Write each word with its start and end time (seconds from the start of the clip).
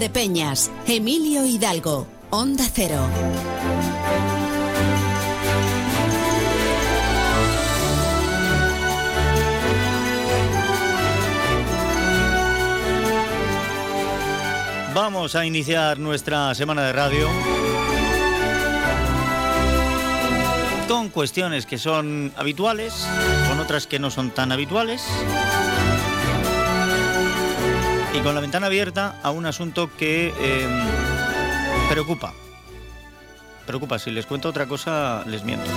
de 0.00 0.06
1 0.06 0.12
Valdepeñas, 0.12 0.70
Emilio 0.86 1.44
Hidalgo, 1.44 2.06
Onda 2.30 2.64
Cero. 2.72 3.06
Vamos 14.94 15.34
a 15.34 15.44
iniciar 15.44 15.98
nuestra 15.98 16.54
semana 16.54 16.82
de 16.84 16.92
radio 16.94 17.28
con 20.88 21.10
cuestiones 21.10 21.66
que 21.66 21.76
son 21.76 22.32
habituales, 22.36 23.06
con 23.48 23.60
otras 23.60 23.86
que 23.86 23.98
no 23.98 24.10
son 24.10 24.30
tan 24.30 24.50
habituales 24.50 25.02
y 28.14 28.20
con 28.20 28.34
la 28.34 28.40
ventana 28.40 28.66
abierta 28.66 29.20
a 29.22 29.30
un 29.30 29.46
asunto 29.46 29.90
que 29.96 30.28
em, 30.38 31.88
preocupa. 31.88 32.32
Preocupa, 33.66 33.98
si 33.98 34.10
les 34.10 34.26
cuento 34.26 34.48
otra 34.48 34.66
cosa 34.66 35.24
les 35.26 35.44
miento. 35.44 35.70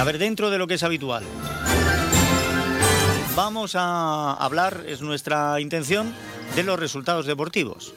A 0.00 0.04
ver, 0.04 0.18
dentro 0.18 0.50
de 0.50 0.58
lo 0.58 0.66
que 0.66 0.74
es 0.74 0.82
habitual, 0.82 1.24
vamos 3.36 3.76
a 3.76 4.32
hablar, 4.32 4.84
es 4.86 5.00
nuestra 5.00 5.60
intención, 5.60 6.12
de 6.56 6.62
los 6.64 6.78
resultados 6.78 7.26
deportivos. 7.26 7.94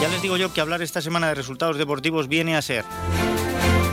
Ya 0.00 0.08
les 0.08 0.22
digo 0.22 0.36
yo 0.36 0.52
que 0.52 0.60
hablar 0.60 0.82
esta 0.82 1.00
semana 1.00 1.28
de 1.28 1.34
resultados 1.34 1.76
deportivos 1.76 2.28
viene 2.28 2.56
a 2.56 2.62
ser 2.62 2.84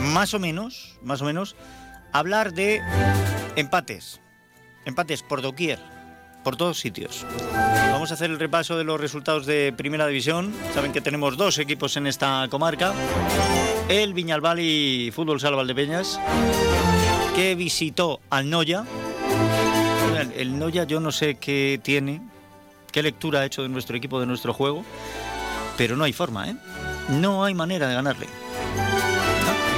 más 0.00 0.34
o 0.34 0.38
menos, 0.38 0.98
más 1.02 1.22
o 1.22 1.24
menos, 1.24 1.56
hablar 2.12 2.52
de 2.52 2.80
empates. 3.56 4.20
Empates 4.84 5.22
por 5.22 5.42
doquier, 5.42 5.80
por 6.44 6.56
todos 6.56 6.78
sitios. 6.78 7.26
Vamos 7.90 8.10
a 8.10 8.14
hacer 8.14 8.30
el 8.30 8.38
repaso 8.38 8.76
de 8.78 8.84
los 8.84 9.00
resultados 9.00 9.46
de 9.46 9.72
Primera 9.76 10.06
División. 10.06 10.54
Saben 10.74 10.92
que 10.92 11.00
tenemos 11.00 11.36
dos 11.36 11.58
equipos 11.58 11.96
en 11.96 12.06
esta 12.06 12.46
comarca. 12.50 12.92
El 13.88 14.14
Viñalbal 14.14 14.60
y 14.60 15.10
Fútbol 15.12 15.40
Sala 15.40 15.56
Valdepeñas, 15.56 16.20
que 17.34 17.54
visitó 17.54 18.20
al 18.30 18.48
Noya. 18.48 18.84
El 20.36 20.58
Noya 20.58 20.84
yo 20.84 21.00
no 21.00 21.10
sé 21.10 21.36
qué 21.36 21.80
tiene, 21.82 22.20
qué 22.92 23.02
lectura 23.02 23.40
ha 23.40 23.44
hecho 23.44 23.62
de 23.62 23.68
nuestro 23.68 23.96
equipo, 23.96 24.20
de 24.20 24.26
nuestro 24.26 24.52
juego, 24.52 24.84
pero 25.76 25.96
no 25.96 26.04
hay 26.04 26.12
forma, 26.12 26.48
¿eh? 26.48 26.56
No 27.08 27.44
hay 27.44 27.54
manera 27.54 27.88
de 27.88 27.94
ganarle. 27.94 28.26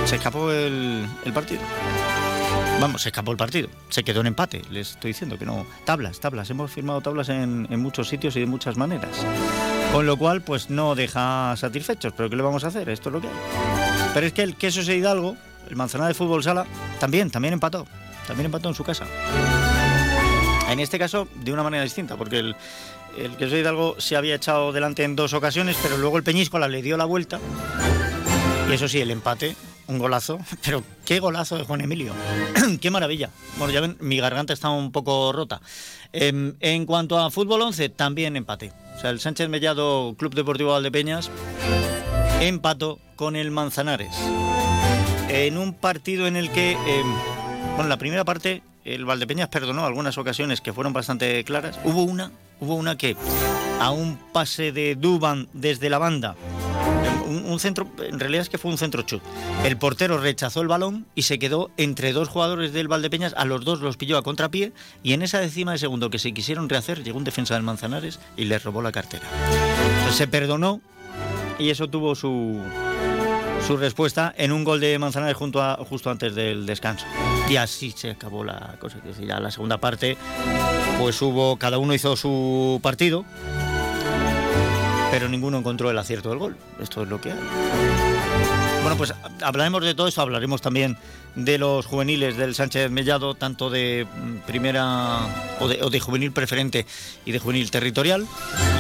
se 0.05 0.17
escapó 0.17 0.51
el, 0.51 1.09
partido. 1.35 1.61
Vamos, 2.81 3.03
se 3.03 3.09
escapó 3.09 3.33
el 3.33 3.39
partido. 3.39 3.69
Se 3.89 4.05
quedó 4.05 4.21
en 4.21 4.27
empate. 4.27 4.63
Les 4.71 4.91
estoy 4.91 5.11
diciendo 5.11 5.39
que 5.39 5.47
no. 5.47 5.67
Tablas, 5.85 6.21
tablas. 6.21 6.51
Hemos 6.51 6.71
firmado 6.71 7.01
tablas 7.01 7.29
en, 7.31 7.67
muchos 7.81 8.09
sitios 8.09 8.37
y 8.37 8.41
de 8.41 8.47
muchas 8.47 8.77
maneras. 8.77 9.11
Con 9.93 10.07
lo 10.07 10.17
cual, 10.17 10.43
pues 10.43 10.69
no 10.69 10.95
deja 10.95 11.55
satisfechos. 11.57 12.13
Pero 12.17 12.29
¿qué 12.29 12.37
le 12.37 12.43
vamos 12.43 12.65
a 12.65 12.69
hacer? 12.69 12.89
Esto 12.91 13.09
es 13.09 13.15
lo 13.15 13.21
que 13.21 13.29
hay. 13.29 13.35
Pero 14.13 14.27
es 14.27 14.33
que 14.33 14.43
el 14.43 14.57
queso 14.57 14.83
de 14.83 14.97
Hidalgo, 14.97 15.37
el 15.69 15.77
Manzanares 15.77 16.17
de 16.17 16.19
Fútbol 16.19 16.43
Sala, 16.43 16.67
también, 17.01 17.31
también 17.31 17.55
empató. 17.55 17.87
También 18.27 18.47
empató 18.47 18.69
en 18.69 18.75
su 18.75 18.85
casa. 18.85 19.07
En 20.69 20.81
este 20.81 20.99
caso, 20.99 21.29
de 21.35 21.53
una 21.53 21.63
manera 21.63 21.83
distinta, 21.83 22.17
porque 22.17 22.41
el, 22.41 22.57
el 23.17 23.37
queso 23.37 23.55
de 23.55 23.61
Hidalgo 23.61 23.97
se 23.99 24.17
había 24.17 24.35
echado 24.35 24.73
delante 24.73 25.05
en 25.05 25.17
dos 25.17 25.33
ocasiones, 25.33 25.77
pero 25.83 25.97
luego 25.97 26.19
el 26.19 26.25
Peñíscola 26.25 26.69
le 26.69 26.83
dio 26.83 26.97
la 26.97 27.05
vuelta. 27.05 27.39
Y 28.69 28.73
eso 28.75 28.89
sí, 28.89 29.01
el 29.01 29.11
empate, 29.11 29.57
un 29.89 29.99
golazo. 29.99 30.39
Pero 30.65 30.83
qué 31.05 31.21
golazo 31.21 31.57
de 31.57 31.65
Juan 31.65 31.81
Emilio. 31.81 32.13
qué 32.81 32.91
maravilla. 32.91 33.31
Bueno, 33.59 33.73
ya 33.73 33.81
ven, 33.81 33.97
mi 34.01 34.19
garganta 34.19 34.53
está 34.53 34.71
un 34.71 34.93
poco 34.93 35.33
rota. 35.33 35.61
Em, 36.13 36.55
en 36.61 36.87
cuanto 36.87 37.19
a 37.19 37.31
fútbol 37.31 37.63
11, 37.63 37.89
también 37.91 38.37
empate. 38.37 38.73
O 38.97 39.01
sea, 39.01 39.11
el 39.11 39.21
Sánchez 39.21 39.49
Mellado 39.49 40.15
Club 40.17 40.35
Deportivo 40.35 40.73
Valdepeñas 40.73 41.31
empató 42.41 42.99
con 43.17 43.37
el 43.37 43.51
Manzanares. 43.51 44.15
En 45.29 45.59
un 45.59 45.75
partido 45.75 46.27
en 46.27 46.37
el 46.37 46.51
que, 46.51 46.73
em, 46.73 47.07
bueno, 47.77 47.89
la 47.89 47.99
primera 47.99 48.25
parte 48.25 48.63
el 48.87 49.05
Valdepeñas 49.05 49.49
perdonó 49.49 49.85
algunas 49.85 50.17
ocasiones 50.17 50.61
que 50.61 50.73
fueron 50.73 50.93
bastante 50.93 51.43
claras. 51.45 51.79
Hubo 51.83 52.05
una, 52.05 52.31
hubo 52.61 52.77
una 52.77 52.97
que 52.97 53.17
a 53.81 53.91
un 53.91 54.17
pase 54.33 54.71
de 54.73 54.95
Duban 54.95 55.49
desde 55.53 55.91
la 55.91 55.99
banda, 55.99 56.37
un, 57.27 57.59
centro, 57.61 57.89
en 57.99 58.19
realidad 58.19 58.43
es 58.43 58.49
que 58.49 58.59
fue 58.59 58.71
un 58.71 58.79
centro 58.79 59.03
chut. 59.03 59.23
El 59.65 59.77
portero 59.77 60.19
rechazó 60.19 60.61
el 60.61 60.69
balón 60.69 61.07
y 61.15 61.23
se 61.23 61.39
quedó 61.39 61.71
entre 61.77 62.13
dos 62.13 62.29
jugadores 62.29 62.73
del 62.73 62.89
Valdepeñas, 62.89 63.35
a 63.37 63.45
los 63.45 63.65
dos 63.65 63.81
los 63.81 63.97
pilló 63.97 64.19
a 64.19 64.23
contrapié 64.23 64.73
y 65.03 65.13
en 65.13 65.23
esa 65.23 65.41
décima 65.41 65.73
de 65.73 65.79
segundo 65.79 66.11
que 66.11 66.19
se 66.19 66.33
quisieron 66.33 66.69
rehacer 66.69 67.03
llegó 67.03 67.19
un 67.19 67.25
defensa 67.25 67.55
del 67.55 67.63
Manzanares 67.63 68.21
y 68.37 68.45
le 68.45 68.59
robó 68.59 68.83
la 68.83 68.93
cartera. 68.93 69.27
Se 70.13 70.27
perdonó 70.29 70.81
y 71.59 71.71
eso 71.71 71.89
tuvo 71.89 72.15
su, 72.15 72.63
su 73.67 73.77
respuesta 73.77 74.33
en 74.37 74.53
un 74.53 74.65
gol 74.65 74.81
de 74.81 74.99
Manzanares 74.99 75.37
justo 75.37 76.11
antes 76.11 76.35
del 76.35 76.67
descanso. 76.67 77.07
Y 77.49 77.57
así 77.57 77.93
se 77.93 78.11
acabó 78.11 78.45
la 78.45 78.77
cosa. 78.79 78.99
Ya 79.21 79.41
la 79.41 79.51
segunda 79.51 79.79
parte, 79.79 80.17
pues 80.99 81.21
hubo, 81.23 81.57
cada 81.57 81.79
uno 81.79 81.95
hizo 81.95 82.17
su 82.17 82.81
partido, 82.83 83.25
pero 85.11 85.29
ninguno 85.29 85.59
encontró 85.59 85.91
el 85.91 85.99
acierto 85.99 86.31
del 86.31 86.39
gol. 86.39 86.57
Esto 86.81 87.03
es 87.03 87.09
lo 87.09 87.21
que 87.21 87.33
hay. 87.33 87.39
Bueno, 88.87 88.99
pues 88.99 89.13
hablaremos 89.43 89.83
de 89.83 89.95
todo 89.95 90.07
eso, 90.07 90.23
hablaremos 90.23 90.63
también 90.63 90.97
de 91.35 91.59
los 91.59 91.87
juveniles 91.87 92.37
del 92.37 92.55
Sánchez 92.55 92.89
Mellado, 92.89 93.35
tanto 93.35 93.69
de 93.69 94.07
primera 94.47 95.27
o 95.59 95.91
de, 95.91 96.01
juvenil 96.01 96.31
preferente 96.31 96.87
y 97.25 97.33
de 97.33 97.41
juvenil 97.41 97.69
territorial, 97.73 98.25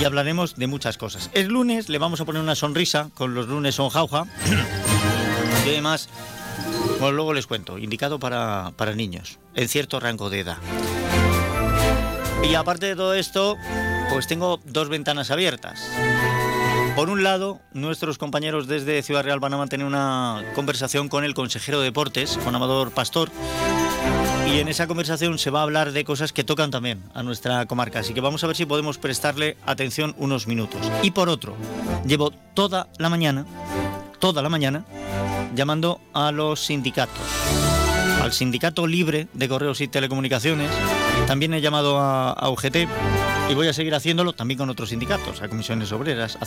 y 0.00 0.04
hablaremos 0.04 0.54
de 0.54 0.68
muchas 0.68 0.96
cosas. 0.96 1.28
El 1.32 1.48
lunes 1.48 1.88
le 1.88 1.98
vamos 1.98 2.20
a 2.20 2.24
poner 2.24 2.40
una 2.40 2.54
sonrisa 2.54 3.10
con 3.14 3.34
los 3.34 3.48
lunes 3.48 3.74
son 3.74 3.90
jauja, 3.90 4.26
y 5.66 5.70
además, 5.70 6.08
bueno, 7.00 7.12
luego 7.12 7.34
les 7.34 7.48
cuento, 7.48 7.76
indicado 7.76 8.20
para, 8.20 8.72
para 8.76 8.94
niños, 8.94 9.40
en 9.56 9.68
cierto 9.68 9.98
rango 9.98 10.30
de 10.30 10.38
edad. 10.40 10.58
Y 12.48 12.54
aparte 12.54 12.86
de 12.86 12.94
todo 12.94 13.12
esto, 13.14 13.56
pues 14.10 14.26
tengo 14.26 14.60
dos 14.64 14.88
ventanas 14.88 15.30
abiertas. 15.30 15.90
Por 16.96 17.10
un 17.10 17.22
lado, 17.22 17.60
nuestros 17.74 18.16
compañeros 18.16 18.68
desde 18.68 19.02
Ciudad 19.02 19.22
Real 19.22 19.38
van 19.38 19.52
a 19.52 19.58
mantener 19.58 19.86
una 19.86 20.42
conversación 20.54 21.08
con 21.08 21.24
el 21.24 21.34
consejero 21.34 21.80
de 21.80 21.84
deportes, 21.84 22.38
con 22.42 22.54
Amador 22.54 22.90
Pastor, 22.90 23.30
y 24.46 24.60
en 24.60 24.68
esa 24.68 24.86
conversación 24.86 25.38
se 25.38 25.50
va 25.50 25.60
a 25.60 25.62
hablar 25.64 25.92
de 25.92 26.04
cosas 26.04 26.32
que 26.32 26.44
tocan 26.44 26.70
también 26.70 27.02
a 27.12 27.22
nuestra 27.22 27.66
comarca, 27.66 27.98
así 27.98 28.14
que 28.14 28.22
vamos 28.22 28.42
a 28.44 28.46
ver 28.46 28.56
si 28.56 28.64
podemos 28.64 28.96
prestarle 28.96 29.58
atención 29.66 30.14
unos 30.16 30.46
minutos. 30.46 30.80
Y 31.02 31.10
por 31.10 31.28
otro, 31.28 31.54
llevo 32.06 32.30
toda 32.54 32.88
la 32.96 33.10
mañana, 33.10 33.44
toda 34.18 34.40
la 34.40 34.48
mañana, 34.48 34.84
llamando 35.54 36.00
a 36.14 36.32
los 36.32 36.60
sindicatos, 36.60 37.26
al 38.22 38.32
Sindicato 38.32 38.86
Libre 38.86 39.28
de 39.34 39.48
Correos 39.48 39.80
y 39.80 39.88
Telecomunicaciones, 39.88 40.70
también 41.26 41.52
he 41.54 41.60
llamado 41.60 41.98
a, 41.98 42.48
UGT 42.48 42.88
y 43.48 43.54
voy 43.54 43.68
a 43.68 43.72
seguir 43.72 43.94
haciéndolo 43.94 44.32
también 44.32 44.58
con 44.58 44.70
otros 44.70 44.90
sindicatos, 44.90 45.42
a 45.42 45.48
comisiones 45.48 45.92
obreras, 45.92 46.36
a. 46.36 46.46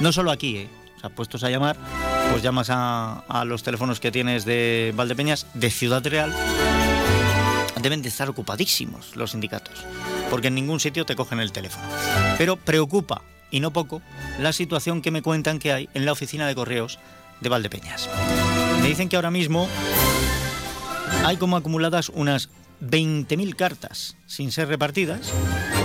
No 0.00 0.12
solo 0.12 0.30
aquí, 0.30 0.56
¿eh? 0.56 0.68
O 0.96 1.00
sea, 1.00 1.10
puestos 1.10 1.44
a 1.44 1.50
llamar, 1.50 1.76
pues 2.30 2.42
llamas 2.42 2.68
a, 2.70 3.20
a 3.28 3.44
los 3.44 3.62
teléfonos 3.62 4.00
que 4.00 4.10
tienes 4.10 4.44
de 4.44 4.92
Valdepeñas, 4.96 5.46
de 5.54 5.70
Ciudad 5.70 6.04
Real. 6.06 6.34
Deben 7.80 8.02
de 8.02 8.08
estar 8.08 8.28
ocupadísimos 8.28 9.16
los 9.16 9.30
sindicatos, 9.30 9.84
porque 10.28 10.48
en 10.48 10.54
ningún 10.54 10.80
sitio 10.80 11.06
te 11.06 11.16
cogen 11.16 11.40
el 11.40 11.52
teléfono. 11.52 11.86
Pero 12.36 12.56
preocupa, 12.56 13.22
y 13.50 13.60
no 13.60 13.72
poco, 13.72 14.02
la 14.38 14.52
situación 14.52 15.00
que 15.00 15.10
me 15.10 15.22
cuentan 15.22 15.58
que 15.58 15.72
hay 15.72 15.88
en 15.94 16.04
la 16.04 16.12
oficina 16.12 16.46
de 16.46 16.54
correos 16.54 16.98
de 17.40 17.48
Valdepeñas. 17.48 18.08
Me 18.82 18.88
dicen 18.88 19.08
que 19.08 19.16
ahora 19.16 19.30
mismo 19.30 19.68
hay 21.24 21.36
como 21.36 21.56
acumuladas 21.56 22.10
unas 22.10 22.50
20.000 22.80 23.54
cartas 23.54 24.16
sin 24.26 24.52
ser 24.52 24.68
repartidas, 24.68 25.32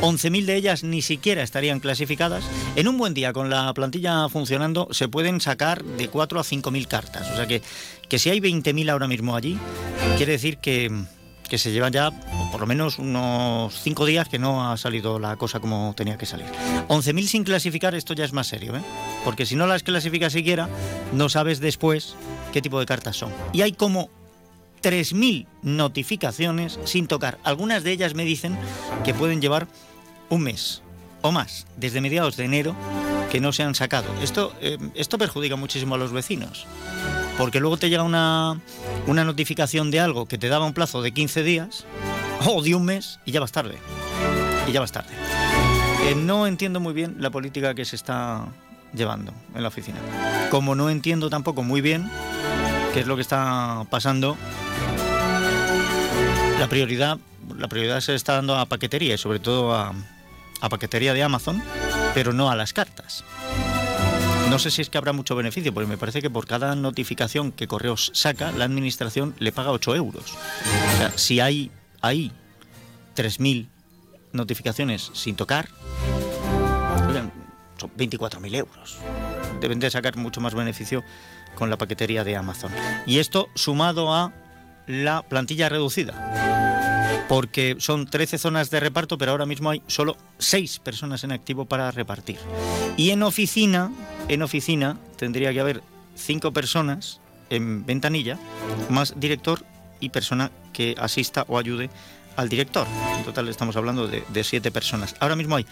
11.000 0.02 0.46
de 0.46 0.56
ellas 0.56 0.84
ni 0.84 1.02
siquiera 1.02 1.44
estarían 1.44 1.80
clasificadas. 1.80 2.44
En 2.76 2.88
un 2.88 2.98
buen 2.98 3.14
día, 3.14 3.34
con 3.34 3.50
la 3.50 3.74
plantilla 3.74 4.30
funcionando, 4.30 4.88
se 4.92 5.08
pueden 5.08 5.42
sacar 5.42 5.84
de 5.84 6.08
4 6.08 6.40
a 6.40 6.44
5.000 6.44 6.88
cartas. 6.88 7.32
O 7.32 7.36
sea 7.36 7.48
que, 7.48 7.62
que 8.08 8.20
si 8.20 8.30
hay 8.30 8.40
20.000 8.40 8.90
ahora 8.90 9.08
mismo 9.08 9.36
allí, 9.36 9.58
quiere 10.18 10.34
decir 10.34 10.58
que, 10.58 10.92
que 11.50 11.58
se 11.58 11.72
llevan 11.72 11.92
ya 11.92 12.12
por 12.52 12.62
lo 12.62 12.68
menos 12.68 13.00
unos 13.00 13.74
5 13.82 14.06
días 14.06 14.30
que 14.30 14.40
no 14.40 14.72
ha 14.72 14.78
salido 14.78 15.20
la 15.20 15.36
cosa 15.36 15.60
como 15.60 15.94
tenía 15.96 16.18
que 16.18 16.26
salir. 16.26 16.48
11.000 16.88 17.26
sin 17.26 17.44
clasificar, 17.44 17.96
esto 17.96 18.14
ya 18.14 18.26
es 18.26 18.34
más 18.34 18.48
serio, 18.48 18.76
¿eh? 18.76 18.82
porque 19.24 19.46
si 19.46 19.56
no 19.56 19.68
las 19.68 19.84
clasificas 19.84 20.34
siquiera, 20.34 20.70
no 21.14 21.30
sabes 21.30 21.60
después 21.60 22.16
qué 22.54 22.62
tipo 22.62 22.80
de 22.80 22.86
cartas 22.86 23.18
son. 23.18 23.32
Y 23.54 23.62
hay 23.62 23.74
como 23.74 24.10
3.000 24.86 25.48
notificaciones 25.64 26.80
sin 26.84 27.08
tocar. 27.08 27.40
Algunas 27.44 27.84
de 27.84 27.92
ellas 27.92 28.14
me 28.14 28.24
dicen 28.24 28.56
que 29.04 29.16
pueden 29.16 29.42
llevar 29.42 29.68
un 30.30 30.44
mes 30.44 30.84
o 31.24 31.32
más, 31.32 31.66
desde 31.76 32.02
mediados 32.02 32.38
de 32.38 32.46
enero, 32.46 32.76
que 33.32 33.42
no 33.42 33.52
se 33.52 33.64
han 33.64 33.74
sacado. 33.74 34.06
Esto, 34.22 34.54
eh, 34.62 34.78
esto 34.94 35.18
perjudica 35.18 35.56
muchísimo 35.56 35.96
a 35.96 35.98
los 35.98 36.12
vecinos, 36.12 36.68
porque 37.40 37.60
luego 37.60 37.78
te 37.78 37.90
llega 37.90 38.04
una, 38.04 38.62
una 39.08 39.24
notificación 39.24 39.90
de 39.90 40.00
algo 40.00 40.28
que 40.28 40.38
te 40.38 40.50
daba 40.50 40.68
un 40.68 40.74
plazo 40.74 41.02
de 41.02 41.12
15 41.12 41.42
días 41.42 41.86
o 42.46 42.62
de 42.62 42.76
un 42.76 42.86
mes 42.86 43.20
y 43.26 43.32
ya 43.32 43.40
vas 43.40 43.52
tarde. 43.52 43.80
Y 44.68 44.72
ya 44.72 44.82
vas 44.82 44.92
tarde. 44.92 45.10
que 46.08 46.14
no 46.14 46.46
entiendo 46.46 46.80
muy 46.80 46.94
bien 46.94 47.16
la 47.18 47.32
política 47.32 47.74
que 47.74 47.86
se 47.86 47.96
está 47.96 48.46
llevando 48.94 49.34
en 49.56 49.64
la 49.64 49.70
oficina. 49.70 49.98
Como 50.52 50.76
no 50.76 50.92
entiendo 50.92 51.32
tampoco 51.32 51.64
muy 51.64 51.82
bien 51.82 52.08
qué 52.94 53.00
es 53.00 53.08
lo 53.08 53.16
que 53.16 53.24
está 53.24 53.86
pasando, 53.90 54.38
la 56.66 56.70
prioridad, 56.70 57.20
la 57.60 57.68
prioridad 57.68 58.00
se 58.00 58.16
está 58.16 58.34
dando 58.34 58.58
a 58.58 58.66
paquetería 58.66 59.14
y 59.14 59.18
sobre 59.20 59.38
todo 59.38 59.76
a, 59.76 59.94
paquetería 60.68 61.14
de 61.14 61.22
Amazon, 61.22 61.62
pero 62.16 62.34
no 62.34 62.50
a 62.50 62.56
las 62.56 62.74
cartas. 62.74 63.24
No 64.50 64.58
sé 64.58 64.72
si 64.72 64.82
es 64.82 64.90
que 64.90 64.98
habrá 64.98 65.14
mucho 65.14 65.36
beneficio, 65.36 65.72
porque 65.76 65.88
me 65.88 66.00
parece 66.00 66.24
que 66.24 66.32
por 66.32 66.48
cada 66.48 66.74
notificación 66.74 67.52
que 67.52 67.68
Correos 67.68 68.10
saca, 68.16 68.52
la 68.52 68.66
administración 68.66 69.36
le 69.38 69.52
paga 69.52 69.70
8 69.70 69.96
euros. 69.96 70.34
Si 71.14 71.40
hay 71.40 71.70
ahí 72.02 72.32
3.000 73.16 73.68
notificaciones 74.32 75.12
sin 75.14 75.36
tocar, 75.36 75.70
son 77.78 77.92
24.000 77.96 78.56
euros. 78.56 78.98
Deben 79.62 79.80
de 79.80 79.92
sacar 79.92 80.18
mucho 80.18 80.42
más 80.42 80.56
beneficio 80.56 81.04
con 81.54 81.70
la 81.70 81.78
paquetería 81.78 82.24
de 82.24 82.36
Amazon. 82.36 82.72
Y 83.06 83.20
esto 83.20 83.50
sumado 83.54 84.12
a 84.16 84.34
la 84.88 85.22
plantilla 85.22 85.70
reducida. 85.70 86.55
Porque 87.28 87.76
son 87.80 88.06
13 88.06 88.38
zonas 88.38 88.70
de 88.70 88.80
reparto, 88.80 89.18
pero 89.18 89.32
ahora 89.32 89.46
mismo 89.46 89.72
hay 89.72 89.82
solo 89.88 90.16
6 90.38 90.80
personas 90.80 91.24
en 91.24 91.32
activo 91.32 91.66
para 91.66 91.90
repartir. 91.92 92.38
Y 92.98 93.10
en 93.10 93.24
oficina, 93.24 93.92
en 94.28 94.44
oficina 94.44 94.98
tendría 95.18 95.52
que 95.52 95.60
haber 95.60 95.82
5 96.16 96.54
personas 96.54 97.20
en 97.50 97.86
ventanilla, 97.86 98.38
más 98.90 99.14
director 99.20 99.66
y 100.00 100.10
persona 100.10 100.52
que 100.74 100.96
asista 100.98 101.46
o 101.48 101.58
ayude 101.58 101.90
al 102.36 102.50
director. 102.50 102.88
En 103.18 103.24
total 103.24 103.48
estamos 103.48 103.76
hablando 103.76 104.08
de, 104.08 104.44
siete 104.44 104.72
personas. 104.72 105.16
Ahora 105.20 105.36
mismo 105.36 105.56
hay 105.56 105.66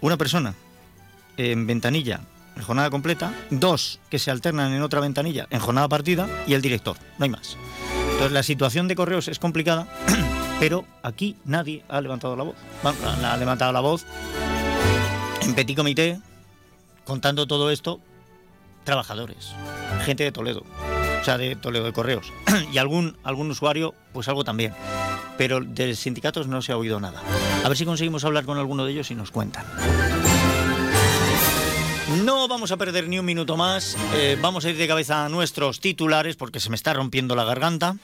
una 0.00 0.16
persona 0.16 0.54
en 1.36 1.66
ventanilla 1.66 2.20
en 2.56 2.62
jornada 2.62 2.88
completa, 2.88 3.34
dos 3.50 4.00
que 4.08 4.18
se 4.18 4.30
alternan 4.30 4.72
en 4.72 4.82
otra 4.82 5.00
ventanilla 5.00 5.46
en 5.50 5.60
jornada 5.60 5.88
partida 5.88 6.26
y 6.46 6.54
el 6.54 6.62
director, 6.62 6.96
no 7.18 7.24
hay 7.24 7.30
más. 7.30 7.56
Entonces 8.12 8.32
la 8.32 8.42
situación 8.42 8.88
de 8.88 8.94
correos 8.94 9.28
es 9.28 9.38
complicada, 9.38 9.86
pero 10.58 10.84
aquí 11.02 11.36
nadie 11.44 11.84
ha 11.88 12.00
levantado 12.00 12.36
la 12.36 12.44
voz. 12.44 12.56
Bueno, 12.82 12.98
ha 13.08 13.36
levantado 13.36 13.72
la 13.72 13.80
voz 13.80 14.04
en 15.42 15.54
petit 15.54 15.76
comité, 15.76 16.18
contando 17.04 17.46
todo 17.46 17.70
esto, 17.70 18.00
trabajadores, 18.84 19.52
gente 20.04 20.24
de 20.24 20.32
Toledo, 20.32 20.64
o 21.20 21.24
sea, 21.24 21.38
de 21.38 21.54
Toledo 21.56 21.84
de 21.84 21.92
Correos, 21.92 22.32
y 22.72 22.78
algún, 22.78 23.16
algún 23.22 23.50
usuario, 23.50 23.94
pues 24.12 24.28
algo 24.28 24.44
también. 24.44 24.74
Pero 25.38 25.60
de 25.60 25.94
sindicatos 25.94 26.48
no 26.48 26.62
se 26.62 26.72
ha 26.72 26.78
oído 26.78 26.98
nada. 26.98 27.22
A 27.62 27.68
ver 27.68 27.76
si 27.76 27.84
conseguimos 27.84 28.24
hablar 28.24 28.44
con 28.44 28.58
alguno 28.58 28.84
de 28.86 28.92
ellos 28.92 29.10
y 29.10 29.14
nos 29.14 29.30
cuentan. 29.30 29.66
No 32.24 32.48
vamos 32.48 32.70
a 32.72 32.76
perder 32.76 33.08
ni 33.08 33.18
un 33.18 33.26
minuto 33.26 33.56
más. 33.56 33.96
Eh, 34.14 34.38
vamos 34.40 34.64
a 34.64 34.70
ir 34.70 34.78
de 34.78 34.88
cabeza 34.88 35.26
a 35.26 35.28
nuestros 35.28 35.80
titulares 35.80 36.36
porque 36.36 36.60
se 36.60 36.70
me 36.70 36.76
está 36.76 36.94
rompiendo 36.94 37.36
la 37.36 37.44
garganta. 37.44 37.96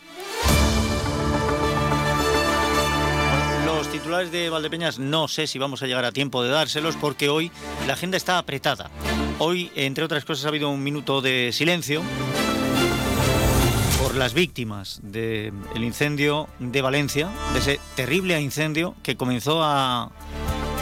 Titulares 4.02 4.32
de 4.32 4.50
Valdepeñas 4.50 4.98
no 4.98 5.28
sé 5.28 5.46
si 5.46 5.60
vamos 5.60 5.80
a 5.80 5.86
llegar 5.86 6.04
a 6.04 6.10
tiempo 6.10 6.42
de 6.42 6.50
dárselos 6.50 6.96
porque 6.96 7.28
hoy 7.28 7.52
la 7.86 7.92
agenda 7.92 8.16
está 8.16 8.36
apretada. 8.36 8.90
Hoy, 9.38 9.70
entre 9.76 10.02
otras 10.02 10.24
cosas, 10.24 10.44
ha 10.44 10.48
habido 10.48 10.70
un 10.70 10.82
minuto 10.82 11.20
de 11.20 11.50
silencio 11.52 12.02
por 14.02 14.16
las 14.16 14.34
víctimas 14.34 14.98
del 15.04 15.52
incendio 15.76 16.48
de 16.58 16.82
Valencia, 16.82 17.30
de 17.52 17.60
ese 17.60 17.80
terrible 17.94 18.40
incendio 18.40 18.96
que 19.04 19.16
comenzó 19.16 19.62
a 19.62 20.10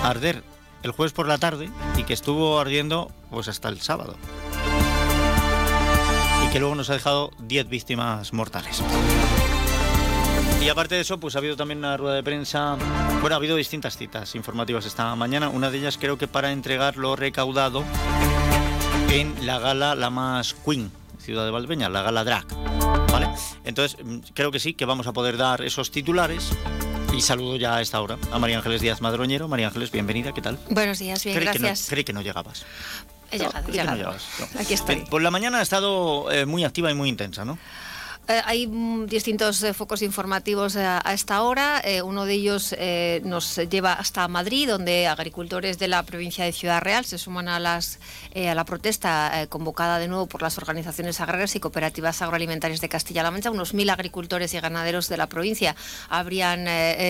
arder 0.03 0.43
el 0.83 0.93
jueves 0.93 1.13
por 1.13 1.29
la 1.29 1.37
tarde 1.37 1.69
y 1.99 2.05
que 2.05 2.15
estuvo 2.15 2.59
ardiendo 2.59 3.13
pues 3.31 3.49
hasta 3.49 3.69
el 3.69 3.83
sábado. 3.83 4.17
Y 6.47 6.51
que 6.53 6.59
luego 6.59 6.75
nos 6.75 6.89
ha 6.89 6.95
dejado 6.95 7.33
10 7.41 7.69
víctimas 7.69 8.33
mortales. 8.33 8.83
Y 10.61 10.69
aparte 10.69 10.95
de 10.95 11.01
eso, 11.01 11.19
pues 11.19 11.35
ha 11.35 11.39
habido 11.39 11.57
también 11.57 11.79
una 11.79 11.97
rueda 11.97 12.17
de 12.17 12.23
prensa. 12.23 12.77
Bueno, 13.21 13.35
ha 13.35 13.39
habido 13.39 13.57
distintas 13.57 13.97
citas 13.97 14.35
informativas 14.35 14.85
esta 14.85 15.15
mañana. 15.17 15.49
Una 15.49 15.71
de 15.71 15.79
ellas 15.79 15.97
creo 15.99 16.19
que 16.19 16.29
para 16.29 16.53
entregar 16.53 16.99
lo 16.99 17.17
recaudado 17.17 17.83
en 19.11 19.47
la 19.47 19.59
gala 19.59 19.95
la 19.95 20.11
más 20.11 20.55
Queen, 20.55 20.93
Ciudad 21.19 21.47
de 21.47 21.51
Valdepeña, 21.51 21.89
la 21.89 22.03
gala 22.03 22.25
Drag. 22.25 22.47
¿Vale? 23.11 23.29
Entonces, 23.65 23.99
creo 24.35 24.53
que 24.53 24.61
sí, 24.61 24.75
que 24.75 24.85
vamos 24.85 25.07
a 25.07 25.13
poder 25.15 25.39
dar 25.39 25.63
esos 25.63 25.91
titulares 25.91 26.51
y 27.17 27.23
saludo 27.23 27.57
ya 27.57 27.77
a 27.77 27.81
esta 27.81 28.01
hora 28.01 28.19
a 28.31 28.39
María 28.39 28.59
Ángeles 28.59 28.83
Díaz 28.83 29.01
Madroñero. 29.01 29.49
María 29.49 29.69
Ángeles, 29.69 29.91
bienvenida, 29.91 30.33
¿qué 30.33 30.43
tal? 30.43 30.59
Buenos 30.69 30.99
días, 30.99 31.25
bien, 31.25 31.37
creí 31.37 31.47
gracias. 31.47 31.81
Que 31.81 31.85
no, 31.85 31.91
creí 31.91 32.05
que 32.05 32.13
no 32.13 32.21
llegabas. 32.21 32.67
He 33.31 33.39
llegado, 33.39 33.59
he 33.59 33.63
no 33.63 33.73
llegado. 33.73 33.97
llegabas, 33.97 34.25
no. 34.39 34.61
Aquí 34.61 34.75
estoy. 34.75 34.97
Por 35.07 35.23
la 35.23 35.31
mañana 35.31 35.59
ha 35.59 35.63
estado 35.63 36.31
eh, 36.31 36.45
muy 36.45 36.65
activa 36.65 36.91
y 36.91 36.95
muy 36.95 37.09
intensa, 37.09 37.47
¿no? 37.47 37.59
Eh, 38.31 38.41
hay 38.45 38.67
mm, 38.69 39.07
distintos 39.07 39.61
eh, 39.65 39.75
focos 39.75 40.03
informativos 40.03 40.77
eh, 40.77 40.85
a 40.85 41.13
esta 41.13 41.43
hora. 41.43 41.83
Uno 42.05 42.25
de 42.25 42.35
ellos 42.35 42.75
nos 43.25 43.57
lleva 43.57 43.95
hasta 43.95 44.29
Madrid, 44.29 44.69
donde 44.69 45.07
agricultores 45.07 45.79
de 45.79 45.89
la 45.89 46.03
provincia 46.03 46.45
de 46.45 46.53
Ciudad 46.53 46.81
Real 46.81 47.05
se 47.05 47.19
suman 47.19 47.49
a, 47.49 47.59
las, 47.59 47.99
a 48.35 48.55
la 48.55 48.65
protesta 48.65 49.47
convocada 49.49 49.99
de 49.99 50.09
nuevo 50.09 50.27
por 50.27 50.43
las 50.43 50.59
organizaciones 50.59 51.21
agrarias 51.21 51.57
y 51.57 51.61
cooperativas 51.61 52.21
agroalimentarias 52.23 52.81
de 52.81 52.89
Castilla-La 52.89 53.31
Mancha. 53.31 53.51
Unos 53.51 53.75
mil 53.75 53.89
agricultores 53.91 54.53
y 54.55 54.61
ganaderos 54.61 55.09
de 55.09 55.17
la 55.17 55.29
provincia 55.29 55.75
habrían 56.09 56.65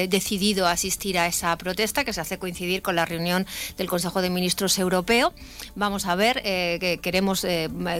decidido 0.08 0.66
asistir 0.66 1.18
a 1.18 1.26
esa 1.26 1.56
protesta 1.58 2.04
que 2.04 2.12
se 2.12 2.20
hace 2.20 2.38
coincidir 2.38 2.82
con 2.82 2.96
la 2.96 3.04
reunión 3.04 3.46
del 3.76 3.88
Consejo 3.88 4.22
de 4.22 4.30
Ministros 4.30 4.78
Europeo. 4.78 5.32
Vamos 5.74 6.06
a 6.06 6.14
ver, 6.14 6.42
que 6.42 7.00
queremos 7.02 7.46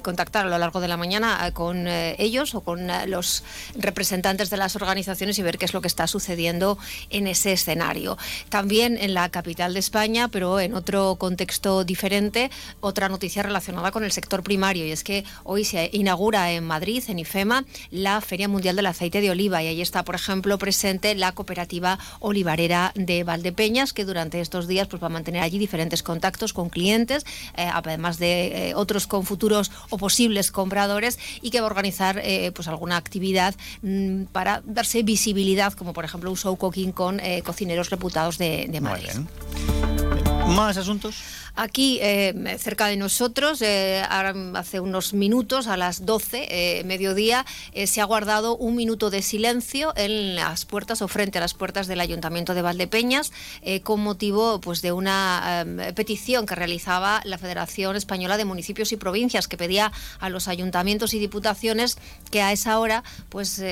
contactar 0.03 0.47
a 0.47 0.51
lo 0.51 0.59
largo 0.59 0.81
de 0.81 0.89
la 0.89 0.97
mañana 0.97 1.51
con 1.53 1.87
ellos 1.87 2.55
o 2.55 2.61
con 2.61 2.89
los 3.11 3.45
representantes 3.77 4.51
de 4.51 4.57
las 4.57 4.77
organizaciones 4.77 5.39
y 5.39 5.43
ver 5.43 5.59
qué 5.59 5.65
es 5.67 5.75
lo 5.75 5.81
que 5.81 5.89
está 5.89 6.07
sucediendo 6.07 6.79
en 7.11 7.27
ese 7.27 7.53
escenario. 7.53 8.17
También 8.49 8.97
en 8.99 9.15
la 9.15 9.29
capital 9.29 9.75
de 9.75 9.81
España, 9.81 10.29
pero 10.29 10.61
en 10.61 10.75
otro 10.75 11.17
contexto 11.17 11.85
diferente, 11.85 12.51
otra 12.81 13.09
noticia 13.09 13.43
relacionada 13.43 13.91
con 13.91 14.05
el 14.05 14.13
sector 14.13 14.43
primario 14.43 14.87
y 14.87 14.93
es 14.93 15.05
que 15.05 15.25
hoy 15.45 15.65
se 15.65 15.91
inaugura 15.93 16.53
en 16.53 16.65
Madrid, 16.65 17.03
en 17.09 17.19
IFEMA, 17.19 17.65
la 17.91 18.21
Feria 18.21 18.49
Mundial 18.49 18.77
del 18.77 18.87
Aceite 18.87 19.21
de 19.21 19.31
Oliva 19.31 19.63
y 19.63 19.67
ahí 19.67 19.83
está, 19.83 20.05
por 20.05 20.15
ejemplo, 20.15 20.59
presente 20.59 21.15
la 21.15 21.33
cooperativa 21.33 21.99
olivarera 22.21 22.93
de 22.95 23.25
Valdepeñas 23.25 23.93
que 23.93 24.05
durante 24.05 24.41
estos 24.41 24.67
días 24.69 24.89
pues, 24.89 25.03
va 25.03 25.07
a 25.07 25.11
mantener 25.11 25.43
allí 25.43 25.59
diferentes 25.59 26.03
contactos 26.03 26.53
con 26.53 26.69
clientes, 26.69 27.25
eh, 27.57 27.69
además 27.73 28.19
de 28.19 28.71
eh, 28.71 28.75
otros 28.75 29.07
con 29.07 29.25
futuros 29.25 29.71
o 29.91 29.99
posibles 29.99 30.51
compradores 30.51 31.19
y 31.43 31.51
que 31.51 31.61
va 31.61 31.67
a 31.67 31.71
organizar 31.71 32.21
eh, 32.23 32.53
pues 32.53 32.69
alguna 32.69 33.00
actividad 33.01 33.55
mm, 33.83 34.25
para 34.33 34.63
darse 34.65 35.03
visibilidad, 35.03 35.73
como 35.73 35.93
por 35.93 36.05
ejemplo 36.05 36.31
un 36.31 36.37
show 36.37 36.57
cooking 36.57 36.93
con 36.93 37.21
eh, 37.21 37.43
cocineros 37.43 37.91
reputados 37.91 38.39
de, 38.39 38.69
de 38.71 38.81
Madrid. 38.81 39.11
¿Más 40.47 40.77
asuntos? 40.77 41.23
Aquí, 41.57 41.99
eh, 42.01 42.57
cerca 42.59 42.87
de 42.87 42.97
nosotros, 42.97 43.61
eh, 43.63 44.03
hace 44.09 44.81
unos 44.81 45.13
minutos, 45.15 45.67
a 45.67 45.77
las 45.77 46.07
12, 46.07 46.47
eh, 46.51 46.85
mediodía, 46.85 47.45
se 47.87 48.01
ha 48.01 48.05
guardado 48.05 48.57
un 48.57 48.77
minuto 48.77 49.11
de 49.11 49.23
silencio 49.23 49.93
en 49.97 50.37
las 50.37 50.65
puertas 50.65 51.03
o 51.03 51.09
frente 51.09 51.39
a 51.39 51.41
las 51.41 51.55
puertas 51.55 51.87
del 51.87 52.01
Ayuntamiento 52.01 52.55
de 52.55 52.63
Valdepeñas, 52.63 53.33
con 53.83 54.01
motivo 54.01 54.61
pues, 54.61 54.83
de 54.83 54.93
una 54.93 55.65
eh, 55.67 55.93
petición 55.95 56.47
que 56.47 56.55
realizaba 56.55 57.21
la 57.25 57.39
Federación 57.39 57.97
Española 57.97 58.37
de 58.37 58.45
Municipios 58.45 58.93
y 58.93 58.97
Provincias, 58.97 59.49
que 59.49 59.57
pedía 59.57 59.93
a 60.19 60.29
los 60.29 60.49
ayuntamientos 60.49 61.15
y 61.15 61.19
diputaciones 61.19 61.99
que 62.31 62.43
a 62.43 62.53
esa 62.53 62.79
hora 62.79 63.03
pues, 63.29 63.63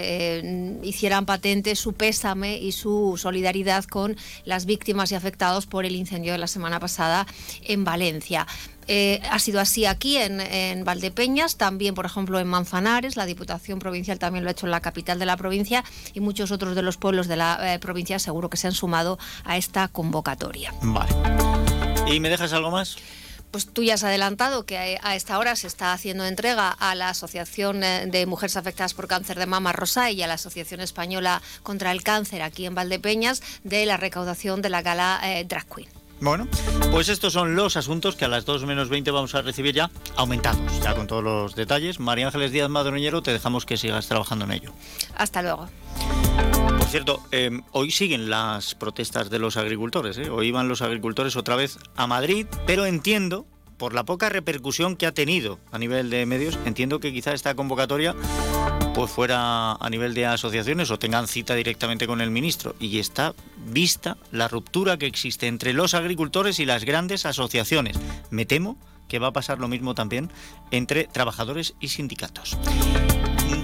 hicieran 0.83 1.27
patente 1.27 1.77
su 1.77 1.93
pésame 1.93 2.59
y 2.59 2.73
su 2.73 3.17
solidaridad 3.17 3.85
con 3.85 4.17
las 4.45 4.67
víctimas 4.67 5.13
y 5.13 5.15
afectados 5.15 5.67
por 5.67 5.85
el 5.85 5.95
incendio 5.97 6.33
de 6.33 6.39
la 6.39 6.47
semana 6.47 6.81
pasada 6.81 7.27
en 7.69 7.85
Valencia. 7.85 8.47
Eh, 8.89 9.21
ha 9.31 9.39
sido 9.39 9.61
así 9.61 9.85
aquí 9.85 10.17
en, 10.17 10.41
en, 10.41 10.85
Valdepeñas, 10.85 11.57
también 11.57 11.95
por 11.95 12.07
ejemplo 12.07 12.41
en 12.41 12.47
Manzanares, 12.47 13.17
la 13.17 13.27
Diputación 13.27 13.79
Provincial 13.79 14.19
también 14.19 14.45
lo 14.45 14.49
ha 14.49 14.53
hecho 14.53 14.67
en 14.67 14.73
la 14.73 14.81
capital 14.81 15.19
de 15.19 15.27
la 15.27 15.37
provincia 15.37 15.85
y 16.15 16.21
muchos 16.21 16.51
otros 16.51 16.75
de 16.75 16.81
los 16.81 16.97
pueblos 16.97 17.29
de 17.29 17.37
la 17.37 17.75
eh, 17.75 17.79
provincia 17.79 18.19
seguro 18.19 18.49
que 18.49 18.57
se 18.57 18.67
han 18.67 18.73
sumado 18.73 19.19
a 19.45 19.59
esta 19.59 19.89
convocatoria. 19.89 20.73
Vale. 20.81 21.13
¿Y 22.11 22.19
me 22.21 22.31
dejas 22.31 22.55
algo 22.55 22.71
más? 22.71 22.97
Pues 23.51 23.67
tú 23.67 23.83
ya 23.83 23.95
has 23.95 24.05
adelantado 24.05 24.67
que 24.67 24.99
a 25.03 25.17
esta 25.17 25.39
hora 25.39 25.57
se 25.57 25.67
está 25.67 25.93
haciendo 25.93 26.27
entrega 26.27 26.71
a 26.71 26.95
la 26.95 27.11
Asociación 27.11 27.83
eh, 27.83 28.07
de 28.07 28.27
Mujeres 28.27 28.57
Afectadas 28.57 28.95
por 28.95 29.09
Cáncer 29.09 29.39
de 29.39 29.47
Mama 29.47 29.73
Rosa 29.73 30.11
y 30.11 30.23
a 30.23 30.27
la 30.27 30.35
Asociación 30.35 30.81
Española 30.81 31.41
contra 31.63 31.93
el 31.93 32.03
Cáncer 32.03 32.43
aquí 32.43 32.67
en 32.67 32.75
Valdepeñas 32.75 33.43
de 33.65 33.87
la 33.87 33.97
recaudación 33.97 34.61
de 34.61 34.69
la 34.69 34.83
gala 34.83 35.21
eh, 35.25 35.45
Drag 35.45 35.67
Queen. 35.67 35.98
Bueno, 36.21 36.49
pues 36.91 37.09
estos 37.09 37.33
son 37.33 37.55
los 37.55 37.77
asuntos 37.77 38.17
que 38.17 38.25
a 38.25 38.29
las 38.29 38.45
2 38.45 38.65
menos 38.67 38.89
20 38.89 39.11
vamos 39.13 39.35
a 39.35 39.43
recibir 39.43 39.75
ya 39.75 39.91
aumentados, 40.17 40.61
ya 40.83 40.95
con 40.95 41.07
todos 41.07 41.23
los 41.23 41.55
detalles. 41.55 42.01
María 42.01 42.27
Ángeles 42.27 42.51
Díaz 42.51 42.69
Madroñero, 42.69 43.23
te 43.23 43.33
dejamos 43.33 43.65
que 43.65 43.77
sigas 43.77 44.09
trabajando 44.09 44.45
en 44.45 44.53
ello. 44.53 44.73
Hasta 45.17 45.43
luego. 45.43 45.69
Pues 46.77 46.91
cierto, 46.91 47.23
em, 47.31 47.63
hoy 47.73 47.91
siguen 47.91 48.31
las 48.31 48.75
protestas 48.75 49.31
de 49.31 49.39
los 49.39 49.57
agricultores. 49.57 50.19
¿eh? 50.19 50.29
Hoy 50.31 50.51
van 50.51 50.69
los 50.69 50.83
agricultores 50.83 51.37
otra 51.37 51.55
vez 51.55 51.79
a 51.97 52.07
Madrid, 52.07 52.47
pero 52.67 52.85
entiendo, 52.85 53.47
por 53.77 53.95
la 53.95 54.05
poca 54.05 54.29
repercusión 54.29 54.97
que 54.97 55.07
ha 55.07 55.13
tenido 55.13 55.59
a 55.71 55.79
nivel 55.79 56.11
de 56.11 56.27
medios, 56.27 56.59
entiendo 56.65 56.99
que 56.99 57.13
quizá 57.13 57.33
esta 57.33 57.55
convocatoria 57.55 58.17
pues 58.99 59.13
fuera 59.13 59.75
a 59.75 59.91
nivel 59.91 60.13
de 60.13 60.27
asociaciones 60.27 60.91
o 60.91 60.99
tengan 60.99 61.29
cita 61.29 61.55
directamente 61.55 62.09
con 62.09 62.21
el 62.21 62.33
ministro. 62.33 62.75
Y 62.81 62.99
está 62.99 63.33
vista 63.65 64.17
la 64.33 64.49
ruptura 64.49 64.97
que 64.97 65.07
existe 65.07 65.47
entre 65.47 65.73
los 65.73 65.95
agricultores 65.95 66.59
y 66.59 66.67
las 66.67 66.83
grandes 66.83 67.25
asociaciones. 67.25 67.97
Me 68.31 68.45
temo 68.45 68.77
que 69.07 69.21
va 69.21 69.29
a 69.29 69.33
pasar 69.33 69.61
lo 69.61 69.69
mismo 69.69 69.95
también 69.95 70.33
entre 70.73 71.05
trabajadores 71.05 71.75
y 71.79 71.91
sindicatos. 71.91 72.59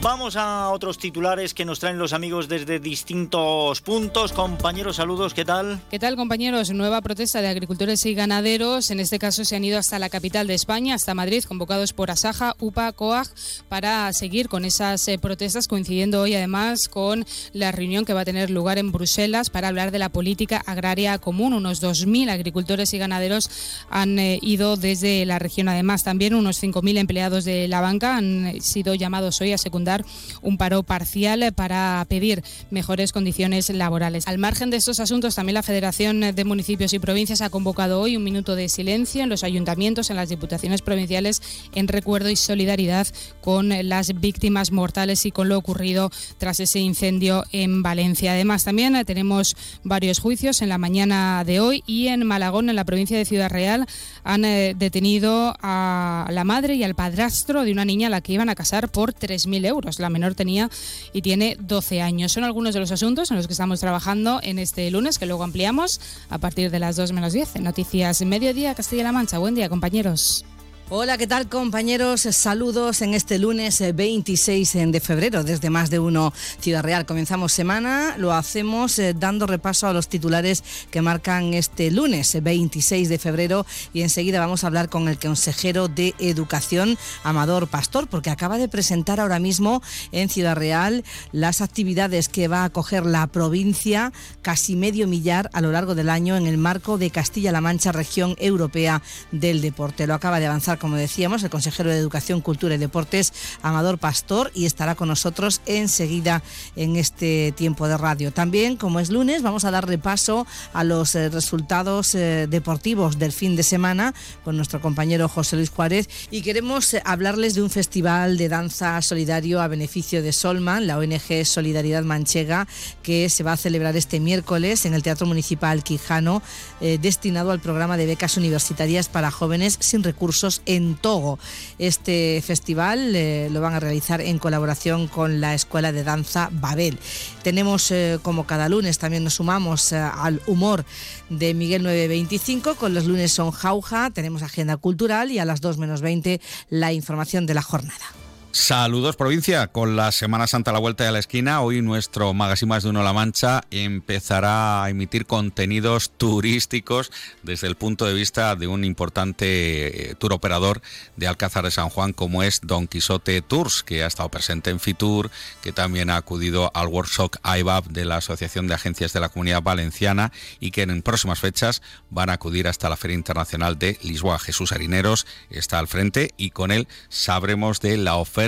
Vamos 0.05 0.37
a 0.37 0.69
otros 0.69 0.99
titulares 0.99 1.55
que 1.55 1.65
nos 1.65 1.81
traen 1.81 1.97
los 1.97 2.13
amigos 2.13 2.47
desde 2.47 2.79
distintos 2.79 3.81
puntos. 3.81 4.35
Compañeros, 4.35 4.97
saludos, 4.97 5.33
¿qué 5.33 5.47
tal? 5.47 5.81
¿Qué 5.91 5.99
tal, 5.99 6.15
compañeros? 6.15 6.69
Nueva 6.73 7.01
protesta 7.01 7.41
de 7.41 7.49
agricultores 7.49 8.05
y 8.05 8.13
ganaderos. 8.13 8.91
En 8.91 9.01
este 9.01 9.19
caso 9.19 9.47
se 9.47 9.57
han 9.57 9.65
ido 9.65 9.79
hasta 9.79 9.99
la 9.99 10.11
capital 10.11 10.47
de 10.47 10.53
España, 10.53 10.95
hasta 10.95 11.15
Madrid, 11.15 11.43
convocados 11.45 11.95
por 11.95 12.11
Asaja, 12.11 12.55
UPA, 12.59 12.93
COAG, 12.93 13.29
para 13.71 14.13
seguir 14.13 14.51
con 14.51 14.67
esas 14.67 15.09
eh, 15.09 15.19
protestas, 15.19 15.69
coincidiendo 15.69 16.21
hoy 16.21 16.35
además 16.35 16.89
con 16.89 17.25
la 17.55 17.73
reunión 17.73 18.05
que 18.05 18.13
va 18.13 18.21
a 18.21 18.27
tener 18.27 18.51
lugar 18.51 18.77
en 18.77 18.93
Bruselas 18.93 19.49
para 19.49 19.69
hablar 19.69 19.91
de 19.91 20.01
la 20.01 20.11
política 20.11 20.63
agraria 20.67 21.17
común. 21.17 21.55
Unos 21.55 21.83
2.000 21.83 22.29
agricultores 22.29 22.93
y 22.93 22.99
ganaderos 22.99 23.49
han 23.89 24.19
eh, 24.19 24.39
ido 24.43 24.77
desde 24.77 25.25
la 25.25 25.39
región. 25.39 25.71
Además, 25.71 26.03
también 26.03 26.35
unos 26.35 26.63
5.000 26.63 26.99
empleados 26.99 27.47
de 27.47 27.69
la 27.69 27.81
banca 27.81 28.19
han 28.19 28.61
sido 28.61 28.95
llamados 28.95 29.41
hoy 29.41 29.55
a 29.55 29.57
secundar 29.57 29.94
un 30.43 30.57
paro 30.57 30.83
parcial 30.83 31.53
para 31.55 32.05
pedir 32.09 32.43
mejores 32.71 33.13
condiciones 33.13 33.71
laborales. 33.71 34.27
Al 34.27 34.39
margen 34.39 34.71
de 34.71 34.79
estos 34.79 35.01
asuntos, 35.01 35.35
también 35.35 35.55
la 35.55 35.63
Federación 35.63 36.21
de 36.21 36.45
Municipios 36.45 36.93
y 36.93 36.99
Provincias 36.99 37.43
ha 37.43 37.51
convocado 37.51 38.01
hoy 38.01 38.17
un 38.17 38.25
minuto 38.25 38.57
de 38.57 38.69
silencio 38.69 39.23
en 39.23 39.29
los 39.29 39.45
ayuntamientos, 39.45 40.11
en 40.11 40.17
las 40.17 40.29
diputaciones 40.29 40.83
provinciales, 40.83 41.43
en 41.75 41.89
recuerdo 41.89 42.31
y 42.31 42.37
solidaridad 42.37 43.07
con 43.41 43.71
las 43.89 44.21
víctimas 44.21 44.73
mortales 44.73 45.27
y 45.27 45.31
con 45.31 45.49
lo 45.49 45.59
ocurrido 45.59 46.11
tras 46.39 46.61
ese 46.61 46.81
incendio 46.81 47.45
en 47.53 47.83
Valencia. 47.83 48.33
Además, 48.33 48.65
también 48.65 49.03
tenemos 49.05 49.57
varios 49.83 50.19
juicios 50.19 50.63
en 50.63 50.69
la 50.69 50.79
mañana 50.79 51.43
de 51.45 51.61
hoy 51.61 51.83
y 51.87 52.09
en 52.09 52.25
Malagón, 52.27 52.71
en 52.71 52.77
la 52.77 52.85
provincia 52.85 53.17
de 53.17 53.25
Ciudad 53.25 53.51
Real, 53.51 53.87
han 54.23 54.45
eh, 54.45 54.75
detenido 54.77 55.55
a 55.61 56.29
la 56.31 56.45
madre 56.45 56.75
y 56.75 56.85
al 56.85 56.95
padrastro 56.95 57.65
de 57.65 57.73
una 57.73 57.85
niña 57.85 58.09
a 58.09 58.11
la 58.11 58.21
que 58.21 58.33
iban 58.33 58.49
a 58.49 58.55
casar 58.55 58.89
por 58.89 59.13
3.000 59.15 59.67
euros. 59.67 59.84
La 59.99 60.11
menor 60.11 60.35
tenía 60.35 60.71
y 61.13 61.23
tiene 61.23 61.57
12 61.61 62.03
años. 62.03 62.33
Son 62.33 62.45
algunos 62.45 62.75
de 62.75 62.81
los 62.81 62.91
asuntos 62.91 63.31
en 63.31 63.37
los 63.37 63.47
que 63.47 63.53
estamos 63.53 63.81
trabajando 63.81 64.41
en 64.43 64.59
este 64.59 64.91
lunes, 64.91 65.19
que 65.19 65.27
luego 65.27 65.45
ampliamos 65.45 66.01
a 66.31 66.39
partir 66.39 66.71
de 66.71 66.79
las 66.79 66.97
2 66.97 67.13
menos 67.13 67.33
10 67.33 67.57
en 67.57 67.65
Noticias 67.65 68.23
Mediodía 68.23 68.75
Castilla-La 68.75 69.13
Mancha. 69.13 69.39
Buen 69.39 69.55
día, 69.55 69.69
compañeros. 69.69 70.45
Hola, 70.91 71.17
¿qué 71.17 71.27
tal 71.27 71.49
compañeros? 71.49 72.21
Saludos 72.21 73.01
en 73.01 73.15
este 73.15 73.39
lunes 73.39 73.83
26 73.95 74.75
eh, 74.75 74.87
de 74.87 75.01
febrero 75.01 75.43
desde 75.43 75.71
Más 75.71 75.89
de 75.89 75.99
Uno 75.99 76.31
Ciudad 76.61 76.83
Real. 76.83 77.07
Comenzamos 77.07 77.53
semana, 77.53 78.17
lo 78.19 78.35
hacemos 78.35 78.99
eh, 78.99 79.15
dando 79.19 79.47
repaso 79.47 79.87
a 79.87 79.95
los 79.95 80.09
titulares 80.09 80.63
que 80.91 81.01
marcan 81.01 81.55
este 81.55 81.91
lunes 81.91 82.37
26 82.41 83.09
de 83.09 83.19
febrero 83.19 83.65
y 83.95 84.03
enseguida 84.03 84.41
vamos 84.41 84.63
a 84.63 84.67
hablar 84.67 84.91
con 84.91 85.09
el 85.09 85.19
consejero 85.19 85.89
de 85.89 86.15
Educación, 86.19 86.99
Amador 87.23 87.67
Pastor, 87.69 88.07
porque 88.07 88.29
acaba 88.29 88.59
de 88.59 88.69
presentar 88.69 89.21
ahora 89.21 89.39
mismo 89.39 89.83
en 90.13 90.29
Ciudad 90.29 90.55
Real 90.55 91.03
las 91.33 91.63
actividades 91.63 92.29
que 92.29 92.47
va 92.47 92.61
a 92.61 92.65
acoger 92.67 93.07
la 93.07 93.27
provincia, 93.29 94.13
casi 94.43 94.77
medio 94.77 95.09
millar 95.09 95.49
a 95.55 95.63
lo 95.63 95.73
largo 95.73 95.95
del 95.95 96.11
año 96.11 96.37
en 96.37 96.47
el 96.47 96.59
marco 96.59 96.99
de 96.99 97.11
Castilla-La 97.11 97.63
Mancha, 97.63 97.91
región 97.91 98.37
europea 98.39 99.01
del 99.33 99.63
deporte. 99.63 100.07
Lo 100.07 100.13
acaba 100.13 100.41
de 100.41 100.47
avanzar 100.47 100.74
como 100.79 100.97
decíamos, 100.97 101.43
el 101.43 101.51
consejero 101.51 101.91
de 101.91 101.99
Educación, 101.99 102.41
Cultura 102.41 102.75
y 102.75 102.79
Deportes, 102.79 103.33
Amador 103.63 103.99
Pastor, 103.99 104.51
y 104.55 104.67
estará 104.67 104.95
con 104.95 105.09
nosotros 105.09 105.61
enseguida 105.67 106.43
en 106.77 106.97
este 106.97 107.53
tiempo 107.53 107.89
de 107.89 107.97
radio. 107.97 108.33
También, 108.33 108.77
como 108.77 109.01
es 109.01 109.11
lunes, 109.11 109.43
vamos 109.43 109.65
a 109.65 109.71
dar 109.71 109.87
repaso 109.87 110.47
a 110.73 110.85
los 110.85 111.15
eh, 111.15 111.29
resultados 111.29 112.15
eh, 112.15 112.47
deportivos 112.49 113.19
del 113.19 113.33
fin 113.33 113.57
de 113.57 113.63
semana 113.63 114.15
con 114.45 114.57
nuestro 114.57 114.81
compañero 114.81 115.29
José 115.29 115.57
Luis 115.57 115.71
Juárez 115.71 116.09
y 116.31 116.43
queremos 116.43 116.95
eh, 116.95 117.03
hablarles 117.05 117.55
de 117.55 117.63
un 117.63 117.71
festival 117.71 118.37
de 118.37 118.49
danza 118.49 119.01
solidario 119.03 119.61
a 119.61 119.69
beneficio 119.69 120.23
de 120.23 120.33
Solman, 120.33 120.87
la 120.87 120.99
ONG 120.99 121.45
Solidaridad 121.45 122.05
Manchega, 122.05 122.67
que 123.03 123.29
se 123.29 123.43
va 123.43 123.53
a 123.53 123.57
celebrar 123.57 123.97
este 123.97 124.21
miércoles 124.21 124.87
en 124.87 124.95
el 124.95 125.03
Teatro 125.03 125.27
Municipal 125.27 125.83
Quijano, 125.83 126.43
destinado 126.81 127.51
al 127.51 127.61
programa 127.61 127.97
de 127.97 128.07
becas 128.07 128.37
universitarias 128.37 129.09
para 129.09 129.31
jóvenes 129.31 129.77
sin 129.81 130.03
recursos 130.03 130.63
en 130.67 130.97
Togo. 130.97 131.39
Este 131.79 132.43
festival 132.45 133.15
eh, 133.15 133.49
lo 133.51 133.61
van 133.61 133.75
a 133.75 133.81
realizar 133.81 134.21
en 134.21 134.39
colaboración 134.39 135.09
con 135.09 135.41
la 135.41 135.55
Escuela 135.55 135.93
de 135.93 136.05
Danza 136.05 136.49
Babel. 136.53 136.99
Tenemos, 137.43 137.91
eh, 137.91 138.19
como 138.23 138.47
cada 138.47 138.69
lunes, 138.69 138.99
también 138.99 139.25
nos 139.25 139.35
sumamos 139.35 139.93
eh, 139.93 139.97
al 139.97 140.41
humor 140.47 140.85
de 141.31 141.55
Miguel 141.55 141.83
925, 141.83 142.77
con 142.77 142.95
los 142.95 143.07
lunes 143.07 143.33
son 143.33 143.51
Jauja, 143.51 144.11
tenemos 144.11 144.43
agenda 144.43 144.77
cultural 144.77 145.31
y 145.31 145.39
a 145.39 145.45
las 145.45 145.61
2 145.61 145.79
menos 145.79 146.01
20 146.01 146.41
la 146.71 146.93
información 146.93 147.47
de 147.47 147.55
la 147.55 147.63
jornada. 147.63 148.24
Saludos 148.57 149.17
provincia, 149.17 149.67
con 149.67 149.97
la 149.97 150.13
Semana 150.13 150.47
Santa 150.47 150.71
a 150.71 150.75
la 150.75 150.79
vuelta 150.79 151.03
de 151.03 151.11
la 151.11 151.19
esquina, 151.19 151.61
hoy 151.61 151.83
nuestro 151.83 152.33
Magazine 152.35 152.69
Más 152.69 152.85
de 152.85 152.91
Uno 152.91 153.03
La 153.03 153.13
Mancha 153.13 153.63
empezará 153.73 154.85
a 154.85 154.91
emitir 154.91 155.27
contenidos 155.27 156.13
turísticos 156.17 157.11
desde 157.43 157.67
el 157.67 157.75
punto 157.75 158.05
de 158.07 158.15
vista 158.15 158.55
de 158.55 158.69
un 158.69 158.85
importante 158.85 160.11
eh, 160.11 160.15
tour 160.15 160.33
operador 160.33 160.83
de 161.17 161.27
Alcázar 161.27 161.65
de 161.65 161.73
San 161.73 161.89
Juan 161.89 162.13
como 162.13 162.45
es 162.45 162.61
Don 162.63 162.87
Quijote 162.87 163.43
Tours, 163.43 163.83
que 163.83 164.05
ha 164.05 164.07
estado 164.07 164.29
presente 164.29 164.71
en 164.71 164.79
Fitur, 164.79 165.33
que 165.61 165.73
también 165.73 166.09
ha 166.09 166.17
acudido 166.17 166.71
al 166.75 166.87
workshop 166.87 167.35
IBAB 167.45 167.89
de 167.89 168.05
la 168.05 168.19
Asociación 168.19 168.69
de 168.69 168.75
Agencias 168.75 169.13
de 169.13 169.19
la 169.19 169.31
Comunidad 169.31 169.63
Valenciana 169.65 170.31
y 170.61 170.71
que 170.71 170.83
en 170.83 171.03
próximas 171.03 171.41
fechas 171.41 171.83
van 172.09 172.31
a 172.31 172.35
acudir 172.35 172.69
hasta 172.69 172.89
la 172.89 172.97
Feria 172.97 173.17
Internacional 173.17 173.81
de 173.81 173.99
Lisboa. 174.05 174.39
Jesús 174.39 174.71
Harineros 174.71 175.27
está 175.51 175.81
al 175.81 175.89
frente 175.89 176.31
y 176.37 176.51
con 176.51 176.71
él 176.71 176.87
sabremos 177.09 177.81
de 177.81 177.97
la 177.97 178.15
oferta 178.15 178.44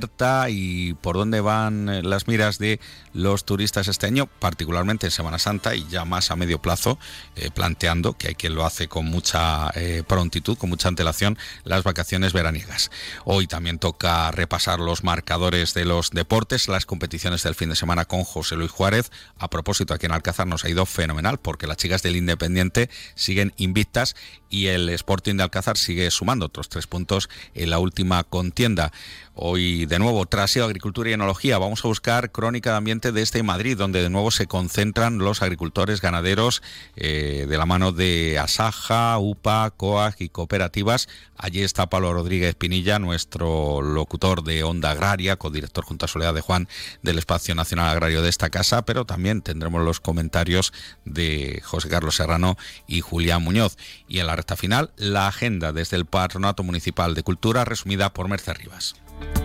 y 0.48 0.94
por 0.94 1.16
dónde 1.16 1.40
van 1.40 1.88
eh, 1.88 2.02
las 2.02 2.28
miras 2.28 2.58
de 2.58 2.80
los 3.14 3.44
turistas 3.44 3.88
este 3.88 4.06
año, 4.06 4.26
particularmente 4.26 5.06
en 5.06 5.10
Semana 5.10 5.38
Santa 5.38 5.74
y 5.74 5.86
ya 5.88 6.04
más 6.04 6.30
a 6.30 6.36
medio 6.36 6.60
plazo, 6.60 6.98
eh, 7.34 7.50
planteando 7.54 8.12
que 8.12 8.28
hay 8.28 8.34
quien 8.34 8.54
lo 8.54 8.66
hace 8.66 8.88
con 8.88 9.06
mucha 9.06 9.70
eh, 9.74 10.02
prontitud, 10.06 10.58
con 10.58 10.68
mucha 10.68 10.88
antelación, 10.88 11.38
las 11.64 11.82
vacaciones 11.82 12.34
veraniegas. 12.34 12.90
Hoy 13.24 13.46
también 13.46 13.78
toca 13.78 14.30
repasar 14.32 14.80
los 14.80 15.02
marcadores 15.02 15.72
de 15.72 15.86
los 15.86 16.10
deportes, 16.10 16.68
las 16.68 16.84
competiciones 16.84 17.42
del 17.42 17.54
fin 17.54 17.70
de 17.70 17.76
semana 17.76 18.04
con 18.04 18.24
José 18.24 18.56
Luis 18.56 18.70
Juárez. 18.70 19.10
A 19.38 19.48
propósito, 19.48 19.94
aquí 19.94 20.06
en 20.06 20.12
Alcázar 20.12 20.46
nos 20.46 20.64
ha 20.64 20.68
ido 20.68 20.84
fenomenal 20.84 21.38
porque 21.38 21.66
las 21.66 21.78
chicas 21.78 22.02
del 22.02 22.16
Independiente 22.16 22.90
siguen 23.14 23.54
invictas 23.56 24.14
y 24.50 24.66
el 24.66 24.88
Sporting 24.90 25.36
de 25.36 25.42
Alcázar 25.42 25.78
sigue 25.78 26.10
sumando 26.10 26.46
otros 26.46 26.68
tres 26.68 26.86
puntos 26.86 27.28
en 27.54 27.70
la 27.70 27.78
última 27.78 28.22
contienda. 28.24 28.92
Hoy, 29.38 29.84
de 29.84 29.98
nuevo, 29.98 30.24
traseo, 30.24 30.64
agricultura 30.64 31.10
y 31.10 31.12
enología, 31.12 31.58
vamos 31.58 31.84
a 31.84 31.88
buscar 31.88 32.32
crónica 32.32 32.70
de 32.70 32.78
ambiente 32.78 33.12
de 33.12 33.20
este 33.20 33.42
Madrid, 33.42 33.76
donde 33.76 34.02
de 34.02 34.08
nuevo 34.08 34.30
se 34.30 34.46
concentran 34.46 35.18
los 35.18 35.42
agricultores 35.42 36.00
ganaderos 36.00 36.62
eh, 36.96 37.44
de 37.46 37.58
la 37.58 37.66
mano 37.66 37.92
de 37.92 38.38
Asaja, 38.38 39.18
UPA, 39.18 39.72
COAG 39.76 40.14
y 40.20 40.30
cooperativas. 40.30 41.10
Allí 41.36 41.62
está 41.62 41.90
Pablo 41.90 42.14
Rodríguez 42.14 42.54
Pinilla, 42.54 42.98
nuestro 42.98 43.82
locutor 43.82 44.42
de 44.42 44.64
Onda 44.64 44.92
Agraria, 44.92 45.36
codirector 45.36 45.84
junto 45.84 46.06
a 46.06 46.08
Soledad 46.08 46.32
de 46.32 46.40
Juan 46.40 46.66
del 47.02 47.18
Espacio 47.18 47.54
Nacional 47.54 47.90
Agrario 47.90 48.22
de 48.22 48.30
esta 48.30 48.48
casa, 48.48 48.86
pero 48.86 49.04
también 49.04 49.42
tendremos 49.42 49.82
los 49.82 50.00
comentarios 50.00 50.72
de 51.04 51.60
José 51.62 51.90
Carlos 51.90 52.16
Serrano 52.16 52.56
y 52.86 53.02
Julián 53.02 53.42
Muñoz. 53.42 53.76
Y 54.08 54.20
en 54.20 54.28
la 54.28 54.36
recta 54.36 54.56
final, 54.56 54.92
la 54.96 55.28
agenda 55.28 55.74
desde 55.74 55.98
el 55.98 56.06
Patronato 56.06 56.62
Municipal 56.62 57.14
de 57.14 57.22
Cultura, 57.22 57.66
resumida 57.66 58.14
por 58.14 58.28
Merce 58.28 58.54
Rivas. 58.54 58.94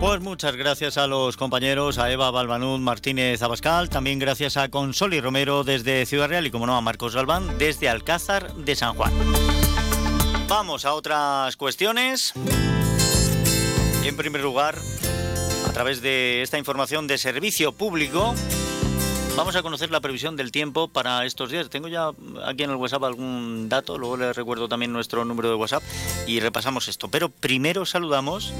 Pues 0.00 0.20
muchas 0.20 0.56
gracias 0.56 0.98
a 0.98 1.06
los 1.06 1.36
compañeros, 1.36 1.98
a 1.98 2.10
Eva 2.10 2.30
Balbanud 2.30 2.80
Martínez 2.80 3.40
Abascal, 3.42 3.88
también 3.88 4.18
gracias 4.18 4.56
a 4.56 4.68
Consoli 4.68 5.20
Romero 5.20 5.62
desde 5.62 6.06
Ciudad 6.06 6.28
Real 6.28 6.46
y 6.46 6.50
como 6.50 6.66
no 6.66 6.76
a 6.76 6.80
Marcos 6.80 7.14
Galván 7.14 7.56
desde 7.56 7.88
Alcázar 7.88 8.52
de 8.54 8.74
San 8.74 8.94
Juan. 8.94 9.12
Vamos 10.48 10.84
a 10.84 10.94
otras 10.94 11.56
cuestiones. 11.56 12.32
En 14.04 14.16
primer 14.16 14.42
lugar, 14.42 14.76
a 15.68 15.72
través 15.72 16.02
de 16.02 16.42
esta 16.42 16.58
información 16.58 17.06
de 17.06 17.16
servicio 17.16 17.72
público, 17.72 18.34
Vamos 19.34 19.56
a 19.56 19.62
conocer 19.62 19.90
la 19.90 20.00
previsión 20.00 20.36
del 20.36 20.52
tiempo 20.52 20.88
para 20.88 21.24
estos 21.24 21.50
días. 21.50 21.70
Tengo 21.70 21.88
ya 21.88 22.10
aquí 22.44 22.64
en 22.64 22.70
el 22.70 22.76
WhatsApp 22.76 23.04
algún 23.04 23.66
dato, 23.68 23.96
luego 23.96 24.18
les 24.18 24.36
recuerdo 24.36 24.68
también 24.68 24.92
nuestro 24.92 25.24
número 25.24 25.48
de 25.48 25.54
WhatsApp 25.54 25.82
y 26.26 26.38
repasamos 26.40 26.86
esto. 26.88 27.08
Pero 27.08 27.30
primero 27.30 27.86
saludamos 27.86 28.52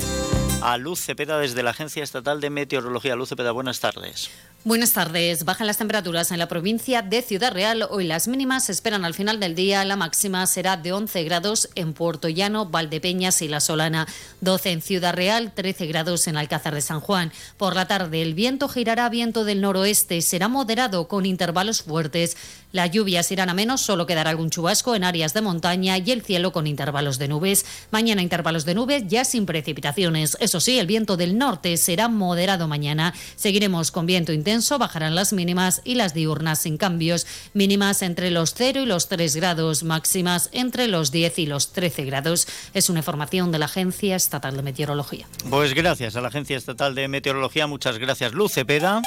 a 0.62 0.78
Luz 0.78 1.00
Cepeda 1.00 1.38
desde 1.38 1.62
la 1.62 1.70
Agencia 1.70 2.04
Estatal 2.04 2.40
de 2.40 2.50
Meteorología. 2.50 3.16
Luz 3.16 3.30
Cepeda, 3.30 3.52
buenas 3.52 3.80
tardes. 3.80 4.30
Buenas 4.64 4.92
tardes. 4.92 5.44
Bajan 5.44 5.66
las 5.66 5.78
temperaturas 5.78 6.30
en 6.30 6.38
la 6.38 6.46
provincia 6.46 7.02
de 7.02 7.20
Ciudad 7.22 7.52
Real. 7.52 7.84
Hoy 7.90 8.04
las 8.04 8.28
mínimas 8.28 8.70
esperan 8.70 9.04
al 9.04 9.12
final 9.12 9.40
del 9.40 9.56
día. 9.56 9.84
La 9.84 9.96
máxima 9.96 10.46
será 10.46 10.76
de 10.76 10.92
11 10.92 11.24
grados 11.24 11.68
en 11.74 11.92
Puerto 11.94 12.28
Llano, 12.28 12.66
Valdepeñas 12.66 13.42
y 13.42 13.48
La 13.48 13.58
Solana. 13.58 14.06
12 14.40 14.70
en 14.70 14.82
Ciudad 14.82 15.14
Real, 15.14 15.52
13 15.52 15.86
grados 15.86 16.28
en 16.28 16.36
Alcázar 16.36 16.76
de 16.76 16.80
San 16.80 17.00
Juan. 17.00 17.32
Por 17.56 17.74
la 17.74 17.88
tarde 17.88 18.22
el 18.22 18.34
viento 18.34 18.68
girará 18.68 19.08
viento 19.08 19.44
del 19.44 19.60
noroeste. 19.60 20.22
Será 20.22 20.46
moderado 20.46 21.08
con 21.08 21.26
intervalos 21.26 21.82
fuertes. 21.82 22.36
Las 22.72 22.90
lluvias 22.90 23.30
irán 23.30 23.50
a 23.50 23.54
menos, 23.54 23.82
solo 23.82 24.06
quedará 24.06 24.30
algún 24.30 24.50
chubasco 24.50 24.94
en 24.94 25.04
áreas 25.04 25.34
de 25.34 25.42
montaña 25.42 25.98
y 25.98 26.10
el 26.10 26.22
cielo 26.22 26.52
con 26.52 26.66
intervalos 26.66 27.18
de 27.18 27.28
nubes. 27.28 27.66
Mañana 27.90 28.22
intervalos 28.22 28.64
de 28.64 28.74
nubes 28.74 29.04
ya 29.06 29.24
sin 29.24 29.44
precipitaciones. 29.44 30.36
Eso 30.40 30.58
sí, 30.58 30.78
el 30.78 30.86
viento 30.86 31.16
del 31.16 31.36
norte 31.36 31.76
será 31.76 32.08
moderado 32.08 32.68
mañana. 32.68 33.12
Seguiremos 33.36 33.90
con 33.90 34.06
viento 34.06 34.32
intenso, 34.32 34.78
bajarán 34.78 35.14
las 35.14 35.32
mínimas 35.32 35.82
y 35.84 35.96
las 35.96 36.14
diurnas 36.14 36.60
sin 36.60 36.78
cambios. 36.78 37.26
Mínimas 37.52 38.00
entre 38.00 38.30
los 38.30 38.54
0 38.54 38.80
y 38.82 38.86
los 38.86 39.08
3 39.08 39.36
grados, 39.36 39.82
máximas 39.82 40.48
entre 40.52 40.88
los 40.88 41.10
10 41.10 41.38
y 41.40 41.46
los 41.46 41.72
13 41.72 42.04
grados. 42.04 42.48
Es 42.72 42.88
una 42.88 43.00
información 43.00 43.52
de 43.52 43.58
la 43.58 43.66
Agencia 43.66 44.16
Estatal 44.16 44.56
de 44.56 44.62
Meteorología. 44.62 45.26
Pues 45.50 45.74
gracias 45.74 46.16
a 46.16 46.20
la 46.20 46.28
Agencia 46.28 46.56
Estatal 46.56 46.94
de 46.94 47.08
Meteorología. 47.08 47.66
Muchas 47.66 47.98
gracias, 47.98 48.32
Luz 48.32 48.52
Cepeda. 48.52 49.02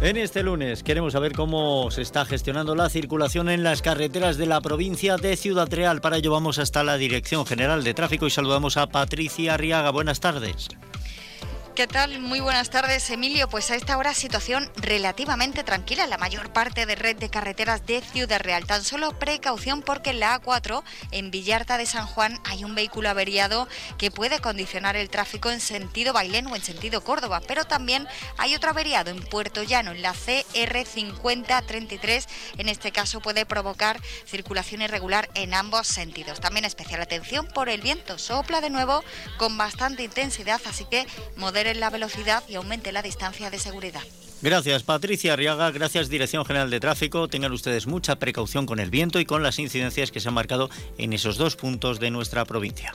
En 0.00 0.16
este 0.16 0.44
lunes 0.44 0.84
queremos 0.84 1.14
saber 1.14 1.32
cómo 1.32 1.90
se 1.90 2.02
está 2.02 2.24
gestionando 2.24 2.76
la 2.76 2.88
circulación 2.88 3.48
en 3.48 3.64
las 3.64 3.82
carreteras 3.82 4.36
de 4.36 4.46
la 4.46 4.60
provincia 4.60 5.16
de 5.16 5.36
Ciudad 5.36 5.66
Real. 5.68 6.00
Para 6.00 6.18
ello 6.18 6.30
vamos 6.30 6.60
hasta 6.60 6.84
la 6.84 6.96
Dirección 6.96 7.44
General 7.44 7.82
de 7.82 7.94
Tráfico 7.94 8.24
y 8.28 8.30
saludamos 8.30 8.76
a 8.76 8.86
Patricia 8.86 9.54
Arriaga. 9.54 9.90
Buenas 9.90 10.20
tardes. 10.20 10.68
¿Qué 11.78 11.86
tal? 11.86 12.18
Muy 12.18 12.40
buenas 12.40 12.70
tardes, 12.70 13.08
Emilio. 13.08 13.48
Pues 13.48 13.70
a 13.70 13.76
esta 13.76 13.96
hora 13.96 14.12
situación 14.12 14.68
relativamente 14.78 15.62
tranquila 15.62 16.08
la 16.08 16.18
mayor 16.18 16.52
parte 16.52 16.86
de 16.86 16.96
red 16.96 17.14
de 17.14 17.30
carreteras 17.30 17.86
de 17.86 18.00
Ciudad 18.00 18.40
Real. 18.40 18.66
Tan 18.66 18.82
solo 18.82 19.16
precaución 19.16 19.82
porque 19.82 20.10
en 20.10 20.18
la 20.18 20.40
A4, 20.40 20.82
en 21.12 21.30
Villarta 21.30 21.78
de 21.78 21.86
San 21.86 22.04
Juan, 22.04 22.40
hay 22.42 22.64
un 22.64 22.74
vehículo 22.74 23.10
averiado 23.10 23.68
que 23.96 24.10
puede 24.10 24.40
condicionar 24.40 24.96
el 24.96 25.08
tráfico 25.08 25.50
en 25.50 25.60
sentido 25.60 26.12
Bailén 26.12 26.48
o 26.48 26.56
en 26.56 26.64
sentido 26.64 27.04
Córdoba. 27.04 27.40
Pero 27.46 27.64
también 27.64 28.08
hay 28.38 28.56
otro 28.56 28.70
averiado 28.70 29.12
en 29.12 29.22
Puerto 29.22 29.62
Llano, 29.62 29.92
en 29.92 30.02
la 30.02 30.14
CR5033. 30.14 32.26
En 32.56 32.68
este 32.68 32.90
caso 32.90 33.20
puede 33.20 33.46
provocar 33.46 34.00
circulación 34.26 34.82
irregular 34.82 35.30
en 35.34 35.54
ambos 35.54 35.86
sentidos. 35.86 36.40
También 36.40 36.64
especial 36.64 37.02
atención 37.02 37.46
por 37.46 37.68
el 37.68 37.82
viento. 37.82 38.18
Sopla 38.18 38.60
de 38.60 38.70
nuevo 38.70 39.04
con 39.36 39.56
bastante 39.56 40.02
intensidad, 40.02 40.60
así 40.66 40.84
que 40.86 41.06
la 41.76 41.90
velocidad 41.90 42.42
y 42.48 42.54
aumente 42.56 42.92
la 42.92 43.02
distancia 43.02 43.50
de 43.50 43.58
seguridad. 43.58 44.02
Gracias 44.40 44.84
Patricia 44.84 45.32
Arriaga, 45.32 45.70
gracias 45.72 46.08
Dirección 46.08 46.44
General 46.44 46.70
de 46.70 46.78
Tráfico. 46.78 47.28
Tengan 47.28 47.52
ustedes 47.52 47.86
mucha 47.86 48.16
precaución 48.16 48.66
con 48.66 48.78
el 48.78 48.90
viento 48.90 49.18
y 49.18 49.24
con 49.24 49.42
las 49.42 49.58
incidencias 49.58 50.12
que 50.12 50.20
se 50.20 50.28
han 50.28 50.34
marcado 50.34 50.70
en 50.96 51.12
esos 51.12 51.38
dos 51.38 51.56
puntos 51.56 51.98
de 51.98 52.10
nuestra 52.10 52.44
provincia. 52.44 52.92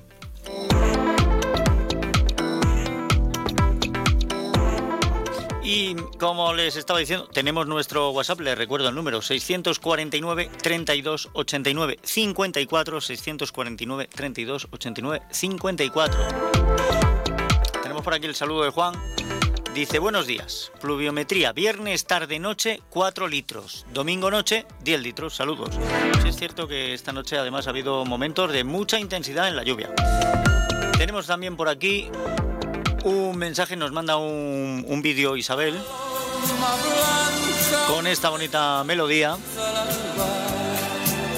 Y 5.66 5.96
como 6.20 6.54
les 6.54 6.76
estaba 6.76 7.00
diciendo, 7.00 7.28
tenemos 7.28 7.68
nuestro 7.68 8.12
WhatsApp, 8.12 8.42
les 8.42 8.58
recuerdo 8.58 8.90
el 8.90 8.96
número 8.96 9.22
649 9.22 10.50
32 10.62 11.30
89 11.34 12.00
54 12.04 13.02
649 13.02 14.10
32 14.14 14.68
89 14.72 15.22
54. 15.32 16.73
Por 18.04 18.14
aquí 18.14 18.26
el 18.26 18.36
saludo 18.36 18.64
de 18.64 18.70
Juan. 18.70 18.94
Dice, 19.74 19.98
buenos 19.98 20.28
días. 20.28 20.72
Pluviometría, 20.82 21.54
viernes, 21.54 22.06
tarde, 22.06 22.38
noche, 22.38 22.82
4 22.90 23.30
litros. 23.30 23.86
Domingo, 23.94 24.30
noche, 24.30 24.66
10 24.84 25.02
litros. 25.02 25.36
Saludos. 25.36 25.70
Es 26.26 26.36
cierto 26.36 26.68
que 26.68 26.94
esta 26.94 27.14
noche 27.14 27.38
además 27.38 27.68
ha 27.68 27.70
habido 27.70 28.04
momentos 28.04 28.52
de 28.52 28.66
mucha 28.66 29.00
intensidad 29.00 29.48
en 29.48 29.56
la 29.56 29.64
lluvia. 29.64 29.90
Tenemos 30.98 31.28
también 31.28 31.56
por 31.56 31.70
aquí 31.70 32.10
un 33.06 33.38
mensaje, 33.38 33.78
nos 33.78 33.94
manda 33.94 34.18
un, 34.18 34.86
un 34.86 35.02
vídeo 35.02 35.38
Isabel 35.38 35.80
con 37.88 38.06
esta 38.06 38.30
bonita 38.30 38.84
melodía. 38.84 39.38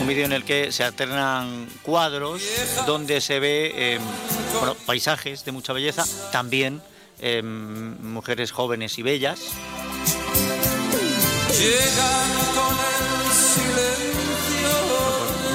Un 0.05 0.09
vídeo 0.09 0.25
en 0.25 0.33
el 0.33 0.43
que 0.43 0.71
se 0.71 0.83
alternan 0.83 1.67
cuadros 1.81 2.43
donde 2.85 3.21
se 3.21 3.39
ve 3.39 3.71
eh, 3.75 3.99
bueno, 4.59 4.75
paisajes 4.85 5.43
de 5.45 5.51
mucha 5.51 5.73
belleza, 5.73 6.05
también 6.31 6.79
eh, 7.19 7.41
mujeres 7.41 8.51
jóvenes 8.51 8.99
y 8.99 9.01
bellas. 9.01 9.39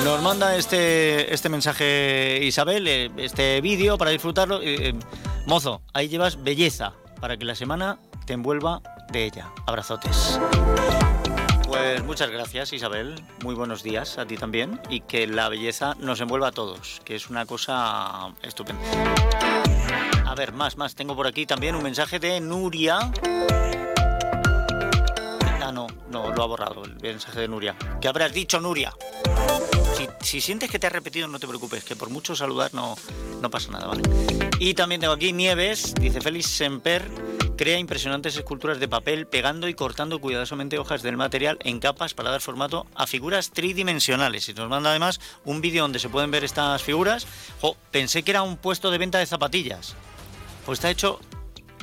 Nos 0.02 0.20
manda 0.20 0.56
este, 0.56 1.32
este 1.32 1.48
mensaje 1.48 2.40
Isabel, 2.42 2.88
eh, 2.88 3.12
este 3.18 3.60
vídeo 3.60 3.98
para 3.98 4.10
disfrutarlo. 4.10 4.60
Eh, 4.62 4.88
eh, 4.88 4.94
mozo, 5.46 5.80
ahí 5.94 6.08
llevas 6.08 6.42
belleza 6.42 6.94
para 7.20 7.36
que 7.36 7.44
la 7.44 7.54
semana 7.54 8.00
te 8.26 8.32
envuelva 8.32 8.82
de 9.12 9.26
ella. 9.26 9.52
Abrazotes. 9.68 10.40
Pues 11.80 12.04
muchas 12.04 12.30
gracias 12.30 12.74
Isabel, 12.74 13.14
muy 13.42 13.54
buenos 13.54 13.82
días 13.82 14.18
a 14.18 14.26
ti 14.26 14.36
también 14.36 14.78
y 14.90 15.00
que 15.00 15.26
la 15.26 15.48
belleza 15.48 15.94
nos 15.98 16.20
envuelva 16.20 16.48
a 16.48 16.52
todos, 16.52 17.00
que 17.06 17.14
es 17.14 17.30
una 17.30 17.46
cosa 17.46 18.34
estupenda. 18.42 18.82
A 20.26 20.34
ver, 20.34 20.52
más, 20.52 20.76
más, 20.76 20.94
tengo 20.94 21.16
por 21.16 21.26
aquí 21.26 21.46
también 21.46 21.74
un 21.74 21.82
mensaje 21.82 22.18
de 22.18 22.38
Nuria. 22.38 23.10
No, 26.10 26.32
lo 26.34 26.42
ha 26.42 26.46
borrado 26.46 26.84
el 26.84 26.96
mensaje 27.00 27.40
de 27.40 27.48
Nuria. 27.48 27.76
¿Qué 28.00 28.08
habrás 28.08 28.32
dicho, 28.32 28.60
Nuria? 28.60 28.92
Si, 29.96 30.08
si 30.20 30.40
sientes 30.40 30.70
que 30.70 30.78
te 30.78 30.86
has 30.86 30.92
repetido, 30.92 31.28
no 31.28 31.38
te 31.38 31.46
preocupes, 31.46 31.84
que 31.84 31.94
por 31.94 32.10
mucho 32.10 32.34
saludar 32.34 32.74
no, 32.74 32.96
no 33.40 33.50
pasa 33.50 33.70
nada, 33.70 33.86
¿vale? 33.86 34.02
Y 34.58 34.74
también 34.74 35.00
tengo 35.00 35.14
aquí 35.14 35.32
Nieves, 35.32 35.94
dice 35.94 36.20
Félix 36.20 36.46
Semper, 36.46 37.08
crea 37.56 37.78
impresionantes 37.78 38.36
esculturas 38.36 38.80
de 38.80 38.88
papel 38.88 39.26
pegando 39.26 39.68
y 39.68 39.74
cortando 39.74 40.18
cuidadosamente 40.20 40.78
hojas 40.78 41.02
del 41.02 41.16
material 41.16 41.58
en 41.60 41.78
capas 41.78 42.14
para 42.14 42.30
dar 42.30 42.40
formato 42.40 42.86
a 42.94 43.06
figuras 43.06 43.50
tridimensionales. 43.50 44.48
Y 44.48 44.54
nos 44.54 44.68
manda 44.68 44.90
además 44.90 45.20
un 45.44 45.60
vídeo 45.60 45.82
donde 45.82 45.98
se 45.98 46.08
pueden 46.08 46.30
ver 46.30 46.42
estas 46.42 46.82
figuras. 46.82 47.26
Pensé 47.90 48.22
que 48.22 48.30
era 48.30 48.42
un 48.42 48.56
puesto 48.56 48.90
de 48.90 48.98
venta 48.98 49.18
de 49.18 49.26
zapatillas. 49.26 49.94
Pues 50.64 50.78
está 50.78 50.90
hecho... 50.90 51.20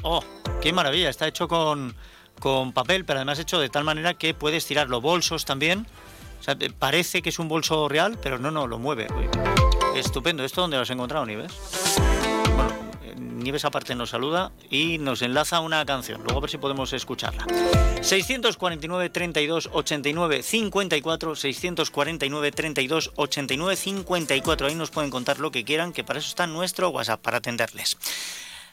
¡Oh! 0.02 0.24
¡Qué 0.62 0.74
maravilla! 0.74 1.10
Está 1.10 1.28
hecho 1.28 1.48
con, 1.48 1.96
con 2.40 2.74
papel, 2.74 3.06
pero 3.06 3.20
además 3.20 3.40
hecho 3.40 3.60
de 3.60 3.70
tal 3.70 3.84
manera 3.84 4.14
que 4.14 4.34
puedes 4.34 4.66
tirar 4.66 4.90
los 4.90 5.02
bolsos 5.02 5.46
también. 5.46 5.86
O 6.40 6.44
sea, 6.44 6.56
parece 6.78 7.22
que 7.22 7.30
es 7.30 7.40
un 7.40 7.48
bolso 7.48 7.90
real, 7.90 8.18
pero 8.22 8.38
no, 8.38 8.52
no, 8.52 8.68
lo 8.68 8.78
mueve. 8.78 9.08
Estupendo. 9.96 10.44
¿Esto 10.44 10.62
dónde 10.62 10.78
lo 10.78 10.84
has 10.84 10.90
encontrado, 10.90 11.26
Nieves? 11.26 11.52
Bueno, 12.56 12.74
eh, 13.04 13.16
Nieves 13.18 13.66
aparte 13.66 13.96
nos 13.96 14.12
saluda 14.12 14.52
y 14.70 15.00
nos 15.00 15.22
enlaza 15.24 15.60
una 15.60 15.84
canción. 15.86 16.22
Luego 16.24 16.38
a 16.38 16.42
ver 16.42 16.50
si 16.50 16.58
podemos 16.58 16.94
escucharla. 16.94 17.46
649 18.02 19.10
32 19.10 19.70
89 19.74 20.44
54 20.44 21.36
649 21.36 22.52
32 22.52 23.12
89 23.16 23.76
54 23.76 24.68
ahí 24.68 24.76
nos 24.76 24.92
pueden 24.92 25.10
contar 25.10 25.40
lo 25.40 25.52
que 25.52 25.64
quieran 25.64 25.92
que 25.92 26.04
para 26.04 26.20
eso 26.20 26.30
está 26.30 26.46
nuestro 26.46 26.90
WhatsApp 26.90 27.20
para 27.22 27.38
atenderles 27.38 27.98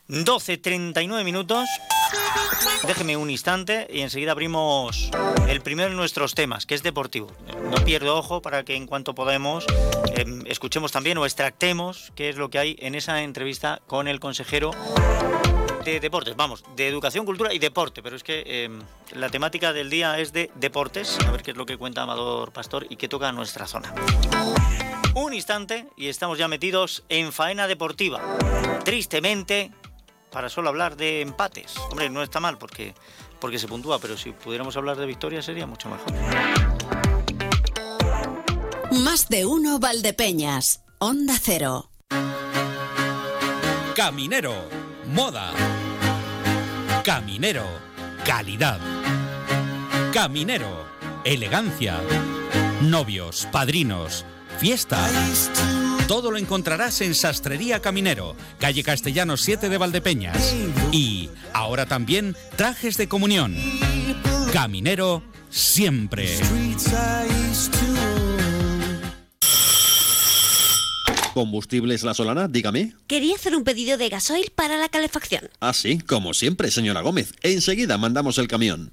12.39 0.08 1.24
minutos 1.24 1.66
déjeme 2.86 3.16
un 3.16 3.30
instante 3.30 3.86
y 3.90 4.00
enseguida 4.00 4.32
abrimos 4.32 5.10
el 5.48 5.62
primero 5.62 5.88
de 5.88 5.96
nuestros 5.96 6.34
temas 6.34 6.66
que 6.66 6.74
es 6.74 6.82
deportivo 6.82 7.28
no 7.70 7.82
pierdo 7.84 8.16
ojo 8.16 8.42
para 8.42 8.64
que 8.64 8.76
en 8.76 8.86
cuanto 8.86 9.14
podamos 9.14 9.64
eh, 10.14 10.24
escuchemos 10.46 10.92
también 10.92 11.16
o 11.16 11.24
extractemos 11.24 12.12
qué 12.14 12.28
es 12.28 12.36
lo 12.36 12.50
que 12.50 12.58
hay 12.58 12.76
en 12.80 12.94
esa 12.94 13.22
entrevista 13.22 13.80
con 13.86 14.06
el 14.06 14.20
consejero 14.20 14.72
de 15.84 16.00
deportes, 16.00 16.34
vamos, 16.34 16.64
de 16.76 16.88
educación, 16.88 17.26
cultura 17.26 17.52
y 17.52 17.58
deporte, 17.58 18.02
pero 18.02 18.16
es 18.16 18.22
que 18.22 18.42
eh, 18.46 18.70
la 19.12 19.28
temática 19.28 19.74
del 19.74 19.90
día 19.90 20.18
es 20.18 20.32
de 20.32 20.50
deportes, 20.54 21.18
a 21.26 21.30
ver 21.30 21.42
qué 21.42 21.50
es 21.50 21.58
lo 21.58 21.66
que 21.66 21.76
cuenta 21.76 22.02
Amador 22.02 22.52
Pastor 22.52 22.86
y 22.88 22.96
qué 22.96 23.06
toca 23.06 23.30
nuestra 23.32 23.66
zona. 23.66 23.94
Un 25.14 25.34
instante 25.34 25.86
y 25.96 26.08
estamos 26.08 26.38
ya 26.38 26.48
metidos 26.48 27.04
en 27.10 27.32
faena 27.32 27.68
deportiva. 27.68 28.20
Tristemente, 28.84 29.72
para 30.34 30.50
solo 30.50 30.68
hablar 30.68 30.96
de 30.96 31.20
empates. 31.20 31.76
Hombre, 31.90 32.10
no 32.10 32.20
está 32.20 32.40
mal 32.40 32.58
porque, 32.58 32.92
porque 33.40 33.60
se 33.60 33.68
puntúa, 33.68 34.00
pero 34.00 34.18
si 34.18 34.32
pudiéramos 34.32 34.76
hablar 34.76 34.96
de 34.96 35.06
victorias 35.06 35.44
sería 35.44 35.64
mucho 35.64 35.88
mejor. 35.88 36.12
Más 38.90 39.28
de 39.28 39.46
uno 39.46 39.78
Valdepeñas. 39.78 40.82
Onda 40.98 41.34
Cero. 41.40 41.90
Caminero, 43.94 44.54
moda. 45.06 45.52
Caminero, 47.04 47.66
calidad. 48.26 48.80
Caminero, 50.12 50.84
elegancia. 51.24 52.00
Novios, 52.80 53.46
padrinos, 53.52 54.24
fiesta. 54.58 54.98
Todo 56.08 56.30
lo 56.30 56.36
encontrarás 56.36 57.00
en 57.00 57.14
Sastrería 57.14 57.80
Caminero, 57.80 58.36
calle 58.58 58.82
Castellano 58.82 59.38
7 59.38 59.70
de 59.70 59.78
Valdepeñas. 59.78 60.54
Y 60.92 61.30
ahora 61.54 61.86
también 61.86 62.36
trajes 62.56 62.98
de 62.98 63.08
comunión. 63.08 63.56
Caminero 64.52 65.22
siempre. 65.48 66.28
¿Combustibles 71.32 72.04
La 72.04 72.12
Solana? 72.12 72.48
Dígame. 72.48 72.94
Quería 73.06 73.34
hacer 73.34 73.56
un 73.56 73.64
pedido 73.64 73.96
de 73.96 74.10
gasoil 74.10 74.52
para 74.54 74.76
la 74.76 74.90
calefacción. 74.90 75.48
Ah, 75.60 75.72
sí, 75.72 75.98
como 75.98 76.34
siempre, 76.34 76.70
señora 76.70 77.00
Gómez. 77.00 77.32
Enseguida 77.42 77.96
mandamos 77.96 78.36
el 78.36 78.46
camión. 78.46 78.92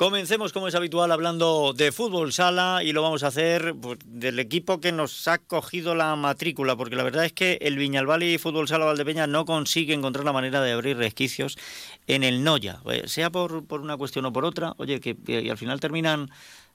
Comencemos, 0.00 0.54
como 0.54 0.66
es 0.66 0.74
habitual, 0.74 1.12
hablando 1.12 1.74
de 1.76 1.92
fútbol 1.92 2.32
sala 2.32 2.80
y 2.82 2.92
lo 2.92 3.02
vamos 3.02 3.22
a 3.22 3.26
hacer 3.26 3.74
pues, 3.78 3.98
del 4.06 4.38
equipo 4.38 4.80
que 4.80 4.92
nos 4.92 5.28
ha 5.28 5.36
cogido 5.36 5.94
la 5.94 6.16
matrícula, 6.16 6.74
porque 6.74 6.96
la 6.96 7.02
verdad 7.02 7.26
es 7.26 7.34
que 7.34 7.58
el 7.60 7.76
Viñalbal 7.76 8.22
y 8.22 8.38
Fútbol 8.38 8.66
Sala 8.66 8.86
Valdepeña 8.86 9.26
no 9.26 9.44
consigue 9.44 9.92
encontrar 9.92 10.24
la 10.24 10.32
manera 10.32 10.62
de 10.62 10.72
abrir 10.72 10.96
resquicios 10.96 11.58
en 12.06 12.24
el 12.24 12.42
Noya, 12.42 12.80
eh, 12.90 13.02
sea 13.08 13.28
por, 13.28 13.66
por 13.66 13.82
una 13.82 13.98
cuestión 13.98 14.24
o 14.24 14.32
por 14.32 14.46
otra, 14.46 14.72
oye, 14.78 15.00
que 15.00 15.18
y 15.26 15.50
al 15.50 15.58
final 15.58 15.80
terminan 15.80 16.30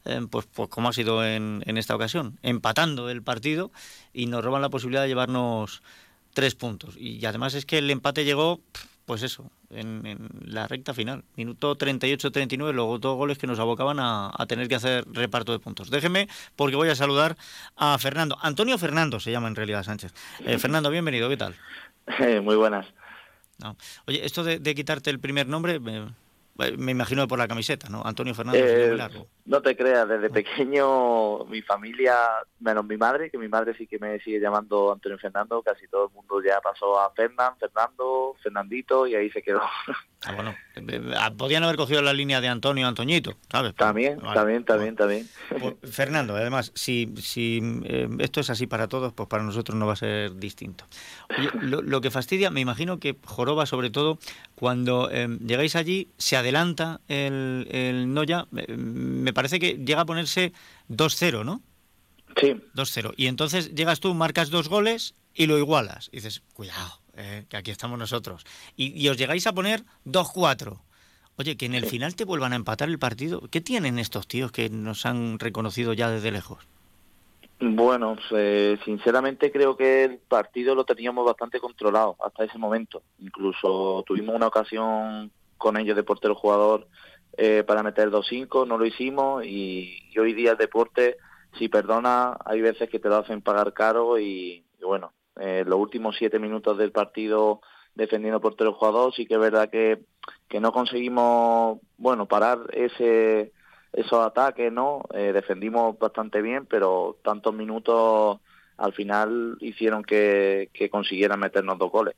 eh, 0.05 0.21
pues, 0.29 0.45
pues 0.53 0.69
como 0.69 0.89
ha 0.89 0.93
sido 0.93 1.25
en, 1.25 1.63
en 1.65 1.79
esta 1.79 1.95
ocasión, 1.95 2.38
empatando 2.43 3.09
el 3.09 3.23
partido 3.23 3.71
y 4.13 4.27
nos 4.27 4.45
roban 4.45 4.61
la 4.61 4.69
posibilidad 4.69 5.01
de 5.01 5.07
llevarnos 5.07 5.81
tres 6.35 6.53
puntos. 6.53 6.95
Y 6.95 7.25
además 7.25 7.55
es 7.55 7.65
que 7.65 7.79
el 7.79 7.89
empate 7.89 8.23
llegó, 8.23 8.61
pues 9.05 9.23
eso, 9.23 9.49
en, 9.69 10.05
en 10.05 10.29
la 10.45 10.67
recta 10.67 10.93
final. 10.93 11.23
Minuto 11.35 11.77
38-39, 11.77 12.73
luego 12.73 12.97
dos 12.97 13.15
goles 13.15 13.37
que 13.37 13.47
nos 13.47 13.59
abocaban 13.59 13.99
a, 13.99 14.31
a, 14.35 14.45
tener 14.45 14.67
que 14.67 14.75
hacer 14.75 15.05
reparto 15.11 15.51
de 15.51 15.59
puntos. 15.59 15.89
Déjeme, 15.89 16.27
porque 16.55 16.75
voy 16.75 16.89
a 16.89 16.95
saludar 16.95 17.37
a 17.75 17.97
Fernando. 17.97 18.37
Antonio 18.41 18.77
Fernando 18.77 19.19
se 19.19 19.31
llama 19.31 19.47
en 19.47 19.55
realidad 19.55 19.83
Sánchez. 19.83 20.13
Eh, 20.45 20.57
Fernando, 20.59 20.89
bienvenido, 20.89 21.29
¿qué 21.29 21.37
tal? 21.37 21.55
Muy 22.43 22.55
buenas. 22.55 22.87
No. 23.59 23.77
Oye, 24.07 24.25
esto 24.25 24.43
de, 24.43 24.59
de, 24.59 24.75
quitarte 24.75 25.09
el 25.09 25.19
primer 25.19 25.47
nombre, 25.47 25.79
me, 25.79 26.07
me 26.77 26.91
imagino 26.91 27.27
por 27.27 27.37
la 27.37 27.47
camiseta, 27.47 27.89
¿no? 27.89 28.01
Antonio 28.05 28.33
Fernando. 28.33 28.59
Eh, 28.61 28.97
no 29.45 29.61
te 29.61 29.75
creas, 29.75 30.07
desde 30.07 30.29
pequeño 30.29 31.45
mi 31.45 31.61
familia, 31.61 32.15
menos 32.59 32.85
mi 32.85 32.97
madre, 32.97 33.29
que 33.29 33.37
mi 33.37 33.47
madre 33.47 33.75
sí 33.77 33.87
que 33.87 33.99
me 33.99 34.19
sigue 34.19 34.39
llamando 34.39 34.91
Antonio 34.91 35.17
Fernando, 35.17 35.61
casi 35.61 35.87
todo 35.87 36.07
el 36.07 36.13
mundo 36.13 36.41
ya 36.41 36.59
pasó 36.61 36.99
a 36.99 37.11
Fernán, 37.11 37.53
Fernando, 37.59 38.35
Fernandito 38.41 39.05
y 39.05 39.15
ahí 39.15 39.29
se 39.29 39.41
quedó. 39.41 39.61
Ah, 40.27 40.33
bueno, 40.33 40.55
podían 41.37 41.63
haber 41.63 41.75
cogido 41.75 42.01
la 42.01 42.11
línea 42.11 42.41
de 42.41 42.47
Antonio 42.47 42.87
Antoñito, 42.87 43.35
¿sabes? 43.51 43.75
También, 43.75 44.17
vale. 44.17 44.33
también, 44.33 44.63
también, 44.63 44.95
también. 44.95 45.29
Pues, 45.59 45.75
Fernando, 45.93 46.35
además, 46.35 46.71
si, 46.73 47.13
si 47.17 47.61
eh, 47.83 48.09
esto 48.17 48.39
es 48.39 48.49
así 48.49 48.65
para 48.65 48.87
todos, 48.87 49.13
pues 49.13 49.29
para 49.29 49.43
nosotros 49.43 49.77
no 49.77 49.85
va 49.85 49.93
a 49.93 49.97
ser 49.97 50.35
distinto. 50.35 50.85
Oye, 51.37 51.51
lo, 51.61 51.83
lo, 51.83 52.01
que 52.01 52.09
fastidia, 52.09 52.49
me 52.49 52.59
imagino 52.59 52.99
que 52.99 53.15
joroba 53.23 53.67
sobre 53.67 53.91
todo 53.91 54.17
cuando 54.55 55.09
eh, 55.11 55.27
llegáis 55.45 55.75
allí, 55.75 56.09
se 56.17 56.37
adelanta 56.45 57.01
el, 57.08 57.67
el 57.71 58.13
Noya, 58.13 58.45
me 58.51 59.34
parece 59.34 59.60
que 59.60 59.73
llega 59.73 60.01
a 60.01 60.05
ponerse 60.05 60.53
2-0, 60.89 61.43
¿no? 61.43 61.62
Sí. 62.39 62.53
2-0. 62.75 63.13
Y 63.17 63.27
entonces 63.27 63.73
llegas 63.73 63.99
tú, 63.99 64.13
marcas 64.13 64.51
dos 64.51 64.69
goles 64.69 65.15
y 65.34 65.47
lo 65.47 65.58
igualas. 65.58 66.10
Y 66.12 66.17
dices, 66.17 66.43
cuidado, 66.53 66.99
eh, 67.15 67.45
que 67.49 67.58
aquí 67.58 67.71
estamos 67.71 67.97
nosotros. 67.97 68.45
Y, 68.75 68.99
y 69.01 69.10
os 69.10 69.17
llegáis 69.17 69.47
a 69.47 69.53
poner 69.53 69.84
2-4. 70.05 70.79
Oye, 71.38 71.58
que 71.58 71.65
en 71.65 71.75
el 71.75 71.86
sí. 71.86 71.91
final 71.91 72.15
te 72.15 72.25
vuelvan 72.25 72.53
a 72.53 72.58
empatar 72.58 72.89
el 72.89 72.99
partido. 72.99 73.41
¿Qué 73.49 73.60
tienen 73.60 73.97
estos 73.97 74.27
tíos 74.27 74.51
que 74.51 74.69
nos 74.69 75.05
han 75.05 75.39
reconocido 75.39 75.93
ya 75.93 76.10
desde 76.10 76.31
lejos? 76.31 76.67
Bueno, 77.60 78.17
eh, 78.31 78.77
sinceramente 78.84 79.51
creo 79.51 79.77
que 79.77 80.03
el 80.03 80.17
partido 80.17 80.75
lo 80.75 80.84
teníamos 80.84 81.25
bastante 81.25 81.60
controlado 81.60 82.17
hasta 82.23 82.43
ese 82.43 82.58
momento. 82.58 83.01
Incluso 83.19 84.03
tuvimos 84.05 84.36
una 84.36 84.47
ocasión 84.47 85.31
con 85.57 85.77
ellos 85.77 85.95
de 85.95 86.03
portero 86.03 86.35
jugador 86.35 86.87
eh, 87.37 87.63
para 87.65 87.83
meter 87.83 88.09
2-5, 88.09 88.67
no 88.67 88.77
lo 88.77 88.85
hicimos 88.85 89.45
y, 89.45 89.99
hoy 90.19 90.33
día 90.33 90.51
el 90.51 90.57
deporte, 90.57 91.17
si 91.57 91.69
perdona, 91.69 92.37
hay 92.45 92.61
veces 92.61 92.89
que 92.89 92.99
te 92.99 93.09
lo 93.09 93.17
hacen 93.17 93.41
pagar 93.41 93.73
caro 93.73 94.19
y, 94.19 94.65
y 94.79 94.83
bueno, 94.83 95.13
eh, 95.39 95.63
los 95.65 95.79
últimos 95.79 96.15
siete 96.17 96.39
minutos 96.39 96.77
del 96.77 96.91
partido 96.91 97.61
defendiendo 97.93 98.41
portero 98.41 98.73
jugador, 98.73 99.13
sí 99.13 99.25
que 99.25 99.35
es 99.35 99.39
verdad 99.39 99.69
que, 99.69 99.99
que 100.47 100.59
no 100.59 100.71
conseguimos, 100.71 101.79
bueno, 101.97 102.25
parar 102.25 102.59
ese 102.73 103.53
esos 103.95 104.19
ataques, 104.25 104.71
¿no? 104.71 105.03
Eh, 105.13 105.31
defendimos 105.31 105.97
bastante 105.97 106.41
bien, 106.41 106.65
pero 106.65 107.17
tantos 107.23 107.53
minutos 107.53 108.39
al 108.77 108.93
final 108.93 109.57
hicieron 109.61 110.03
que, 110.03 110.69
que 110.73 110.89
consiguieran 110.89 111.39
meternos 111.39 111.77
dos 111.77 111.91
goles. 111.91 112.13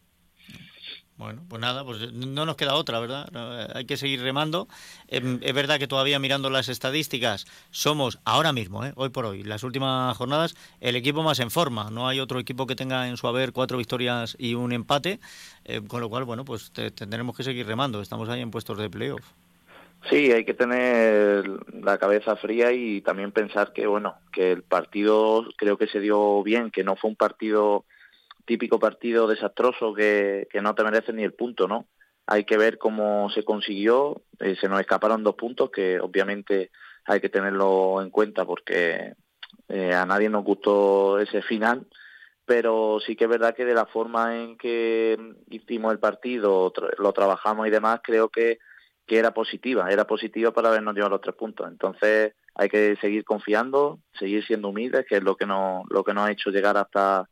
Bueno, 1.18 1.42
pues 1.50 1.60
nada, 1.60 1.84
pues 1.84 2.14
no 2.14 2.46
nos 2.46 2.56
queda 2.56 2.76
otra, 2.76 3.00
¿verdad? 3.00 3.76
Hay 3.76 3.86
que 3.86 3.98
seguir 3.98 4.22
remando. 4.22 4.68
Es 5.08 5.54
verdad 5.54 5.80
que 5.80 5.88
todavía 5.88 6.20
mirando 6.20 6.52
las 6.52 6.70
estadísticas 6.70 7.46
somos 7.72 8.20
ahora 8.24 8.54
mismo, 8.54 8.86
¿eh? 8.86 8.94
hoy 8.96 9.10
por 9.10 9.26
hoy, 9.26 9.44
las 9.44 9.64
últimas 9.64 10.16
jornadas, 10.16 10.56
el 10.80 10.96
equipo 10.96 11.24
más 11.24 11.40
en 11.40 11.50
forma. 11.50 11.90
No 11.90 12.08
hay 12.08 12.20
otro 12.20 12.40
equipo 12.40 12.68
que 12.68 12.76
tenga 12.76 13.08
en 13.08 13.18
su 13.18 13.28
haber 13.28 13.52
cuatro 13.52 13.80
victorias 13.80 14.36
y 14.38 14.54
un 14.54 14.72
empate, 14.72 15.20
eh, 15.66 15.82
con 15.88 16.02
lo 16.02 16.10
cual, 16.10 16.24
bueno, 16.24 16.46
pues 16.46 16.72
te, 16.72 16.92
tendremos 16.92 17.36
que 17.36 17.44
seguir 17.44 17.66
remando. 17.66 18.00
Estamos 18.00 18.30
ahí 18.30 18.42
en 18.42 18.52
puestos 18.52 18.78
de 18.78 18.88
playoff. 18.88 19.26
Sí, 20.10 20.32
hay 20.32 20.46
que 20.46 20.54
tener 20.54 21.50
la 21.82 21.98
cabeza 21.98 22.36
fría 22.36 22.72
y 22.72 23.02
también 23.02 23.32
pensar 23.32 23.74
que, 23.74 23.88
bueno, 23.88 24.16
que 24.32 24.52
el 24.52 24.62
partido 24.62 25.48
creo 25.58 25.78
que 25.78 25.88
se 25.88 26.00
dio 26.00 26.44
bien, 26.44 26.70
que 26.70 26.84
no 26.84 26.96
fue 26.96 27.10
un 27.10 27.16
partido 27.16 27.86
típico 28.48 28.80
partido 28.80 29.28
desastroso 29.28 29.94
que, 29.94 30.48
que 30.50 30.62
no 30.62 30.74
te 30.74 30.84
merece 30.84 31.14
ni 31.14 31.24
el 31.24 31.34
punto, 31.34 31.68
¿no? 31.68 31.88
Hay 32.26 32.46
que 32.46 32.58
ver 32.58 32.78
cómo 32.78 33.30
se 33.30 33.44
consiguió, 33.44 34.24
eh, 34.40 34.56
se 34.60 34.68
nos 34.68 34.80
escaparon 34.80 35.24
dos 35.24 35.36
puntos 35.36 35.70
que 35.70 36.00
obviamente 36.00 36.72
hay 37.06 37.20
que 37.20 37.30
tenerlo 37.30 38.02
en 38.02 38.10
cuenta 38.10 38.46
porque 38.46 39.14
eh, 39.68 39.94
a 39.94 40.06
nadie 40.06 40.30
nos 40.30 40.44
gustó 40.44 41.20
ese 41.20 41.42
final, 41.42 41.88
pero 42.46 43.00
sí 43.06 43.16
que 43.16 43.26
es 43.26 43.30
verdad 43.30 43.54
que 43.54 43.66
de 43.66 43.74
la 43.74 43.86
forma 43.86 44.38
en 44.38 44.58
que 44.58 45.18
hicimos 45.50 45.92
el 45.92 46.00
partido, 46.00 46.74
lo 46.98 47.14
trabajamos 47.14 47.68
y 47.68 47.70
demás, 47.70 48.00
creo 48.02 48.30
que 48.30 48.60
que 49.06 49.18
era 49.18 49.34
positiva, 49.34 49.90
era 49.90 50.06
positiva 50.06 50.52
para 50.52 50.68
habernos 50.68 50.94
llevado 50.94 51.12
los 51.12 51.22
tres 51.22 51.36
puntos. 51.36 51.66
Entonces 51.72 52.34
hay 52.54 52.68
que 52.68 52.98
seguir 52.98 53.24
confiando, 53.24 54.00
seguir 54.20 54.46
siendo 54.46 54.68
humildes, 54.68 55.06
que 55.08 55.16
es 55.16 55.24
lo 55.24 55.38
que 55.38 55.46
nos, 55.46 55.86
lo 55.90 56.04
que 56.04 56.14
nos 56.14 56.28
ha 56.28 56.32
hecho 56.32 56.50
llegar 56.50 56.76
hasta, 56.76 57.30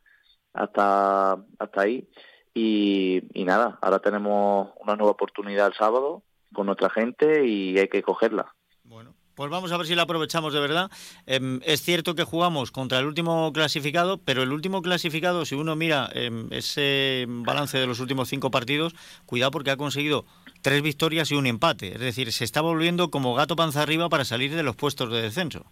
hasta, 0.56 1.34
hasta 1.60 1.82
ahí. 1.82 2.08
y, 2.54 3.22
nada, 3.46 3.78
ahora 3.82 4.00
tenemos 4.00 4.70
una 4.80 4.96
nueva 4.96 5.12
oportunidad 5.12 5.68
el 5.68 5.74
sábado 5.74 6.24
con 6.54 6.66
nuestra 6.68 6.90
gente 6.90 7.46
y 7.46 7.78
hay 7.78 7.88
que 7.90 8.02
cogerla. 8.02 8.56
Bueno, 8.84 9.14
pues 9.36 9.52
vamos 9.52 9.72
a 9.74 9.78
ver 9.78 9.86
si 9.86 9.96
la 9.96 10.04
aprovechamos 10.04 10.54
de 10.54 10.62
verdad. 10.62 10.90
Em, 11.26 11.60
es 11.66 11.82
cierto 11.82 12.16
que 12.16 12.24
jugamos 12.24 12.72
contra 12.72 13.00
el 13.00 13.06
último 13.06 13.52
clasificado, 13.52 14.18
pero 14.18 14.44
el 14.44 14.54
último 14.54 14.82
clasificado, 14.82 15.46
si 15.46 15.56
uno 15.56 15.76
mira 15.76 16.10
em, 16.14 16.48
ese 16.52 17.26
balance 17.28 17.78
de 17.78 17.86
los 17.86 18.00
últimos 18.00 18.30
cinco 18.30 18.50
partidos, 18.50 18.96
cuidado 19.26 19.52
porque 19.52 19.72
ha 19.72 19.78
conseguido 19.78 20.26
tres 20.62 20.82
victorias 20.82 21.32
y 21.32 21.36
un 21.36 21.48
empate. 21.48 21.94
Es 21.94 22.00
decir, 22.00 22.32
se 22.32 22.46
está 22.46 22.62
volviendo 22.62 23.12
como 23.12 23.36
gato 23.36 23.58
panza 23.58 23.82
arriba 23.82 24.08
para 24.08 24.24
salir 24.24 24.56
de 24.56 24.64
los 24.64 24.78
puestos 24.78 25.12
de 25.12 25.22
descenso. 25.22 25.66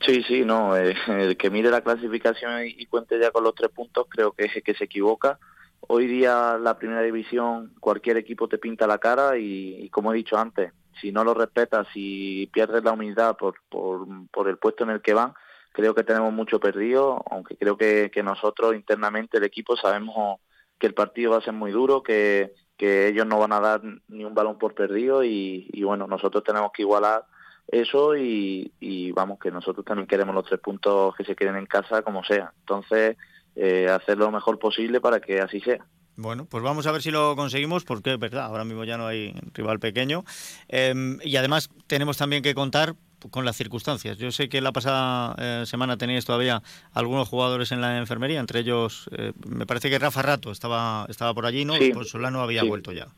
Sí, 0.00 0.22
sí, 0.22 0.44
no. 0.44 0.76
Eh, 0.76 0.94
el 1.08 1.36
que 1.36 1.50
mire 1.50 1.70
la 1.70 1.82
clasificación 1.82 2.66
y, 2.66 2.86
cuente 2.86 3.18
ya 3.18 3.30
con 3.30 3.44
los 3.44 3.54
tres 3.54 3.70
puntos, 3.70 4.06
creo 4.08 4.32
que, 4.32 4.48
que 4.62 4.74
se 4.74 4.84
equivoca 4.84 5.38
hoy 5.92 6.06
día 6.06 6.58
la 6.58 6.78
primera 6.78 7.02
división 7.02 7.72
cualquier 7.80 8.16
equipo 8.16 8.48
te 8.48 8.58
pinta 8.58 8.86
la 8.86 8.98
cara 8.98 9.36
y, 9.38 9.88
como 9.90 10.12
he 10.12 10.16
dicho 10.16 10.38
antes, 10.38 10.72
si 11.00 11.12
no 11.12 11.24
lo 11.24 11.34
respetas, 11.34 11.86
si 11.92 12.48
pierdes 12.52 12.84
la 12.84 12.92
humildad 12.92 13.36
por, 13.36 13.54
por, 13.68 14.48
el 14.48 14.58
puesto 14.58 14.84
en 14.84 14.90
el 14.90 15.02
que 15.02 15.14
van, 15.14 15.34
creo 15.72 15.94
que 15.94 16.04
tenemos 16.04 16.32
mucho 16.32 16.60
perdido, 16.60 17.22
aunque 17.30 17.56
creo 17.56 17.76
que, 17.76 18.10
nosotros 18.22 18.74
internamente 18.74 19.38
el 19.38 19.44
equipo 19.44 19.76
sabemos 19.76 20.40
que 20.78 20.86
el 20.86 20.94
partido 20.94 21.32
va 21.32 21.38
a 21.38 21.42
ser 21.42 21.54
muy 21.54 21.72
duro, 21.72 22.02
que, 22.02 22.54
que 22.76 23.08
ellos 23.08 23.26
no 23.26 23.38
van 23.38 23.52
a 23.52 23.60
dar 23.60 23.82
ni 24.08 24.24
un 24.24 24.34
balón 24.34 24.58
por 24.58 24.74
perdido 24.74 25.24
y, 25.24 25.68
y 25.72 25.82
bueno, 25.82 26.06
nosotros 26.06 26.44
tenemos 26.44 26.70
que 26.72 26.82
igualar 26.82 27.24
eso 27.70 28.16
y, 28.16 28.72
y, 28.80 29.12
vamos, 29.12 29.38
que 29.38 29.50
nosotros 29.50 29.84
también 29.84 30.06
queremos 30.06 30.34
los 30.34 30.44
tres 30.44 30.60
puntos 30.60 31.14
que 31.14 31.24
se 31.24 31.36
queden 31.36 31.56
en 31.56 31.66
casa 31.66 32.02
como 32.02 32.24
sea. 32.24 32.52
Entonces, 32.60 33.16
eh, 33.56 33.88
hacer 33.88 34.18
lo 34.18 34.30
mejor 34.30 34.58
posible 34.58 35.00
para 35.00 35.20
que 35.20 35.40
así 35.40 35.60
sea. 35.60 35.84
Bueno, 36.16 36.44
pues 36.44 36.62
vamos 36.62 36.86
a 36.86 36.92
ver 36.92 37.00
si 37.00 37.10
lo 37.10 37.34
conseguimos, 37.34 37.84
porque 37.84 38.12
es 38.12 38.18
verdad, 38.18 38.44
ahora 38.44 38.64
mismo 38.64 38.84
ya 38.84 38.98
no 38.98 39.06
hay 39.06 39.34
rival 39.54 39.78
pequeño. 39.78 40.24
Em, 40.68 41.18
y 41.22 41.36
además 41.36 41.70
tenemos 41.86 42.18
también 42.18 42.42
que 42.42 42.54
contar 42.54 42.94
con 43.30 43.44
las 43.44 43.56
circunstancias. 43.56 44.18
Yo 44.18 44.30
sé 44.32 44.48
que 44.48 44.60
la 44.60 44.72
pasada 44.72 45.34
eh, 45.38 45.66
semana 45.66 45.96
teníais 45.96 46.24
todavía 46.24 46.62
algunos 46.92 47.28
jugadores 47.28 47.72
en 47.72 47.80
la 47.80 47.98
enfermería, 47.98 48.40
entre 48.40 48.60
ellos 48.60 49.08
eh, 49.12 49.32
me 49.46 49.66
parece 49.66 49.90
que 49.90 49.98
Rafa 49.98 50.22
Rato 50.22 50.50
estaba, 50.50 51.06
estaba 51.08 51.34
por 51.34 51.46
allí, 51.46 51.64
¿no? 51.64 51.74
pues 51.92 52.10
Solano 52.10 52.40
había 52.40 52.64
vuelto 52.64 52.92
ya. 52.92 53.08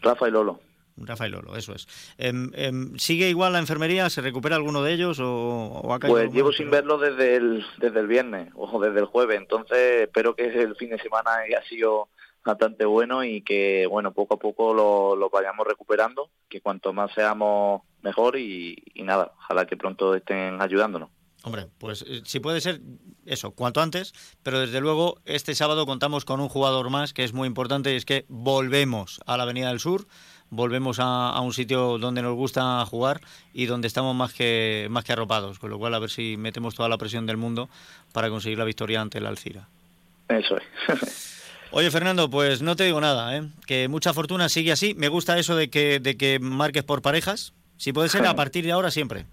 Rafa 0.00 0.28
y 0.28 0.30
Lolo. 0.30 0.60
Rafael 1.06 1.32
Lolo, 1.32 1.56
eso 1.56 1.74
es. 1.74 1.86
Em, 2.18 2.50
em, 2.54 2.96
¿Sigue 2.98 3.28
igual 3.28 3.52
la 3.52 3.58
enfermería? 3.58 4.10
¿Se 4.10 4.20
recupera 4.20 4.56
alguno 4.56 4.82
de 4.82 4.92
ellos 4.92 5.18
o, 5.20 5.92
ha 5.92 5.98
caído 5.98 6.16
Pues 6.16 6.32
llevo 6.32 6.52
sin 6.52 6.70
verlo 6.70 6.98
desde 6.98 7.36
el, 7.36 7.64
desde 7.78 8.00
el 8.00 8.06
viernes 8.06 8.50
o 8.54 8.80
desde 8.80 9.00
el 9.00 9.06
jueves, 9.06 9.38
entonces 9.38 10.02
espero 10.02 10.34
que 10.34 10.46
el 10.46 10.76
fin 10.76 10.90
de 10.90 10.98
semana 10.98 11.36
haya 11.46 11.62
sido 11.68 12.08
bastante 12.48 12.84
bueno 12.84 13.24
y 13.24 13.42
que, 13.42 13.86
bueno, 13.86 14.12
poco 14.12 14.34
a 14.34 14.38
poco 14.38 14.74
lo, 14.74 15.30
vayamos 15.30 15.66
recuperando, 15.66 16.30
que 16.48 16.60
cuanto 16.60 16.92
más 16.92 17.12
seamos 17.12 17.82
mejor 18.02 18.38
y, 18.38 18.82
nada, 18.96 19.32
ojalá 19.38 19.66
que 19.66 19.76
pronto 19.76 20.14
estén 20.14 20.60
ayudándonos. 20.60 21.10
Hombre, 21.44 21.68
pues 21.78 22.02
eh, 22.02 22.22
si 22.24 22.40
puede 22.40 22.60
ser 22.60 22.80
eso, 23.24 23.52
cuanto 23.52 23.80
antes, 23.80 24.12
pero 24.42 24.60
desde 24.60 24.80
luego 24.80 25.20
este 25.24 25.54
sábado 25.54 25.86
contamos 25.86 26.24
con 26.24 26.40
un 26.40 26.48
jugador 26.48 26.90
más 26.90 27.12
que 27.12 27.22
es 27.22 27.32
muy 27.32 27.46
importante 27.46 27.92
y 27.92 27.96
es 27.96 28.04
que 28.04 28.24
volvemos 28.28 29.20
a 29.24 29.36
la 29.36 29.44
Avenida 29.44 29.68
del 29.68 29.78
Sur 29.78 30.06
volvemos 30.50 30.98
a, 31.00 31.40
un 31.40 31.52
sitio 31.52 31.98
donde 31.98 32.22
nos 32.22 32.34
gusta 32.34 32.84
jugar 32.86 33.20
y 33.52 33.66
donde 33.66 33.88
estamos 33.88 34.14
más 34.14 34.32
que, 34.32 34.86
más 34.90 35.04
que 35.04 35.12
arropados, 35.12 35.58
con 35.58 35.70
lo 35.70 35.78
cual 35.78 35.94
a 35.94 35.98
ver 35.98 36.10
si 36.10 36.36
metemos 36.36 36.74
toda 36.74 36.88
la 36.88 36.98
presión 36.98 37.26
del 37.26 37.36
mundo 37.36 37.68
para 38.12 38.30
conseguir 38.30 38.58
la 38.58 38.64
victoria 38.64 39.00
ante 39.00 39.18
el 39.18 39.26
Alcira. 39.26 39.68
Eso 40.28 40.56
es. 40.56 41.34
Oye, 41.70 41.90
Fernando, 41.90 42.30
pues 42.30 42.62
no 42.62 42.76
te 42.76 42.84
digo 42.84 43.00
nada, 43.00 43.36
¿eh? 43.36 43.42
que 43.66 43.88
mucha 43.88 44.14
fortuna 44.14 44.48
sigue 44.48 44.72
así. 44.72 44.94
Me 44.94 45.08
gusta 45.08 45.38
eso 45.38 45.54
de 45.54 45.68
que, 45.68 46.00
de 46.00 46.16
que 46.16 46.38
marques 46.38 46.82
por 46.82 47.02
parejas. 47.02 47.52
Si 47.76 47.92
puede 47.92 48.08
ser, 48.08 48.26
a 48.26 48.34
partir 48.36 48.64
de 48.64 48.72
ahora 48.72 48.90
siempre. 48.90 49.26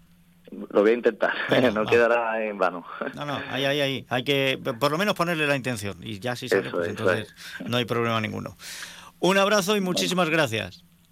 Lo 0.51 0.81
voy 0.81 0.91
a 0.91 0.93
intentar, 0.93 1.33
no 1.73 1.85
quedará 1.85 2.43
en 2.45 2.57
vano. 2.57 2.85
No, 3.15 3.25
no, 3.25 3.41
ahí, 3.49 3.65
ahí, 3.65 3.81
ahí. 3.81 4.05
Hay 4.09 4.23
que 4.23 4.59
por 4.79 4.91
lo 4.91 4.97
menos 4.97 5.15
ponerle 5.15 5.47
la 5.47 5.55
intención. 5.55 5.97
Y 6.03 6.19
ya 6.19 6.35
si 6.35 6.49
sale, 6.49 6.69
pues 6.69 6.89
entonces 6.89 7.33
no 7.65 7.77
hay 7.77 7.85
problema 7.85 8.19
ninguno. 8.21 8.55
Un 9.19 9.37
abrazo 9.37 9.75
y 9.75 9.81
muchísimas 9.81 10.29
gracias. 10.29 10.83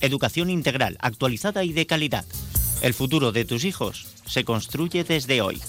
Educación 0.00 0.50
integral, 0.50 0.98
actualizada 1.00 1.64
y 1.64 1.72
de 1.72 1.86
calidad. 1.86 2.24
El 2.82 2.94
futuro 2.94 3.32
de 3.32 3.44
tus 3.44 3.64
hijos 3.64 4.06
se 4.26 4.44
construye 4.44 5.04
desde 5.04 5.40
hoy. 5.40 5.60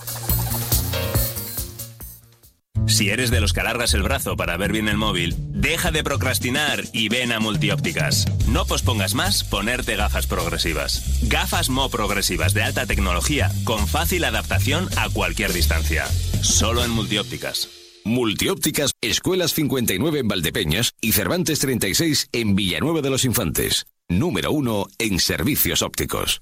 Si 2.87 3.09
eres 3.09 3.31
de 3.31 3.41
los 3.41 3.53
que 3.53 3.59
alargas 3.59 3.93
el 3.93 4.01
brazo 4.01 4.37
para 4.37 4.55
ver 4.55 4.71
bien 4.71 4.87
el 4.87 4.97
móvil, 4.97 5.35
deja 5.37 5.91
de 5.91 6.03
procrastinar 6.03 6.83
y 6.93 7.09
ven 7.09 7.31
a 7.31 7.39
Multiópticas. 7.39 8.25
No 8.47 8.65
pospongas 8.65 9.13
más 9.13 9.43
ponerte 9.43 9.95
gafas 9.97 10.25
progresivas. 10.25 11.19
Gafas 11.23 11.69
Mo 11.69 11.89
progresivas 11.89 12.53
de 12.53 12.63
alta 12.63 12.85
tecnología 12.85 13.51
con 13.65 13.87
fácil 13.87 14.23
adaptación 14.23 14.87
a 14.95 15.09
cualquier 15.09 15.53
distancia. 15.53 16.05
Solo 16.41 16.83
en 16.83 16.91
Multiópticas. 16.91 17.69
Multiópticas, 18.05 18.91
Escuelas 19.01 19.53
59 19.53 20.19
en 20.19 20.27
Valdepeñas 20.29 20.93
y 21.01 21.11
Cervantes 21.11 21.59
36 21.59 22.29
en 22.31 22.55
Villanueva 22.55 23.01
de 23.01 23.09
los 23.09 23.25
Infantes 23.25 23.85
número 24.09 24.51
uno 24.51 24.87
en 24.97 25.19
servicios 25.19 25.81
ópticos. 25.81 26.41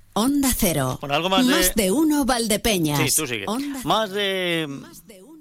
Onda 0.13 0.51
Cero. 0.55 0.99
algo 1.09 1.29
más, 1.29 1.75
de... 1.75 1.91
uno 1.91 2.25
Valdepeñas. 2.25 2.99
Sí, 2.99 3.15
tú 3.15 3.27
sigue. 3.27 3.45
Más 3.83 4.11
de... 4.11 4.67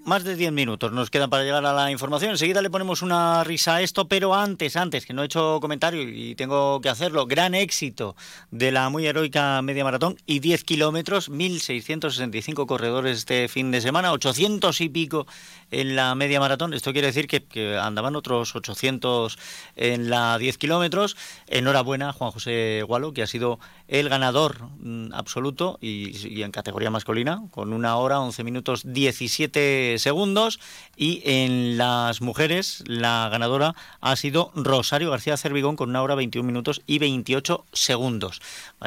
Más 0.02 0.24
de 0.24 0.34
10 0.34 0.52
minutos 0.52 0.92
nos 0.92 1.10
quedan 1.10 1.28
para 1.28 1.44
llegar 1.44 1.64
a 1.66 1.74
la 1.74 1.90
información. 1.90 2.30
Enseguida 2.30 2.62
le 2.62 2.70
ponemos 2.70 3.02
una 3.02 3.44
risa 3.44 3.76
a 3.76 3.82
esto, 3.82 4.08
pero 4.08 4.34
antes, 4.34 4.74
antes, 4.76 5.04
que 5.04 5.12
no 5.12 5.22
he 5.22 5.26
hecho 5.26 5.58
comentario 5.60 6.02
y 6.02 6.34
tengo 6.36 6.80
que 6.80 6.88
hacerlo. 6.88 7.26
Gran 7.26 7.54
éxito 7.54 8.16
de 8.50 8.72
la 8.72 8.88
muy 8.88 9.06
heroica 9.06 9.60
media 9.60 9.84
maratón 9.84 10.16
y 10.24 10.38
10 10.38 10.64
kilómetros, 10.64 11.30
1.665 11.30 12.66
corredores 12.66 13.18
este 13.18 13.48
fin 13.48 13.70
de 13.70 13.82
semana, 13.82 14.12
800 14.12 14.80
y 14.80 14.88
pico 14.88 15.26
en 15.70 15.96
la 15.96 16.14
media 16.14 16.40
maratón. 16.40 16.74
Esto 16.74 16.92
quiere 16.92 17.08
decir 17.08 17.26
que, 17.26 17.78
andaban 17.78 18.16
otros 18.16 18.54
800 18.54 19.38
en 19.76 20.10
la 20.10 20.38
10 20.38 20.58
kilómetros. 20.58 21.16
Enhorabuena, 21.46 22.12
Juan 22.12 22.30
José 22.30 22.82
Gualo, 22.86 23.12
que 23.12 23.22
ha 23.22 23.26
sido 23.26 23.58
el 23.88 24.08
ganador 24.08 24.62
mm, 24.80 25.12
absoluto 25.12 25.78
y, 25.80 26.42
en 26.42 26.52
categoría 26.52 26.90
masculina, 26.90 27.42
con 27.50 27.72
una 27.72 27.96
hora, 27.96 28.20
11 28.20 28.44
minutos, 28.44 28.82
17 28.84 29.96
segundos. 29.98 30.60
Y 30.96 31.22
en 31.24 31.78
las 31.78 32.20
mujeres, 32.20 32.84
la 32.86 33.28
ganadora 33.30 33.74
ha 34.00 34.16
sido 34.16 34.52
Rosario 34.54 35.10
García 35.10 35.36
Cervigón, 35.36 35.76
con 35.76 35.90
una 35.90 36.02
hora, 36.02 36.14
21 36.14 36.46
minutos 36.46 36.82
y 36.86 36.98
28 36.98 37.64
segundos. 37.72 38.40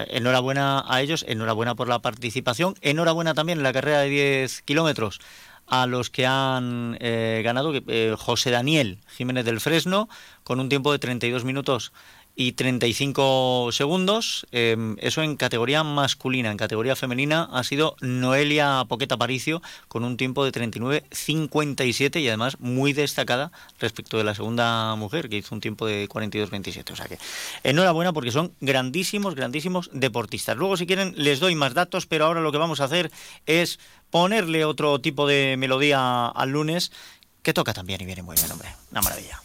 Enhorabuena 0.08 0.84
a 0.88 1.02
ellos, 1.02 1.26
enhorabuena 1.28 1.76
por 1.76 1.88
la 1.88 2.00
participación, 2.00 2.76
enhorabuena 2.82 3.34
también 3.34 3.60
en 3.60 3.64
la 3.64 3.74
carrera 3.74 4.00
de 4.00 4.10
10 4.10 4.62
kilómetros 4.64 5.20
a 5.74 5.88
los 5.88 6.12
que 6.12 6.28
han 6.28 6.98
eh, 7.00 7.42
ganado, 7.44 7.74
eh, 7.74 8.16
José 8.16 8.52
Daniel 8.52 9.00
Jiménez 9.08 9.44
del 9.44 9.60
Fresno, 9.60 10.08
con 10.44 10.60
un 10.60 10.70
tiempo 10.70 10.92
de 10.92 11.00
32 11.00 11.46
minutos 11.46 11.94
y 12.36 12.54
35 12.54 13.70
segundos. 13.72 14.48
Em, 14.52 14.96
eso 15.00 15.22
en 15.22 15.38
categoría 15.38 15.84
masculina. 15.84 16.52
En 16.52 16.58
categoría 16.58 16.96
femenina 16.96 17.48
ha 17.52 17.64
sido 17.64 17.96
Noelia 18.02 18.86
Poqueta 18.88 19.18
Paricio 19.18 19.62
con 19.88 20.04
un 20.04 20.18
tiempo 20.18 20.44
de 20.44 20.52
39.57 20.52 22.22
y 22.22 22.28
además 22.28 22.60
muy 22.60 22.94
destacada 22.94 23.52
respecto 23.80 24.18
de 24.18 24.24
la 24.24 24.34
segunda 24.34 24.96
mujer 24.96 25.30
que 25.30 25.38
hizo 25.38 25.54
un 25.54 25.62
tiempo 25.62 25.86
de 25.86 26.10
42.27. 26.10 26.92
O 26.92 26.96
sea 26.96 27.08
que 27.08 27.20
enhorabuena 27.64 28.14
porque 28.14 28.32
son 28.32 28.54
grandísimos, 28.62 29.36
grandísimos 29.36 29.90
deportistas. 29.94 30.58
Luego 30.58 30.78
si 30.78 30.88
quieren 30.88 31.14
les 31.18 31.40
doy 31.40 31.56
más 31.56 31.74
datos, 31.74 32.08
pero 32.08 32.26
ahora 32.26 32.42
lo 32.42 32.52
que 32.52 32.58
vamos 32.58 32.82
a 32.82 32.86
hacer 32.86 33.12
es 33.46 33.80
ponerle 34.10 34.66
otro 34.66 35.00
tipo 35.02 35.28
de 35.28 35.56
melodía 35.58 36.28
al 36.28 36.50
lunes 36.50 36.92
que 37.44 37.54
toca 37.54 37.74
también 37.74 38.02
y 38.02 38.06
viene 38.06 38.24
muy 38.24 38.36
bien, 38.36 38.52
hombre. 38.52 38.70
Una 38.92 39.02
maravilla. 39.02 39.43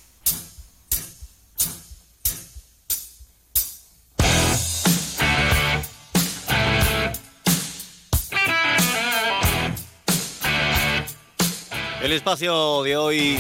El 12.00 12.12
espacio 12.12 12.82
de 12.84 12.96
hoy 12.96 13.38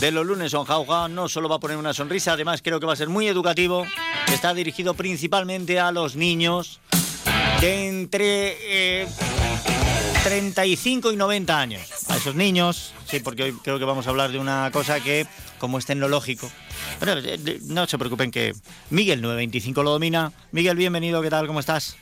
de 0.00 0.10
los 0.10 0.24
lunes 0.24 0.50
son 0.50 0.64
Jauja 0.64 1.06
no 1.08 1.28
solo 1.28 1.48
va 1.48 1.56
a 1.56 1.60
poner 1.60 1.76
una 1.76 1.92
sonrisa, 1.92 2.32
además 2.32 2.62
creo 2.62 2.80
que 2.80 2.86
va 2.86 2.94
a 2.94 2.96
ser 2.96 3.08
muy 3.08 3.28
educativo. 3.28 3.86
Está 4.32 4.54
dirigido 4.54 4.94
principalmente 4.94 5.78
a 5.78 5.92
los 5.92 6.16
niños 6.16 6.80
de 7.60 7.88
entre 7.88 9.06
35 10.24 11.12
y 11.12 11.16
90 11.16 11.60
años. 11.60 11.82
A 12.08 12.16
esos 12.16 12.34
niños, 12.34 12.94
sí, 13.06 13.20
porque 13.20 13.44
hoy 13.44 13.52
creo 13.62 13.78
que 13.78 13.84
vamos 13.84 14.06
a 14.06 14.10
hablar 14.10 14.32
de 14.32 14.38
una 14.38 14.70
cosa 14.72 15.00
que, 15.00 15.26
como 15.58 15.76
es 15.76 15.84
tecnológico, 15.84 16.50
eh, 17.06 17.60
no 17.66 17.86
se 17.86 17.98
preocupen 17.98 18.30
que 18.30 18.54
Miguel 18.88 19.20
925 19.20 19.82
lo 19.82 19.90
domina. 19.90 20.32
Miguel, 20.52 20.76
bienvenido, 20.76 21.20
¿qué 21.20 21.28
tal? 21.28 21.46
¿Cómo 21.46 21.60
estás? 21.60 21.96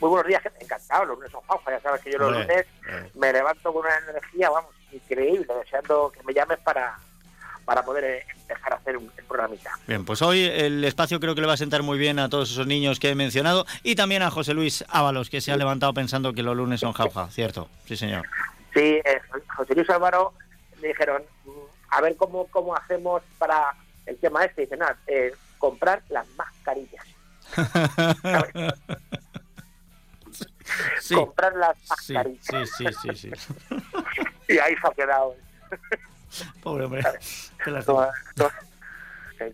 Muy 0.00 0.08
buenos 0.08 0.26
días, 0.26 0.42
encantado, 0.58 1.04
los 1.04 1.18
lunes 1.18 1.30
son 1.30 1.42
jauja, 1.42 1.70
ya 1.72 1.80
sabes 1.80 2.00
que 2.00 2.12
yo 2.12 2.18
los 2.18 2.32
lunes 2.32 2.66
me 3.14 3.32
levanto 3.32 3.72
con 3.72 3.84
una 3.84 3.98
energía, 4.08 4.48
vamos, 4.48 4.70
increíble, 4.92 5.46
deseando 5.62 6.10
que 6.10 6.22
me 6.22 6.32
llames 6.32 6.58
para, 6.60 6.98
para 7.66 7.84
poder 7.84 8.04
eh, 8.04 8.26
empezar 8.40 8.72
a 8.72 8.76
hacer 8.76 8.96
un, 8.96 9.12
programita. 9.28 9.70
Bien, 9.86 10.04
pues 10.06 10.22
hoy 10.22 10.42
el 10.42 10.82
espacio 10.84 11.20
creo 11.20 11.34
que 11.34 11.42
le 11.42 11.46
va 11.46 11.52
a 11.52 11.58
sentar 11.58 11.82
muy 11.82 11.98
bien 11.98 12.18
a 12.18 12.30
todos 12.30 12.50
esos 12.50 12.66
niños 12.66 12.98
que 12.98 13.10
he 13.10 13.14
mencionado 13.14 13.66
y 13.82 13.94
también 13.94 14.22
a 14.22 14.30
José 14.30 14.54
Luis 14.54 14.84
Ábalos, 14.88 15.28
que 15.28 15.42
se 15.42 15.52
ha 15.52 15.56
levantado 15.56 15.92
pensando 15.92 16.32
que 16.32 16.42
los 16.42 16.56
lunes 16.56 16.80
son 16.80 16.92
jauja, 16.92 17.28
¿cierto? 17.28 17.68
Sí, 17.84 17.96
señor. 17.96 18.26
Sí, 18.72 19.00
eh, 19.04 19.20
José 19.54 19.74
Luis 19.74 19.90
Álvaro 19.90 20.32
me 20.80 20.88
dijeron, 20.88 21.22
mm, 21.44 21.50
a 21.90 22.00
ver 22.00 22.16
cómo, 22.16 22.46
cómo 22.46 22.74
hacemos 22.74 23.22
para 23.38 23.74
el 24.06 24.16
tema 24.16 24.44
este. 24.44 24.62
Y 24.62 24.64
dice, 24.64 24.76
nada, 24.78 24.96
eh, 25.06 25.34
comprar 25.58 26.02
las 26.08 26.26
mascarillas. 26.36 27.04
comprar 31.14 31.54
las 31.56 31.76
mascarillas. 31.88 32.44
Sí, 32.44 32.84
sí, 33.02 33.14
sí, 33.14 33.16
sí. 33.16 33.30
y 34.48 34.58
ahí 34.58 34.74
se 34.74 34.86
ha 34.86 34.90
quedado. 34.90 35.36
Pobre 36.62 36.84
hombre. 36.84 37.02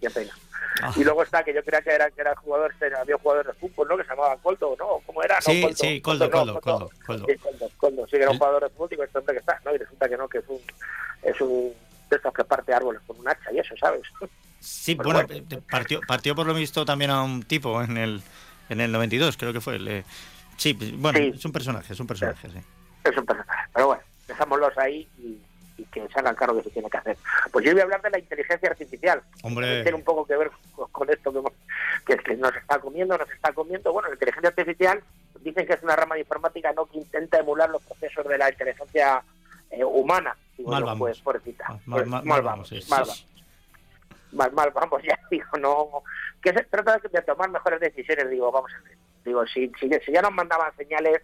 Qué 0.00 0.10
pena. 0.10 0.32
Ah. 0.82 0.92
Y 0.94 1.04
luego 1.04 1.22
está 1.22 1.42
que 1.42 1.54
yo 1.54 1.62
creía 1.64 1.80
que 1.80 1.90
era 1.90 2.10
que 2.10 2.20
era 2.20 2.36
jugador, 2.36 2.74
había 3.00 3.16
jugador 3.16 3.46
de 3.46 3.52
fútbol, 3.54 3.88
¿no? 3.88 3.96
Que 3.96 4.02
se 4.02 4.10
llamaba 4.10 4.36
Coldo, 4.36 4.76
¿no? 4.78 5.00
¿Cómo 5.06 5.22
era? 5.22 5.40
Sí, 5.40 5.66
sí, 5.74 6.00
Coldo, 6.02 6.30
Coldo, 6.30 6.60
Coldo, 6.60 6.90
Coldo. 7.06 7.26
Sí, 7.26 7.36
Coldo, 7.38 7.70
Coldo. 7.78 8.04
Sí, 8.06 8.10
que 8.12 8.22
era 8.22 8.30
un 8.30 8.38
jugador 8.38 8.64
de 8.64 8.70
fútbol 8.70 8.88
y 8.92 9.02
este 9.02 9.18
hombre 9.18 9.34
que 9.34 9.40
está, 9.40 9.60
¿no? 9.64 9.74
Y 9.74 9.78
resulta 9.78 10.08
que 10.08 10.16
no, 10.16 10.28
que 10.28 10.38
es 10.38 10.44
un, 10.48 10.60
es 11.22 11.40
un 11.40 11.72
de 12.10 12.16
estos 12.16 12.32
que 12.34 12.44
parte 12.44 12.74
árboles 12.74 13.00
con 13.06 13.18
un 13.18 13.28
hacha 13.28 13.52
y 13.52 13.58
eso, 13.58 13.74
¿sabes? 13.78 14.02
Sí, 14.60 14.94
bueno, 14.94 15.26
partió, 15.70 16.00
partió 16.06 16.34
por 16.34 16.46
lo 16.46 16.54
visto 16.54 16.84
también 16.84 17.10
a 17.10 17.22
un 17.22 17.42
tipo 17.42 17.82
en 17.82 17.96
el, 17.96 18.22
en 18.68 18.80
el 18.80 18.92
92, 18.92 19.36
creo 19.36 19.52
que 19.52 19.60
fue. 19.60 19.76
El, 19.76 20.04
Sí, 20.56 20.72
bueno, 20.98 21.18
es 21.18 21.44
un 21.44 21.52
personaje, 21.52 21.92
es 21.92 22.00
un 22.00 22.06
personaje, 22.06 22.48
sí. 22.48 22.58
Es 23.04 23.16
un 23.16 23.26
personaje, 23.26 23.68
pero 23.72 23.86
bueno, 23.88 24.02
dejámoslos 24.26 24.76
ahí 24.78 25.08
y, 25.18 25.38
que 25.92 26.08
se 26.08 26.18
hagan 26.18 26.34
cargo 26.34 26.54
de 26.54 26.60
lo 26.60 26.64
que 26.64 26.70
tiene 26.70 26.88
que 26.88 26.96
hacer. 26.96 27.18
Pues 27.52 27.64
yo 27.64 27.72
voy 27.72 27.80
a 27.80 27.84
hablar 27.84 28.02
de 28.02 28.10
la 28.10 28.18
inteligencia 28.18 28.68
artificial. 28.68 29.22
Hombre. 29.42 29.82
Tiene 29.82 29.98
un 29.98 30.04
poco 30.04 30.26
que 30.26 30.36
ver 30.36 30.50
con, 30.90 31.10
esto 31.10 31.52
que, 32.06 32.16
que, 32.16 32.36
nos 32.36 32.54
está 32.56 32.78
comiendo, 32.78 33.16
nos 33.16 33.30
está 33.30 33.52
comiendo. 33.52 33.92
Bueno, 33.92 34.08
la 34.08 34.14
inteligencia 34.14 34.48
artificial 34.48 35.02
dicen 35.42 35.66
que 35.66 35.74
es 35.74 35.82
una 35.82 35.94
rama 35.94 36.14
de 36.14 36.22
informática 36.22 36.72
no 36.72 36.86
que 36.86 36.98
intenta 36.98 37.38
emular 37.38 37.68
los 37.70 37.82
procesos 37.82 38.26
de 38.26 38.38
la 38.38 38.50
inteligencia 38.50 39.22
eh, 39.70 39.84
humana. 39.84 40.36
mal 40.64 40.84
vamos. 40.84 41.20
Pues, 41.22 41.42
Mal, 41.86 42.06
mal, 42.06 42.24
mal, 42.24 42.42
vamos, 42.42 42.72
mal, 42.72 42.82
vamos. 42.88 43.26
Mal, 44.36 44.52
mal 44.52 44.70
vamos, 44.74 45.02
ya 45.02 45.18
digo, 45.30 45.46
no. 45.58 46.02
Que 46.42 46.52
se 46.52 46.64
trata 46.64 46.98
de 46.98 47.22
tomar 47.22 47.50
mejores 47.50 47.80
decisiones, 47.80 48.30
digo, 48.30 48.52
vamos 48.52 48.70
a 48.74 48.82
ver 48.82 48.96
Digo, 49.24 49.44
si, 49.48 49.72
si, 49.80 49.88
ya 49.88 50.22
nos 50.22 50.32
mandaban 50.32 50.74
señales, 50.76 51.20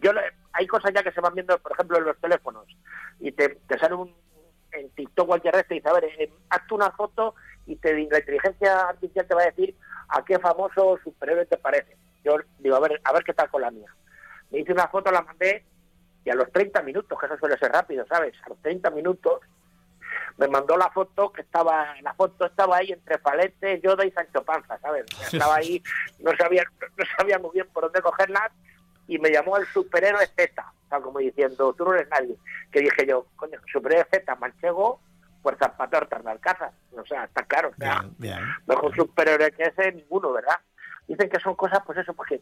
yo 0.00 0.12
hay 0.54 0.66
cosas 0.66 0.92
ya 0.94 1.02
que 1.02 1.12
se 1.12 1.20
van 1.20 1.34
viendo, 1.34 1.58
por 1.58 1.72
ejemplo, 1.72 1.98
en 1.98 2.04
los 2.04 2.18
teléfonos, 2.18 2.64
y 3.20 3.32
te, 3.32 3.50
te 3.68 3.78
sale 3.78 3.94
un 3.96 4.14
en 4.74 4.90
TikTok 4.90 5.26
cualquier 5.26 5.54
vez 5.54 5.66
te 5.68 5.74
dice, 5.74 5.88
a 5.88 5.92
ver, 5.92 6.04
eh, 6.04 6.32
hazte 6.50 6.74
una 6.74 6.90
foto 6.92 7.34
y 7.66 7.76
te, 7.76 7.92
la 7.92 8.00
inteligencia 8.00 8.88
artificial 8.88 9.26
te 9.26 9.34
va 9.34 9.42
a 9.42 9.46
decir 9.46 9.76
a 10.08 10.24
qué 10.24 10.38
famoso 10.38 10.98
superhéroe 11.02 11.46
te 11.46 11.56
parece. 11.56 11.96
Yo 12.24 12.36
digo, 12.58 12.76
a 12.76 12.80
ver, 12.80 13.00
a 13.04 13.12
ver 13.12 13.24
qué 13.24 13.32
tal 13.32 13.50
con 13.50 13.62
la 13.62 13.70
mía. 13.70 13.94
Me 14.50 14.60
hice 14.60 14.72
una 14.72 14.88
foto, 14.88 15.10
la 15.10 15.22
mandé 15.22 15.64
y 16.24 16.30
a 16.30 16.34
los 16.34 16.50
30 16.52 16.82
minutos, 16.82 17.18
que 17.18 17.26
eso 17.26 17.36
suele 17.38 17.58
ser 17.58 17.72
rápido, 17.72 18.04
¿sabes? 18.06 18.34
A 18.44 18.48
los 18.48 18.60
30 18.62 18.90
minutos 18.90 19.40
me 20.36 20.48
mandó 20.48 20.76
la 20.76 20.90
foto 20.90 21.32
que 21.32 21.42
estaba, 21.42 21.94
la 22.00 22.14
foto 22.14 22.46
estaba 22.46 22.78
ahí 22.78 22.92
entre 22.92 23.18
Palete, 23.18 23.80
Yoda 23.80 24.04
y 24.04 24.10
Sancho 24.10 24.44
Panza, 24.44 24.78
¿sabes? 24.78 25.04
Estaba 25.32 25.56
ahí, 25.56 25.82
no 26.20 26.32
sabía, 26.36 26.64
no 26.80 27.04
sabía 27.16 27.38
muy 27.38 27.50
bien 27.52 27.68
por 27.72 27.84
dónde 27.84 28.02
cogerla 28.02 28.50
y 29.06 29.18
me 29.18 29.30
llamó 29.30 29.56
el 29.56 29.66
superhéroe 29.66 30.26
Z, 30.26 30.72
o 30.90 31.02
como 31.02 31.18
diciendo, 31.18 31.72
tú 31.74 31.84
no 31.84 31.94
eres 31.94 32.08
nadie. 32.08 32.36
Que 32.70 32.80
dije 32.80 33.06
yo, 33.06 33.26
coño, 33.36 33.58
superhéroe 33.70 34.06
Z, 34.10 34.34
manchego, 34.36 35.00
fuerzas 35.42 35.70
para 35.76 36.00
de 36.00 36.30
Alcázar. 36.30 36.72
O 36.92 37.04
sea, 37.04 37.24
está 37.24 37.42
claro, 37.44 37.70
o 37.70 37.76
sea, 37.76 38.04
mejor 38.66 38.94
superhéroe 38.96 39.52
que 39.52 39.64
ese, 39.64 39.92
ninguno, 39.92 40.32
¿verdad? 40.32 40.56
Dicen 41.06 41.28
que 41.28 41.40
son 41.40 41.54
cosas, 41.54 41.80
pues 41.84 41.98
eso, 41.98 42.14
porque 42.14 42.40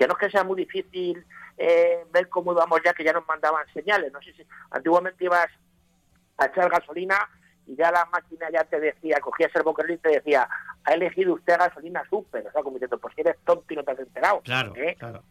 que 0.00 0.06
no 0.06 0.14
es 0.14 0.18
que 0.18 0.30
sea 0.30 0.44
muy 0.44 0.56
difícil 0.56 1.26
eh, 1.58 2.06
ver 2.10 2.28
cómo 2.30 2.52
íbamos 2.52 2.80
ya, 2.82 2.94
que 2.94 3.04
ya 3.04 3.12
nos 3.12 3.26
mandaban 3.26 3.66
señales. 3.74 4.10
No 4.10 4.22
sé 4.22 4.32
si 4.32 4.46
antiguamente 4.70 5.24
ibas 5.24 5.48
a 6.40 6.46
echar 6.46 6.70
gasolina 6.70 7.28
y 7.66 7.76
ya 7.76 7.92
la 7.92 8.04
máquina 8.06 8.50
ya 8.50 8.64
te 8.64 8.80
decía, 8.80 9.20
cogías 9.20 9.54
el 9.54 9.62
boquerón 9.62 9.92
y 9.92 9.98
te 9.98 10.08
decía, 10.08 10.48
ha 10.84 10.92
elegido 10.92 11.34
usted 11.34 11.56
gasolina 11.56 12.02
súper, 12.08 12.46
o 12.46 12.50
sea, 12.50 12.62
como 12.62 12.74
diciendo, 12.74 12.98
pues 12.98 13.14
si 13.14 13.20
eres 13.20 13.36
tonto 13.44 13.72
y 13.72 13.76
no 13.76 13.84
te 13.84 13.92
has 13.92 13.98
enterado. 14.00 14.40
Claro, 14.40 14.74
¿eh? 14.76 14.96
claro. 14.98 15.22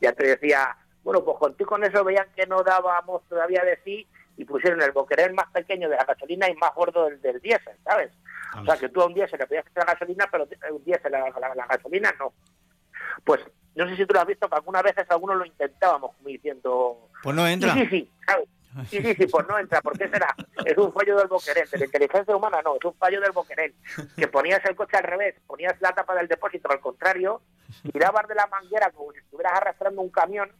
Ya 0.00 0.12
te 0.12 0.26
decía, 0.26 0.76
bueno, 1.02 1.24
pues 1.24 1.36
contigo 1.38 1.68
con 1.68 1.84
eso 1.84 2.04
veían 2.04 2.28
que 2.34 2.46
no 2.46 2.62
dábamos 2.62 3.22
todavía 3.28 3.62
de 3.64 3.78
sí 3.84 4.06
y 4.36 4.44
pusieron 4.44 4.80
el 4.80 4.92
boquerón 4.92 5.34
más 5.34 5.48
pequeño 5.52 5.88
de 5.88 5.96
la 5.96 6.04
gasolina 6.04 6.48
y 6.48 6.54
más 6.54 6.74
gordo 6.74 7.06
del, 7.06 7.20
del 7.20 7.40
diésel, 7.40 7.76
¿sabes? 7.84 8.12
O 8.56 8.64
sea, 8.64 8.76
que 8.76 8.88
tú 8.88 9.02
a 9.02 9.06
un 9.06 9.14
diésel 9.14 9.38
le 9.38 9.46
podías 9.46 9.66
echar 9.66 9.84
gasolina, 9.84 10.28
pero 10.30 10.48
un 10.70 10.84
diésel 10.84 11.12
la, 11.12 11.28
la, 11.28 11.66
gasolina 11.66 12.14
no. 12.18 12.32
Pues 13.24 13.40
no 13.74 13.86
sé 13.88 13.96
si 13.96 14.06
tú 14.06 14.14
lo 14.14 14.20
has 14.20 14.26
visto, 14.26 14.48
que 14.48 14.54
algunas 14.54 14.82
veces 14.82 15.04
algunos 15.10 15.36
lo 15.36 15.44
intentábamos, 15.44 16.14
como 16.16 16.28
diciendo... 16.28 17.10
Pues 17.22 17.36
no 17.36 17.46
entra. 17.46 17.74
Sí, 17.74 17.80
sí, 17.80 17.88
sí, 17.88 18.10
¿sabes? 18.26 18.48
Sí, 18.86 19.02
sí, 19.02 19.14
sí, 19.14 19.26
pues 19.26 19.46
no 19.48 19.58
entra. 19.58 19.80
¿Por 19.80 19.98
qué 19.98 20.08
será? 20.08 20.34
Es 20.64 20.76
un 20.76 20.92
fallo 20.92 21.16
del 21.16 21.28
boquerel. 21.28 21.68
De 21.68 21.78
la 21.78 21.84
inteligencia 21.84 22.36
humana 22.36 22.60
no, 22.64 22.76
es 22.76 22.84
un 22.84 22.94
fallo 22.94 23.20
del 23.20 23.32
boquerel. 23.32 23.74
Que 24.16 24.28
ponías 24.28 24.64
el 24.64 24.76
coche 24.76 24.96
al 24.96 25.04
revés, 25.04 25.34
ponías 25.46 25.80
la 25.80 25.92
tapa 25.92 26.14
del 26.14 26.28
depósito 26.28 26.70
al 26.70 26.80
contrario, 26.80 27.42
tirabas 27.92 28.26
de 28.28 28.34
la 28.34 28.46
manguera 28.46 28.90
como 28.90 29.12
si 29.12 29.18
estuvieras 29.18 29.54
arrastrando 29.54 30.02
un 30.02 30.10
camión, 30.10 30.50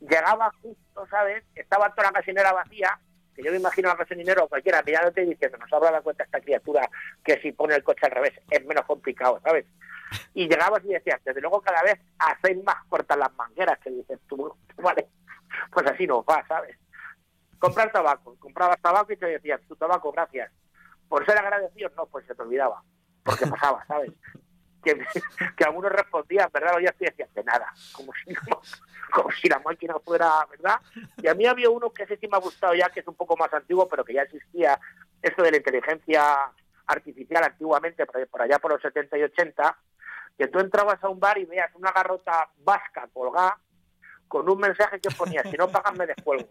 llegabas 0.00 0.54
justo, 0.62 1.06
¿sabes? 1.10 1.44
Estaba 1.54 1.90
toda 1.90 2.04
la 2.04 2.18
gasolinera 2.18 2.52
vacía, 2.52 2.98
que 3.34 3.42
yo 3.42 3.50
me 3.50 3.58
imagino 3.58 3.90
al 3.90 3.96
gasolinero 3.96 4.44
o 4.44 4.48
cualquiera 4.48 4.82
mirándote 4.82 5.22
y 5.22 5.30
diciendo, 5.30 5.58
nos 5.58 5.72
habrá 5.72 5.90
dado 5.90 6.02
cuenta 6.02 6.24
esta 6.24 6.40
criatura 6.40 6.88
que 7.24 7.40
si 7.40 7.52
pone 7.52 7.74
el 7.74 7.82
coche 7.82 8.06
al 8.06 8.12
revés 8.12 8.34
es 8.50 8.64
menos 8.66 8.84
complicado, 8.84 9.40
¿sabes? 9.42 9.66
Y 10.34 10.48
llegabas 10.48 10.84
y 10.84 10.88
decías, 10.88 11.20
desde 11.24 11.40
luego 11.40 11.60
cada 11.60 11.82
vez 11.82 11.98
hacéis 12.18 12.62
más 12.62 12.84
cortas 12.88 13.16
las 13.16 13.34
mangueras, 13.34 13.78
que 13.78 13.90
dices 13.90 14.18
tú, 14.28 14.54
vale, 14.76 15.08
Pues 15.70 15.86
así 15.86 16.06
no 16.06 16.24
va, 16.24 16.44
¿sabes? 16.46 16.76
Comprar 17.62 17.92
tabaco. 17.92 18.34
Comprabas 18.40 18.80
tabaco 18.82 19.12
y 19.12 19.16
te 19.16 19.26
decían, 19.26 19.60
tu 19.68 19.76
tabaco, 19.76 20.10
gracias. 20.10 20.50
Por 21.08 21.24
ser 21.24 21.38
agradecido, 21.38 21.92
no, 21.96 22.06
pues 22.06 22.26
se 22.26 22.34
te 22.34 22.42
olvidaba. 22.42 22.82
Porque 23.22 23.46
pasaba, 23.46 23.84
¿sabes? 23.86 24.10
Que, 24.82 25.00
que 25.56 25.62
algunos 25.62 25.92
respondían, 25.92 26.50
¿verdad? 26.52 26.80
Ya 26.82 26.90
estoy 26.90 27.06
decían, 27.06 27.28
de 27.32 27.44
nada. 27.44 27.72
Como 27.92 28.12
si, 28.14 28.34
como 29.14 29.30
si 29.30 29.48
la 29.48 29.60
máquina 29.60 29.94
fuera, 30.04 30.44
¿verdad? 30.50 30.80
Y 31.18 31.28
a 31.28 31.34
mí 31.34 31.46
había 31.46 31.70
uno 31.70 31.90
que 31.90 32.02
ese 32.02 32.16
sí 32.16 32.26
me 32.26 32.36
ha 32.36 32.40
gustado 32.40 32.74
ya, 32.74 32.88
que 32.88 32.98
es 32.98 33.06
un 33.06 33.14
poco 33.14 33.36
más 33.36 33.54
antiguo, 33.54 33.88
pero 33.88 34.04
que 34.04 34.14
ya 34.14 34.22
existía 34.22 34.80
esto 35.22 35.44
de 35.44 35.52
la 35.52 35.58
inteligencia 35.58 36.50
artificial 36.88 37.44
antiguamente, 37.44 38.06
por 38.06 38.26
por 38.26 38.42
allá 38.42 38.58
por 38.58 38.72
los 38.72 38.82
70 38.82 39.18
y 39.18 39.22
80, 39.22 39.78
que 40.36 40.48
tú 40.48 40.58
entrabas 40.58 40.98
a 41.04 41.08
un 41.08 41.20
bar 41.20 41.38
y 41.38 41.44
veías 41.44 41.72
una 41.76 41.92
garrota 41.92 42.50
vasca 42.56 43.08
colgada 43.12 43.56
con 44.32 44.48
un 44.48 44.58
mensaje 44.58 44.98
que 44.98 45.10
ponía, 45.10 45.42
si 45.42 45.58
no 45.58 45.68
pagan 45.68 45.94
me 45.98 46.06
descuelgo. 46.06 46.48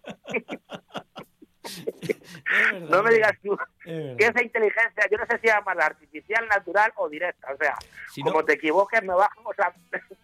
no 2.90 3.02
me 3.04 3.12
digas 3.14 3.34
tú 3.42 3.58
que 3.84 4.16
esa 4.20 4.44
inteligencia, 4.44 5.08
yo 5.12 5.18
no 5.18 5.26
sé 5.26 5.40
si 5.42 5.48
llamarla 5.48 5.88
artificial, 5.88 6.48
natural 6.48 6.94
o 6.98 7.10
directa, 7.10 7.48
o 7.54 7.58
sea, 7.58 7.76
Si 8.08 8.22
no- 8.22 8.32
como 8.32 8.46
te 8.46 8.54
equivoques 8.54 9.02
me 9.02 9.16
bajo, 9.16 9.42
o 9.50 9.54
sea, 9.56 9.74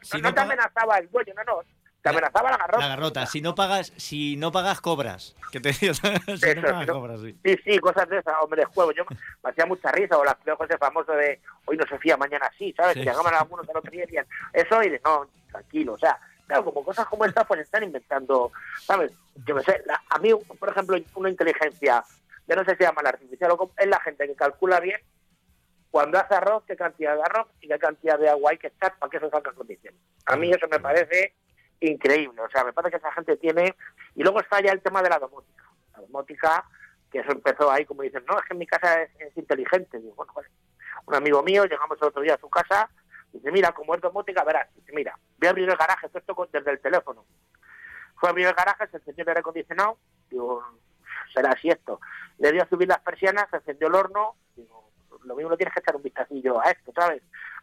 Si 0.02 0.18
no, 0.22 0.30
no 0.30 0.36
te 0.36 0.42
amenazaba 0.42 1.00
el 1.00 1.10
dueño, 1.10 1.34
no, 1.36 1.44
no, 1.46 1.60
te 2.02 2.10
amenazaba 2.10 2.52
la 2.52 2.58
garrota. 2.58 2.80
La 2.80 2.88
garrota, 2.90 3.26
si 3.26 3.42
no 3.42 3.56
pagas, 3.56 3.92
si 3.98 4.36
no 4.38 4.52
pagas 4.52 4.82
cobras. 4.82 5.36
Que 5.52 5.60
te 5.60 5.72
digo, 5.72 5.94
si 6.38 6.56
no 6.56 6.62
pagas 6.62 6.88
¿no? 6.88 6.94
cobras, 6.94 7.22
sí. 7.22 7.36
Sí, 7.44 7.56
sí, 7.66 7.80
cosas 7.80 8.08
de 8.08 8.20
esas, 8.20 8.36
o 8.42 8.48
me 8.48 8.56
descuelgo. 8.58 8.92
Yo 8.94 9.04
me 9.44 9.50
hacía 9.50 9.66
mucha 9.66 9.92
risa, 9.92 10.16
o 10.18 10.24
las 10.24 10.36
creo 10.44 10.58
ese 10.64 10.78
famoso 10.78 11.12
de 11.14 11.42
hoy 11.66 11.76
no 11.78 11.86
se 11.88 11.98
fía, 11.98 12.18
mañana 12.18 12.50
sí, 12.58 12.72
¿sabes? 12.78 12.94
Sí. 12.94 13.00
Que 13.00 13.06
llegaban 13.08 13.34
algunos 13.34 13.68
al 13.68 13.78
otro 13.78 13.92
día 13.92 14.04
y 14.04 14.06
decían, 14.06 14.28
eso, 14.54 14.84
y 14.84 14.90
de 14.90 15.02
no, 15.04 15.28
tranquilo, 15.52 15.94
o 15.94 15.98
sea, 15.98 16.18
claro, 16.48 16.66
como 16.66 16.84
cosas 16.84 17.06
como 17.08 17.26
estas, 17.26 17.46
pues 17.46 17.62
están 17.62 17.84
inventando, 17.84 18.52
¿sabes? 18.82 19.12
Yo 19.46 19.56
me 19.56 19.64
sé, 19.64 19.84
a 20.10 20.20
mí, 20.20 20.34
por 20.60 20.70
ejemplo, 20.70 20.98
una 21.16 21.30
inteligencia, 21.30 22.04
ya 22.48 22.56
no 22.56 22.64
sé 22.64 22.76
si 22.76 22.84
llama 22.84 23.04
la 23.04 23.10
artificial 23.10 23.52
o 23.52 23.72
es 23.78 23.88
la 23.88 24.00
gente 24.00 24.26
que 24.26 24.36
calcula 24.36 24.80
bien 24.80 25.00
cuando 25.92 26.20
hace 26.20 26.36
arroz, 26.36 26.64
qué 26.66 26.76
cantidad 26.76 27.16
de 27.16 27.22
arroz 27.22 27.48
y 27.62 27.68
qué 27.68 27.80
cantidad 27.80 28.20
de 28.20 28.30
agua 28.30 28.52
hay 28.52 28.58
que 28.58 28.68
echar 28.68 28.98
para 28.98 29.10
que 29.10 29.18
eso 29.18 29.30
salga 29.30 29.52
condiciones. 29.52 30.00
A 30.26 30.36
mí 30.36 30.52
eso 30.52 30.68
me 30.70 30.80
parece 30.80 31.34
increíble, 31.80 32.42
o 32.42 32.50
sea, 32.50 32.64
me 32.64 32.74
parece 32.74 32.92
que 32.92 32.98
esa 32.98 33.12
gente 33.12 33.38
tiene... 33.38 33.76
Y 34.16 34.24
luego 34.24 34.40
está 34.40 34.62
ya 34.62 34.72
el 34.72 34.82
tema 34.82 35.02
de 35.02 35.10
la 35.10 35.20
domótica. 35.20 35.64
La 35.94 36.02
domótica, 36.02 36.66
que 37.12 37.20
eso 37.20 37.32
empezó 37.32 37.72
ahí, 37.72 37.86
como 37.86 38.02
dicen, 38.02 38.24
no, 38.28 38.38
es 38.38 38.46
que 38.46 38.56
mi 38.56 38.66
casa 38.66 39.02
es, 39.02 39.10
es 39.20 39.38
inteligente. 39.38 40.00
Digo, 40.00 40.16
bueno, 40.16 40.34
vale. 40.34 40.50
Un 41.06 41.16
amigo 41.16 41.42
mío, 41.44 41.66
llegamos 41.66 41.98
el 42.02 42.08
otro 42.08 42.22
día 42.22 42.36
a 42.36 42.40
su 42.40 42.50
casa, 42.50 42.90
dice, 43.38 43.52
mira, 43.52 43.72
como 43.72 43.96
es 43.96 44.02
domótica, 44.02 44.44
verás, 44.44 44.68
dice, 44.76 44.92
mira, 44.94 45.18
voy 45.38 45.48
a 45.48 45.50
abrir 45.52 45.70
el 45.70 45.76
garaje, 45.78 46.10
todo 46.10 46.20
esto 46.20 46.50
desde 46.52 46.72
el 46.72 46.80
teléfono. 46.80 47.26
Fue 48.16 48.30
a 48.30 48.32
abrir 48.32 48.48
el 48.48 48.54
garaje, 48.54 48.88
se 48.88 48.98
encendió 48.98 49.24
el 49.24 49.30
aire 49.30 49.40
acondicionado, 49.42 49.98
digo, 50.30 50.64
será 51.34 51.52
así 51.52 51.70
esto. 51.70 52.00
Le 52.40 52.52
dio 52.52 52.64
a 52.64 52.68
subir 52.70 52.88
las 52.88 53.00
persianas, 53.00 53.50
se 53.50 53.58
encendió 53.58 53.88
el 53.88 53.96
horno, 53.96 54.36
digo, 54.56 54.92
lo 55.24 55.36
mismo 55.36 55.52
le 55.52 55.58
tienes 55.58 55.74
que 55.74 55.80
echar 55.80 55.96
un 55.96 56.04
vistacillo 56.04 56.60
a 56.60 56.72
esto, 56.72 56.92
¿sabes? 56.96 57.22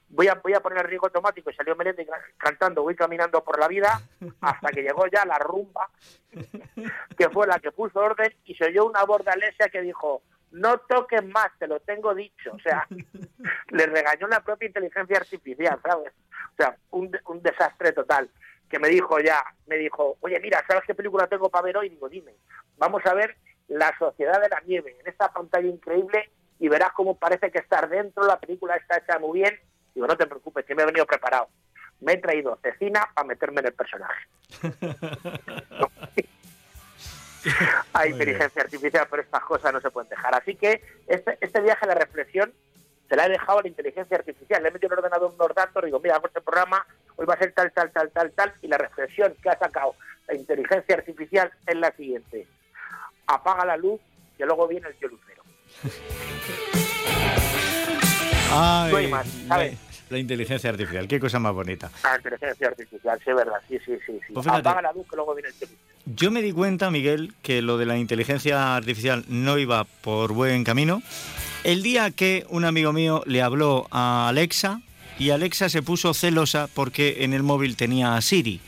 Voy 0.08 0.28
a, 0.28 0.34
voy 0.34 0.52
a 0.54 0.60
poner 0.60 0.78
el 0.78 0.84
riego 0.84 1.06
automático 1.06 1.50
y 1.50 1.54
salió 1.54 1.74
Melendi 1.74 2.04
ca- 2.06 2.20
cantando, 2.36 2.82
voy 2.82 2.94
caminando 2.94 3.42
por 3.42 3.58
la 3.58 3.66
vida, 3.66 4.00
hasta 4.40 4.68
que 4.68 4.82
llegó 4.82 5.06
ya 5.06 5.24
la 5.24 5.38
rumba, 5.38 5.88
que 7.16 7.30
fue 7.30 7.46
la 7.46 7.58
que 7.58 7.72
puso 7.72 7.98
orden 8.00 8.32
y 8.44 8.54
se 8.54 8.66
oyó 8.66 8.84
una 8.86 9.00
Alesia 9.00 9.68
que 9.70 9.80
dijo, 9.80 10.22
no 10.54 10.78
toques 10.78 11.24
más, 11.26 11.48
te 11.58 11.66
lo 11.66 11.80
tengo 11.80 12.14
dicho. 12.14 12.52
O 12.52 12.58
sea, 12.60 12.86
le 13.70 13.86
regañó 13.86 14.28
la 14.28 14.40
propia 14.40 14.68
inteligencia 14.68 15.16
artificial, 15.18 15.78
¿sabes? 15.82 16.12
O 16.52 16.56
sea, 16.56 16.76
un, 16.90 17.10
un 17.26 17.42
desastre 17.42 17.92
total. 17.92 18.30
Que 18.68 18.78
me 18.78 18.88
dijo 18.88 19.18
ya, 19.20 19.44
me 19.66 19.76
dijo, 19.76 20.16
oye, 20.20 20.38
mira, 20.40 20.64
¿sabes 20.66 20.84
qué 20.86 20.94
película 20.94 21.26
tengo 21.26 21.48
para 21.50 21.64
ver 21.64 21.76
hoy? 21.76 21.88
Digo, 21.88 22.08
dime, 22.08 22.34
vamos 22.76 23.04
a 23.04 23.14
ver 23.14 23.36
La 23.68 23.96
Sociedad 23.98 24.40
de 24.40 24.48
la 24.48 24.60
Nieve 24.60 24.96
en 25.00 25.06
esta 25.06 25.32
pantalla 25.32 25.68
increíble 25.68 26.30
y 26.58 26.68
verás 26.68 26.92
cómo 26.92 27.16
parece 27.16 27.50
que 27.50 27.58
estar 27.58 27.88
dentro, 27.88 28.24
la 28.24 28.38
película 28.38 28.76
está 28.76 28.98
hecha 28.98 29.18
muy 29.18 29.40
bien. 29.40 29.58
Digo, 29.94 30.06
no 30.06 30.16
te 30.16 30.26
preocupes, 30.26 30.64
que 30.64 30.74
me 30.74 30.82
he 30.82 30.86
venido 30.86 31.06
preparado. 31.06 31.48
Me 32.00 32.12
he 32.12 32.18
traído 32.18 32.58
cecina 32.62 33.08
para 33.14 33.26
meterme 33.26 33.60
en 33.60 33.66
el 33.66 33.74
personaje. 33.74 34.26
Hay 37.92 38.10
inteligencia 38.10 38.62
artificial, 38.62 39.06
pero 39.10 39.22
estas 39.22 39.42
cosas 39.44 39.72
no 39.72 39.80
se 39.80 39.90
pueden 39.90 40.08
dejar. 40.08 40.34
Así 40.34 40.54
que 40.56 40.82
este, 41.06 41.38
este 41.40 41.60
viaje 41.60 41.84
a 41.84 41.88
la 41.88 41.94
reflexión 41.94 42.52
se 43.08 43.16
la 43.16 43.26
he 43.26 43.28
dejado 43.28 43.58
a 43.58 43.62
la 43.62 43.68
inteligencia 43.68 44.16
artificial. 44.16 44.62
Le 44.62 44.68
he 44.68 44.72
metido 44.72 44.88
en 44.88 44.98
el 44.98 45.04
ordenador 45.04 45.34
unos 45.34 45.54
datos, 45.54 45.84
digo, 45.84 46.00
mira, 46.00 46.16
hago 46.16 46.26
este 46.26 46.40
programa, 46.40 46.86
hoy 47.16 47.26
va 47.26 47.34
a 47.34 47.38
ser 47.38 47.52
tal, 47.52 47.70
tal, 47.72 47.90
tal, 47.90 48.10
tal, 48.10 48.32
tal, 48.32 48.54
y 48.62 48.68
la 48.68 48.78
reflexión 48.78 49.34
que 49.42 49.50
ha 49.50 49.58
sacado 49.58 49.94
la 50.26 50.34
inteligencia 50.34 50.96
artificial 50.96 51.52
es 51.66 51.76
la 51.76 51.92
siguiente. 51.92 52.46
Apaga 53.26 53.64
la 53.64 53.76
luz, 53.76 54.00
que 54.36 54.46
luego 54.46 54.66
viene 54.66 54.88
el 54.88 54.94
tío 54.96 55.08
lucero. 55.08 55.42
Ay, 58.56 58.92
No 58.92 58.98
hay 58.98 59.08
más, 59.08 59.26
¿sabes? 59.48 59.93
La 60.14 60.20
inteligencia 60.20 60.70
artificial, 60.70 61.08
qué 61.08 61.18
cosa 61.18 61.40
más 61.40 61.52
bonita. 61.52 61.90
La 62.04 62.14
inteligencia 62.14 62.68
artificial, 62.68 63.18
sí, 63.24 63.30
es 63.30 63.36
verdad, 63.36 63.56
sí, 63.68 63.78
sí, 63.84 63.98
sí. 64.06 64.12
sí. 64.24 64.32
Pues 64.32 64.46
fíjate. 64.46 64.68
Apaga 64.68 64.82
la 64.82 64.92
luz, 64.92 65.08
que 65.10 65.16
luego 65.16 65.34
viene 65.34 65.48
el 65.48 65.54
lucero. 65.58 65.72
Yo 66.06 66.30
me 66.30 66.40
di 66.40 66.52
cuenta, 66.52 66.88
Miguel, 66.92 67.34
que 67.42 67.62
lo 67.62 67.78
de 67.78 67.86
la 67.86 67.98
inteligencia 67.98 68.76
artificial 68.76 69.24
no 69.26 69.58
iba 69.58 69.82
por 69.82 70.32
buen 70.32 70.62
camino. 70.62 71.02
El 71.64 71.82
día 71.82 72.12
que 72.12 72.46
un 72.48 72.64
amigo 72.64 72.92
mío 72.92 73.24
le 73.26 73.42
habló 73.42 73.88
a 73.90 74.28
Alexa 74.28 74.82
y 75.18 75.30
Alexa 75.30 75.68
se 75.68 75.82
puso 75.82 76.14
celosa 76.14 76.68
porque 76.72 77.24
en 77.24 77.32
el 77.32 77.42
móvil 77.42 77.76
tenía 77.76 78.14
a 78.14 78.22
Siri. 78.22 78.60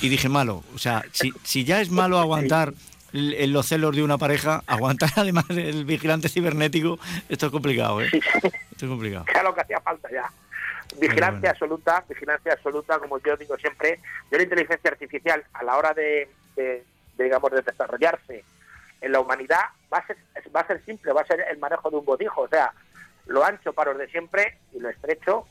Y 0.00 0.08
dije, 0.08 0.30
malo, 0.30 0.64
o 0.74 0.78
sea, 0.78 1.04
si, 1.12 1.30
si 1.42 1.64
ya 1.64 1.82
es 1.82 1.90
malo 1.90 2.18
aguantar 2.18 2.72
los 3.12 3.66
celos 3.66 3.94
de 3.94 4.02
una 4.02 4.16
pareja, 4.16 4.62
aguantar 4.66 5.10
además 5.16 5.44
el 5.50 5.84
vigilante 5.84 6.30
cibernético, 6.30 6.98
esto 7.28 7.46
es 7.46 7.52
complicado, 7.52 8.00
¿eh? 8.00 8.08
Esto 8.12 8.86
es 8.86 8.88
complicado. 8.88 9.26
era 9.28 9.42
lo 9.42 9.54
que 9.54 9.60
hacía 9.60 9.80
falta 9.80 10.08
ya. 10.10 10.32
Vigilancia 10.98 11.50
absoluta, 11.50 12.04
vigilancia 12.08 12.52
absoluta, 12.52 12.98
como 12.98 13.18
yo 13.18 13.36
digo 13.36 13.56
siempre, 13.56 14.00
yo 14.30 14.38
la 14.38 14.44
inteligencia 14.44 14.90
artificial 14.90 15.44
a 15.52 15.62
la 15.64 15.76
hora 15.76 15.92
de, 15.94 16.28
de- 16.56 16.84
de, 17.16 17.24
digamos, 17.24 17.50
de 17.50 17.62
desarrollarse 17.62 18.44
en 19.00 19.12
la 19.12 19.20
humanidad 19.20 19.60
va 19.92 19.98
a 19.98 20.06
ser 20.06 20.16
va 20.54 20.60
a 20.60 20.66
ser 20.66 20.84
simple, 20.84 21.12
va 21.12 21.20
a 21.22 21.26
ser 21.26 21.40
el 21.50 21.58
manejo 21.58 21.90
de 21.90 21.96
un 21.96 22.04
botijo, 22.04 22.42
o 22.42 22.48
sea, 22.48 22.72
lo 23.26 23.44
ancho 23.44 23.72
para 23.72 23.90
los 23.92 23.98
de 24.00 24.08
siempre 24.08 24.58
y 24.72 24.80
lo 24.80 24.88
estrecho 24.88 25.46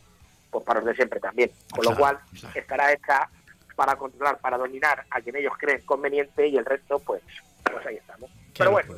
pues 0.51 0.63
para 0.63 0.79
los 0.79 0.87
de 0.89 0.95
siempre 0.95 1.19
también, 1.19 1.51
con 1.71 1.83
lo 1.85 1.91
cual 1.97 2.19
estará 2.55 2.91
hecha 2.93 3.27
para 3.75 3.95
controlar, 3.97 4.37
para 4.39 4.57
dominar 4.57 5.05
a 5.09 5.19
quien 5.21 5.35
ellos 5.35 5.53
creen 5.57 5.81
conveniente 5.85 6.47
y 6.47 6.55
el 6.57 6.65
resto 6.65 6.99
pues 6.99 7.21
pues 7.71 7.85
ahí 7.85 7.95
estamos. 7.97 8.29
Pero 8.57 8.71
bueno, 8.71 8.93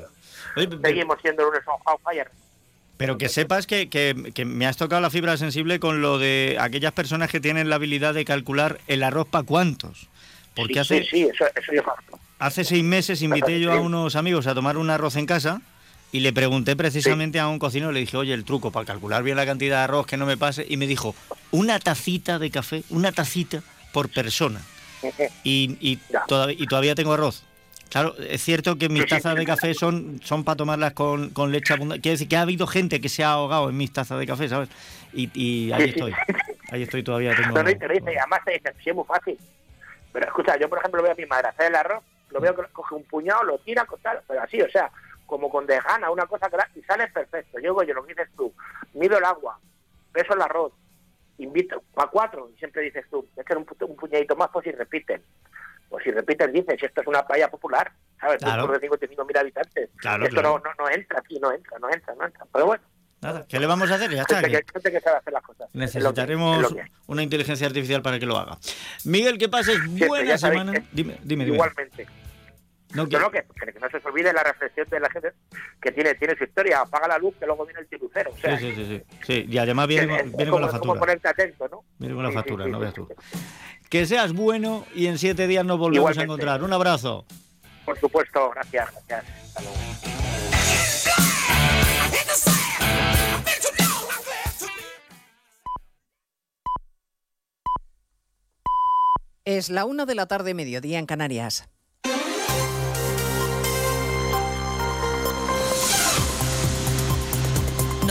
seguimos 0.90 1.20
siendo 1.22 1.44
lunes 1.46 1.62
on 1.68 1.98
fire. 2.04 2.30
Pero 2.98 3.18
que 3.18 3.30
sepas 3.30 3.68
que, 3.68 3.90
que- 3.90 4.32
que 4.34 4.44
me 4.46 4.66
has 4.66 4.76
tocado 4.78 5.02
la 5.02 5.10
fibra 5.10 5.38
sensible 5.38 5.80
con 5.80 6.02
lo 6.02 6.18
de 6.18 6.58
aquellas 6.60 6.94
personas 6.94 7.30
que 7.30 7.40
tienen 7.40 7.70
la 7.70 7.76
habilidad 7.76 8.14
de 8.14 8.26
calcular 8.26 8.80
el 8.88 9.04
arroz 9.04 9.28
para 9.28 9.44
cuántos. 9.46 10.08
Porque 10.56 10.74
Sí, 10.74 10.80
hace, 10.80 11.04
sí, 11.04 11.10
sí, 11.12 11.22
eso, 11.24 11.46
eso 11.46 11.74
yo 11.74 11.84
hace 12.40 12.64
seis 12.64 12.84
meses 12.84 13.22
invité 13.22 13.60
yo 13.60 13.72
a 13.72 13.80
unos 13.80 14.16
amigos 14.16 14.48
a 14.48 14.56
tomar 14.56 14.78
un 14.78 14.90
arroz 14.90 15.16
en 15.16 15.26
casa 15.28 15.62
y 16.12 16.22
le 16.22 16.34
pregunté 16.34 16.76
precisamente 16.76 17.40
a 17.40 17.48
un 17.48 17.60
cocinero, 17.60 17.92
le 17.92 18.00
dije, 18.00 18.18
oye, 18.18 18.34
el 18.34 18.44
truco 18.46 18.72
para 18.72 18.86
calcular 18.86 19.22
bien 19.24 19.38
la 19.38 19.46
cantidad 19.46 19.78
de 19.78 19.84
arroz 19.84 20.08
que 20.08 20.18
no 20.18 20.26
me 20.26 20.38
pase, 20.38 20.66
y 20.68 20.78
me 20.78 20.88
dijo, 20.88 21.14
una 21.52 21.80
tacita 21.80 22.40
de 22.40 22.50
café, 22.50 22.84
una 22.90 23.12
tacita 23.12 23.62
por 23.92 24.10
persona. 24.10 24.62
Y, 25.44 25.78
y, 25.80 26.00
todavía, 26.28 26.56
y 26.60 26.66
todavía 26.68 26.96
tengo 26.96 27.14
arroz. 27.14 27.44
Claro, 27.90 28.16
es 28.18 28.42
cierto 28.42 28.78
que 28.78 28.90
mis 28.90 29.08
tazas 29.08 29.38
de 29.38 29.46
café 29.46 29.74
son, 29.74 30.20
son 30.24 30.44
para 30.44 30.58
tomarlas 30.58 30.94
con, 30.94 31.30
con 31.32 31.52
leche 31.52 31.74
abundante. 31.74 32.02
Quiere 32.02 32.14
decir 32.14 32.28
que 32.28 32.38
ha 32.38 32.42
habido 32.42 32.68
gente 32.68 33.00
que 33.02 33.10
se 33.10 33.24
ha 33.24 33.32
ahogado 33.32 33.70
en 33.70 33.78
mis 33.78 33.92
tazas 33.94 34.20
de 34.20 34.28
café, 34.28 34.50
¿sabes? 34.50 34.70
Y, 35.14 35.30
y 35.34 35.72
ahí 35.72 35.84
Sí, 35.86 35.90
estoy. 35.92 36.14
Ahí 36.70 36.84
estoy 36.84 37.04
todavía. 37.04 37.34
Tengo... 37.36 37.56
No, 37.56 37.64
no, 37.64 37.70
y 37.70 37.76
te 37.76 37.88
dice, 37.88 38.14
y 38.14 38.18
además 38.18 38.40
sí, 38.46 38.90
es 38.90 38.96
muy 38.96 39.06
fácil. 39.06 39.38
Pero 40.12 40.26
escucha, 40.26 40.58
yo 40.60 40.68
por 40.70 40.80
ejemplo 40.80 41.02
veo 41.02 41.12
a 41.12 41.16
mi 41.16 41.26
madre 41.26 41.48
hacer 41.50 41.68
el 41.68 41.76
arroz, 41.76 42.04
lo 42.30 42.40
veo 42.42 42.56
que 42.56 42.64
coge 42.74 42.96
un 42.96 43.04
puñado, 43.04 43.44
lo 43.44 43.58
tira, 43.60 43.86
con 43.86 44.00
tal, 44.02 44.20
pero 44.28 44.42
así, 44.42 44.62
o 44.62 44.70
sea, 44.70 44.92
como 45.26 45.50
con 45.50 45.66
dejana, 45.68 46.10
una 46.12 46.26
cosa 46.26 46.50
que 46.50 46.58
la- 46.58 46.70
y 46.76 46.82
sale 46.84 47.08
perfecto. 47.08 47.60
Yo, 47.60 47.82
yo 47.84 47.94
lo 47.94 48.04
que 48.06 48.14
dices 48.14 48.30
tú, 48.36 48.54
mido 48.94 49.18
el 49.18 49.24
agua, 49.26 49.60
peso 50.12 50.34
el 50.34 50.42
arroz, 50.42 50.74
invito 51.38 51.84
a 51.98 52.08
cuatro, 52.08 52.50
y 52.54 52.58
siempre 52.58 52.82
dices 52.82 53.06
tú, 53.10 53.28
echar 53.38 53.58
un, 53.58 53.66
pu- 53.66 53.88
un 53.88 53.96
puñadito 53.96 54.36
más, 54.36 54.50
pues 54.52 54.64
si 54.66 54.72
repiten. 54.72 55.22
Pues 55.90 56.04
si 56.04 56.12
repiten, 56.12 56.52
dices, 56.52 56.82
esto 56.82 57.02
es 57.02 57.08
una 57.08 57.26
playa 57.26 57.50
popular, 57.50 57.92
¿sabes? 58.20 58.38
Claro. 58.40 58.64
Un 58.64 58.70
pueblo 58.70 58.80
de 58.98 59.08
55.000 59.08 59.40
habitantes. 59.40 59.90
Claro, 59.98 60.24
esto 60.26 60.34
claro. 60.36 60.62
No, 60.64 60.72
no, 60.78 60.84
no 60.86 60.90
entra 60.90 61.20
aquí, 61.20 61.40
no 61.40 61.52
entra, 61.52 61.80
no 61.80 61.90
entra, 61.90 62.14
no 62.16 62.26
entra. 62.26 62.46
Pero 62.52 62.66
bueno, 62.66 62.84
Nada, 63.20 63.46
¿qué 63.50 63.60
le 63.60 63.66
vamos 63.66 63.90
a 63.90 63.96
hacer? 63.96 64.12
Ya 64.12 64.22
está. 64.22 64.40
gente 64.42 64.92
que 64.92 65.00
sabe 65.00 65.18
hacer 65.18 65.34
las 65.34 65.42
cosas. 65.42 65.62
Es 65.64 65.72
lo 65.72 65.74
que- 65.74 65.80
Necesitaremos 65.80 66.62
lo 66.72 66.78
una 67.08 67.24
inteligencia 67.24 67.66
artificial 67.66 68.04
para 68.04 68.20
que 68.20 68.28
lo 68.28 68.38
haga. 68.38 68.58
Miguel, 69.06 69.40
que 69.40 69.50
pases 69.50 69.80
buena 70.08 70.38
semana. 70.38 70.74
dime, 70.92 71.18
dime. 71.24 71.46
Igualmente. 71.46 72.06
No, 72.94 73.08
que... 73.08 73.18
que, 73.18 73.80
no 73.80 73.90
se 73.90 74.08
olvide 74.08 74.32
la 74.32 74.44
reflexión 74.44 74.88
de 74.90 75.00
la 75.00 75.10
gente 75.10 75.34
que 75.82 75.92
tiene, 75.92 76.16
tiene 76.16 76.36
su 76.38 76.46
historia. 76.46 76.82
Apaga 76.82 77.08
la 77.08 77.18
luz 77.18 77.36
que 77.40 77.46
luego 77.46 77.66
viene 77.66 77.82
el 77.82 77.88
tirucero. 77.88 78.32
O 78.32 78.38
sea, 78.38 78.58
sí, 78.58 78.74
sí, 78.74 78.86
sí, 78.86 79.04
sí, 79.26 79.46
Y 79.50 79.58
además 79.58 79.88
viene, 79.88 80.24
viene 80.24 80.52
con 80.52 80.62
la 80.62 80.70
factura. 80.70 80.94
Como 80.94 81.00
ponerte 81.00 81.28
atento, 81.28 81.68
¿no? 81.70 81.84
Viene 81.98 82.16
con 82.16 82.24
la 82.24 82.32
factura, 82.32 82.68
no 82.68 82.80
veas 82.80 82.94
tú. 82.94 83.08
Que 83.90 84.06
seas 84.06 84.34
bueno 84.34 84.86
y 84.94 85.08
en 85.08 85.18
siete 85.18 85.48
días 85.48 85.66
nos 85.66 85.78
volvemos 85.78 86.18
a 86.18 86.24
encontrar. 86.24 86.64
Un 86.64 86.74
abrazo. 86.74 87.26
Por 87.86 87.98
supuesto, 88.00 88.52
gracias, 88.52 88.92
gracias. 89.08 89.26
Hasta 89.48 89.62
luego. 89.62 89.78
Es 99.46 99.70
la 99.70 99.86
una 99.86 100.06
de 100.06 100.14
la 100.14 100.26
tarde, 100.28 100.54
mediodía 100.54 101.00
en 101.00 101.06
Canarias. 101.06 101.70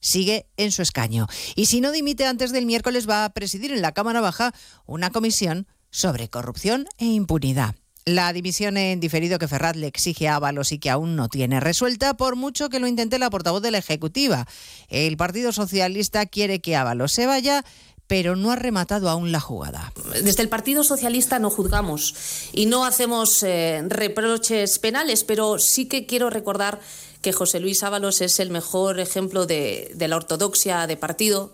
sigue 0.00 0.46
en 0.56 0.72
su 0.72 0.82
escaño. 0.82 1.26
Y 1.54 1.66
si 1.66 1.80
no 1.80 1.92
dimite 1.92 2.26
antes 2.26 2.52
del 2.52 2.66
miércoles, 2.66 3.08
va 3.08 3.24
a 3.24 3.30
presidir 3.30 3.72
en 3.72 3.82
la 3.82 3.92
Cámara 3.92 4.20
Baja 4.20 4.54
una 4.86 5.10
comisión 5.10 5.66
sobre 5.90 6.28
corrupción 6.28 6.86
e 6.98 7.06
impunidad. 7.06 7.74
La 8.04 8.32
dimisión 8.32 8.78
en 8.78 9.00
diferido 9.00 9.38
que 9.38 9.48
Ferraz 9.48 9.76
le 9.76 9.86
exige 9.86 10.28
a 10.28 10.36
Ábalos 10.36 10.72
y 10.72 10.78
que 10.78 10.88
aún 10.88 11.14
no 11.14 11.28
tiene 11.28 11.60
resuelta, 11.60 12.16
por 12.16 12.36
mucho 12.36 12.70
que 12.70 12.80
lo 12.80 12.86
intente 12.86 13.18
la 13.18 13.28
portavoz 13.28 13.60
de 13.60 13.70
la 13.70 13.78
Ejecutiva. 13.78 14.46
El 14.88 15.18
Partido 15.18 15.52
Socialista 15.52 16.24
quiere 16.24 16.60
que 16.60 16.74
Ábalos 16.74 17.12
se 17.12 17.26
vaya, 17.26 17.66
pero 18.06 18.34
no 18.34 18.50
ha 18.50 18.56
rematado 18.56 19.10
aún 19.10 19.30
la 19.30 19.40
jugada. 19.40 19.92
Desde 20.22 20.42
el 20.42 20.48
Partido 20.48 20.82
Socialista 20.84 21.38
no 21.38 21.50
juzgamos 21.50 22.14
y 22.52 22.64
no 22.64 22.86
hacemos 22.86 23.42
eh, 23.42 23.82
reproches 23.86 24.78
penales, 24.78 25.22
pero 25.22 25.58
sí 25.58 25.86
que 25.86 26.06
quiero 26.06 26.30
recordar 26.30 26.80
que 27.28 27.34
José 27.34 27.60
Luis 27.60 27.82
Ábalos 27.82 28.22
es 28.22 28.40
el 28.40 28.48
mejor 28.48 29.00
ejemplo 29.00 29.44
de, 29.44 29.94
la 29.98 30.16
ortodoxia 30.16 30.86
de 30.86 30.96
partido, 30.96 31.52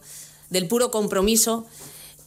del 0.49 0.69
puro 0.69 0.93
compromiso 0.93 1.67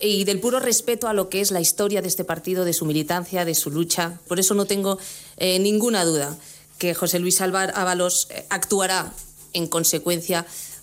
y 0.01 0.25
del 0.25 0.41
puro 0.41 0.59
respeto 0.59 1.07
a 1.07 1.13
lo 1.13 1.29
que 1.29 1.39
es 1.39 1.51
la 1.51 1.61
historia 1.61 2.01
de 2.01 2.09
este 2.09 2.25
partido, 2.25 2.65
de 2.65 2.73
su 2.73 2.83
militancia, 2.83 3.45
de 3.45 3.55
su 3.55 3.71
lucha. 3.71 4.19
Por 4.27 4.41
eso 4.41 4.53
no 4.53 4.65
tengo 4.65 4.99
eh, 5.37 5.59
ninguna 5.59 6.03
duda 6.03 6.37
que 6.77 6.93
José 6.93 7.19
Luis 7.19 7.39
Ábalos 7.39 8.27
eh, 8.31 8.45
actuará 8.49 9.13
en 9.53 9.67
consecuencia 9.67 10.45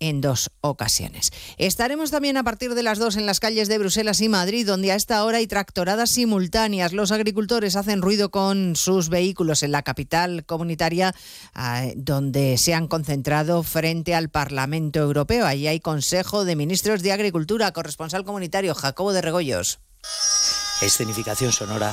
en 0.00 0.20
dos 0.20 0.50
ocasiones. 0.60 1.30
Estaremos 1.56 2.10
también 2.10 2.36
a 2.36 2.44
partir 2.44 2.74
de 2.74 2.82
las 2.82 2.98
dos 2.98 3.16
en 3.16 3.26
las 3.26 3.40
calles 3.40 3.68
de 3.68 3.78
Bruselas 3.78 4.20
y 4.20 4.28
Madrid, 4.28 4.66
donde 4.66 4.92
a 4.92 4.94
esta 4.94 5.24
hora 5.24 5.38
hay 5.38 5.46
tractoradas 5.46 6.10
simultáneas. 6.10 6.92
Los 6.92 7.12
agricultores 7.12 7.76
hacen 7.76 8.02
ruido 8.02 8.30
con 8.30 8.76
sus 8.76 9.08
vehículos 9.08 9.62
en 9.62 9.72
la 9.72 9.82
capital 9.82 10.44
comunitaria, 10.44 11.14
ah, 11.54 11.86
donde 11.96 12.58
se 12.58 12.74
han 12.74 12.88
concentrado 12.88 13.62
frente 13.62 14.14
al 14.14 14.28
Parlamento 14.28 15.00
Europeo. 15.00 15.46
Allí 15.46 15.66
hay 15.66 15.80
Consejo 15.80 16.44
de 16.44 16.56
Ministros 16.56 17.02
de 17.02 17.12
Agricultura, 17.12 17.72
corresponsal 17.72 18.24
comunitario 18.24 18.74
Jacobo 18.74 19.12
de 19.12 19.22
Regoyos. 19.22 19.80
Escenificación 20.80 21.52
sonora 21.52 21.92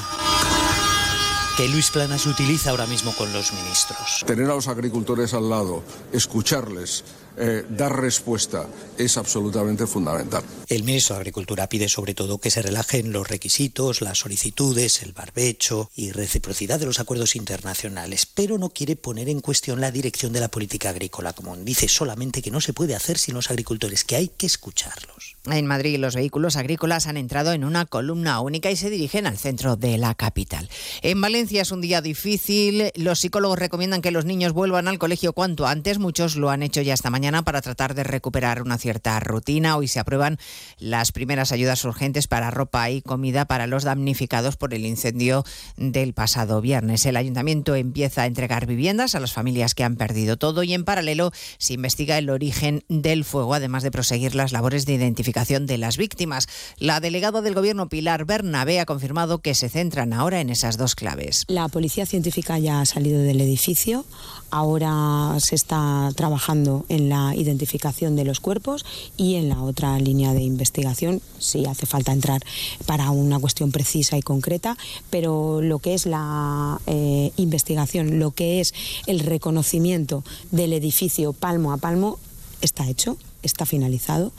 que 1.57 1.69
Luis 1.69 1.89
Planas 1.89 2.25
utiliza 2.25 2.71
ahora 2.71 2.85
mismo 2.85 3.13
con 3.15 3.31
los 3.31 3.53
ministros. 3.53 4.23
Tener 4.25 4.49
a 4.51 4.55
los 4.55 4.67
agricultores 4.67 5.33
al 5.33 5.49
lado, 5.49 5.83
escucharles, 6.11 7.05
eh, 7.37 7.65
dar 7.69 7.99
respuesta 7.99 8.67
es 8.97 9.17
absolutamente 9.17 9.87
fundamental. 9.87 10.43
El 10.67 10.83
ministro 10.83 11.15
de 11.15 11.21
Agricultura 11.21 11.67
pide 11.67 11.89
sobre 11.89 12.13
todo 12.13 12.39
que 12.39 12.51
se 12.51 12.61
relajen 12.61 13.11
los 13.11 13.27
requisitos, 13.27 14.01
las 14.01 14.19
solicitudes, 14.19 15.03
el 15.03 15.13
barbecho 15.13 15.89
y 15.95 16.11
reciprocidad 16.11 16.79
de 16.79 16.85
los 16.85 16.99
acuerdos 16.99 17.35
internacionales, 17.35 18.25
pero 18.25 18.57
no 18.57 18.69
quiere 18.69 18.95
poner 18.95 19.29
en 19.29 19.41
cuestión 19.41 19.81
la 19.81 19.91
dirección 19.91 20.33
de 20.33 20.39
la 20.39 20.49
política 20.49 20.89
agrícola 20.89 21.33
común. 21.33 21.65
Dice 21.65 21.87
solamente 21.87 22.41
que 22.41 22.51
no 22.51 22.61
se 22.61 22.73
puede 22.73 22.95
hacer 22.95 23.17
sin 23.17 23.35
los 23.35 23.49
agricultores, 23.49 24.03
que 24.03 24.15
hay 24.15 24.29
que 24.29 24.45
escucharlos. 24.45 25.34
En 25.51 25.67
Madrid 25.67 25.99
los 25.99 26.15
vehículos 26.15 26.55
agrícolas 26.55 27.05
han 27.05 27.17
entrado 27.17 27.53
en 27.53 27.63
una 27.63 27.85
columna 27.85 28.39
única 28.39 28.71
y 28.71 28.75
se 28.75 28.89
dirigen 28.89 29.27
al 29.27 29.37
centro 29.37 29.75
de 29.75 29.99
la 29.99 30.15
capital. 30.15 30.67
En 31.03 31.21
Valencia 31.21 31.61
es 31.61 31.71
un 31.71 31.81
día 31.81 32.01
difícil. 32.01 32.91
Los 32.95 33.19
psicólogos 33.19 33.59
recomiendan 33.59 34.01
que 34.01 34.09
los 34.09 34.25
niños 34.25 34.53
vuelvan 34.53 34.87
al 34.87 34.97
colegio 34.97 35.33
cuanto 35.33 35.67
antes. 35.67 35.99
Muchos 35.99 36.35
lo 36.35 36.49
han 36.49 36.63
hecho 36.63 36.81
ya 36.81 36.95
esta 36.95 37.11
mañana 37.11 37.43
para 37.43 37.61
tratar 37.61 37.93
de 37.93 38.03
recuperar 38.03 38.63
una 38.63 38.79
cierta 38.79 39.19
rutina. 39.19 39.77
Hoy 39.77 39.87
se 39.87 39.99
aprueban 39.99 40.39
las 40.79 41.11
primeras 41.11 41.51
ayudas 41.51 41.85
urgentes 41.85 42.27
para 42.27 42.49
ropa 42.49 42.89
y 42.89 43.03
comida 43.03 43.45
para 43.45 43.67
los 43.67 43.83
damnificados 43.83 44.57
por 44.57 44.73
el 44.73 44.83
incendio 44.83 45.45
del 45.77 46.13
pasado 46.13 46.59
viernes. 46.59 47.05
El 47.05 47.17
ayuntamiento 47.17 47.75
empieza 47.75 48.23
a 48.23 48.25
entregar 48.25 48.65
viviendas 48.65 49.13
a 49.13 49.19
las 49.19 49.33
familias 49.33 49.75
que 49.75 49.83
han 49.83 49.95
perdido 49.95 50.37
todo 50.37 50.63
y 50.63 50.73
en 50.73 50.85
paralelo 50.85 51.31
se 51.59 51.73
investiga 51.73 52.17
el 52.17 52.31
origen 52.31 52.83
del 52.89 53.23
fuego, 53.25 53.53
además 53.53 53.83
de 53.83 53.91
proseguir 53.91 54.33
las 54.33 54.51
labores 54.51 54.87
de 54.87 54.93
identificación 54.93 55.34
de 55.35 55.77
las 55.77 55.97
víctimas. 55.97 56.47
La 56.79 57.01
delegada 57.01 57.41
del 57.41 57.55
gobierno 57.55 57.89
Pilar 57.89 58.23
Bernabé 58.23 58.79
ha 58.79 58.85
confirmado 58.85 59.39
que 59.39 59.53
se 59.53 59.67
centran 59.67 60.13
ahora 60.13 60.39
en 60.39 60.49
esas 60.49 60.77
dos 60.77 60.95
claves. 60.95 61.43
La 61.49 61.67
policía 61.67 62.05
científica 62.05 62.57
ya 62.57 62.79
ha 62.79 62.85
salido 62.85 63.21
del 63.21 63.41
edificio, 63.41 64.05
ahora 64.49 65.35
se 65.39 65.55
está 65.55 66.09
trabajando 66.15 66.85
en 66.87 67.09
la 67.09 67.35
identificación 67.35 68.15
de 68.15 68.23
los 68.23 68.39
cuerpos 68.39 68.85
y 69.17 69.35
en 69.35 69.49
la 69.49 69.61
otra 69.61 69.99
línea 69.99 70.33
de 70.33 70.41
investigación, 70.41 71.21
si 71.37 71.65
hace 71.65 71.85
falta 71.85 72.13
entrar 72.13 72.41
para 72.85 73.09
una 73.09 73.37
cuestión 73.37 73.73
precisa 73.73 74.17
y 74.17 74.21
concreta, 74.21 74.77
pero 75.09 75.59
lo 75.61 75.79
que 75.79 75.95
es 75.95 76.05
la 76.05 76.79
eh, 76.87 77.33
investigación, 77.35 78.19
lo 78.19 78.31
que 78.31 78.61
es 78.61 78.73
el 79.05 79.19
reconocimiento 79.19 80.23
del 80.51 80.71
edificio 80.71 81.33
palmo 81.33 81.73
a 81.73 81.77
palmo, 81.77 82.19
está 82.61 82.87
hecho, 82.87 83.17
está 83.43 83.65
finalizado. 83.65 84.31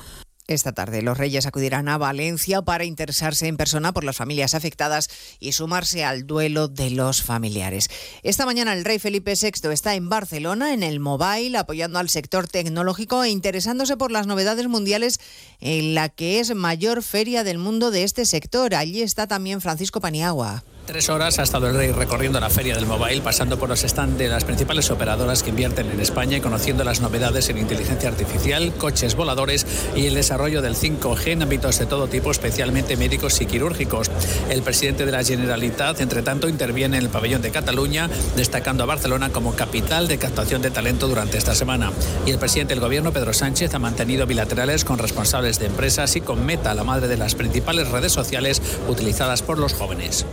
Esta 0.49 0.73
tarde 0.73 1.03
los 1.03 1.19
Reyes 1.19 1.45
acudirán 1.45 1.89
a 1.89 1.99
Valencia 1.99 2.63
para 2.63 2.85
interesarse 2.85 3.49
en 3.49 3.57
persona 3.57 3.93
por 3.93 4.05
las 4.05 4.17
familias 4.17 4.55
afectadas 4.55 5.11
y 5.41 5.53
sumarse 5.53 6.05
al 6.05 6.25
duelo 6.25 6.69
de 6.69 6.91
los 6.91 7.21
familiares. 7.21 7.91
Esta 8.23 8.47
mañana 8.47 8.73
el 8.73 8.85
rey 8.85 9.01
Felipe 9.01 9.35
VI 9.35 9.73
está 9.73 9.97
en 9.97 10.09
Barcelona 10.09 10.73
en 10.73 10.85
el 10.85 11.01
Mobile 11.01 11.59
apoyando 11.59 11.99
al 11.99 12.11
sector 12.11 12.47
tecnológico 12.47 13.25
e 13.25 13.31
interesándose 13.31 13.97
por 13.97 14.13
las 14.13 14.29
novedades 14.29 14.69
mundiales 14.69 15.19
en 15.59 15.97
la 15.97 16.11
que 16.11 16.39
es 16.39 16.55
mayor 16.55 17.03
feria 17.03 17.43
del 17.43 17.59
mundo 17.59 17.91
de 17.91 18.05
este 18.05 18.25
sector. 18.25 18.77
Allí 18.77 19.03
está 19.03 19.27
también 19.27 19.61
Francisco 19.61 20.01
Paniagua. 20.01 20.63
Tres 20.87 21.09
horas 21.09 21.41
ha 21.41 21.43
estado 21.43 21.67
el 21.67 21.75
rey 21.75 21.91
recorriendo 21.91 22.39
la 22.39 22.49
feria 22.49 22.77
del 22.77 22.87
mobile, 22.87 23.21
pasando 23.21 23.59
por 23.59 23.69
los 23.69 23.81
stands 23.81 24.19
de 24.19 24.29
las 24.29 24.45
principales 24.45 24.89
operadoras 24.93 25.43
que 25.43 25.51
invierten 25.51 25.91
en 25.91 25.99
España 25.99 26.37
y 26.37 26.41
conociendo 26.41 26.85
las 26.85 27.01
novedades 27.01 27.49
en 27.49 27.59
inteligencia 27.59 28.09
artificial, 28.09 28.73
coches 28.75 29.17
voladores 29.17 29.67
y 29.97 30.07
el 30.07 30.15
desarrollo 30.15 30.63
del 30.63 30.77
5G 30.77 31.33
en 31.33 31.43
ámbitos 31.43 31.81
de 31.81 31.87
todo 31.87 32.07
tipo, 32.07 32.31
especialmente 32.31 32.97
médicos 32.97 33.41
y 33.41 33.47
quirúrgicos. 33.47 34.13
El 34.49 34.63
presidente 34.63 35.05
de 35.05 35.11
la 35.11 35.25
Generalitat, 35.25 36.01
entre 36.01 36.23
tanto, 36.23 36.49
interviene 36.49 36.99
en 36.99 37.03
el 37.03 37.11
pabellón 37.11 37.43
de 37.43 37.51
Cataluña, 37.51 38.09
destacando 38.37 38.85
a 38.85 38.87
Barcelona 38.87 39.31
como 39.31 39.57
capital 39.57 40.07
de 40.07 40.19
captación 40.19 40.63
de 40.63 40.71
talento 40.71 41.09
durante 41.09 41.37
esta 41.37 41.57
semana. 41.57 41.91
Y 42.27 42.31
el 42.31 42.39
presidente 42.39 42.75
del 42.75 42.81
gobierno, 42.81 43.13
Pedro 43.13 43.33
Sánchez, 43.33 43.75
ha 43.75 43.81
mantenido 43.81 44.25
bilaterales 44.25 44.85
con 44.85 44.99
responsables 44.99 45.59
de 45.59 45.67
empresas 45.67 46.15
y 46.15 46.21
con 46.21 46.47
Meta, 46.47 46.75
la 46.75 46.85
madre 46.85 47.09
de 47.09 47.17
las 47.17 47.35
principales 47.35 47.89
redes 47.89 48.13
sociales 48.13 48.63
utilizadas 48.87 49.43
por 49.43 49.59
los 49.59 49.75
jóvenes. 49.75 50.25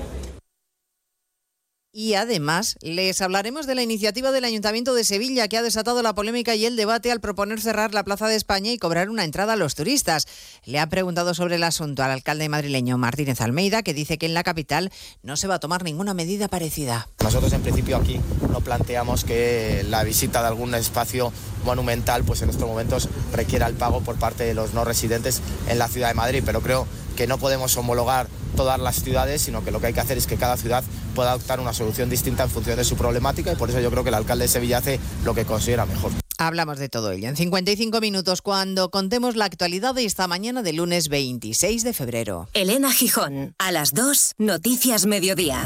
Y 1.96 2.16
además 2.16 2.76
les 2.82 3.22
hablaremos 3.22 3.68
de 3.68 3.76
la 3.76 3.84
iniciativa 3.84 4.32
del 4.32 4.46
Ayuntamiento 4.46 4.96
de 4.96 5.04
Sevilla 5.04 5.48
que 5.48 5.58
ha 5.58 5.62
desatado 5.62 6.02
la 6.02 6.16
polémica 6.16 6.56
y 6.56 6.66
el 6.66 6.76
debate 6.76 7.12
al 7.12 7.20
proponer 7.22 7.62
cerrar 7.62 7.94
la 7.94 8.04
Plaza 8.04 8.28
de 8.28 8.36
España 8.36 8.72
y 8.72 8.80
cobrar 8.80 9.12
una 9.12 9.24
entrada 9.24 9.54
a 9.54 9.58
los 9.58 9.76
turistas. 9.76 10.28
Le 10.66 10.80
ha 10.80 10.89
preguntado 10.89 11.36
sobre 11.36 11.58
el 11.58 11.64
asunto 11.64 12.02
al 12.02 12.10
alcalde 12.10 12.50
madrileño 12.50 12.98
Martínez 12.98 13.41
Almeida, 13.41 13.84
que 13.84 13.94
dice 13.94 14.18
que 14.18 14.26
en 14.26 14.34
la 14.34 14.41
capital 14.41 14.91
no 15.22 15.38
se 15.38 15.46
va 15.46 15.56
a 15.56 15.60
tomar 15.60 15.84
ninguna 15.84 16.16
medida 16.16 16.48
parecida. 16.48 17.10
Nosotros 17.22 17.54
en 17.54 17.62
principio 17.62 17.98
aquí 17.98 18.20
no 18.52 18.62
planteamos 18.62 19.24
que 19.24 19.86
la 19.88 20.04
visita 20.04 20.41
de 20.41 20.48
algún 20.48 20.74
espacio 20.74 21.32
monumental 21.64 22.24
pues 22.24 22.41
en 22.41 22.50
estos 22.50 22.68
momentos 22.68 23.08
requiera 23.34 23.68
el 23.68 23.76
pago 23.76 24.02
por 24.02 24.16
parte 24.16 24.46
de 24.46 24.56
los 24.56 24.74
no 24.74 24.84
residentes 24.84 25.44
en 25.70 25.78
la 25.78 25.88
ciudad 25.88 26.08
de 26.08 26.16
Madrid, 26.16 26.41
pero 26.44 26.62
creo 26.62 26.88
que 26.88 27.03
no 27.28 27.38
podemos 27.38 27.76
homologar 27.78 28.28
todas 28.55 28.80
las 28.80 29.01
ciudades, 29.01 29.41
sino 29.41 29.64
que 29.64 29.72
lo 29.72 29.80
que 29.80 29.88
hay 29.88 29.93
que 29.93 29.99
hacer 29.99 30.18
es 30.18 30.28
que 30.28 30.38
cada 30.38 30.57
ciudad 30.57 30.84
pueda 31.16 31.32
adoptar 31.32 31.59
una 31.59 31.74
solución 31.74 32.09
distinta 32.09 32.43
en 32.43 32.49
función 32.49 32.78
de 32.78 32.84
su 32.84 32.95
problemática 32.95 33.51
y 33.51 33.55
por 33.55 33.70
eso 33.70 33.80
yo 33.80 33.89
creo 33.91 34.03
que 34.03 34.09
el 34.09 34.16
alcalde 34.16 34.45
de 34.45 34.49
Sevilla 34.49 34.80
hace 34.80 34.99
lo 35.24 35.34
que 35.34 35.45
considera 35.45 35.86
mejor. 35.86 36.11
Hablamos 36.38 36.80
de 36.80 36.89
todo 36.89 37.11
ello 37.11 37.30
en 37.30 37.36
55 37.36 38.01
minutos 38.01 38.41
cuando 38.41 38.89
contemos 38.89 39.36
la 39.36 39.45
actualidad 39.45 39.95
de 39.95 40.05
esta 40.05 40.28
mañana 40.28 40.64
de 40.64 40.74
lunes 40.74 41.07
26 41.07 41.84
de 41.84 41.93
febrero. 41.93 42.49
Elena 42.53 42.91
Gijón, 42.91 43.55
a 43.59 43.72
las 43.72 43.93
2, 43.93 44.34
Noticias 44.39 45.05
Mediodía. 45.05 45.66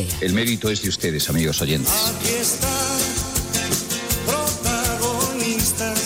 El 0.21 0.33
mérito 0.33 0.69
es 0.69 0.81
de 0.81 0.89
ustedes, 0.89 1.29
amigos 1.29 1.61
oyentes. 1.61 1.93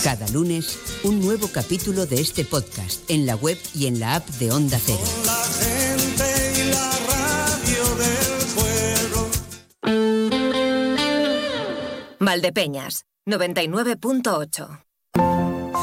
Cada 0.03 0.27
lunes, 0.29 0.77
un 1.03 1.19
nuevo 1.19 1.47
capítulo 1.47 2.05
de 2.05 2.21
este 2.21 2.45
podcast 2.45 3.09
en 3.09 3.25
la 3.25 3.35
web 3.35 3.57
y 3.73 3.87
en 3.87 3.99
la 3.99 4.15
app 4.15 4.27
de 4.39 4.51
Onda 4.51 4.79
Cero. 4.79 4.99
Valdepeñas, 12.19 13.05
99.8. 13.25 14.84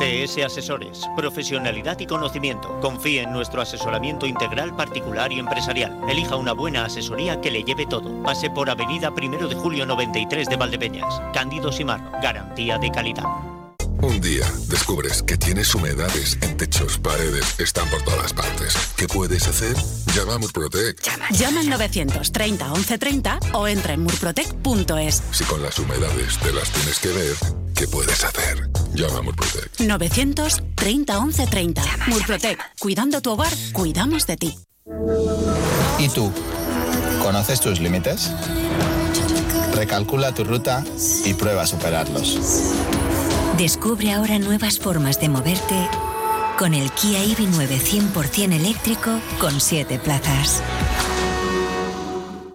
CS 0.03 0.39
Asesores, 0.45 1.03
profesionalidad 1.17 1.97
y 2.01 2.07
conocimiento. 2.07 2.81
Confíe 2.81 3.23
en 3.23 3.33
nuestro 3.33 3.63
asesoramiento 3.63 4.27
integral 4.27 4.75
particular 4.75 5.31
y 5.31 5.39
empresarial. 5.39 5.97
Elija 6.09 6.35
una 6.35 6.53
buena 6.55 6.85
asesoría 6.87 7.41
que 7.41 7.53
le 7.53 7.63
lleve 7.63 7.87
todo. 7.87 8.21
Pase 8.25 8.51
por 8.51 8.69
Avenida 8.69 9.15
Primero 9.15 9.47
de 9.47 9.55
Julio 9.55 9.87
93 9.87 10.49
de 10.49 10.57
Valdepeñas. 10.57 11.23
Cándido 11.33 11.71
Simarro, 11.71 12.11
garantía 12.21 12.79
de 12.79 12.91
calidad. 12.91 13.25
Un 14.03 14.21
día 14.21 14.45
descubres 14.67 15.23
que 15.23 15.37
tienes 15.37 15.73
humedades 15.77 16.37
en 16.41 16.57
techos, 16.57 16.99
paredes, 16.99 17.61
están 17.61 17.89
por 17.89 18.03
todas 18.03 18.33
partes. 18.33 18.75
¿Qué 18.97 19.07
puedes 19.07 19.47
hacer? 19.47 19.77
Llama 20.17 20.35
a 20.35 20.39
Murprotec. 20.39 21.01
Llama 21.31 21.61
al 21.61 21.71
930 21.71 22.67
1130 22.67 23.39
o 23.53 23.69
entra 23.69 23.93
en 23.93 24.03
murprotec.es. 24.03 25.23
Si 25.31 25.45
con 25.45 25.63
las 25.63 25.79
humedades 25.79 26.37
te 26.39 26.53
las 26.53 26.69
tienes 26.71 26.99
que 26.99 27.09
ver, 27.11 27.37
¿qué 27.75 27.87
puedes 27.87 28.25
hacer? 28.25 28.69
Llama 28.95 29.19
a 29.19 29.23
Murprotec. 29.23 29.81
930 29.81 31.21
1130. 31.21 31.83
Murprotec. 32.09 32.59
Cuidando 32.79 33.21
tu 33.21 33.33
hogar, 33.33 33.53
cuidamos 33.73 34.27
de 34.27 34.37
ti. 34.37 34.59
¿Y 35.99 36.09
tú? 36.09 36.33
¿Conoces 37.23 37.61
tus 37.61 37.81
límites? 37.81 38.33
Recalcula 39.75 40.33
tu 40.35 40.45
ruta 40.45 40.85
y 41.25 41.35
prueba 41.35 41.63
a 41.63 41.67
superarlos. 41.67 42.39
Descubre 43.57 44.13
ahora 44.13 44.39
nuevas 44.39 44.79
formas 44.79 45.21
de 45.21 45.29
moverte 45.29 45.89
con 46.59 46.75
el 46.75 46.91
Kia 46.93 47.25
EV9 47.25 48.13
100% 48.13 48.53
eléctrico 48.53 49.21
con 49.41 49.61
7 49.61 49.99
plazas. 49.99 50.63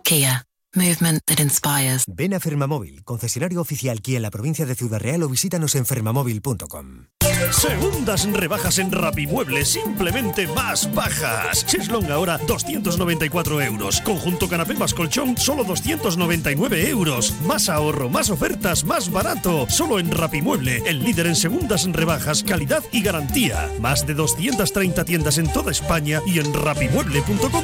Kia. 0.03 0.47
Movement 0.76 1.22
that 1.26 1.39
inspires. 1.39 2.03
Ven 2.07 2.34
a 2.34 2.39
Fermamóvil, 2.39 3.03
concesionario 3.03 3.61
oficial 3.61 4.01
Kia 4.01 4.18
en 4.18 4.24
la 4.24 4.32
provincia 4.32 4.65
de 4.65 4.76
Ciudad 4.76 4.99
Real 4.99 5.24
o 5.24 5.30
visítanos 5.30 5.76
en 5.76 5.86
fermamóvil.com. 5.86 7.07
Segundas 7.51 8.26
rebajas 8.32 8.80
en 8.80 8.91
Rapimueble, 8.91 9.63
simplemente 9.63 10.47
más 10.47 10.91
bajas. 10.93 11.65
Cheslong 11.65 12.11
ahora 12.11 12.39
294 12.39 13.61
euros. 13.61 14.01
Conjunto 14.01 14.49
canapé 14.49 14.74
más 14.74 14.93
colchón, 14.93 15.38
solo 15.38 15.63
299 15.63 16.89
euros. 16.89 17.34
Más 17.45 17.70
ahorro, 17.70 18.09
más 18.09 18.30
ofertas, 18.30 18.84
más 18.84 19.11
barato. 19.11 19.68
Solo 19.70 19.99
en 19.99 20.11
Rapimueble, 20.11 20.84
el 20.86 21.03
líder 21.03 21.28
en 21.28 21.36
segundas 21.36 21.86
rebajas, 21.86 22.43
calidad 22.43 22.84
y 22.91 23.01
garantía. 23.01 23.70
Más 23.80 24.05
de 24.05 24.15
230 24.15 25.05
tiendas 25.05 25.38
en 25.38 25.51
toda 25.51 25.72
España 25.72 26.22
y 26.26 26.39
en 26.39 26.53
rapimueble.com. 26.53 27.63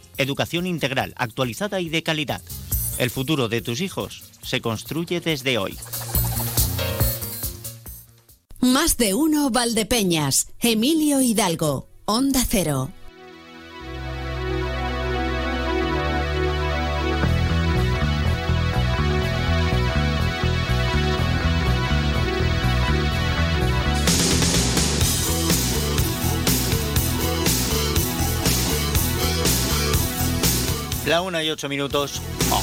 educación 0.17 0.67
integral, 0.67 1.13
actualizada 1.17 1.81
y 1.81 1.89
de 1.89 2.03
calidad. 2.03 2.41
El 2.97 3.09
futuro 3.09 3.49
de 3.49 3.61
tus 3.61 3.81
hijos 3.81 4.23
se 4.41 4.61
construye 4.61 5.21
desde 5.21 5.57
hoy. 5.57 5.77
Más 8.59 8.97
de 8.97 9.13
uno 9.15 9.49
Valdepeñas. 9.49 10.47
Emilio 10.59 11.21
Hidalgo. 11.21 11.87
Onda 12.05 12.45
Cero. 12.47 12.91
La 31.11 31.21
una 31.21 31.43
y 31.43 31.49
ocho 31.49 31.67
minutos. 31.67 32.21
Oh. 32.51 32.61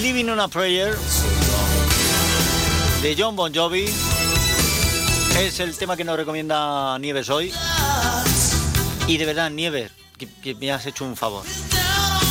Living 0.00 0.28
on 0.28 0.38
a 0.38 0.46
Prayer 0.46 0.96
de 3.02 3.16
John 3.18 3.34
Bon 3.34 3.52
Jovi 3.52 3.86
es 5.40 5.58
el 5.58 5.76
tema 5.76 5.96
que 5.96 6.04
nos 6.04 6.16
recomienda 6.16 6.96
Nieves 7.00 7.30
hoy. 7.30 7.52
Y 9.08 9.16
de 9.16 9.26
verdad, 9.26 9.50
Nieves, 9.50 9.90
que, 10.16 10.28
que 10.40 10.54
me 10.54 10.70
has 10.70 10.86
hecho 10.86 11.04
un 11.04 11.16
favor. 11.16 11.42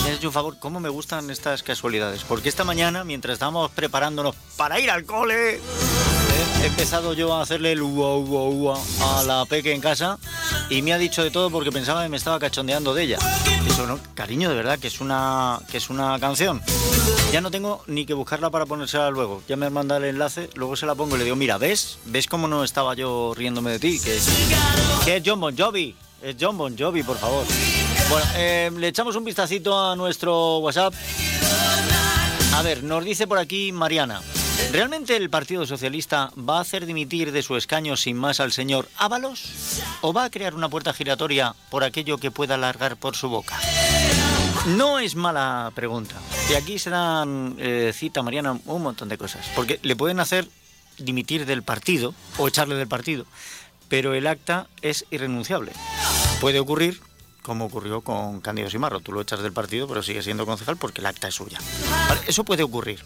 Me 0.09 0.25
un 0.25 0.33
favor, 0.33 0.57
¿cómo 0.57 0.79
me 0.79 0.89
gustan 0.89 1.29
estas 1.29 1.61
casualidades? 1.61 2.23
Porque 2.23 2.49
esta 2.49 2.63
mañana, 2.63 3.03
mientras 3.03 3.33
estábamos 3.33 3.69
preparándonos 3.69 4.35
para 4.57 4.79
ir 4.79 4.89
al 4.89 5.05
cole, 5.05 5.61
he 6.61 6.65
empezado 6.65 7.13
yo 7.13 7.35
a 7.35 7.43
hacerle 7.43 7.73
el 7.73 7.83
ua, 7.83 8.79
a 9.01 9.23
la 9.23 9.45
peque 9.45 9.71
en 9.71 9.81
casa 9.81 10.17
y 10.67 10.81
me 10.81 10.93
ha 10.93 10.97
dicho 10.97 11.23
de 11.23 11.29
todo 11.29 11.51
porque 11.51 11.71
pensaba 11.71 12.01
que 12.01 12.09
me 12.09 12.17
estaba 12.17 12.39
cachondeando 12.39 12.95
de 12.95 13.03
ella. 13.03 13.19
Eso, 13.67 13.85
¿no? 13.85 13.99
Cariño, 14.15 14.49
de 14.49 14.55
verdad, 14.55 14.79
que 14.79 14.87
es 14.87 14.99
una, 14.99 15.59
que 15.69 15.77
es 15.77 15.91
una 15.91 16.19
canción. 16.19 16.59
Ya 17.31 17.39
no 17.39 17.51
tengo 17.51 17.83
ni 17.85 18.07
que 18.07 18.15
buscarla 18.15 18.49
para 18.49 18.65
ponérsela 18.65 19.11
luego. 19.11 19.43
Ya 19.47 19.57
me 19.57 19.67
han 19.67 19.73
mandado 19.73 20.03
el 20.03 20.09
enlace, 20.09 20.49
luego 20.55 20.75
se 20.75 20.87
la 20.87 20.95
pongo 20.95 21.17
y 21.17 21.19
le 21.19 21.25
digo, 21.25 21.35
mira, 21.35 21.59
¿ves? 21.59 21.99
¿Ves 22.05 22.25
cómo 22.25 22.47
no 22.47 22.63
estaba 22.63 22.95
yo 22.95 23.33
riéndome 23.37 23.71
de 23.71 23.79
ti? 23.79 23.99
Que 23.99 24.17
es, 24.17 24.27
es 25.07 25.23
John 25.23 25.39
Bon 25.39 25.55
Jovi. 25.55 25.95
Es 26.23 26.35
John 26.39 26.57
Bon 26.57 26.75
Jovi, 26.75 27.03
por 27.03 27.17
favor. 27.17 27.45
Bueno, 28.09 28.25
eh, 28.35 28.71
le 28.75 28.87
echamos 28.87 29.15
un 29.15 29.23
vistacito 29.23 29.79
a 29.79 29.95
nuestro 29.95 30.57
WhatsApp. 30.57 30.95
A 32.55 32.61
ver, 32.63 32.83
nos 32.83 33.05
dice 33.05 33.27
por 33.27 33.37
aquí 33.37 33.71
Mariana. 33.71 34.19
¿Realmente 34.71 35.15
el 35.15 35.29
Partido 35.29 35.67
Socialista 35.67 36.31
va 36.37 36.57
a 36.57 36.61
hacer 36.61 36.87
dimitir 36.87 37.31
de 37.31 37.43
su 37.43 37.55
escaño 37.55 37.95
sin 37.95 38.17
más 38.17 38.39
al 38.39 38.51
señor 38.51 38.89
Ábalos? 38.97 39.81
¿O 40.01 40.11
va 40.11 40.23
a 40.23 40.29
crear 40.31 40.55
una 40.55 40.69
puerta 40.69 40.91
giratoria 40.91 41.53
por 41.69 41.83
aquello 41.83 42.17
que 42.17 42.31
pueda 42.31 42.57
largar 42.57 42.97
por 42.97 43.15
su 43.15 43.29
boca? 43.29 43.55
No 44.75 44.97
es 44.97 45.15
mala 45.15 45.71
pregunta. 45.75 46.15
Y 46.49 46.55
aquí 46.55 46.79
se 46.79 46.89
dan, 46.89 47.55
eh, 47.59 47.93
cita 47.95 48.23
Mariana, 48.23 48.59
un 48.65 48.81
montón 48.81 49.07
de 49.09 49.19
cosas. 49.19 49.45
Porque 49.55 49.79
le 49.83 49.95
pueden 49.95 50.19
hacer 50.19 50.47
dimitir 50.97 51.45
del 51.45 51.61
partido 51.61 52.15
o 52.37 52.47
echarle 52.47 52.73
del 52.73 52.87
partido, 52.87 53.25
pero 53.87 54.15
el 54.15 54.25
acta 54.25 54.67
es 54.81 55.05
irrenunciable. 55.11 55.73
Puede 56.41 56.59
ocurrir 56.59 57.01
como 57.49 57.65
ocurrió 57.65 58.01
con 58.01 58.41
Cándido 58.41 58.69
Simarro. 58.69 58.99
Tú 58.99 59.11
lo 59.11 59.21
echas 59.21 59.41
del 59.41 59.51
partido, 59.51 59.87
pero 59.87 60.03
sigue 60.03 60.21
siendo 60.21 60.45
concejal 60.45 60.77
porque 60.77 61.01
el 61.01 61.07
acta 61.07 61.27
es 61.27 61.33
suya. 61.33 61.57
Eso 62.27 62.43
puede 62.43 62.61
ocurrir. 62.61 62.99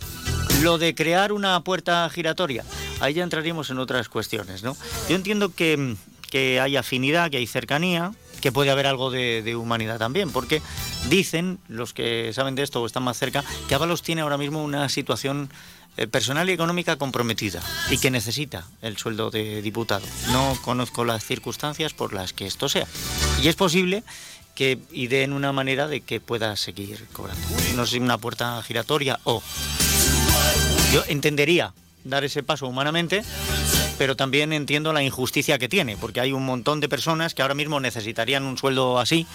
Lo 0.61 0.77
de 0.77 0.93
crear 0.93 1.31
una 1.31 1.61
puerta 1.61 2.09
giratoria, 2.09 2.65
ahí 2.99 3.13
ya 3.13 3.23
entraríamos 3.23 3.69
en 3.69 3.79
otras 3.79 4.09
cuestiones, 4.09 4.61
¿no? 4.61 4.75
Yo 5.07 5.15
entiendo 5.15 5.53
que, 5.55 5.95
que 6.29 6.59
hay 6.59 6.75
afinidad, 6.75 7.31
que 7.31 7.37
hay 7.37 7.47
cercanía, 7.47 8.11
que 8.41 8.51
puede 8.51 8.69
haber 8.69 8.85
algo 8.85 9.11
de, 9.11 9.43
de, 9.43 9.55
humanidad 9.55 9.97
también, 9.97 10.29
porque 10.29 10.61
dicen 11.09 11.57
los 11.69 11.93
que 11.93 12.33
saben 12.33 12.55
de 12.55 12.63
esto 12.63 12.81
o 12.81 12.85
están 12.85 13.03
más 13.03 13.17
cerca 13.17 13.45
que 13.69 13.75
Ábalos 13.75 14.01
tiene 14.01 14.23
ahora 14.23 14.37
mismo 14.37 14.61
una 14.61 14.89
situación 14.89 15.49
eh, 15.95 16.07
personal 16.07 16.49
y 16.49 16.53
económica 16.53 16.95
comprometida 16.95 17.61
y 17.91 17.99
que 17.99 18.09
necesita 18.09 18.65
el 18.81 18.97
sueldo 18.97 19.29
de 19.29 19.61
diputado. 19.61 20.03
No 20.31 20.57
conozco 20.63 21.05
las 21.05 21.23
circunstancias 21.23 21.93
por 21.93 22.13
las 22.13 22.33
que 22.33 22.47
esto 22.47 22.67
sea. 22.67 22.87
Y 23.43 23.47
es 23.47 23.55
posible 23.55 24.03
que 24.55 24.79
ideen 24.91 25.33
una 25.33 25.51
manera 25.51 25.87
de 25.87 26.01
que 26.01 26.19
pueda 26.19 26.55
seguir 26.55 27.05
cobrando. 27.13 27.41
No 27.75 27.85
sé 27.85 27.99
una 27.99 28.17
puerta 28.17 28.61
giratoria 28.63 29.19
o... 29.23 29.41
Yo 30.93 31.03
entendería 31.07 31.73
dar 32.03 32.23
ese 32.23 32.43
paso 32.43 32.67
humanamente, 32.67 33.23
pero 33.97 34.15
también 34.15 34.53
entiendo 34.53 34.93
la 34.93 35.01
injusticia 35.01 35.57
que 35.57 35.69
tiene, 35.69 35.97
porque 35.97 36.19
hay 36.19 36.33
un 36.33 36.45
montón 36.45 36.79
de 36.79 36.89
personas 36.89 37.33
que 37.33 37.41
ahora 37.41 37.55
mismo 37.55 37.79
necesitarían 37.79 38.43
un 38.43 38.57
sueldo 38.57 38.99
así 38.99 39.25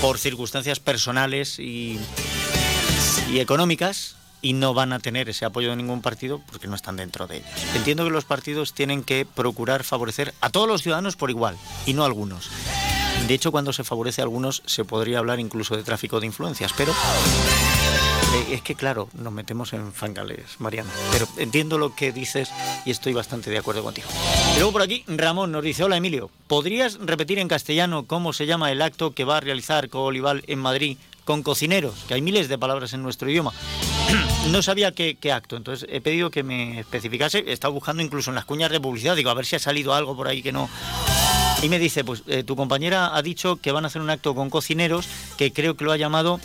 por 0.00 0.18
circunstancias 0.18 0.80
personales 0.80 1.58
y, 1.58 1.98
y 3.30 3.38
económicas 3.38 4.16
y 4.42 4.52
no 4.52 4.74
van 4.74 4.92
a 4.92 4.98
tener 4.98 5.28
ese 5.28 5.44
apoyo 5.44 5.70
de 5.70 5.76
ningún 5.76 6.02
partido 6.02 6.40
porque 6.50 6.68
no 6.68 6.76
están 6.76 6.96
dentro 6.96 7.26
de 7.26 7.38
ellos. 7.38 7.48
Entiendo 7.74 8.04
que 8.04 8.10
los 8.10 8.24
partidos 8.24 8.74
tienen 8.74 9.02
que 9.02 9.26
procurar 9.26 9.84
favorecer 9.84 10.34
a 10.40 10.50
todos 10.50 10.68
los 10.68 10.82
ciudadanos 10.82 11.16
por 11.16 11.30
igual 11.30 11.56
y 11.86 11.94
no 11.94 12.02
a 12.02 12.06
algunos. 12.06 12.50
De 13.26 13.34
hecho, 13.34 13.50
cuando 13.50 13.72
se 13.72 13.82
favorece 13.82 14.20
a 14.20 14.24
algunos 14.24 14.62
se 14.66 14.84
podría 14.84 15.18
hablar 15.18 15.40
incluso 15.40 15.76
de 15.76 15.82
tráfico 15.82 16.20
de 16.20 16.26
influencias, 16.26 16.72
pero 16.76 16.92
eh, 16.92 18.54
es 18.54 18.62
que 18.62 18.76
claro, 18.76 19.08
nos 19.14 19.32
metemos 19.32 19.72
en 19.72 19.92
fangales, 19.92 20.60
Mariana. 20.60 20.90
Pero 21.10 21.26
entiendo 21.36 21.76
lo 21.76 21.92
que 21.96 22.12
dices 22.12 22.50
y 22.84 22.92
estoy 22.92 23.14
bastante 23.14 23.50
de 23.50 23.58
acuerdo 23.58 23.82
contigo. 23.82 24.06
Y 24.54 24.58
luego 24.58 24.70
por 24.70 24.82
aquí, 24.82 25.02
Ramón 25.08 25.50
nos 25.50 25.64
dice, 25.64 25.82
hola 25.82 25.96
Emilio, 25.96 26.30
¿podrías 26.46 26.98
repetir 27.00 27.40
en 27.40 27.48
castellano 27.48 28.04
cómo 28.06 28.32
se 28.32 28.46
llama 28.46 28.70
el 28.70 28.80
acto 28.80 29.12
que 29.12 29.24
va 29.24 29.38
a 29.38 29.40
realizar 29.40 29.88
Coolival 29.88 30.44
en 30.46 30.60
Madrid 30.60 30.96
con 31.24 31.42
cocineros? 31.42 32.04
Que 32.06 32.14
hay 32.14 32.22
miles 32.22 32.48
de 32.48 32.58
palabras 32.58 32.92
en 32.92 33.02
nuestro 33.02 33.28
idioma. 33.28 33.52
no 34.52 34.62
sabía 34.62 34.92
qué, 34.92 35.16
qué, 35.20 35.32
acto, 35.32 35.56
entonces 35.56 35.88
he 35.90 36.00
pedido 36.00 36.30
que 36.30 36.44
me 36.44 36.78
especificase. 36.78 37.38
He 37.38 37.52
estado 37.52 37.72
buscando 37.72 38.04
incluso 38.04 38.30
en 38.30 38.36
las 38.36 38.44
cuñas 38.44 38.70
de 38.70 38.80
publicidad, 38.80 39.16
digo, 39.16 39.30
a 39.30 39.34
ver 39.34 39.46
si 39.46 39.56
ha 39.56 39.58
salido 39.58 39.94
algo 39.94 40.16
por 40.16 40.28
ahí 40.28 40.42
que 40.42 40.52
no... 40.52 40.70
Y 41.62 41.68
me 41.68 41.78
dice, 41.78 42.04
pues 42.04 42.22
eh, 42.26 42.42
tu 42.42 42.54
compañera 42.54 43.16
ha 43.16 43.22
dicho 43.22 43.56
que 43.56 43.72
van 43.72 43.84
a 43.84 43.88
hacer 43.88 44.02
un 44.02 44.10
acto 44.10 44.34
con 44.34 44.50
cocineros 44.50 45.08
que 45.38 45.52
creo 45.52 45.76
que 45.76 45.84
lo 45.84 45.92
ha 45.92 45.96
llamado 45.96 46.38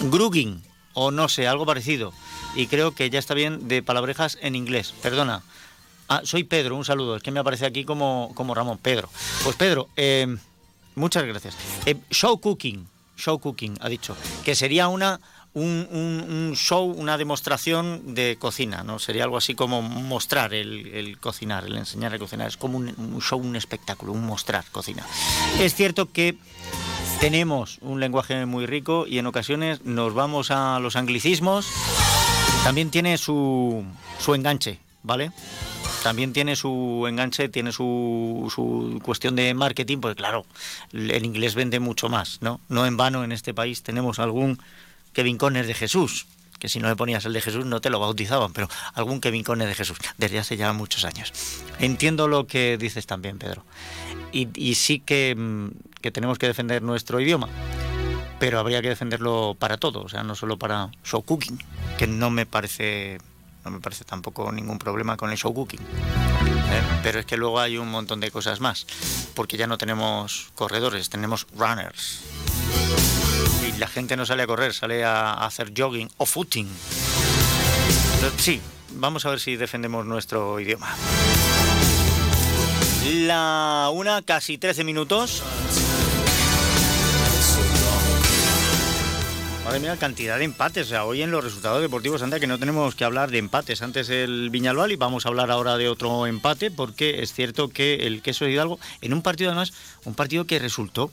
grugging 0.00 0.62
o 0.94 1.10
no 1.10 1.28
sé, 1.28 1.46
algo 1.46 1.66
parecido. 1.66 2.12
Y 2.54 2.66
creo 2.66 2.92
que 2.92 3.10
ya 3.10 3.18
está 3.18 3.34
bien 3.34 3.68
de 3.68 3.82
palabrejas 3.82 4.38
en 4.40 4.54
inglés. 4.54 4.94
Perdona. 5.02 5.42
Ah, 6.08 6.22
soy 6.24 6.44
Pedro, 6.44 6.76
un 6.76 6.84
saludo. 6.84 7.16
Es 7.16 7.22
que 7.22 7.30
me 7.30 7.40
aparece 7.40 7.66
aquí 7.66 7.84
como, 7.84 8.32
como 8.34 8.54
Ramón. 8.54 8.78
Pedro. 8.78 9.08
Pues 9.44 9.56
Pedro, 9.56 9.88
eh, 9.96 10.36
muchas 10.94 11.24
gracias. 11.24 11.56
Eh, 11.86 11.96
show 12.10 12.40
cooking, 12.40 12.88
show 13.16 13.38
cooking, 13.38 13.76
ha 13.80 13.88
dicho. 13.88 14.16
Que 14.44 14.54
sería 14.54 14.88
una 14.88 15.20
un, 15.54 15.88
un, 15.90 16.52
show, 16.54 16.84
una 16.84 17.18
demostración 17.18 18.14
de 18.14 18.36
cocina, 18.38 18.82
¿no? 18.84 18.98
Sería 18.98 19.24
algo 19.24 19.36
así 19.36 19.54
como 19.54 19.82
mostrar 19.82 20.54
el, 20.54 20.86
el 20.88 21.18
cocinar, 21.18 21.64
el 21.66 21.76
enseñar 21.76 22.14
a 22.14 22.18
cocinar. 22.18 22.48
Es 22.48 22.56
como 22.56 22.78
un, 22.78 22.94
un, 22.96 23.20
show, 23.20 23.40
un 23.40 23.56
espectáculo, 23.56 24.12
un 24.12 24.24
mostrar 24.24 24.64
cocina. 24.70 25.04
Es 25.58 25.74
cierto 25.74 26.12
que 26.12 26.36
tenemos 27.20 27.78
un 27.80 28.00
lenguaje 28.00 28.46
muy 28.46 28.66
rico 28.66 29.06
y 29.06 29.18
en 29.18 29.26
ocasiones 29.26 29.84
nos 29.84 30.14
vamos 30.14 30.50
a 30.50 30.78
los 30.78 30.96
anglicismos. 30.96 31.66
También 32.62 32.90
tiene 32.90 33.18
su, 33.18 33.84
su 34.18 34.34
enganche, 34.34 34.78
¿vale? 35.02 35.32
también 36.02 36.32
tiene 36.32 36.56
su 36.56 37.04
enganche, 37.06 37.48
tiene 37.48 37.72
su, 37.72 38.50
su, 38.54 39.00
cuestión 39.02 39.36
de 39.36 39.52
marketing, 39.54 39.98
porque 39.98 40.16
claro, 40.16 40.46
el 40.92 41.24
inglés 41.24 41.54
vende 41.54 41.78
mucho 41.78 42.08
más, 42.08 42.38
¿no? 42.40 42.60
No 42.68 42.86
en 42.86 42.96
vano 42.96 43.22
en 43.22 43.32
este 43.32 43.54
país 43.54 43.82
tenemos 43.82 44.18
algún 44.18 44.58
Kevin 45.12 45.38
Conner 45.38 45.66
de 45.66 45.74
Jesús, 45.74 46.26
que 46.58 46.68
si 46.68 46.78
no 46.78 46.88
le 46.88 46.96
ponías 46.96 47.24
el 47.24 47.32
de 47.32 47.40
Jesús 47.40 47.64
no 47.64 47.80
te 47.80 47.90
lo 47.90 47.98
bautizaban, 47.98 48.52
pero 48.52 48.68
algún 48.94 49.20
Kevin 49.20 49.42
Conner 49.42 49.66
de 49.66 49.74
Jesús, 49.74 49.98
desde 50.18 50.38
hace 50.38 50.56
ya 50.56 50.72
muchos 50.72 51.04
años. 51.04 51.32
Entiendo 51.78 52.28
lo 52.28 52.46
que 52.46 52.76
dices 52.78 53.06
también, 53.06 53.38
Pedro. 53.38 53.64
Y, 54.32 54.74
sí 54.76 55.00
que, 55.00 55.36
que, 56.00 56.12
tenemos 56.12 56.38
que 56.38 56.46
defender 56.46 56.82
nuestro 56.82 57.18
idioma, 57.18 57.48
pero 58.38 58.60
habría 58.60 58.80
que 58.80 58.88
defenderlo 58.88 59.56
para 59.58 59.76
todo, 59.76 60.02
o 60.02 60.08
sea, 60.08 60.22
no 60.22 60.36
solo 60.36 60.56
para 60.56 60.90
show 61.02 61.22
cooking, 61.22 61.58
que 61.98 62.06
no 62.06 62.30
me 62.30 62.46
parece 62.46 63.18
no 63.64 63.70
me 63.70 63.80
parece 63.80 64.04
tampoco 64.04 64.50
ningún 64.52 64.78
problema 64.78 65.16
con 65.16 65.30
el 65.30 65.36
show 65.36 65.52
cooking. 65.52 65.80
¿eh? 65.80 66.82
Pero 67.02 67.20
es 67.20 67.26
que 67.26 67.36
luego 67.36 67.60
hay 67.60 67.76
un 67.76 67.90
montón 67.90 68.20
de 68.20 68.30
cosas 68.30 68.60
más, 68.60 68.86
porque 69.34 69.56
ya 69.56 69.66
no 69.66 69.76
tenemos 69.76 70.50
corredores, 70.54 71.10
tenemos 71.10 71.46
runners 71.56 72.22
la 73.80 73.88
gente 73.88 74.14
no 74.14 74.26
sale 74.26 74.42
a 74.42 74.46
correr, 74.46 74.74
sale 74.74 75.04
a, 75.04 75.32
hacer 75.32 75.72
jogging 75.74 76.10
o 76.18 76.26
footing. 76.26 76.68
Sí, 78.36 78.60
vamos 78.92 79.24
a 79.24 79.30
ver 79.30 79.40
si 79.40 79.56
defendemos 79.56 80.04
nuestro 80.04 80.60
idioma. 80.60 80.94
La 83.06 83.90
una, 83.90 84.20
casi 84.20 84.58
13 84.58 84.84
minutos. 84.84 85.42
Madre 89.64 89.80
mía, 89.80 89.96
cantidad 89.96 90.36
de 90.36 90.44
empates. 90.44 90.86
O 90.86 90.90
sea, 90.90 91.04
hoy 91.06 91.22
en 91.22 91.30
los 91.30 91.42
resultados 91.42 91.80
deportivos, 91.80 92.22
anda 92.22 92.38
que 92.38 92.46
no 92.46 92.58
tenemos 92.58 92.94
que 92.94 93.04
hablar 93.04 93.30
de 93.30 93.38
empates. 93.38 93.80
Antes 93.80 94.10
el 94.10 94.50
Viñalbal 94.50 94.92
y 94.92 94.96
vamos 94.96 95.24
a 95.24 95.30
hablar 95.30 95.50
ahora 95.50 95.78
de 95.78 95.88
otro 95.88 96.26
empate, 96.26 96.70
porque 96.70 97.22
es 97.22 97.32
cierto 97.32 97.68
que 97.68 98.06
el 98.06 98.20
Queso 98.20 98.44
de 98.44 98.50
Hidalgo, 98.50 98.78
en 99.00 99.14
un 99.14 99.22
partido 99.22 99.50
además, 99.50 99.72
un 100.04 100.14
partido 100.14 100.44
que 100.44 100.58
resultó 100.58 101.10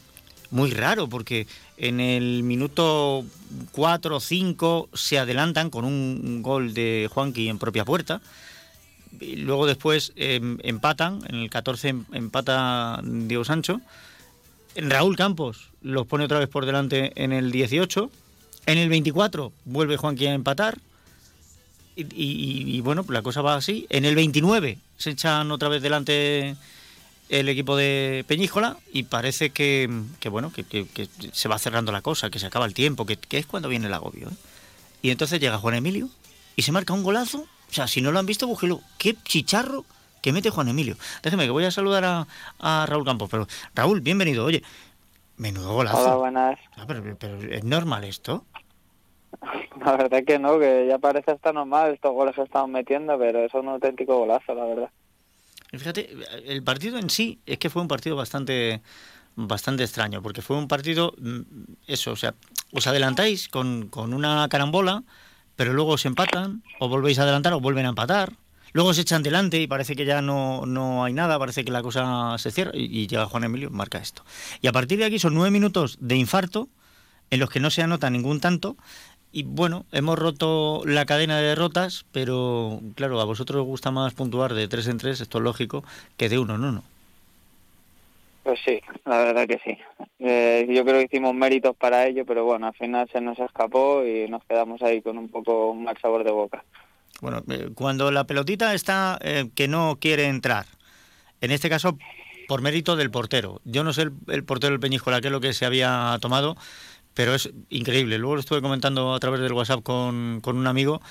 muy 0.51 0.71
raro, 0.71 1.07
porque 1.07 1.47
en 1.77 1.99
el 1.99 2.43
minuto 2.43 3.25
4 3.71 4.15
o 4.15 4.19
5 4.19 4.89
se 4.93 5.19
adelantan 5.19 5.69
con 5.69 5.85
un 5.85 6.41
gol 6.41 6.73
de 6.73 7.09
Juanqui 7.11 7.49
en 7.49 7.59
propia 7.59 7.85
puerta. 7.85 8.21
Y 9.19 9.37
luego 9.37 9.65
después 9.65 10.13
eh, 10.15 10.39
empatan, 10.63 11.21
en 11.27 11.35
el 11.35 11.49
14 11.49 11.95
empata 12.13 13.01
Diego 13.03 13.43
Sancho. 13.43 13.81
Raúl 14.75 15.15
Campos 15.15 15.69
los 15.81 16.05
pone 16.05 16.25
otra 16.25 16.39
vez 16.39 16.49
por 16.49 16.65
delante 16.65 17.11
en 17.15 17.33
el 17.33 17.51
18. 17.51 18.11
En 18.67 18.77
el 18.77 18.89
24 18.89 19.51
vuelve 19.65 19.97
Juanqui 19.97 20.27
a 20.27 20.33
empatar. 20.33 20.77
Y, 21.95 22.03
y, 22.03 22.75
y, 22.75 22.81
bueno, 22.81 23.03
la 23.09 23.23
cosa 23.23 23.41
va 23.41 23.55
así. 23.55 23.87
En 23.89 24.05
el 24.05 24.13
29 24.13 24.77
se 24.97 25.11
echan 25.11 25.49
otra 25.51 25.67
vez 25.67 25.81
delante 25.81 26.55
el 27.29 27.49
equipo 27.49 27.75
de 27.75 28.23
Peñíscola 28.27 28.77
y 28.91 29.03
parece 29.03 29.49
que, 29.49 29.89
que 30.19 30.29
bueno, 30.29 30.51
que, 30.51 30.63
que, 30.63 30.87
que, 30.87 31.07
se 31.31 31.49
va 31.49 31.59
cerrando 31.59 31.91
la 31.91 32.01
cosa, 32.01 32.29
que 32.29 32.39
se 32.39 32.45
acaba 32.45 32.65
el 32.65 32.73
tiempo, 32.73 33.05
que, 33.05 33.17
es 33.29 33.45
cuando 33.45 33.69
viene 33.69 33.87
el 33.87 33.93
agobio. 33.93 34.29
¿eh? 34.29 34.35
Y 35.01 35.11
entonces 35.11 35.39
llega 35.39 35.57
Juan 35.57 35.75
Emilio 35.75 36.09
y 36.55 36.61
se 36.61 36.71
marca 36.71 36.93
un 36.93 37.03
golazo. 37.03 37.39
O 37.69 37.73
sea, 37.73 37.87
si 37.87 38.01
no 38.01 38.11
lo 38.11 38.19
han 38.19 38.25
visto, 38.25 38.47
búsquelo. 38.47 38.81
Qué 38.97 39.15
chicharro 39.23 39.85
que 40.21 40.31
mete 40.31 40.49
Juan 40.49 40.69
Emilio. 40.69 40.95
Déjeme 41.21 41.45
que 41.45 41.51
voy 41.51 41.65
a 41.65 41.71
saludar 41.71 42.05
a, 42.05 42.27
a 42.59 42.85
Raúl 42.85 43.05
Campos. 43.05 43.29
Pero 43.29 43.47
Raúl, 43.75 44.01
bienvenido. 44.01 44.45
Oye, 44.45 44.63
menudo 45.37 45.73
golazo. 45.73 45.97
Hola, 45.97 46.15
buenas. 46.15 46.59
Ah, 46.77 46.85
pero, 46.87 47.03
pero, 47.19 47.41
¿es 47.41 47.63
normal 47.63 48.05
esto? 48.05 48.45
La 49.85 49.97
verdad 49.97 50.23
que 50.25 50.39
no, 50.39 50.59
que 50.59 50.87
ya 50.87 50.97
parece 50.97 51.31
hasta 51.31 51.53
normal 51.53 51.93
estos 51.93 52.13
goles 52.13 52.35
que 52.35 52.41
estamos 52.41 52.69
metiendo, 52.69 53.17
pero 53.19 53.43
es 53.43 53.53
un 53.53 53.67
auténtico 53.67 54.17
golazo, 54.17 54.55
la 54.55 54.65
verdad. 54.65 54.89
Fíjate, 55.71 56.15
el 56.45 56.63
partido 56.63 56.97
en 56.97 57.09
sí 57.09 57.39
es 57.45 57.57
que 57.57 57.69
fue 57.69 57.81
un 57.81 57.87
partido 57.87 58.15
bastante 58.15 58.81
bastante 59.37 59.83
extraño, 59.83 60.23
porque 60.23 60.41
fue 60.41 60.57
un 60.57 60.67
partido, 60.67 61.13
eso, 61.85 62.11
o 62.11 62.15
sea, 62.15 62.33
os 62.73 62.87
adelantáis 62.87 63.47
con, 63.47 63.87
con 63.87 64.13
una 64.15 64.47
carambola, 64.49 65.03
pero 65.55 65.73
luego 65.73 65.91
os 65.91 66.05
empatan, 66.07 66.63
o 66.79 66.89
volvéis 66.89 67.19
a 67.19 67.23
adelantar 67.23 67.53
o 67.53 67.59
vuelven 67.59 67.85
a 67.85 67.89
empatar, 67.89 68.33
luego 68.73 68.95
se 68.95 69.01
echan 69.01 69.21
delante 69.21 69.61
y 69.61 69.67
parece 69.67 69.95
que 69.95 70.05
ya 70.05 70.23
no, 70.23 70.65
no 70.65 71.03
hay 71.03 71.13
nada, 71.13 71.37
parece 71.37 71.63
que 71.63 71.71
la 71.71 71.83
cosa 71.83 72.35
se 72.39 72.49
cierra, 72.49 72.71
y, 72.73 72.85
y 72.85 73.05
llega 73.05 73.27
Juan 73.27 73.43
Emilio, 73.43 73.69
marca 73.69 73.99
esto. 73.99 74.25
Y 74.59 74.65
a 74.65 74.71
partir 74.71 74.97
de 74.97 75.05
aquí 75.05 75.19
son 75.19 75.35
nueve 75.35 75.51
minutos 75.51 75.97
de 76.01 76.15
infarto, 76.15 76.67
en 77.29 77.39
los 77.39 77.51
que 77.51 77.59
no 77.59 77.69
se 77.69 77.83
anota 77.83 78.09
ningún 78.09 78.39
tanto, 78.39 78.75
y 79.37 79.43
bueno, 79.43 79.85
hemos 79.91 80.17
roto 80.17 80.81
la 80.83 81.05
cadena 81.05 81.37
de 81.37 81.49
derrotas, 81.49 82.07
pero 82.11 82.81
claro, 82.95 83.21
a 83.21 83.25
vosotros 83.25 83.61
os 83.61 83.67
gusta 83.67 83.91
más 83.91 84.15
puntuar 84.15 84.55
de 84.55 84.67
tres 84.67 84.87
en 84.87 84.97
tres, 84.97 85.21
esto 85.21 85.37
es 85.37 85.43
lógico, 85.43 85.83
que 86.17 86.27
de 86.27 86.39
uno 86.39 86.55
en 86.55 86.63
uno. 86.63 86.83
Pues 88.41 88.59
sí, 88.65 88.81
la 89.05 89.19
verdad 89.19 89.45
que 89.45 89.59
sí. 89.63 89.77
Eh, 90.17 90.65
yo 90.71 90.83
creo 90.83 90.97
que 90.97 91.03
hicimos 91.03 91.35
méritos 91.35 91.75
para 91.75 92.07
ello, 92.07 92.25
pero 92.25 92.45
bueno, 92.45 92.65
al 92.65 92.73
final 92.73 93.07
se 93.13 93.21
nos 93.21 93.37
escapó 93.37 94.03
y 94.03 94.27
nos 94.27 94.43
quedamos 94.45 94.81
ahí 94.81 95.03
con 95.03 95.19
un 95.19 95.29
poco 95.29 95.69
un 95.69 95.83
mal 95.83 95.95
sabor 96.01 96.23
de 96.23 96.31
boca. 96.31 96.63
Bueno, 97.21 97.43
eh, 97.47 97.69
cuando 97.75 98.09
la 98.09 98.23
pelotita 98.23 98.73
está 98.73 99.19
eh, 99.21 99.51
que 99.53 99.67
no 99.67 99.99
quiere 100.01 100.25
entrar, 100.25 100.65
en 101.41 101.51
este 101.51 101.69
caso 101.69 101.95
por 102.47 102.61
mérito 102.63 102.95
del 102.95 103.11
portero. 103.11 103.61
Yo 103.65 103.83
no 103.83 103.93
sé 103.93 104.09
el, 104.29 104.43
portero 104.45 104.71
del 104.71 104.79
Peñíscola 104.79 105.21
qué 105.21 105.27
es 105.27 105.31
lo 105.31 105.41
que 105.41 105.53
se 105.53 105.65
había 105.65 106.17
tomado, 106.21 106.55
pero 107.17 107.33
es 107.33 107.49
increíble. 107.69 108.19
Luego 108.19 108.35
lo 108.35 108.41
estuve 108.41 108.61
comentando 108.61 109.15
a 109.15 109.19
través 109.19 109.41
del 109.41 109.51
WhatsApp 109.51 109.81
con, 109.81 110.39
con 110.39 110.55
un 110.55 110.67
amigo, 110.67 111.01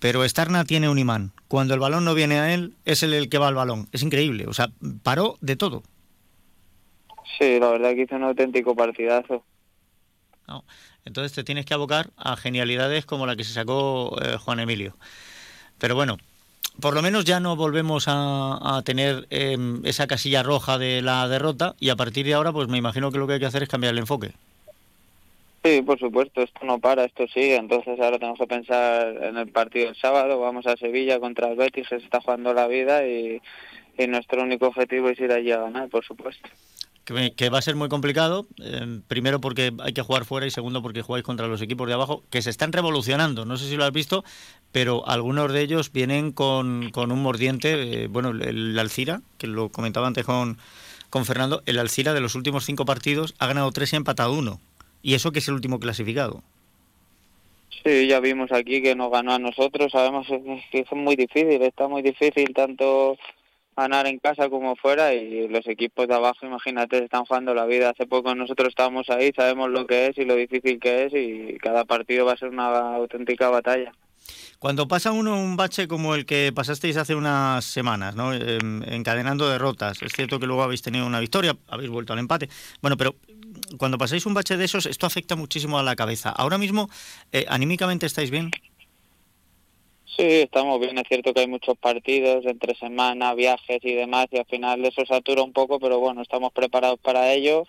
pero 0.00 0.24
Estarna 0.24 0.64
tiene 0.64 0.88
un 0.88 0.98
imán. 0.98 1.30
Cuando 1.46 1.72
el 1.72 1.78
balón 1.78 2.04
no 2.04 2.14
viene 2.14 2.40
a 2.40 2.52
él, 2.52 2.74
es 2.84 3.04
él 3.04 3.14
el 3.14 3.28
que 3.28 3.38
va 3.38 3.46
al 3.46 3.54
balón. 3.54 3.86
Es 3.92 4.02
increíble. 4.02 4.46
O 4.48 4.52
sea, 4.52 4.70
paró 5.04 5.38
de 5.40 5.54
todo. 5.54 5.84
Sí, 7.38 7.60
la 7.60 7.70
verdad 7.70 7.90
que 7.94 8.02
hizo 8.02 8.16
un 8.16 8.24
auténtico 8.24 8.74
partidazo. 8.74 9.44
Entonces 11.04 11.32
te 11.32 11.44
tienes 11.44 11.64
que 11.64 11.74
abocar 11.74 12.10
a 12.16 12.34
genialidades 12.34 13.06
como 13.06 13.24
la 13.24 13.36
que 13.36 13.44
se 13.44 13.52
sacó 13.52 14.20
eh, 14.20 14.38
Juan 14.38 14.58
Emilio. 14.58 14.96
Pero 15.78 15.94
bueno, 15.94 16.16
por 16.80 16.92
lo 16.92 17.02
menos 17.02 17.24
ya 17.24 17.38
no 17.38 17.54
volvemos 17.54 18.06
a, 18.08 18.82
tener 18.84 19.28
em, 19.30 19.80
esa 19.86 20.08
casilla 20.08 20.42
roja 20.42 20.76
de 20.76 21.02
la 21.02 21.28
derrota 21.28 21.76
y 21.78 21.90
a 21.90 21.96
partir 21.96 22.26
de 22.26 22.34
ahora 22.34 22.52
pues 22.52 22.66
me 22.66 22.78
imagino 22.78 23.12
que 23.12 23.18
lo 23.18 23.28
que 23.28 23.34
hay 23.34 23.38
que 23.38 23.46
hacer 23.46 23.62
es 23.62 23.68
cambiar 23.68 23.92
el 23.92 23.98
enfoque. 23.98 24.34
Sí, 25.66 25.82
por 25.82 25.98
supuesto, 25.98 26.42
esto 26.42 26.64
no 26.64 26.78
para, 26.78 27.04
esto 27.04 27.26
sigue, 27.26 27.56
entonces 27.56 27.98
ahora 27.98 28.20
tenemos 28.20 28.38
que 28.38 28.46
pensar 28.46 29.20
en 29.20 29.36
el 29.36 29.48
partido 29.48 29.86
del 29.86 29.96
sábado, 29.96 30.38
vamos 30.38 30.64
a 30.64 30.76
Sevilla 30.76 31.18
contra 31.18 31.48
el 31.48 31.56
Betis, 31.56 31.88
se 31.88 31.96
está 31.96 32.20
jugando 32.20 32.54
la 32.54 32.68
vida 32.68 33.04
y, 33.04 33.42
nuestro 34.06 34.44
único 34.44 34.68
objetivo 34.68 35.08
es 35.08 35.18
ir 35.18 35.32
allí 35.32 35.50
a 35.50 35.58
ganar, 35.58 35.88
por 35.88 36.04
supuesto 36.04 36.48
que, 37.04 37.50
va 37.50 37.58
a 37.58 37.62
ser 37.62 37.74
muy 37.74 37.88
complicado, 37.88 38.46
eh, 38.62 39.00
primero 39.08 39.40
porque 39.40 39.72
hay 39.80 39.92
que 39.92 40.02
jugar 40.02 40.24
fuera 40.24 40.46
y 40.46 40.52
segundo 40.52 40.82
porque 40.82 41.02
jugáis 41.02 41.24
contra 41.24 41.48
los 41.48 41.60
equipos 41.62 41.88
de 41.88 41.94
abajo 41.94 42.22
que 42.30 42.42
se 42.42 42.50
están 42.50 42.72
revolucionando. 42.72 43.44
No 43.44 43.56
sé 43.56 43.68
si 43.68 43.76
lo 43.76 43.84
has 43.84 43.92
visto, 43.92 44.24
pero 44.70 45.08
algunos 45.08 45.52
de 45.52 45.62
ellos 45.62 45.92
vienen 45.92 46.32
con, 46.32 46.92
un 46.94 47.22
mordiente, 47.22 48.04
eh, 48.04 48.06
bueno, 48.08 48.30
el, 48.30 48.78
Alcira, 48.78 49.22
que 49.38 49.46
lo 49.46 49.68
comentaba 49.68 50.08
antes 50.08 50.24
con, 50.24 50.58
con 51.10 51.24
Fernando, 51.24 51.62
el 51.66 51.78
Alcira 51.78 52.12
de 52.12 52.20
los 52.20 52.34
últimos 52.34 52.64
cinco 52.64 52.84
partidos 52.84 53.34
ha 53.38 53.46
ganado 53.46 53.70
tres 53.72 53.92
y 53.92 53.96
ha 53.96 53.98
empatado 53.98 54.32
uno. 54.32 54.60
Y 55.06 55.14
eso 55.14 55.30
que 55.30 55.38
es 55.38 55.46
el 55.46 55.54
último 55.54 55.78
clasificado. 55.78 56.42
Sí, 57.84 58.08
ya 58.08 58.18
vimos 58.18 58.50
aquí 58.50 58.82
que 58.82 58.96
nos 58.96 59.12
ganó 59.12 59.34
a 59.34 59.38
nosotros, 59.38 59.92
sabemos 59.92 60.26
que 60.72 60.80
es 60.80 60.90
muy 60.90 61.14
difícil, 61.14 61.62
está 61.62 61.86
muy 61.86 62.02
difícil 62.02 62.52
tanto 62.52 63.16
ganar 63.76 64.08
en 64.08 64.18
casa 64.18 64.50
como 64.50 64.74
fuera 64.74 65.14
y 65.14 65.46
los 65.46 65.64
equipos 65.68 66.08
de 66.08 66.14
abajo, 66.14 66.44
imagínate, 66.44 67.04
están 67.04 67.24
jugando 67.24 67.54
la 67.54 67.66
vida. 67.66 67.90
Hace 67.90 68.08
poco 68.08 68.34
nosotros 68.34 68.70
estábamos 68.70 69.08
ahí, 69.08 69.30
sabemos 69.36 69.70
lo 69.70 69.86
que 69.86 70.08
es 70.08 70.18
y 70.18 70.24
lo 70.24 70.34
difícil 70.34 70.80
que 70.80 71.04
es 71.04 71.12
y 71.14 71.56
cada 71.58 71.84
partido 71.84 72.26
va 72.26 72.32
a 72.32 72.36
ser 72.36 72.48
una 72.48 72.96
auténtica 72.96 73.48
batalla. 73.48 73.92
Cuando 74.58 74.88
pasa 74.88 75.12
uno 75.12 75.38
un 75.38 75.56
bache 75.56 75.86
como 75.86 76.16
el 76.16 76.26
que 76.26 76.50
pasasteis 76.52 76.96
hace 76.96 77.14
unas 77.14 77.64
semanas, 77.64 78.16
¿no? 78.16 78.32
Em, 78.34 78.82
encadenando 78.84 79.48
derrotas, 79.48 80.02
es 80.02 80.12
cierto 80.12 80.40
que 80.40 80.46
luego 80.46 80.64
habéis 80.64 80.82
tenido 80.82 81.06
una 81.06 81.20
victoria, 81.20 81.56
habéis 81.68 81.90
vuelto 81.90 82.12
al 82.12 82.18
empate, 82.18 82.48
bueno, 82.80 82.96
pero 82.96 83.14
cuando 83.78 83.98
pasáis 83.98 84.26
un 84.26 84.34
bache 84.34 84.56
de 84.56 84.64
esos, 84.64 84.86
esto 84.86 85.06
afecta 85.06 85.36
muchísimo 85.36 85.78
a 85.78 85.82
la 85.82 85.96
cabeza. 85.96 86.30
Ahora 86.30 86.58
mismo, 86.58 86.88
eh, 87.32 87.46
anímicamente 87.48 88.06
estáis 88.06 88.30
bien. 88.30 88.50
Sí, 90.06 90.22
estamos 90.22 90.78
bien. 90.78 90.96
Es 90.98 91.04
cierto 91.08 91.34
que 91.34 91.40
hay 91.40 91.48
muchos 91.48 91.76
partidos 91.76 92.46
entre 92.46 92.74
semana, 92.76 93.34
viajes 93.34 93.80
y 93.82 93.92
demás, 93.92 94.26
y 94.30 94.38
al 94.38 94.46
final 94.46 94.84
eso 94.84 95.04
satura 95.04 95.42
un 95.42 95.52
poco, 95.52 95.80
pero 95.80 95.98
bueno, 95.98 96.22
estamos 96.22 96.52
preparados 96.52 97.00
para 97.00 97.32
ello 97.32 97.64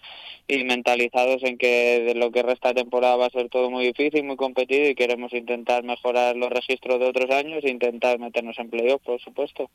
y 0.47 0.63
mentalizados 0.63 1.43
en 1.43 1.57
que 1.57 2.03
de 2.05 2.15
lo 2.15 2.31
que 2.31 2.43
resta 2.43 2.73
temporada 2.73 3.17
va 3.17 3.25
a 3.25 3.31
ser 3.31 3.49
todo 3.49 3.69
muy 3.69 3.85
difícil, 3.87 4.23
muy 4.23 4.37
competido 4.37 4.87
y 4.87 4.95
queremos 4.95 5.33
intentar 5.33 5.83
mejorar 5.83 6.37
los 6.37 6.49
registros 6.49 6.99
de 6.99 7.07
otros 7.07 7.29
años 7.31 7.63
e 7.63 7.69
intentar 7.69 8.17
meternos 8.19 8.57
en 8.59 8.69
playoff, 8.69 9.01
por 9.03 9.19
supuesto. 9.19 9.69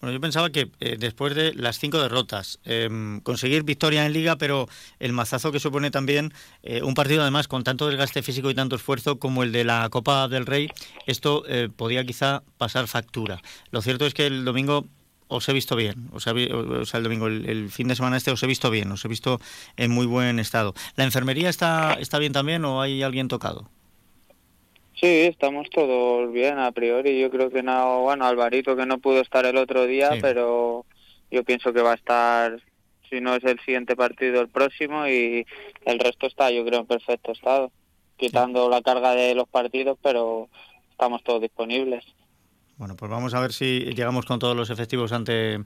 Bueno, 0.00 0.12
yo 0.12 0.20
pensaba 0.20 0.50
que 0.50 0.68
eh, 0.80 0.96
después 0.98 1.34
de 1.34 1.54
las 1.54 1.78
cinco 1.78 2.00
derrotas, 2.00 2.58
em, 2.64 3.20
conseguir 3.20 3.62
victoria 3.62 4.04
en 4.04 4.12
liga, 4.12 4.36
pero 4.36 4.68
el 4.98 5.12
mazazo 5.12 5.52
que 5.52 5.60
supone 5.60 5.90
también 5.90 6.32
eh, 6.62 6.82
un 6.82 6.94
partido 6.94 7.22
además 7.22 7.46
con 7.46 7.62
tanto 7.62 7.86
desgaste 7.86 8.22
físico 8.22 8.50
y 8.50 8.54
tanto 8.54 8.76
esfuerzo 8.76 9.18
como 9.18 9.42
el 9.42 9.52
de 9.52 9.64
la 9.64 9.88
Copa 9.90 10.26
del 10.26 10.46
Rey, 10.46 10.68
esto 11.06 11.44
eh, 11.46 11.68
podía 11.90 12.04
quizá 12.04 12.44
pasar 12.56 12.86
factura. 12.86 13.40
Lo 13.72 13.82
cierto 13.82 14.06
es 14.06 14.14
que 14.14 14.26
el 14.26 14.44
domingo 14.44 14.84
os 15.26 15.48
he 15.48 15.52
visto 15.52 15.74
bien, 15.74 16.08
o 16.12 16.20
sea, 16.20 16.34
el 16.34 17.02
domingo, 17.02 17.26
el, 17.26 17.68
fin 17.70 17.88
de 17.88 17.96
semana 17.96 18.16
este 18.16 18.30
os 18.30 18.40
he 18.44 18.46
visto 18.46 18.70
bien, 18.70 18.92
os 18.92 19.04
he 19.04 19.08
visto 19.08 19.40
en 19.76 19.90
muy 19.90 20.06
buen 20.06 20.38
estado. 20.38 20.72
¿La 20.94 21.02
enfermería 21.02 21.48
está, 21.48 21.94
está 21.94 22.20
bien 22.20 22.32
también 22.32 22.64
o 22.64 22.80
hay 22.80 23.02
alguien 23.02 23.26
tocado? 23.26 23.68
Sí, 24.94 25.06
estamos 25.32 25.68
todos 25.70 26.32
bien 26.32 26.60
a 26.60 26.70
priori. 26.70 27.20
Yo 27.20 27.28
creo 27.28 27.50
que 27.50 27.64
no, 27.64 28.02
bueno, 28.02 28.24
Alvarito 28.24 28.76
que 28.76 28.86
no 28.86 28.98
pudo 28.98 29.20
estar 29.20 29.44
el 29.44 29.56
otro 29.56 29.86
día, 29.86 30.10
pero 30.20 30.86
yo 31.32 31.42
pienso 31.42 31.72
que 31.72 31.82
va 31.82 31.90
a 31.90 31.96
estar, 31.96 32.62
si 33.08 33.20
no 33.20 33.34
es 33.34 33.42
el 33.42 33.58
siguiente 33.60 33.96
partido, 33.96 34.40
el 34.40 34.48
próximo 34.48 35.08
y 35.08 35.44
el 35.86 35.98
resto 35.98 36.28
está, 36.28 36.52
yo 36.52 36.64
creo, 36.64 36.80
en 36.80 36.86
perfecto 36.86 37.32
estado, 37.32 37.72
quitando 38.16 38.68
la 38.68 38.80
carga 38.80 39.16
de 39.16 39.34
los 39.34 39.48
partidos, 39.48 39.98
pero 40.00 40.48
estamos 41.00 41.24
todos 41.24 41.40
disponibles. 41.40 42.04
Bueno, 42.76 42.94
pues 42.94 43.10
vamos 43.10 43.32
a 43.32 43.40
ver 43.40 43.54
si 43.54 43.80
llegamos 43.94 44.26
con 44.26 44.38
todos 44.38 44.54
los 44.54 44.68
efectivos 44.68 45.12
ante, 45.12 45.64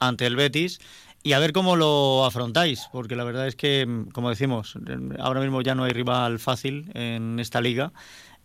ante 0.00 0.26
el 0.26 0.34
Betis 0.34 0.80
y 1.22 1.34
a 1.34 1.38
ver 1.38 1.52
cómo 1.52 1.76
lo 1.76 2.24
afrontáis, 2.24 2.88
porque 2.90 3.14
la 3.14 3.22
verdad 3.22 3.46
es 3.46 3.54
que, 3.54 3.86
como 4.12 4.28
decimos, 4.28 4.76
ahora 5.20 5.40
mismo 5.40 5.62
ya 5.62 5.76
no 5.76 5.84
hay 5.84 5.92
rival 5.92 6.40
fácil 6.40 6.90
en 6.94 7.38
esta 7.38 7.60
liga 7.60 7.92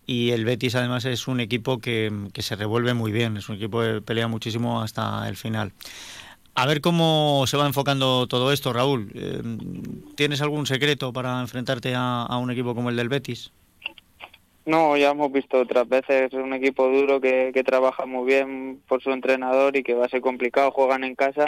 y 0.05 0.29
el 0.29 0.45
Betis 0.45 0.75
además 0.75 1.05
es 1.05 1.27
un 1.27 1.39
equipo 1.39 1.79
que, 1.79 2.11
se 2.37 2.55
revuelve 2.55 2.93
muy 2.93 3.11
bien, 3.11 3.37
es 3.37 3.49
un 3.49 3.55
equipo 3.55 3.81
que 3.81 4.01
pelea 4.01 4.27
muchísimo 4.27 4.81
hasta 4.81 5.27
el 5.27 5.37
final. 5.37 5.73
A 6.53 6.67
ver 6.67 6.81
cómo 6.81 7.45
se 7.47 7.57
va 7.57 7.65
enfocando 7.65 8.27
todo 8.27 8.51
esto, 8.51 8.73
Raúl. 8.73 9.11
Eh, 9.15 9.41
¿Tienes 10.15 10.41
algún 10.41 10.67
secreto 10.67 11.13
para 11.13 11.41
enfrentarte 11.41 11.93
a, 11.95 12.37
un 12.39 12.51
equipo 12.51 12.75
como 12.75 12.91
el 12.91 12.95
del 12.95 13.09
Betis? 13.09 13.51
No, 14.67 14.97
ya 14.97 15.11
hemos 15.11 15.31
visto 15.31 15.61
otras 15.61 15.87
veces, 15.87 16.31
es 16.31 16.33
un 16.33 16.53
equipo 16.53 16.89
duro 16.89 17.21
que, 17.21 17.51
que, 17.53 17.63
trabaja 17.63 18.05
muy 18.05 18.27
bien 18.27 18.81
por 18.87 19.01
su 19.01 19.11
entrenador 19.11 19.77
y 19.77 19.81
que 19.81 19.93
va 19.93 20.05
a 20.05 20.09
ser 20.09 20.19
complicado, 20.19 20.71
juegan 20.71 21.05
en 21.05 21.15
casa 21.15 21.45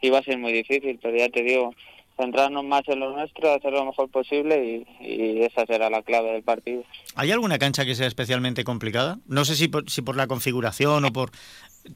y 0.00 0.10
va 0.10 0.20
a 0.20 0.22
ser 0.22 0.38
muy 0.38 0.52
difícil, 0.52 0.98
pero 1.02 1.16
ya 1.16 1.28
te 1.28 1.42
digo, 1.42 1.74
centrarnos 2.16 2.64
más 2.64 2.82
en 2.86 3.00
lo 3.00 3.12
nuestro, 3.12 3.52
hacer 3.52 3.72
lo 3.72 3.84
mejor 3.86 4.08
posible 4.10 4.86
y, 5.00 5.40
esa 5.42 5.66
será 5.66 5.90
la 5.90 6.02
clave 6.02 6.32
del 6.32 6.42
partido. 6.42 6.84
¿Hay 7.16 7.32
alguna 7.32 7.58
cancha 7.58 7.84
que 7.84 7.96
sea 7.96 8.06
especialmente 8.06 8.62
complicada? 8.62 9.18
No 9.26 9.44
sé 9.44 9.56
si 9.56 9.68
por, 9.68 9.90
si 9.90 10.02
por 10.02 10.16
la 10.16 10.26
configuración 10.26 11.04
o 11.04 11.12
por... 11.12 11.30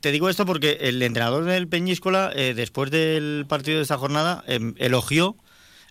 Te 0.01 0.11
digo 0.11 0.29
esto 0.29 0.47
porque 0.47 0.79
el 0.81 1.01
entrenador 1.03 1.45
del 1.45 1.69
Peñíscola, 1.69 2.33
eh, 2.35 2.55
después 2.55 2.91
del 2.91 3.45
partido 3.49 3.77
de 3.77 3.83
esta 3.83 3.99
jornada, 3.99 4.43
em, 4.49 4.75
elogió 4.79 5.37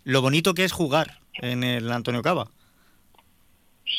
lo 0.04 0.22
bonito 0.22 0.54
que 0.54 0.66
es 0.66 0.72
jugar 0.72 1.20
en 1.42 1.64
el 1.64 1.92
Antonio 1.92 2.22
Cava. 2.22 2.50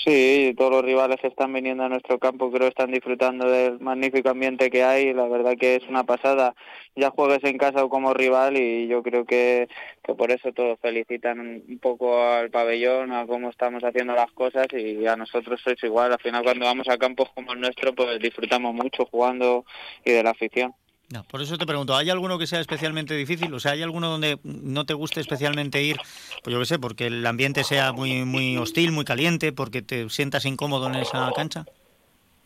Sí, 0.02 0.54
todos 0.58 0.72
los 0.72 0.84
rivales 0.84 1.18
que 1.20 1.28
están 1.28 1.52
viniendo 1.52 1.84
a 1.84 1.88
nuestro 1.88 2.18
campo 2.18 2.50
creo 2.50 2.68
están 2.68 2.90
disfrutando 2.90 3.48
del 3.50 3.80
magnífico 3.80 4.28
ambiente 4.30 4.70
que 4.70 4.82
hay. 4.82 5.14
La 5.14 5.26
verdad 5.28 5.54
que 5.58 5.76
es 5.76 5.88
una 5.88 6.04
pasada. 6.04 6.54
Ya 6.96 7.10
juegues 7.10 7.44
en 7.44 7.58
casa 7.58 7.84
o 7.84 7.88
como 7.88 8.12
rival 8.12 8.56
y 8.56 8.86
yo 8.88 9.02
creo 9.02 9.24
que, 9.24 9.68
que 10.02 10.14
por 10.14 10.30
eso 10.30 10.52
todos 10.52 10.78
felicitan 10.80 11.40
un 11.40 11.78
poco 11.80 12.22
al 12.22 12.50
pabellón, 12.50 13.12
a 13.12 13.26
cómo 13.26 13.50
estamos 13.50 13.82
haciendo 13.84 14.14
las 14.14 14.30
cosas 14.32 14.66
y 14.72 15.06
a 15.06 15.16
nosotros 15.16 15.62
es 15.66 15.82
igual. 15.84 16.12
Al 16.12 16.20
final 16.20 16.42
cuando 16.42 16.66
vamos 16.66 16.88
a 16.88 16.98
campos 16.98 17.30
como 17.34 17.52
el 17.52 17.60
nuestro 17.60 17.94
pues 17.94 18.18
disfrutamos 18.18 18.74
mucho 18.74 19.06
jugando 19.06 19.64
y 20.04 20.12
de 20.12 20.22
la 20.22 20.30
afición. 20.30 20.74
No, 21.14 21.22
por 21.22 21.40
eso 21.40 21.56
te 21.56 21.64
pregunto, 21.64 21.94
¿hay 21.94 22.10
alguno 22.10 22.40
que 22.40 22.48
sea 22.48 22.58
especialmente 22.58 23.14
difícil? 23.14 23.54
O 23.54 23.60
sea, 23.60 23.70
¿hay 23.70 23.82
alguno 23.82 24.08
donde 24.08 24.36
no 24.42 24.84
te 24.84 24.94
guste 24.94 25.20
especialmente 25.20 25.80
ir? 25.80 25.96
Pues 26.42 26.52
yo 26.52 26.58
qué 26.58 26.66
sé, 26.66 26.80
porque 26.80 27.06
el 27.06 27.24
ambiente 27.24 27.62
sea 27.62 27.92
muy, 27.92 28.24
muy 28.24 28.56
hostil, 28.56 28.90
muy 28.90 29.04
caliente, 29.04 29.52
porque 29.52 29.80
te 29.80 30.10
sientas 30.10 30.44
incómodo 30.44 30.88
en 30.88 30.96
esa 30.96 31.30
cancha. 31.36 31.66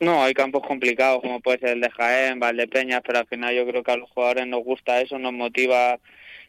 No, 0.01 0.23
hay 0.23 0.35
campos 0.35 0.61
complicados 0.69 1.23
como 1.23 1.41
puede 1.41 1.61
ser 1.61 1.71
el 1.71 1.81
de 1.81 1.89
Jaén, 1.89 2.41
Valdepeñas, 2.41 3.01
pero 3.07 3.21
al 3.21 3.27
final 3.27 3.57
yo 3.57 3.67
creo 3.67 3.83
que 3.83 3.91
a 3.91 3.97
los 3.97 4.11
jugadores 4.11 4.47
nos 4.47 4.63
gusta 4.63 5.01
eso, 5.01 5.19
nos 5.19 5.33
motiva 5.33 5.99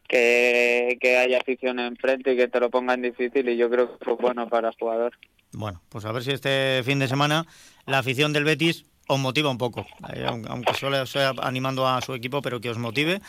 que, 0.10 0.98
que 1.00 1.16
haya 1.20 1.38
afición 1.38 1.80
enfrente 1.80 2.34
y 2.34 2.36
que 2.36 2.50
te 2.50 2.60
lo 2.60 2.70
pongan 2.70 3.02
difícil 3.02 3.48
y 3.48 3.56
yo 3.56 3.70
creo 3.70 3.98
que 3.98 4.12
es 4.12 4.18
bueno 4.18 4.50
para 4.50 4.68
el 4.68 4.76
jugador. 4.78 5.14
Bueno, 5.54 5.82
pues 5.88 6.04
a 6.04 6.12
ver 6.12 6.24
si 6.24 6.32
este 6.32 6.82
fin 6.84 7.00
de 7.00 7.08
semana 7.08 7.46
la 7.86 8.00
afición 8.00 8.34
del 8.34 8.44
Betis 8.44 8.84
os 9.10 9.20
motiva 9.20 9.50
un 9.50 9.58
poco, 9.58 9.88
eh, 10.14 10.26
aunque 10.26 10.74
solo 10.76 11.04
sea 11.08 11.34
animando 11.42 11.88
a 11.88 12.00
su 12.02 12.14
equipo, 12.14 12.44
pero 12.44 12.62
que 12.62 12.70
os 12.70 12.78
motive 12.78 13.22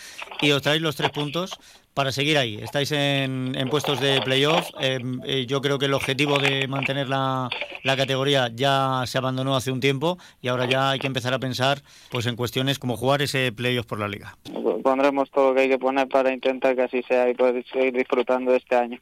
y 0.43 0.51
os 0.51 0.61
traéis 0.61 0.83
los 0.83 0.95
tres 0.95 1.11
puntos 1.11 1.59
para 1.95 2.13
seguir 2.13 2.37
ahí. 2.37 2.57
Estáis 2.63 2.93
en, 2.93 3.55
puestos 3.71 3.99
de 3.99 4.21
playoff. 4.21 4.69
Em, 4.79 5.21
eh, 5.25 5.47
yo 5.47 5.63
creo 5.63 5.79
que 5.79 5.87
el 5.87 5.95
objetivo 5.95 6.39
de 6.39 6.69
mantener 6.69 7.09
la, 7.09 7.49
categoría 7.97 8.51
ya 8.55 9.05
se 9.07 9.17
abandonó 9.17 9.57
hace 9.57 9.73
un 9.73 9.81
tiempo 9.81 10.19
y 10.43 10.49
ahora 10.49 10.67
ya 10.67 10.91
hay 10.91 10.99
que 10.99 11.07
empezar 11.07 11.33
a 11.33 11.39
pensar 11.39 11.83
pues 12.11 12.27
en 12.27 12.37
cuestiones 12.37 12.79
como 12.79 12.99
jugar 12.99 13.23
ese 13.23 13.51
playoff 13.51 13.87
por 13.87 13.99
la 13.99 14.09
liga. 14.09 14.37
Pondremos 14.83 15.31
todo 15.31 15.49
lo 15.49 15.55
que 15.55 15.63
hay 15.63 15.69
que 15.69 15.79
poner 15.79 16.09
para 16.09 16.33
intentar 16.33 16.77
que 16.77 16.83
así 16.83 17.03
sea 17.05 17.29
y 17.31 17.35
poder 17.35 17.65
seguir 17.73 17.95
disfrutando 17.95 18.53
de 18.53 18.59
este 18.59 18.77
año. 18.77 18.99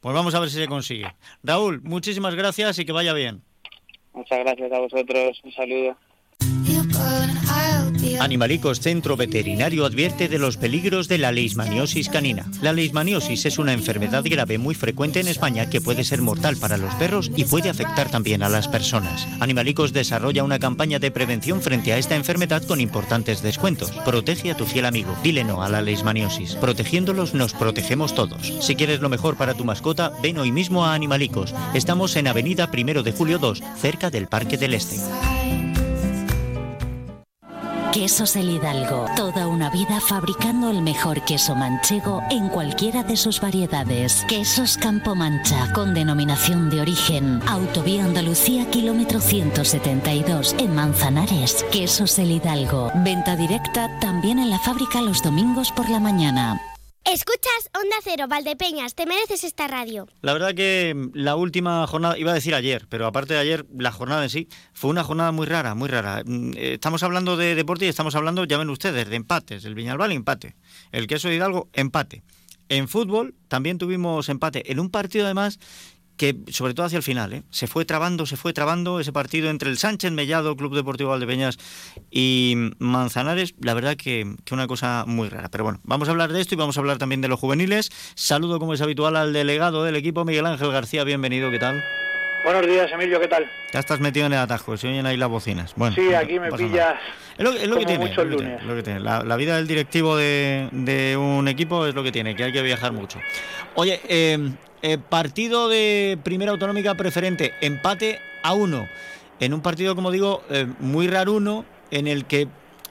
Pues 0.00 0.14
vamos 0.14 0.34
a 0.34 0.40
ver 0.40 0.50
si 0.50 0.56
se 0.56 0.66
consigue. 0.66 1.14
Raúl, 1.44 1.80
muchísimas 1.82 2.34
gracias 2.34 2.78
y 2.80 2.84
que 2.84 2.92
vaya 2.92 3.12
bien. 3.12 3.44
Muchas 4.12 4.38
gracias 4.40 4.72
a 4.72 4.78
vosotros. 4.78 5.40
Un 5.44 5.52
saludo. 5.52 5.96
Animalicos 8.22 8.78
Centro 8.78 9.16
Veterinario 9.16 9.84
advierte 9.84 10.28
de 10.28 10.38
los 10.38 10.56
peligros 10.56 11.08
de 11.08 11.18
la 11.18 11.32
leishmaniosis 11.32 12.08
canina. 12.08 12.48
La 12.60 12.72
leishmaniosis 12.72 13.46
es 13.46 13.58
una 13.58 13.72
enfermedad 13.72 14.22
grave 14.24 14.58
muy 14.58 14.76
frecuente 14.76 15.18
en 15.18 15.26
España 15.26 15.68
que 15.68 15.80
puede 15.80 16.04
ser 16.04 16.22
mortal 16.22 16.56
para 16.56 16.76
los 16.76 16.94
perros 16.94 17.32
y 17.34 17.46
puede 17.46 17.68
afectar 17.68 18.10
también 18.10 18.44
a 18.44 18.48
las 18.48 18.68
personas. 18.68 19.26
Animalicos 19.40 19.92
desarrolla 19.92 20.44
una 20.44 20.60
campaña 20.60 21.00
de 21.00 21.10
prevención 21.10 21.62
frente 21.62 21.92
a 21.92 21.98
esta 21.98 22.14
enfermedad 22.14 22.62
con 22.62 22.80
importantes 22.80 23.42
descuentos. 23.42 23.90
Protege 24.04 24.52
a 24.52 24.56
tu 24.56 24.66
fiel 24.66 24.84
amigo. 24.84 25.16
Dile 25.24 25.42
no 25.42 25.64
a 25.64 25.68
la 25.68 25.82
leishmaniosis. 25.82 26.54
Protegiéndolos 26.54 27.34
nos 27.34 27.54
protegemos 27.54 28.14
todos. 28.14 28.52
Si 28.60 28.76
quieres 28.76 29.00
lo 29.00 29.08
mejor 29.08 29.36
para 29.36 29.54
tu 29.54 29.64
mascota, 29.64 30.12
ven 30.22 30.38
hoy 30.38 30.52
mismo 30.52 30.86
a 30.86 30.94
Animalicos. 30.94 31.52
Estamos 31.74 32.14
en 32.14 32.28
Avenida 32.28 32.70
Primero 32.70 33.02
de 33.02 33.10
Julio 33.10 33.40
2, 33.40 33.60
cerca 33.80 34.10
del 34.10 34.28
Parque 34.28 34.56
del 34.56 34.74
Este. 34.74 35.00
Quesos 37.92 38.36
El 38.36 38.48
Hidalgo. 38.48 39.04
Toda 39.16 39.46
una 39.46 39.68
vida 39.68 40.00
fabricando 40.00 40.70
el 40.70 40.80
mejor 40.80 41.22
queso 41.26 41.54
manchego 41.54 42.22
en 42.30 42.48
cualquiera 42.48 43.02
de 43.02 43.18
sus 43.18 43.38
variedades. 43.38 44.24
Quesos 44.28 44.78
Campo 44.78 45.14
Mancha, 45.14 45.70
con 45.74 45.92
denominación 45.92 46.70
de 46.70 46.80
origen. 46.80 47.42
Autovía 47.46 48.06
Andalucía, 48.06 48.64
kilómetro 48.70 49.20
172, 49.20 50.54
en 50.58 50.74
Manzanares. 50.74 51.66
Quesos 51.70 52.18
El 52.18 52.30
Hidalgo. 52.30 52.90
Venta 53.04 53.36
directa 53.36 53.90
también 54.00 54.38
en 54.38 54.48
la 54.48 54.58
fábrica 54.58 55.02
los 55.02 55.22
domingos 55.22 55.70
por 55.70 55.90
la 55.90 56.00
mañana. 56.00 56.71
Escuchas 57.04 57.68
Onda 57.74 57.96
Cero, 58.04 58.26
Valdepeñas, 58.28 58.94
te 58.94 59.06
mereces 59.06 59.42
esta 59.42 59.66
radio. 59.66 60.06
La 60.20 60.32
verdad 60.32 60.54
que 60.54 61.10
la 61.14 61.34
última 61.34 61.84
jornada, 61.88 62.16
iba 62.16 62.30
a 62.30 62.34
decir 62.34 62.54
ayer, 62.54 62.86
pero 62.88 63.06
aparte 63.06 63.34
de 63.34 63.40
ayer, 63.40 63.66
la 63.76 63.90
jornada 63.90 64.22
en 64.22 64.30
sí 64.30 64.48
fue 64.72 64.88
una 64.90 65.02
jornada 65.02 65.32
muy 65.32 65.46
rara, 65.46 65.74
muy 65.74 65.88
rara. 65.88 66.22
Mm, 66.24 66.52
eh, 66.52 66.74
estamos 66.74 67.02
hablando 67.02 67.36
de 67.36 67.56
deporte 67.56 67.86
y 67.86 67.88
estamos 67.88 68.14
hablando, 68.14 68.44
ya 68.44 68.56
ven 68.56 68.70
ustedes, 68.70 69.10
de 69.10 69.16
empates. 69.16 69.64
El 69.64 69.74
Viñalbal, 69.74 70.12
empate. 70.12 70.54
El 70.92 71.08
Queso 71.08 71.28
de 71.28 71.34
Hidalgo, 71.34 71.68
empate. 71.72 72.22
En 72.68 72.88
fútbol 72.88 73.34
también 73.48 73.78
tuvimos 73.78 74.28
empate. 74.28 74.70
En 74.70 74.78
un 74.78 74.88
partido 74.88 75.24
además 75.24 75.58
que 76.22 76.36
sobre 76.52 76.72
todo 76.72 76.86
hacia 76.86 76.98
el 76.98 77.02
final, 77.02 77.32
¿eh? 77.32 77.42
se 77.50 77.66
fue 77.66 77.84
trabando, 77.84 78.26
se 78.26 78.36
fue 78.36 78.52
trabando 78.52 79.00
ese 79.00 79.12
partido 79.12 79.50
entre 79.50 79.68
el 79.68 79.76
Sánchez 79.76 80.12
Mellado, 80.12 80.54
Club 80.54 80.72
Deportivo 80.72 81.10
Valdepeñas 81.10 81.58
y 82.12 82.54
Manzanares, 82.78 83.56
la 83.60 83.74
verdad 83.74 83.96
que, 83.96 84.36
que, 84.44 84.54
una 84.54 84.68
cosa 84.68 85.02
muy 85.04 85.28
rara. 85.28 85.48
Pero 85.48 85.64
bueno, 85.64 85.80
vamos 85.82 86.06
a 86.06 86.12
hablar 86.12 86.32
de 86.32 86.40
esto 86.40 86.54
y 86.54 86.58
vamos 86.58 86.76
a 86.76 86.80
hablar 86.80 86.98
también 86.98 87.22
de 87.22 87.26
los 87.26 87.40
juveniles. 87.40 87.90
Saludo 88.14 88.60
como 88.60 88.72
es 88.72 88.80
habitual 88.80 89.16
al 89.16 89.32
delegado 89.32 89.82
del 89.82 89.96
equipo, 89.96 90.24
Miguel 90.24 90.46
Ángel 90.46 90.70
García, 90.70 91.02
bienvenido, 91.02 91.50
¿qué 91.50 91.58
tal? 91.58 91.82
Buenos 92.44 92.68
días, 92.68 92.88
Emilio, 92.92 93.18
¿qué 93.18 93.26
tal? 93.26 93.50
Ya 93.72 93.80
estás 93.80 93.98
metido 93.98 94.26
en 94.26 94.34
el 94.34 94.38
atajo, 94.38 94.76
se 94.76 94.86
oyen 94.86 95.06
ahí 95.06 95.16
las 95.16 95.28
bocinas. 95.28 95.74
Bueno, 95.74 95.96
sí, 95.96 96.14
aquí 96.14 96.38
me 96.38 96.52
pillas. 96.52 97.00
Es 97.36 97.44
lo, 97.44 97.50
que 97.50 97.58
tiene, 97.84 98.14
lo 98.64 98.76
que 98.76 98.82
tiene. 98.84 99.00
La, 99.00 99.36
vida 99.36 99.56
del 99.56 99.66
directivo 99.66 100.16
de, 100.16 100.68
de, 100.70 101.16
un 101.16 101.48
equipo 101.48 101.84
es 101.84 101.96
lo 101.96 102.04
que 102.04 102.12
tiene, 102.12 102.36
que 102.36 102.44
hay 102.44 102.52
que 102.52 102.62
viajar 102.62 102.92
mucho. 102.92 103.18
Oye, 103.74 104.00
eh, 104.06 104.52
eh, 104.82 104.98
partido 104.98 105.68
de 105.68 106.18
primera 106.24 106.50
autonómica 106.50 106.96
preferente, 106.96 107.54
empate 107.60 108.20
a 108.42 108.52
uno. 108.52 108.88
En 109.38 109.54
un 109.54 109.62
partido, 109.62 109.94
como 109.94 110.10
digo, 110.10 110.42
eh, 110.50 110.66
muy 110.80 111.06
raro 111.06 111.34
uno, 111.34 111.64
en 111.92 112.08
el 112.08 112.24
que 112.24 112.48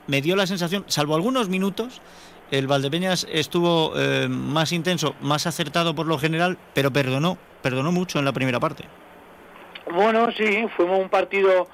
me 0.08 0.22
dio 0.22 0.38
la 0.38 0.48
sensación, 0.48 0.86
salvo 0.88 1.16
algunos 1.16 1.50
minutos, 1.50 2.02
el 2.50 2.68
Valdepeñas 2.68 3.28
estuvo 3.30 3.92
eh, 3.98 4.28
más 4.30 4.72
intenso, 4.72 5.16
más 5.20 5.48
acertado 5.48 5.94
por 5.94 6.06
lo 6.08 6.18
general, 6.18 6.58
pero 6.74 6.92
perdonó, 6.92 7.38
perdonó 7.62 7.92
mucho 7.92 8.20
en 8.20 8.26
la 8.26 8.32
primera 8.32 8.62
parte. 8.62 8.86
Bueno, 9.92 10.32
sí, 10.32 10.66
fuimos 10.78 10.98
un 10.98 11.10
partido 11.10 11.68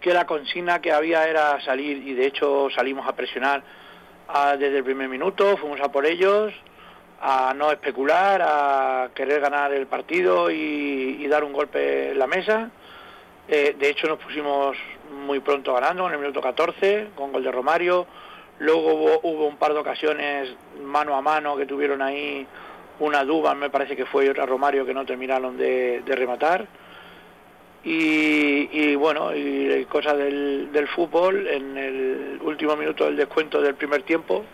que 0.00 0.12
la 0.14 0.24
consigna 0.24 0.80
que 0.80 0.92
había 0.92 1.24
era 1.24 1.60
salir 1.64 2.06
y 2.06 2.14
de 2.14 2.26
hecho 2.26 2.68
salimos 2.74 3.08
a 3.08 3.16
presionar 3.16 3.64
desde 4.58 4.78
el 4.78 4.84
primer 4.84 5.08
minuto, 5.08 5.56
fuimos 5.56 5.80
a 5.80 5.90
por 5.90 6.06
ellos, 6.06 6.52
a 7.20 7.54
no 7.54 7.70
especular, 7.70 8.42
a 8.42 9.10
querer 9.14 9.40
ganar 9.40 9.72
el 9.72 9.86
partido 9.86 10.50
y, 10.50 11.26
dar 11.28 11.44
un 11.44 11.52
golpe 11.52 12.10
en 12.10 12.18
la 12.18 12.26
mesa. 12.26 12.70
Eh, 13.48 13.74
de 13.78 13.88
hecho 13.88 14.06
nos 14.06 14.18
pusimos 14.18 14.76
muy 15.26 15.40
pronto 15.40 15.74
ganando 15.74 16.06
en 16.06 16.12
el 16.12 16.18
minuto 16.18 16.40
14 16.40 17.08
con 17.14 17.32
gol 17.32 17.42
de 17.42 17.50
Romario. 17.50 18.06
Luego 18.58 19.18
hubo, 19.22 19.46
un 19.46 19.56
par 19.56 19.72
de 19.72 19.80
ocasiones 19.80 20.54
mano 20.82 21.16
a 21.16 21.22
mano 21.22 21.56
que 21.56 21.66
tuvieron 21.66 22.02
ahí 22.02 22.46
una 23.00 23.24
duba, 23.24 23.54
me 23.54 23.70
parece 23.70 23.96
que 23.96 24.06
fue 24.06 24.30
otra 24.30 24.46
Romario 24.46 24.86
que 24.86 24.94
no 24.94 25.04
terminaron 25.04 25.56
de, 25.56 26.02
rematar. 26.06 26.66
Y, 27.86 28.94
bueno, 28.94 29.34
y 29.34 29.84
cosas 29.90 30.16
del 30.16 30.88
fútbol, 30.94 31.46
en 31.48 31.76
el 31.76 32.38
último 32.42 32.76
minuto 32.76 33.04
del 33.04 33.16
descuento 33.16 33.60
del 33.60 33.74
primer 33.74 34.04
tiempo, 34.04 34.44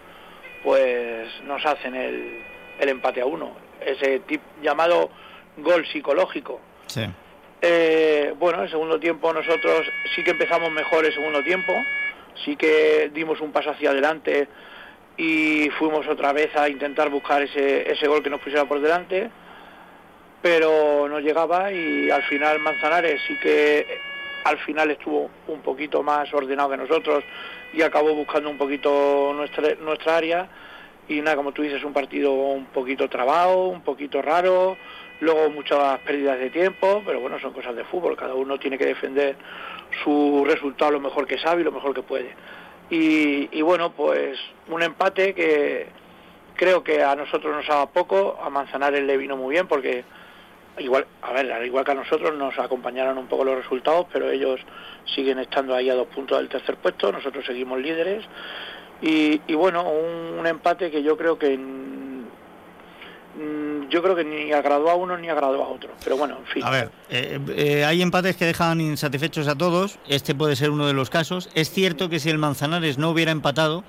pues 0.64 1.28
nos 1.44 1.64
hacen 1.64 1.94
el, 1.94 2.42
el 2.81 2.89
empate 2.89 3.20
a 3.20 3.26
uno, 3.26 3.53
ese 3.81 4.20
tip, 4.20 4.41
llamado 4.62 5.11
gol 5.59 5.87
psicológico. 5.87 6.61
Sí. 6.87 7.03
Eh, 7.62 8.35
bueno, 8.39 8.62
el 8.62 8.70
segundo 8.70 8.99
tiempo 8.99 9.33
nosotros 9.33 9.87
sí 10.14 10.24
que 10.24 10.31
empezamos 10.31 10.70
mejor 10.70 11.05
el 11.05 11.12
segundo 11.12 11.43
tiempo, 11.43 11.72
sí 12.45 12.57
que 12.57 13.11
dimos 13.12 13.41
un 13.41 13.53
paso 13.53 13.70
hacia 13.70 13.91
adelante 13.91 14.49
y 15.16 15.68
fuimos 15.78 16.09
otra 16.09 16.33
vez 16.33 16.57
a 16.57 16.68
intentar 16.68 17.11
buscar 17.11 17.43
ese, 17.43 17.91
ese 17.93 18.09
gol 18.09 18.22
que 18.22 18.31
nos 18.31 18.41
pusiera 18.41 18.64
por 18.64 18.81
delante, 18.81 19.31
pero 20.41 21.07
no 21.09 21.20
llegaba 21.20 21.70
y 21.70 22.11
al 22.11 22.22
final 22.22 22.59
Manzanares 22.61 23.20
sí 23.28 23.37
que 23.43 24.01
al 24.45 24.59
final 24.61 24.91
estuvo 24.91 25.31
un 25.49 25.61
poquito 25.61 26.03
más 26.03 26.33
ordenado 26.33 26.70
que 26.70 26.78
nosotros 26.78 27.22
y 27.74 27.83
acabó 27.83 28.14
buscando 28.14 28.49
un 28.49 28.57
poquito 28.57 29.33
nuestra, 29.35 29.74
nuestra 29.74 30.16
área 30.16 30.49
y 31.11 31.20
nada, 31.20 31.36
como 31.36 31.50
tú 31.50 31.62
dices, 31.62 31.82
un 31.82 31.92
partido 31.92 32.32
un 32.32 32.66
poquito 32.66 33.08
trabado, 33.08 33.64
un 33.64 33.82
poquito 33.82 34.22
raro, 34.22 34.76
luego 35.20 35.50
muchas 35.50 35.98
pérdidas 36.00 36.38
de 36.38 36.50
tiempo, 36.50 37.02
pero 37.04 37.18
bueno, 37.18 37.40
son 37.40 37.52
cosas 37.52 37.74
de 37.74 37.82
fútbol, 37.82 38.16
cada 38.16 38.34
uno 38.34 38.58
tiene 38.58 38.78
que 38.78 38.86
defender 38.86 39.34
su 40.04 40.44
resultado 40.46 40.92
lo 40.92 41.00
mejor 41.00 41.26
que 41.26 41.36
sabe 41.38 41.62
y 41.62 41.64
lo 41.64 41.72
mejor 41.72 41.94
que 41.94 42.02
puede. 42.02 42.30
Y, 42.90 43.61
bueno, 43.62 43.92
pues 43.92 44.38
un 44.68 44.82
empate 44.82 45.34
que 45.34 45.88
creo 46.54 46.84
que 46.84 47.02
a 47.02 47.16
nosotros 47.16 47.56
nos 47.56 47.68
ha 47.70 47.86
poco, 47.86 48.38
a 48.40 48.48
Manzanares 48.48 49.02
le 49.02 49.16
vino 49.16 49.36
muy 49.36 49.54
bien 49.54 49.66
porque 49.66 50.04
igual, 50.78 51.06
a 51.22 51.32
ver, 51.32 51.66
igual 51.66 51.84
que 51.84 51.90
a 51.90 51.94
nosotros 51.94 52.36
nos 52.36 52.56
acompañaron 52.58 53.18
un 53.18 53.26
poco 53.26 53.44
los 53.44 53.56
resultados, 53.56 54.06
pero 54.12 54.30
ellos 54.30 54.61
siguen 55.12 55.40
estando 55.40 55.74
ahí 55.74 55.90
a 55.90 55.94
dos 55.94 56.06
puntos 56.06 56.38
del 56.38 56.48
tercer 56.48 56.76
puesto, 56.76 57.11
nosotros 57.11 57.44
seguimos 57.44 57.80
líderes 57.80 58.24
y, 59.03 59.55
bueno, 59.55 59.84
un, 59.90 60.46
empate 60.46 60.90
que 60.90 61.03
yo 61.03 61.16
creo 61.16 61.38
que 61.38 61.59
yo 63.88 64.03
creo 64.03 64.14
que 64.14 64.24
ni 64.24 64.53
agradó 64.53 64.90
a 64.90 64.94
uno 64.94 65.16
ni 65.16 65.28
agradó 65.28 65.62
a 65.62 65.68
otro. 65.68 65.90
Pero 66.05 66.16
bueno, 66.16 66.38
en 66.38 66.46
fin. 66.46 66.64
A 66.64 66.70
ver, 66.70 66.90
eh, 67.11 67.38
eh, 67.57 67.84
hay 67.84 68.03
empates 68.03 68.36
que 68.36 68.44
dejan 68.44 68.80
insatisfechos 68.80 69.48
a 69.48 69.57
todos. 69.57 69.98
Este 70.09 70.34
puede 70.34 70.57
ser 70.57 70.70
uno 70.70 70.86
de 70.86 70.92
los 70.92 71.11
casos. 71.11 71.48
Es 71.55 71.70
cierto 71.70 72.09
que 72.09 72.20
si 72.20 72.30
el 72.30 72.38
Manzanares 72.38 72.98
no 72.98 73.11
hubiera 73.11 73.32
empatado, 73.32 73.84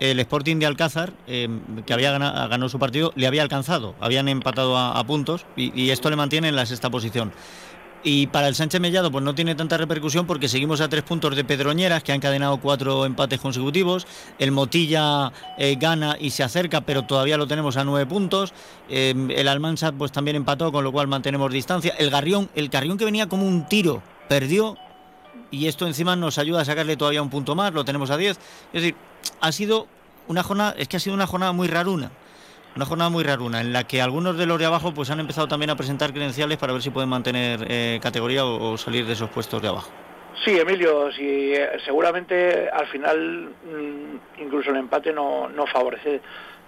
el 0.00 0.18
Sporting 0.20 0.56
de 0.58 0.66
Alcázar, 0.66 1.12
eh, 1.26 1.48
que 1.86 1.92
había 1.92 2.10
ganado, 2.12 2.68
su 2.68 2.78
partido, 2.78 3.12
le 3.14 3.26
había 3.26 3.42
alcanzado. 3.42 3.94
Habían 4.00 4.28
empatado 4.28 4.76
a, 4.76 5.04
puntos 5.04 5.46
y, 5.56 5.72
y, 5.80 5.90
esto 5.90 6.10
le 6.10 6.16
mantiene 6.16 6.48
en 6.48 6.56
la 6.56 6.66
sexta 6.66 6.90
posición. 6.90 7.32
Y 8.06 8.26
para 8.26 8.48
el 8.48 8.54
Sánchez 8.54 8.82
Mellado 8.82 9.10
pues 9.10 9.24
no 9.24 9.34
tiene 9.34 9.54
tanta 9.54 9.78
repercusión 9.78 10.26
porque 10.26 10.46
seguimos 10.46 10.82
a 10.82 10.88
tres 10.90 11.02
puntos 11.04 11.34
de 11.34 11.42
Pedroñeras, 11.42 12.02
que 12.02 12.12
ha 12.12 12.14
encadenado 12.14 12.58
cuatro 12.58 13.06
empates 13.06 13.40
consecutivos. 13.40 14.06
El 14.38 14.52
Motilla 14.52 15.32
eh, 15.56 15.76
gana 15.80 16.18
y 16.20 16.28
se 16.28 16.42
acerca, 16.42 16.82
pero 16.82 17.04
todavía 17.04 17.38
lo 17.38 17.46
tenemos 17.46 17.78
a 17.78 17.84
nueve 17.84 18.04
puntos. 18.04 18.52
Eh, 18.90 19.14
el 19.30 19.48
Almansa 19.48 19.90
pues 19.92 20.12
también 20.12 20.36
empató, 20.36 20.70
con 20.70 20.84
lo 20.84 20.92
cual 20.92 21.08
mantenemos 21.08 21.50
distancia. 21.50 21.94
El 21.98 22.10
Garrión, 22.10 22.50
el 22.54 22.68
Carrión 22.68 22.98
que 22.98 23.06
venía 23.06 23.26
como 23.26 23.48
un 23.48 23.66
tiro, 23.68 24.02
perdió. 24.28 24.76
Y 25.50 25.66
esto 25.68 25.86
encima 25.86 26.14
nos 26.14 26.36
ayuda 26.36 26.60
a 26.60 26.64
sacarle 26.66 26.98
todavía 26.98 27.22
un 27.22 27.30
punto 27.30 27.54
más, 27.54 27.72
lo 27.72 27.86
tenemos 27.86 28.10
a 28.10 28.18
diez. 28.18 28.38
Es 28.72 28.82
decir, 28.82 28.96
ha 29.40 29.50
sido 29.50 29.86
una 30.28 30.42
jornada, 30.42 30.74
es 30.76 30.88
que 30.88 30.98
ha 30.98 31.00
sido 31.00 31.14
una 31.14 31.26
jornada 31.26 31.52
muy 31.52 31.68
raruna. 31.68 32.10
Una 32.76 32.86
jornada 32.86 33.08
muy 33.08 33.22
raruna, 33.22 33.60
en 33.60 33.72
la 33.72 33.84
que 33.84 34.02
algunos 34.02 34.36
de 34.36 34.46
los 34.46 34.58
de 34.58 34.64
abajo 34.64 34.92
pues 34.92 35.08
han 35.08 35.20
empezado 35.20 35.46
también 35.46 35.70
a 35.70 35.76
presentar 35.76 36.12
credenciales 36.12 36.58
para 36.58 36.72
ver 36.72 36.82
si 36.82 36.90
pueden 36.90 37.08
mantener 37.08 37.64
eh, 37.68 38.00
categoría 38.02 38.44
o, 38.44 38.76
salir 38.76 39.06
de 39.06 39.12
esos 39.12 39.30
puestos 39.30 39.62
de 39.62 39.68
abajo. 39.68 39.92
Sí, 40.44 40.58
Emilio, 40.58 41.12
sí, 41.12 41.54
eh, 41.54 41.78
seguramente 41.84 42.68
al 42.68 42.88
final 42.88 43.50
mm, 43.64 44.42
incluso 44.42 44.70
el 44.70 44.76
empate 44.78 45.12
no, 45.12 45.48
no 45.48 45.68
favorece, 45.68 46.20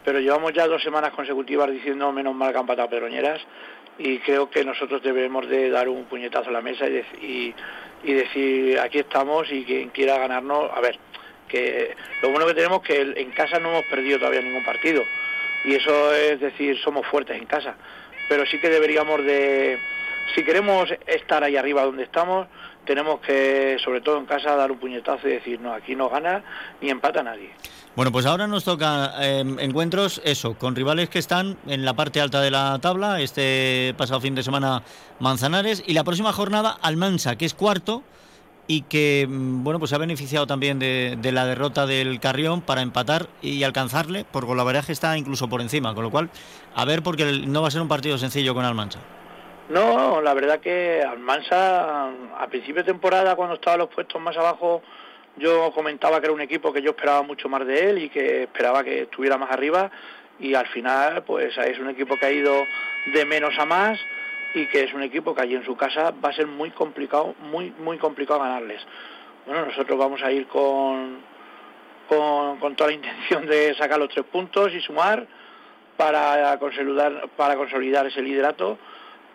pero 0.05 0.21
llevamos 0.21 0.53
ya 0.53 0.69
dos 0.69 0.81
semanas 0.81 1.11
consecutivas 1.11 1.73
diciendo 1.73 2.13
menos 2.13 2.37
mal 2.37 2.53
que 2.53 2.59
han 2.59 2.63
empatado 2.63 2.89
Pedroñeras 2.89 3.41
y 3.99 4.19
creo 4.21 4.49
que 4.49 4.65
nosotros 4.65 5.03
debemos 5.03 5.49
de 5.49 5.71
dar 5.71 5.89
un 5.89 6.05
puñetazo 6.05 6.51
a 6.51 6.53
la 6.53 6.61
mesa 6.61 6.87
y, 6.89 7.53
y, 8.05 8.13
decir 8.13 8.79
aquí 8.79 9.01
estamos 9.01 9.51
y 9.51 9.65
quien 9.65 9.89
quiera 9.89 10.19
ganarnos, 10.19 10.71
a 10.73 10.81
ver, 10.81 11.01
que 11.49 11.97
lo 12.23 12.31
bueno 12.31 12.47
que 12.47 12.55
tenemos 12.55 12.81
es 12.83 12.87
que 12.87 13.21
en 13.21 13.31
casa 13.33 13.59
no 13.59 13.71
hemos 13.71 13.85
perdido 13.87 14.21
todavía 14.21 14.43
ningún 14.43 14.65
partido 14.65 15.03
y 15.65 15.75
eso 15.75 16.15
es 16.15 16.41
decir, 16.41 16.79
somos 16.83 17.07
fuertes 17.07 17.37
en 17.37 17.47
casa, 17.47 17.75
pero 18.29 18.45
sí 18.47 18.59
que 18.59 18.69
deberíamos 18.69 19.25
de, 19.25 19.79
si 20.35 20.45
queremos 20.45 20.89
estar 21.07 21.43
ahí 21.43 21.57
arriba 21.57 21.85
donde 21.85 22.05
estamos, 22.05 22.47
tenemos 22.85 23.21
que, 23.21 23.77
sobre 23.85 24.01
todo 24.01 24.19
en 24.19 24.27
casa, 24.27 24.55
dar 24.55 24.71
un 24.71 24.79
puñetazo 24.79 25.29
y 25.29 25.33
decir, 25.33 25.61
no, 25.61 25.73
aquí 25.73 25.95
no 25.95 26.09
gana 26.09 26.43
ni 26.81 26.91
empata 26.91 27.23
nadie. 27.23 27.51
Bueno, 27.97 28.13
pues 28.13 28.27
ahora 28.27 28.47
nos 28.47 28.65
toca 28.65 29.15
em, 29.21 29.59
encuentros, 29.59 30.21
eso, 30.25 30.55
con 30.55 30.77
rivales 30.77 31.09
que 31.09 31.19
están 31.19 31.57
en 31.67 31.85
la 31.85 31.95
parte 31.95 32.21
alta 32.21 32.41
de 32.41 32.51
la 32.51 32.79
tabla, 32.81 33.21
este 33.21 33.95
pasado 33.97 34.21
fin 34.21 34.35
de 34.35 34.43
semana 34.43 34.83
Manzanares, 35.19 35.83
y 35.87 35.95
la 35.95 36.05
próxima 36.05 36.33
jornada 36.33 36.77
Almansa, 36.83 37.37
que 37.37 37.47
es 37.47 37.55
cuarto, 37.55 38.03
y 38.67 38.83
que, 38.83 39.27
mm, 39.29 39.63
bueno, 39.63 39.79
pues 39.79 39.91
se 39.91 39.97
ha 39.97 39.99
beneficiado 39.99 40.47
también 40.47 40.79
de, 40.79 41.19
la 41.33 41.47
derrota 41.47 41.87
del 41.87 42.21
Carrión 42.21 42.63
para 42.63 42.83
empatar 42.83 43.29
y 43.43 43.63
alcanzarle, 43.63 44.25
por 44.25 44.47
golaveraje 44.47 44.93
está 44.93 45.17
incluso 45.17 45.49
por 45.49 45.61
encima, 45.61 45.95
con 45.95 46.05
lo 46.05 46.11
cual, 46.11 46.31
a 46.75 46.85
ver, 46.85 47.03
porque 47.03 47.25
no 47.47 47.63
va 47.63 47.69
a 47.69 47.71
ser 47.71 47.83
un 47.83 47.89
partido 47.89 48.19
sencillo 48.19 48.55
con 48.55 48.65
Almansa. 48.65 49.01
No, 49.69 50.21
la 50.21 50.33
verdad 50.35 50.61
que 50.61 51.03
Almansa, 51.03 52.09
a 52.39 52.47
principio 52.49 52.83
de 52.83 52.93
temporada, 52.93 53.35
cuando 53.35 53.55
estaba 53.55 53.77
los 53.77 53.89
puestos 53.89 54.21
más 54.21 54.37
abajo, 54.37 54.83
yo 55.37 55.73
comentaba 55.73 56.21
que 56.21 56.27
era 56.27 56.33
un 56.33 56.41
equipo 56.41 56.73
que 56.73 56.81
yo 56.81 56.91
esperaba 56.91 57.23
mucho 57.23 57.49
más 57.49 57.67
de 57.67 57.91
él 57.91 57.99
y 57.99 58.09
que 58.09 58.45
esperaba 58.45 58.83
que 58.85 59.03
estuviera 59.03 59.37
más 59.37 59.51
arriba 59.51 59.91
y 60.39 60.55
al 60.55 60.67
final 60.69 61.25
pues 61.25 61.57
es 61.59 61.79
un 61.79 61.91
equipo 61.91 62.17
que 62.17 62.27
ha 62.27 62.33
ido 62.33 62.55
de 63.13 63.25
menos 63.25 63.55
a 63.59 63.65
más 63.65 63.99
y 64.57 64.67
que 64.69 64.85
es 64.85 64.95
un 64.95 65.03
equipo 65.03 65.35
que 65.35 65.43
allí 65.43 65.55
en 65.55 65.65
su 65.65 65.77
casa 65.77 66.13
va 66.25 66.31
a 66.31 66.33
ser 66.33 66.47
muy 66.47 66.71
complicado, 66.71 67.35
muy 67.51 67.73
muy 67.79 67.99
complicado 67.99 68.41
ganarles. 68.41 68.81
Bueno, 69.45 69.67
nosotros 69.67 69.99
vamos 69.99 70.23
a 70.23 70.33
ir 70.33 70.47
con, 70.47 71.19
con, 72.09 72.75
toda 72.75 72.91
la 72.91 72.97
intención 72.97 73.47
de 73.47 73.75
sacar 73.75 73.99
los 73.99 74.09
tres 74.09 74.25
puntos 74.25 74.73
y 74.75 74.81
sumar 74.81 75.27
para 75.97 76.59
consolidar, 76.59 77.29
para 77.37 77.57
consolidar 77.57 78.07
ese 78.07 78.23
liderato 78.23 78.79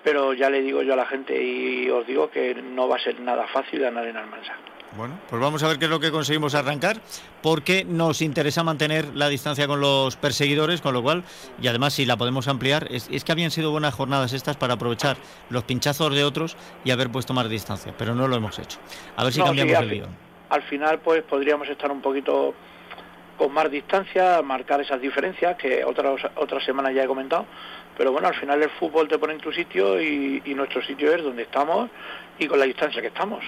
pero 0.03 0.34
ya 0.34 0.49
le 0.49 0.61
digo 0.61 0.82
yo 0.82 0.93
a 0.93 0.97
la 0.97 1.05
gente 1.05 1.41
y 1.41 1.89
os 1.89 2.05
digo 2.07 2.30
que 2.30 2.55
no 2.55 2.88
va 2.88 2.95
a 2.95 2.99
ser 2.99 3.19
nada 3.19 3.47
fácil 3.47 3.82
ganar 3.82 4.07
en 4.07 4.17
Almansa. 4.17 4.53
Bueno, 4.98 5.18
pues 5.30 5.42
vamos 5.42 5.64
a 5.64 5.68
ver 5.68 5.80
qué 5.80 5.86
es 5.86 5.92
lo 5.92 6.00
que 6.00 6.12
conseguimos 6.12 6.54
arrancar, 6.54 6.98
porque 7.42 7.86
nos 7.86 8.22
interesa 8.22 8.64
mantener 8.64 9.16
la 9.16 9.30
distancia 9.30 9.66
con 9.68 9.80
los 9.80 10.18
perseguidores, 10.18 10.82
con 10.82 10.94
lo 10.94 11.02
cual, 11.02 11.24
y 11.62 11.68
además 11.68 11.94
si 11.94 12.06
la 12.06 12.18
podemos 12.18 12.48
ampliar, 12.50 12.88
es, 12.92 13.08
que 13.24 13.32
habían 13.32 13.52
sido 13.52 13.72
buenas 13.72 13.94
jornadas 13.94 14.34
estas 14.34 14.58
para 14.58 14.74
aprovechar 14.74 15.16
los 15.50 15.64
pinchazos 15.64 16.14
de 16.14 16.26
otros 16.26 16.58
y 16.84 16.92
haber 16.92 17.10
puesto 17.10 17.34
más 17.34 17.50
distancia, 17.50 17.94
pero 17.98 18.16
no 18.16 18.28
lo 18.28 18.36
hemos 18.36 18.60
hecho. 18.60 18.80
A 19.16 19.24
ver 19.24 19.32
si 19.32 19.42
cambiamos 19.42 19.80
el 19.80 19.89
guion. 19.89 20.10
Al 20.50 20.64
final, 20.64 21.00
pues 21.00 21.24
podríamos 21.24 21.70
estar 21.70 21.89
un 21.89 22.02
poquito 22.02 22.54
con 23.38 23.54
más 23.54 23.72
distancia, 23.72 24.42
marcar 24.42 24.82
esas 24.82 25.02
diferencias 25.02 25.56
que 25.58 25.84
otras 25.86 26.22
otras 26.36 26.64
semanas 26.64 26.94
ya 26.94 27.04
he 27.04 27.08
comentado, 27.08 27.46
pero 27.98 28.12
bueno, 28.12 28.28
al 28.28 28.36
final 28.36 28.62
el 28.62 28.70
fútbol 28.70 29.08
te 29.08 29.18
pone 29.18 29.34
en 29.34 29.39
tu 29.39 29.52
sitio 29.52 30.02
y, 30.02 30.42
nuestro 30.54 30.84
sitio 30.84 31.16
es 31.16 31.24
donde 31.24 31.44
estamos 31.44 31.89
y 32.38 32.48
con 32.48 32.60
la 32.60 32.66
distancia 32.66 33.02
que 33.02 33.08
estamos. 33.08 33.44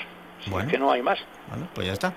Bueno. 0.47 0.69
que 0.69 0.77
no 0.77 0.91
hay 0.91 1.01
más. 1.01 1.19
Bueno, 1.49 1.67
pues 1.73 1.87
ya 1.87 1.93
está. 1.93 2.13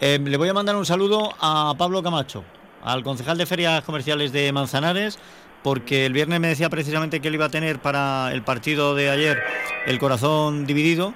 Eh, 0.00 0.18
le 0.22 0.36
voy 0.36 0.48
a 0.48 0.54
mandar 0.54 0.76
un 0.76 0.86
saludo 0.86 1.34
a 1.40 1.74
Pablo 1.76 2.02
Camacho, 2.02 2.44
al 2.82 3.02
concejal 3.02 3.38
de 3.38 3.46
Ferias 3.46 3.82
Comerciales 3.84 4.32
de 4.32 4.52
Manzanares, 4.52 5.18
porque 5.62 6.06
el 6.06 6.12
viernes 6.12 6.40
me 6.40 6.48
decía 6.48 6.70
precisamente 6.70 7.20
que 7.20 7.28
él 7.28 7.34
iba 7.34 7.46
a 7.46 7.50
tener 7.50 7.78
para 7.80 8.32
el 8.32 8.42
partido 8.42 8.94
de 8.94 9.10
ayer 9.10 9.42
el 9.86 9.98
corazón 9.98 10.66
dividido, 10.66 11.14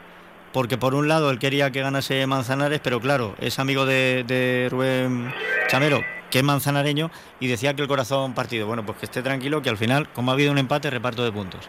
porque 0.53 0.77
por 0.77 0.95
un 0.95 1.09
lado 1.09 1.31
él 1.31 1.39
quería 1.39 1.71
que 1.71 1.81
ganase 1.81 2.27
Manzanares, 2.27 2.81
pero 2.83 3.01
claro, 3.01 3.35
es 3.41 3.59
amigo 3.59 3.87
de, 3.87 4.25
de 4.27 4.69
Rubén 4.71 5.33
Chamero, 5.69 6.03
que 6.31 6.39
es 6.39 6.45
manzanareño, 6.45 7.11
y 7.41 7.47
decía 7.47 7.75
que 7.75 7.83
el 7.83 7.89
corazón 7.89 8.35
partido. 8.35 8.67
Bueno, 8.67 8.85
pues 8.85 8.99
que 8.99 9.07
esté 9.07 9.23
tranquilo, 9.23 9.63
que 9.63 9.71
al 9.71 9.77
final, 9.77 10.09
como 10.11 10.31
ha 10.31 10.35
habido 10.35 10.51
un 10.51 10.59
empate, 10.59 10.91
reparto 10.91 11.25
de 11.25 11.33
puntos. 11.33 11.69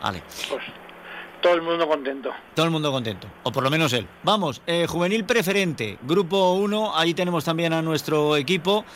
Vale. 0.00 0.22
Pues 0.48 0.62
todo 1.44 1.54
el 1.54 1.60
mundo 1.60 1.86
contento. 1.86 2.32
Todo 2.54 2.64
el 2.64 2.72
mundo 2.72 2.90
contento, 2.90 3.28
o 3.42 3.52
por 3.52 3.62
lo 3.62 3.68
menos 3.68 3.92
él. 3.92 4.08
Vamos, 4.22 4.62
eh, 4.66 4.86
juvenil 4.88 5.26
preferente, 5.26 5.98
grupo 6.00 6.54
1, 6.54 6.96
ahí 6.96 7.12
tenemos 7.12 7.44
también 7.44 7.74
a 7.74 7.82
nuestro 7.82 8.34
equipo 8.36 8.86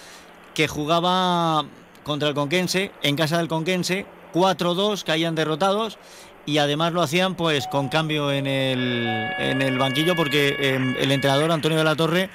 que 0.54 0.66
jugaba 0.66 1.66
contra 2.04 2.26
el 2.30 2.34
Conquense, 2.34 2.90
en 3.02 3.16
casa 3.16 3.36
del 3.36 3.48
Conquense, 3.48 4.06
4-2, 4.32 5.04
caían 5.04 5.34
derrotados 5.34 5.98
y 6.46 6.56
además 6.56 6.94
lo 6.94 7.02
hacían 7.02 7.34
pues 7.34 7.66
con 7.66 7.90
cambio 7.90 8.32
en 8.32 8.46
el, 8.46 9.28
en 9.38 9.60
el 9.60 9.76
banquillo 9.76 10.16
porque 10.16 10.56
em, 10.58 10.96
el 10.98 11.12
entrenador 11.12 11.52
Antonio 11.52 11.76
de 11.76 11.84
la 11.84 11.96
Torre 11.96 12.30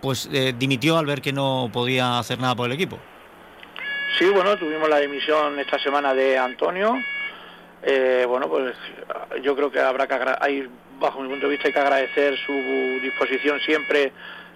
pues 0.00 0.26
eh, 0.32 0.54
dimitió 0.58 0.96
al 0.96 1.04
ver 1.04 1.20
que 1.20 1.34
no 1.34 1.68
podía 1.70 2.18
hacer 2.18 2.38
nada 2.38 2.54
por 2.54 2.64
el 2.64 2.72
equipo. 2.72 2.98
Sí, 4.18 4.24
bueno, 4.24 4.56
tuvimos 4.56 4.88
la 4.88 5.00
dimisión 5.00 5.58
esta 5.58 5.78
semana 5.78 6.14
de 6.14 6.38
Antonio. 6.38 6.96
Eh, 7.86 8.24
bueno, 8.26 8.48
pues 8.48 8.74
yo 9.42 9.54
creo 9.54 9.70
que 9.70 9.78
habrá 9.78 10.06
que 10.06 10.16
hay, 10.40 10.68
bajo 10.98 11.20
mi 11.20 11.28
punto 11.28 11.46
de 11.46 11.52
vista, 11.52 11.68
hay 11.68 11.74
que 11.74 11.80
agradecer 11.80 12.34
su 12.38 12.52
disposición 13.02 13.60
siempre 13.60 14.10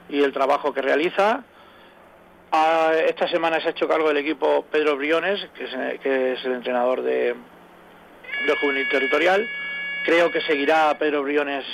y 0.09 0.23
el 0.23 0.33
trabajo 0.33 0.73
que 0.73 0.81
realiza. 0.81 1.45
Ah, 2.51 2.93
esta 3.07 3.29
semana 3.29 3.61
se 3.61 3.69
ha 3.69 3.71
hecho 3.73 3.87
cargo 3.87 4.09
del 4.09 4.17
equipo 4.17 4.65
Pedro 4.71 4.97
Briones, 4.97 5.47
que 5.55 5.65
es, 6.33 6.45
el 6.45 6.53
entrenador 6.53 7.03
de, 7.03 7.35
del 8.47 8.57
juvenil 8.63 8.89
territorial. 8.89 9.47
Creo 10.07 10.31
que 10.31 10.41
seguirá 10.41 10.97
Pedro 10.99 11.23
Briones 11.23 11.67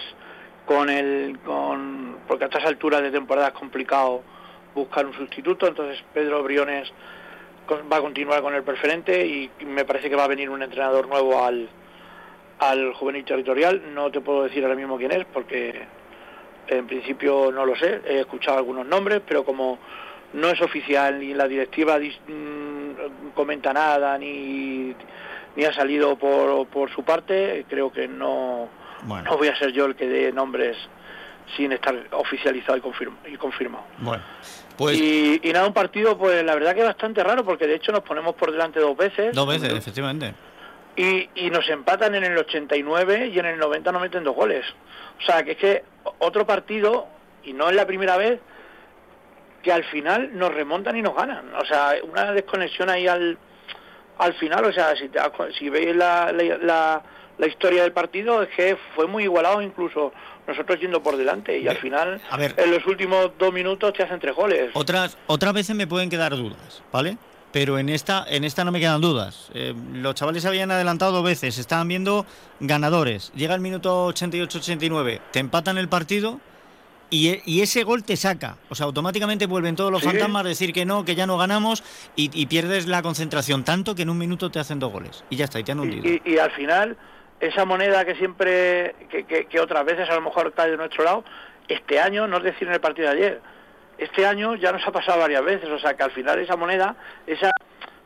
con 0.66 0.90
el 0.90 1.38
con 1.44 2.18
porque 2.26 2.44
a 2.44 2.46
estas 2.48 2.64
alturas 2.64 3.02
de 3.02 3.12
temporada 3.12 3.48
es 3.48 3.54
complicado 3.54 4.22
buscar 4.74 5.04
un 5.04 5.12
sustituto 5.12 5.68
entonces 5.68 6.02
Pedro 6.14 6.42
Briones 6.42 6.90
va 7.70 7.96
a 7.96 8.00
continuar 8.00 8.42
con 8.42 8.54
el 8.54 8.62
preferente 8.62 9.26
y 9.26 9.50
me 9.64 9.84
parece 9.84 10.10
que 10.10 10.16
va 10.16 10.24
a 10.24 10.28
venir 10.28 10.50
un 10.50 10.62
entrenador 10.62 11.08
nuevo 11.08 11.44
al 11.44 11.68
al 12.58 12.92
juvenil 12.94 13.24
territorial. 13.24 13.94
No 13.94 14.10
te 14.10 14.20
puedo 14.20 14.44
decir 14.44 14.62
ahora 14.62 14.76
mismo 14.76 14.96
quién 14.96 15.12
es 15.12 15.24
porque 15.26 15.86
en 16.68 16.86
principio 16.86 17.50
no 17.52 17.66
lo 17.66 17.76
sé 17.76 18.00
he 18.06 18.20
escuchado 18.20 18.58
algunos 18.58 18.86
nombres 18.86 19.20
pero 19.26 19.44
como 19.44 19.78
no 20.32 20.48
es 20.48 20.60
oficial 20.60 21.18
ni 21.18 21.34
la 21.34 21.46
directiva 21.46 21.98
mm, 21.98 23.30
comenta 23.34 23.72
nada 23.72 24.16
ni 24.18 24.94
ni 25.56 25.64
ha 25.64 25.72
salido 25.72 26.16
por, 26.16 26.66
por 26.68 26.90
su 26.90 27.04
parte 27.04 27.66
creo 27.68 27.92
que 27.92 28.08
no 28.08 28.68
no 29.06 29.36
voy 29.36 29.48
a 29.48 29.56
ser 29.56 29.72
yo 29.72 29.84
el 29.84 29.94
que 29.94 30.08
dé 30.08 30.32
nombres 30.32 30.76
sin 31.56 31.72
estar 31.72 31.94
oficializado 32.12 32.76
y, 32.76 33.36
confirmado. 33.36 33.84
Bueno, 33.98 34.22
pues... 34.76 34.96
Y, 34.98 35.40
nada, 35.52 35.66
un 35.66 35.74
partido, 35.74 36.16
pues 36.18 36.44
la 36.44 36.54
verdad 36.54 36.74
que 36.74 36.80
es 36.80 36.86
bastante 36.86 37.22
raro, 37.22 37.44
porque 37.44 37.66
de 37.66 37.76
hecho 37.76 37.92
nos 37.92 38.02
ponemos 38.02 38.34
por 38.34 38.50
delante 38.50 38.80
dos 38.80 38.96
veces. 38.96 39.34
Dos 39.34 39.46
veces, 39.46 39.72
efectivamente. 39.72 40.34
Y, 40.96 41.28
y 41.34 41.50
nos 41.50 41.68
empatan 41.68 42.14
en 42.14 42.24
el 42.24 42.36
89 42.36 43.28
y 43.28 43.38
en 43.38 43.46
el 43.46 43.58
90 43.58 43.92
nos 43.92 44.02
meten 44.02 44.24
dos 44.24 44.34
goles. 44.34 44.64
O 45.20 45.26
sea, 45.26 45.42
que 45.42 45.52
es 45.52 45.58
que 45.58 45.84
otro 46.18 46.46
partido, 46.46 47.06
y 47.44 47.52
no 47.52 47.68
es 47.68 47.76
la 47.76 47.86
primera 47.86 48.16
vez, 48.16 48.40
que 49.62 49.72
al 49.72 49.84
final 49.84 50.36
nos 50.36 50.52
remontan 50.52 50.96
y 50.96 51.02
nos 51.02 51.14
ganan. 51.14 51.54
O 51.54 51.64
sea, 51.64 51.94
una 52.02 52.32
desconexión 52.32 52.90
ahí 52.90 53.06
al, 53.06 53.38
al 54.18 54.34
final, 54.34 54.64
o 54.64 54.72
sea, 54.72 54.94
si, 54.96 55.10
si 55.58 55.68
veis 55.68 55.96
la, 55.96 56.32
la 56.32 57.02
la 57.38 57.46
historia 57.46 57.82
del 57.82 57.92
partido 57.92 58.42
es 58.42 58.48
que 58.50 58.76
fue 58.94 59.06
muy 59.06 59.24
igualado 59.24 59.60
incluso 59.60 60.12
nosotros 60.46 60.80
yendo 60.80 61.02
por 61.02 61.16
delante 61.16 61.58
y 61.58 61.68
al 61.68 61.76
final 61.76 62.20
en 62.38 62.70
los 62.70 62.86
últimos 62.86 63.30
dos 63.38 63.52
minutos 63.52 63.92
te 63.92 64.02
hacen 64.02 64.20
tres 64.20 64.34
goles. 64.34 64.70
Otras, 64.74 65.16
otras 65.26 65.52
veces 65.54 65.74
me 65.74 65.86
pueden 65.86 66.10
quedar 66.10 66.36
dudas, 66.36 66.82
¿vale? 66.92 67.16
Pero 67.52 67.78
en 67.78 67.88
esta, 67.88 68.24
en 68.28 68.42
esta 68.42 68.64
no 68.64 68.72
me 68.72 68.80
quedan 68.80 69.00
dudas. 69.00 69.50
Eh, 69.54 69.74
los 69.92 70.14
chavales 70.16 70.44
habían 70.44 70.72
adelantado 70.72 71.12
dos 71.12 71.24
veces, 71.24 71.56
estaban 71.58 71.86
viendo 71.86 72.26
ganadores. 72.58 73.32
Llega 73.36 73.54
el 73.54 73.60
minuto 73.60 74.08
88-89, 74.12 75.20
te 75.30 75.38
empatan 75.38 75.78
el 75.78 75.88
partido 75.88 76.40
y, 77.10 77.40
y, 77.44 77.62
ese 77.62 77.84
gol 77.84 78.02
te 78.02 78.16
saca. 78.16 78.56
O 78.70 78.74
sea, 78.74 78.86
automáticamente 78.86 79.46
vuelven 79.46 79.76
todos 79.76 79.92
los 79.92 80.02
fantasmas 80.02 80.44
a 80.44 80.48
decir 80.48 80.72
que 80.72 80.84
no, 80.84 81.04
que 81.04 81.14
ya 81.14 81.26
no 81.26 81.38
ganamos 81.38 81.84
y, 82.16 82.46
pierdes 82.46 82.88
la 82.88 83.02
concentración 83.02 83.62
tanto 83.62 83.94
que 83.94 84.02
en 84.02 84.10
un 84.10 84.18
minuto 84.18 84.50
te 84.50 84.58
hacen 84.58 84.80
dos 84.80 84.90
goles. 84.90 85.22
Y 85.30 85.36
ya 85.36 85.44
está, 85.44 85.60
y 85.60 85.64
te 85.64 85.70
han 85.70 85.80
hundido. 85.80 86.20
y 86.24 86.38
al 86.38 86.50
final 86.50 86.96
esa 87.46 87.64
moneda 87.66 88.04
que 88.04 88.14
siempre, 88.14 88.94
que, 89.10 89.60
otras 89.60 89.84
veces 89.84 90.08
a 90.08 90.14
lo 90.14 90.22
mejor 90.22 90.52
cae 90.54 90.70
de 90.70 90.76
nuestro 90.76 91.04
lado, 91.04 91.24
este 91.68 92.00
año, 92.00 92.26
no 92.26 92.38
es 92.38 92.42
decir 92.42 92.66
en 92.68 92.74
el 92.74 92.80
partido 92.80 93.10
de 93.10 93.16
ayer, 93.16 93.40
este 93.98 94.26
año 94.26 94.54
ya 94.54 94.72
nos 94.72 94.86
ha 94.86 94.92
pasado 94.92 95.20
varias 95.20 95.44
veces, 95.44 95.68
o 95.68 95.78
sea 95.78 95.94
que 95.94 96.02
al 96.02 96.10
final 96.10 96.38
esa 96.38 96.56
moneda, 96.56 96.96
esa, 97.26 97.50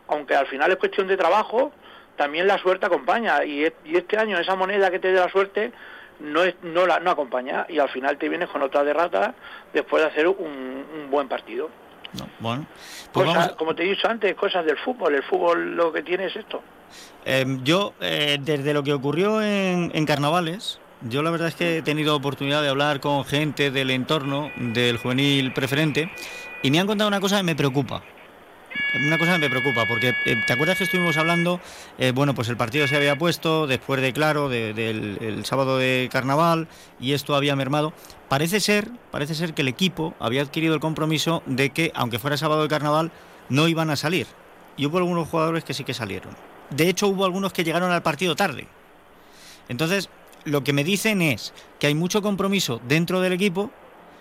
aunque 0.08 0.34
al 0.34 0.46
final 0.48 0.70
es 0.72 0.76
cuestión 0.76 1.06
de 1.06 1.16
trabajo, 1.16 1.72
también 2.16 2.48
la 2.48 2.58
suerte 2.58 2.86
acompaña 2.86 3.44
y, 3.44 3.64
este 3.64 4.18
año 4.18 4.38
esa 4.38 4.56
moneda 4.56 4.90
que 4.90 4.98
te 4.98 5.12
dé 5.12 5.20
la 5.20 5.30
suerte 5.30 5.72
no, 6.18 6.42
es, 6.42 6.56
no, 6.62 6.84
la, 6.84 6.98
no 6.98 7.12
acompaña 7.12 7.64
y 7.68 7.78
al 7.78 7.88
final 7.90 8.18
te 8.18 8.28
vienes 8.28 8.48
con 8.48 8.62
otra 8.62 8.82
derrota 8.82 9.34
después 9.72 10.02
de 10.02 10.08
hacer 10.08 10.26
un, 10.26 10.84
un 10.94 11.10
buen 11.10 11.28
partido. 11.28 11.70
bueno, 12.40 12.66
pues 13.12 13.52
como 13.56 13.76
te 13.76 13.84
he 13.84 13.86
dicho 13.86 14.08
antes, 14.08 14.34
cosas 14.34 14.64
del 14.64 14.78
fútbol. 14.78 15.14
El 15.14 15.22
fútbol 15.22 15.76
lo 15.76 15.92
que 15.92 16.02
tiene 16.02 16.26
es 16.26 16.34
esto. 16.34 16.60
Em, 17.24 17.62
yo, 17.64 17.92
eh, 18.00 18.38
desde 18.40 18.72
lo 18.72 18.82
que 18.82 18.92
ocurrió 18.92 19.42
en, 19.42 20.06
Carnavales, 20.06 20.80
yo 21.02 21.22
la 21.22 21.30
verdad 21.30 21.48
es 21.48 21.54
que 21.54 21.78
he 21.78 21.82
tenido 21.82 22.16
oportunidad 22.16 22.62
de 22.62 22.68
hablar 22.68 23.00
con 23.00 23.24
gente 23.24 23.70
del 23.70 23.90
entorno 23.90 24.50
del 24.56 24.96
juvenil 24.96 25.52
preferente 25.52 26.10
y 26.62 26.70
me 26.70 26.80
han 26.80 26.86
contado 26.86 27.08
una 27.08 27.20
cosa 27.20 27.36
que 27.36 27.42
me 27.42 27.54
preocupa. 27.54 28.02
Una 28.94 29.18
cosa 29.18 29.34
que 29.34 29.40
me 29.40 29.50
preocupa, 29.50 29.84
porque 29.86 30.14
eh, 30.24 30.42
¿te 30.46 30.52
acuerdas 30.54 30.78
que 30.78 30.84
estuvimos 30.84 31.18
hablando? 31.18 31.60
Eh, 31.98 32.12
bueno, 32.12 32.34
pues 32.34 32.48
el 32.48 32.56
partido 32.56 32.86
se 32.88 32.96
había 32.96 33.16
puesto 33.16 33.66
después 33.66 34.00
de, 34.00 34.12
claro, 34.14 34.48
del 34.48 35.18
el 35.20 35.44
sábado 35.44 35.76
de 35.76 36.08
carnaval 36.10 36.68
y 36.98 37.12
esto 37.12 37.34
había 37.34 37.54
mermado. 37.56 37.92
Parece 38.28 38.60
ser, 38.60 38.88
parece 39.10 39.34
ser 39.34 39.52
que 39.52 39.62
el 39.62 39.68
equipo 39.68 40.14
había 40.18 40.40
adquirido 40.40 40.74
el 40.74 40.80
compromiso 40.80 41.42
de 41.44 41.70
que, 41.70 41.92
aunque 41.94 42.18
fuera 42.18 42.38
sábado 42.38 42.62
de 42.62 42.68
carnaval, 42.68 43.12
no 43.50 43.68
iban 43.68 43.90
a 43.90 43.96
salir. 43.96 44.26
Y 44.76 44.86
hubo 44.86 44.98
algunos 44.98 45.28
jugadores 45.28 45.64
que 45.64 45.74
sí 45.74 45.84
que 45.84 45.92
salieron. 45.92 46.47
De 46.70 46.88
hecho, 46.88 47.08
hubo 47.08 47.24
algunos 47.24 47.52
que 47.52 47.64
llegaron 47.64 47.90
al 47.90 48.02
partido 48.02 48.36
tarde. 48.36 48.66
Entonces, 49.68 50.08
lo 50.44 50.64
que 50.64 50.72
me 50.72 50.84
dicen 50.84 51.22
es 51.22 51.52
que 51.78 51.86
hay 51.86 51.94
mucho 51.94 52.22
compromiso 52.22 52.80
dentro 52.86 53.20
del 53.20 53.32
equipo, 53.32 53.70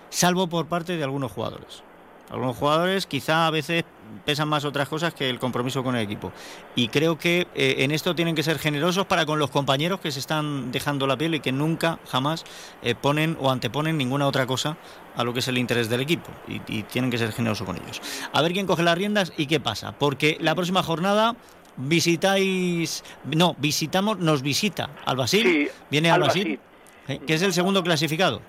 salvo 0.09 0.47
por 0.47 0.67
parte 0.67 0.97
de 0.97 1.03
algunos 1.03 1.31
jugadores. 1.31 1.83
Algunos 2.29 2.57
jugadores 2.57 3.07
quizá 3.07 3.47
a 3.47 3.51
veces 3.51 3.85
pesan 4.25 4.49
más 4.49 4.65
otras 4.65 4.89
cosas 4.89 5.13
que 5.13 5.29
el 5.29 5.39
compromiso 5.39 5.83
con 5.83 5.95
el 5.95 6.01
equipo. 6.01 6.33
Y 6.75 6.89
creo 6.89 7.17
que 7.17 7.47
eh, 7.55 7.75
en 7.79 7.91
esto 7.91 8.15
tienen 8.15 8.35
que 8.35 8.43
ser 8.43 8.59
generosos 8.59 9.05
para 9.05 9.25
con 9.25 9.39
los 9.39 9.49
compañeros 9.49 10.01
que 10.01 10.11
se 10.11 10.19
están 10.19 10.71
dejando 10.71 11.07
la 11.07 11.17
piel 11.17 11.35
y 11.35 11.39
que 11.39 11.53
nunca, 11.53 11.99
jamás 12.09 12.43
eh, 12.81 12.95
ponen 12.95 13.37
o 13.39 13.49
anteponen 13.49 13.97
ninguna 13.97 14.27
otra 14.27 14.45
cosa 14.45 14.77
a 15.15 15.23
lo 15.23 15.33
que 15.33 15.39
es 15.39 15.47
el 15.47 15.57
interés 15.57 15.89
del 15.89 16.01
equipo. 16.01 16.29
Y, 16.47 16.83
tienen 16.83 17.09
que 17.09 17.17
ser 17.17 17.31
generosos 17.31 17.65
con 17.65 17.77
ellos. 17.77 18.01
A 18.33 18.41
ver 18.41 18.51
quién 18.51 18.67
coge 18.67 18.83
las 18.83 18.97
riendas 18.97 19.31
y 19.37 19.47
qué 19.47 19.59
pasa. 19.59 19.93
Porque 19.93 20.37
la 20.41 20.53
próxima 20.55 20.83
jornada 20.83 21.35
visitáis, 21.77 23.03
no, 23.25 23.55
visitamos, 23.57 24.19
nos 24.19 24.41
visita 24.41 24.89
Albacil, 25.05 25.69
viene 25.89 26.11
Albacil, 26.11 26.59
¿eh? 27.07 27.19
que 27.25 27.33
es 27.33 27.41
el 27.41 27.53
segundo 27.53 27.83
clasificado. 27.83 28.41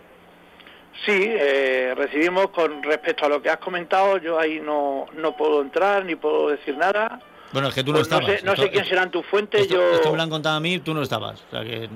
Sí, 1.07 1.17
eh, 1.17 1.95
recibimos 1.97 2.51
con 2.51 2.83
respecto 2.83 3.27
a 3.27 3.29
lo 3.29 3.41
que 3.41 3.51
has 3.51 3.59
comentado, 3.59 4.19
yo 4.19 4.39
ahí 4.39 4.61
no, 4.61 5.07
no 5.15 5.37
puedo 5.37 5.63
entrar 5.63 6.05
ni 6.05 6.17
puedo 6.17 6.49
decir 6.49 6.77
nada. 6.77 7.21
Bueno, 7.53 7.69
es 7.69 7.75
que 7.75 7.83
tú 7.85 7.93
no 7.93 7.99
pues 7.99 8.09
estabas. 8.09 8.43
No 8.43 8.57
sé, 8.57 8.71
quién 8.71 8.85
serán 8.85 9.11
tus 9.11 9.25
fuentes. 9.27 9.63
Esto, 9.63 9.75
yo... 9.75 9.91
esto 9.93 10.11
me 10.11 10.17
lo 10.17 10.23
han 10.23 10.31
contado 10.31 10.57
a 10.57 10.61
mí, 10.61 10.81
tú 10.81 10.93
no 10.93 11.03
estabas. 11.03 11.45
O 11.49 11.51
sea 11.51 11.63
que... 11.63 11.89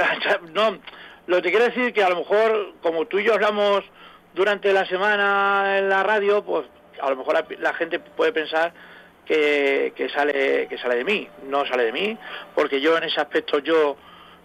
no, 0.52 0.78
lo 1.26 1.42
que 1.42 1.50
quiero 1.50 1.64
decir 1.64 1.84
es 1.84 1.92
que 1.92 2.02
a 2.02 2.08
lo 2.08 2.16
mejor, 2.16 2.74
como 2.82 3.06
tú 3.06 3.18
y 3.18 3.24
yo 3.24 3.34
hablamos 3.34 3.84
durante 4.34 4.72
la 4.72 4.86
semana 4.86 5.78
en 5.78 5.88
la 5.88 6.02
radio, 6.02 6.44
pues 6.44 6.66
a 7.00 7.10
lo 7.10 7.16
mejor 7.16 7.44
la, 7.58 7.74
gente 7.74 7.98
puede 7.98 8.32
pensar 8.32 8.72
que, 9.24 9.92
que, 9.96 10.08
sale, 10.08 10.66
que 10.68 10.78
sale 10.78 10.96
de 10.96 11.04
mí. 11.04 11.28
No 11.48 11.66
sale 11.66 11.84
de 11.84 11.92
mí, 11.92 12.18
porque 12.54 12.80
yo 12.80 12.96
en 12.96 13.04
ese 13.04 13.20
aspecto 13.20 13.58
yo 13.58 13.96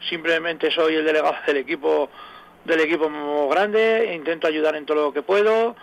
simplemente 0.09 0.71
soy 0.71 0.95
el 0.95 1.05
delegado 1.05 1.35
del 1.45 1.57
equipo 1.57 2.09
del 2.65 2.81
equipo 2.81 3.49
grande, 3.49 4.13
intento 4.13 4.47
ayudar 4.47 4.75
en 4.75 4.85
todo 4.85 5.05
lo 5.05 5.13
que 5.13 5.21
puedo, 5.21 5.75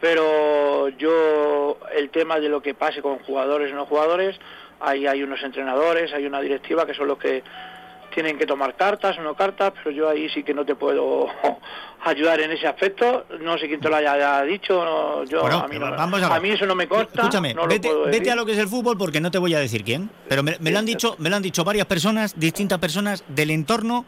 pero 0.00 0.88
yo 0.88 1.78
el 1.94 2.10
tema 2.10 2.40
de 2.40 2.48
lo 2.48 2.62
que 2.62 2.74
pase 2.74 3.02
con 3.02 3.18
jugadores 3.20 3.70
y 3.70 3.74
no 3.74 3.86
jugadores, 3.86 4.36
ahí 4.80 5.06
hay 5.06 5.22
unos 5.22 5.42
entrenadores, 5.42 6.12
hay 6.12 6.26
una 6.26 6.40
directiva 6.40 6.86
que 6.86 6.94
son 6.94 7.08
los 7.08 7.18
que 7.18 7.42
tienen 8.14 8.38
que 8.38 8.46
tomar 8.46 8.76
cartas 8.76 9.18
o 9.18 9.22
no 9.22 9.34
cartas, 9.34 9.72
pero 9.76 9.90
yo 9.90 10.08
ahí 10.08 10.28
sí 10.30 10.42
que 10.42 10.54
no 10.54 10.64
te 10.64 10.74
puedo 10.74 11.26
ayudar 12.04 12.40
en 12.40 12.52
ese 12.52 12.66
aspecto. 12.66 13.26
No 13.40 13.58
sé 13.58 13.68
quién 13.68 13.80
te 13.80 13.88
lo 13.88 13.96
haya 13.96 14.42
dicho, 14.42 15.24
yo 15.24 15.46
a, 15.46 15.68
mí 15.68 15.76
a, 15.80 16.40
mí 16.40 16.50
eso 16.50 16.66
no 16.66 16.74
me 16.74 16.88
consta. 16.88 17.22
Escúchame, 17.22 17.54
vete, 18.06 18.30
a 18.30 18.36
lo 18.36 18.46
que 18.46 18.52
es 18.52 18.58
el 18.58 18.68
fútbol 18.68 18.96
porque 18.96 19.20
no 19.20 19.30
te 19.30 19.38
voy 19.38 19.54
a 19.54 19.58
decir 19.58 19.84
quién, 19.84 20.10
pero 20.28 20.42
me, 20.42 20.56
lo 20.58 20.78
han 20.78 20.86
dicho, 20.86 21.16
me 21.18 21.30
lo 21.30 21.36
han 21.36 21.42
dicho 21.42 21.64
varias 21.64 21.86
personas, 21.86 22.38
distintas 22.38 22.78
personas 22.78 23.24
del 23.28 23.50
entorno 23.50 24.04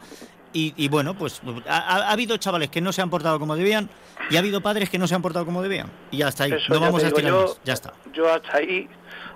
y, 0.57 0.87
bueno, 0.87 1.15
pues 1.15 1.41
ha, 1.67 2.09
habido 2.09 2.37
chavales 2.37 2.69
que 2.69 2.79
no 2.79 2.93
se 2.93 3.01
han 3.01 3.09
portado 3.09 3.39
como 3.39 3.57
debían 3.57 3.89
y 4.29 4.37
ha 4.37 4.39
habido 4.39 4.61
padres 4.61 4.89
que 4.89 4.97
no 4.97 5.05
se 5.05 5.13
han 5.13 5.21
portado 5.21 5.45
como 5.45 5.61
debían. 5.61 5.91
Y 6.11 6.21
hasta 6.21 6.45
ahí, 6.45 6.53
no 6.69 6.79
vamos 6.79 7.03
a 7.03 7.07
estirar 7.07 7.33
más, 7.33 7.59
ya 7.65 7.73
está. 7.73 7.93
Yo 8.13 8.31
hasta 8.31 8.57
ahí, 8.57 8.87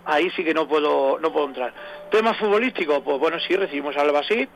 ahí 0.09 0.29
sí 0.31 0.43
que 0.43 0.53
no 0.53 0.67
puedo, 0.67 1.19
no 1.19 1.31
puedo 1.31 1.47
entrar. 1.47 1.73
Tema 2.11 2.33
futbolístico, 2.33 3.03
pues 3.03 3.19
bueno, 3.19 3.39
sí, 3.39 3.55
recibimos 3.55 3.95
al 3.97 4.11
Basit, 4.11 4.49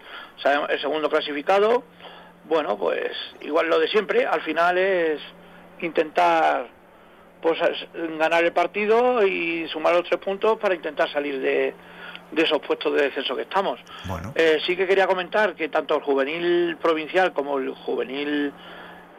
el 0.69 0.81
segundo 0.81 1.09
clasificado. 1.09 1.83
Bueno, 2.45 2.77
pues 2.77 3.11
igual 3.41 3.67
lo 3.67 3.79
de 3.79 3.87
siempre, 3.87 4.25
al 4.25 4.41
final 4.41 4.77
es 4.77 5.21
intentar 5.81 6.67
pues 7.41 7.59
ganar 8.17 8.43
el 8.43 8.53
partido 8.53 9.25
y 9.25 9.67
sumar 9.67 9.93
los 9.93 10.07
tres 10.07 10.19
puntos 10.19 10.57
para 10.57 10.75
intentar 10.75 11.11
salir 11.11 11.39
de, 11.41 11.73
de 12.31 12.41
esos 12.41 12.59
puestos 12.59 12.93
de 12.95 13.03
descenso 13.03 13.35
que 13.35 13.43
estamos. 13.43 13.79
Eh, 14.35 14.59
sí 14.65 14.75
que 14.75 14.87
quería 14.87 15.07
comentar 15.07 15.53
que 15.53 15.67
tanto 15.69 15.95
el 15.95 16.01
juvenil 16.01 16.77
provincial 16.81 17.33
como 17.33 17.57
el 17.57 17.73
juvenil 17.73 18.51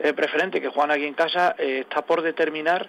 eh, 0.00 0.12
preferente 0.14 0.60
que 0.60 0.68
juegan 0.68 0.90
aquí 0.90 1.04
en 1.04 1.14
casa 1.14 1.54
eh, 1.58 1.80
está 1.80 2.02
por 2.02 2.22
determinar 2.22 2.88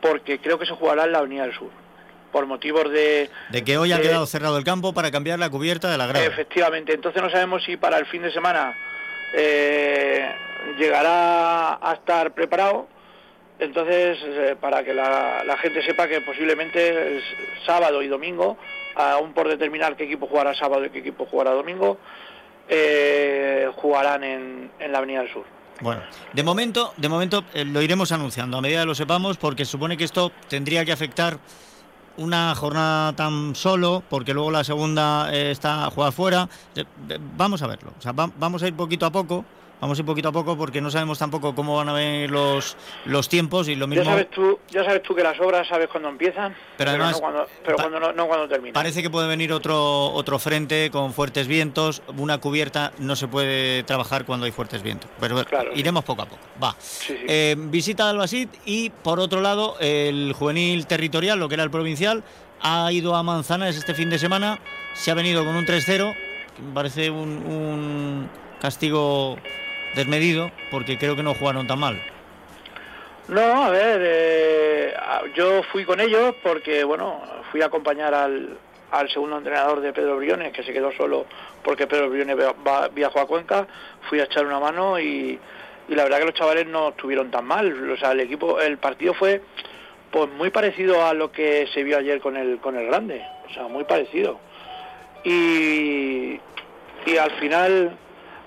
porque 0.00 0.38
creo 0.38 0.58
que 0.58 0.66
se 0.66 0.72
jugará 0.72 1.04
en 1.04 1.12
la 1.12 1.18
Avenida 1.18 1.42
del 1.42 1.54
Sur 1.54 1.85
por 2.32 2.46
motivos 2.46 2.90
de... 2.90 3.30
De 3.50 3.64
que 3.64 3.78
hoy 3.78 3.92
ha 3.92 4.00
quedado 4.00 4.26
cerrado 4.26 4.58
el 4.58 4.64
campo 4.64 4.92
para 4.92 5.10
cambiar 5.10 5.38
la 5.38 5.50
cubierta 5.50 5.90
de 5.90 5.98
la 5.98 6.06
grada. 6.06 6.24
Efectivamente, 6.26 6.94
entonces 6.94 7.22
no 7.22 7.30
sabemos 7.30 7.64
si 7.64 7.76
para 7.76 7.98
el 7.98 8.06
fin 8.06 8.22
de 8.22 8.32
semana 8.32 8.74
llegará 10.78 11.74
a 11.74 11.94
estar 11.94 12.32
preparado 12.32 12.88
entonces, 13.58 14.18
para 14.60 14.84
que 14.84 14.92
la, 14.92 15.42
la, 15.46 15.56
gente 15.56 15.82
sepa 15.82 16.06
que 16.06 16.20
posiblemente 16.20 17.16
es 17.16 17.24
sábado 17.64 18.02
y 18.02 18.06
domingo 18.06 18.58
aún 18.96 19.32
por 19.32 19.48
determinar 19.48 19.96
qué 19.96 20.04
equipo 20.04 20.26
jugará 20.26 20.54
sábado 20.54 20.84
y 20.84 20.90
qué 20.90 20.98
equipo 20.98 21.26
jugará 21.26 21.52
domingo, 21.52 21.98
eh, 22.68 23.68
jugarán 23.76 24.24
en, 24.24 24.70
la 24.90 24.98
Avenida 24.98 25.20
del 25.20 25.32
Sur. 25.32 25.44
Bueno, 25.80 26.02
de 26.32 26.42
momento, 26.42 26.94
de 26.96 27.08
momento 27.08 27.44
eh, 27.52 27.64
lo 27.64 27.82
iremos 27.82 28.10
anunciando 28.10 28.56
a 28.56 28.60
medida 28.62 28.80
que 28.80 28.86
lo 28.86 28.94
sepamos, 28.94 29.36
porque 29.36 29.64
supone 29.66 29.96
que 29.96 30.04
esto 30.04 30.32
tendría 30.48 30.84
que 30.84 30.92
afectar 30.92 31.38
una 32.18 32.54
jornada 32.54 33.12
tan 33.14 33.54
solo, 33.54 34.02
porque 34.08 34.34
luego 34.34 34.50
la 34.50 34.64
segunda 34.64 35.32
eh, 35.32 35.50
está 35.50 35.86
a 35.86 35.90
jugar 35.90 36.12
fuera. 36.12 36.48
vamos 37.36 37.62
a 37.62 37.66
verlo, 37.66 37.92
o 37.98 38.02
sea, 38.02 38.12
vamos 38.12 38.62
a 38.62 38.68
ir 38.68 38.74
poquito 38.74 39.06
a 39.06 39.10
poco 39.10 39.44
vamos 39.80 39.98
a 39.98 40.02
ir 40.02 40.06
poquito 40.06 40.28
a 40.28 40.32
poco 40.32 40.56
porque 40.56 40.80
no 40.80 40.90
sabemos 40.90 41.18
tampoco 41.18 41.54
cómo 41.54 41.76
van 41.76 41.88
a 41.88 41.92
venir 41.92 42.30
los, 42.30 42.76
los 43.04 43.28
tiempos 43.28 43.68
y 43.68 43.74
lo 43.74 43.86
mismo... 43.86 44.04
Ya 44.04 44.10
sabes 44.10 44.30
tú, 44.30 44.58
ya 44.70 44.84
sabes 44.84 45.02
tú 45.02 45.14
que 45.14 45.22
las 45.22 45.38
obras 45.40 45.66
sabes 45.68 45.88
cuándo 45.88 46.08
empiezan, 46.08 46.54
pero, 46.76 46.90
además, 46.90 47.12
no 47.12 47.20
cuando, 47.20 47.46
pero 47.64 47.76
cuando, 47.76 48.12
no, 48.12 48.26
cuando 48.26 48.48
terminan. 48.48 48.74
Parece 48.74 49.02
que 49.02 49.10
puede 49.10 49.28
venir 49.28 49.52
otro, 49.52 50.12
otro 50.12 50.38
frente 50.38 50.90
con 50.90 51.12
fuertes 51.12 51.46
vientos, 51.46 52.02
una 52.16 52.38
cubierta 52.38 52.92
no 52.98 53.16
se 53.16 53.28
puede 53.28 53.82
trabajar 53.82 54.24
cuando 54.24 54.46
hay 54.46 54.52
fuertes 54.52 54.82
vientos, 54.82 55.10
pero 55.20 55.44
iremos 55.74 56.04
poco 56.04 56.22
a 56.22 56.26
poco. 56.26 56.42
Va. 56.62 56.74
Eh, 57.08 57.54
visita 57.58 58.08
al 58.08 58.18
Basit 58.18 58.50
y 58.64 58.90
por 58.90 59.20
otro 59.20 59.40
lado 59.40 59.76
el 59.80 60.32
juvenil 60.32 60.86
territorial, 60.86 61.38
lo 61.38 61.48
que 61.48 61.54
era 61.54 61.64
el 61.64 61.70
provincial, 61.70 62.24
ha 62.60 62.90
ido 62.90 63.14
a 63.14 63.22
Manzanares 63.22 63.76
este 63.76 63.94
fin 63.94 64.10
de 64.10 64.18
semana, 64.18 64.58
se 64.94 65.10
ha 65.10 65.14
venido 65.14 65.44
con 65.44 65.54
un 65.54 65.66
3-0, 65.66 66.14
que 66.56 66.62
me 66.62 66.72
parece 66.72 67.10
un, 67.10 67.28
un 67.28 68.30
castigo 68.60 69.36
desmedido 69.96 70.52
porque 70.70 70.98
creo 70.98 71.16
que 71.16 71.24
no 71.24 71.34
jugaron 71.34 71.66
tan 71.66 71.80
mal. 71.80 72.00
No, 73.28 73.64
a 73.64 73.70
ver, 73.70 74.00
eh, 74.04 74.94
yo 75.34 75.64
fui 75.64 75.84
con 75.84 76.00
ellos 76.00 76.36
porque, 76.44 76.84
bueno, 76.84 77.20
fui 77.50 77.60
a 77.60 77.66
acompañar 77.66 78.14
al, 78.14 78.56
al 78.92 79.10
segundo 79.10 79.38
entrenador 79.38 79.80
de 79.80 79.92
Pedro 79.92 80.16
Briones, 80.18 80.52
que 80.52 80.62
se 80.62 80.72
quedó 80.72 80.92
solo 80.92 81.26
porque 81.64 81.88
Pedro 81.88 82.08
Briones 82.08 82.36
viajó 82.94 83.18
a 83.18 83.26
Cuenca, 83.26 83.66
fui 84.08 84.20
a 84.20 84.24
echar 84.24 84.46
una 84.46 84.60
mano 84.60 85.00
y, 85.00 85.36
y, 85.88 85.94
la 85.96 86.04
verdad 86.04 86.20
que 86.20 86.26
los 86.26 86.34
chavales 86.34 86.68
no 86.68 86.90
estuvieron 86.90 87.32
tan 87.32 87.44
mal, 87.44 87.90
o 87.90 87.96
sea, 87.96 88.12
el 88.12 88.20
equipo, 88.20 88.60
el 88.60 88.78
partido 88.78 89.14
fue 89.14 89.42
pues 90.12 90.30
muy 90.30 90.50
parecido 90.50 91.04
a 91.04 91.12
lo 91.12 91.32
que 91.32 91.66
se 91.74 91.82
vio 91.82 91.98
ayer 91.98 92.20
con 92.20 92.36
el, 92.36 92.58
con 92.58 92.76
el 92.76 92.86
Grande, 92.86 93.24
o 93.50 93.52
sea, 93.52 93.64
muy 93.64 93.82
parecido. 93.82 94.38
Y, 95.24 96.38
y 97.04 97.16
al 97.18 97.32
final 97.32 97.98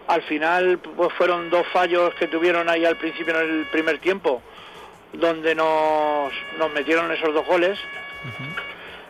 al 0.10 0.24
final 0.24 0.80
pues 0.80 1.14
fueron 1.14 1.52
dos 1.52 1.68
fallos 1.72 2.16
que 2.16 2.28
tuvieron 2.28 2.68
ahí 2.68 2.84
al 2.84 2.98
principio 2.98 3.40
en 3.40 3.60
el 3.60 3.66
primer 3.68 4.00
tiempo, 4.00 4.42
donde 5.14 5.54
nos, 5.54 6.34
nos 6.58 6.74
metieron 6.74 7.12
esos 7.12 7.32
dos 7.32 7.46
goles. 7.46 7.78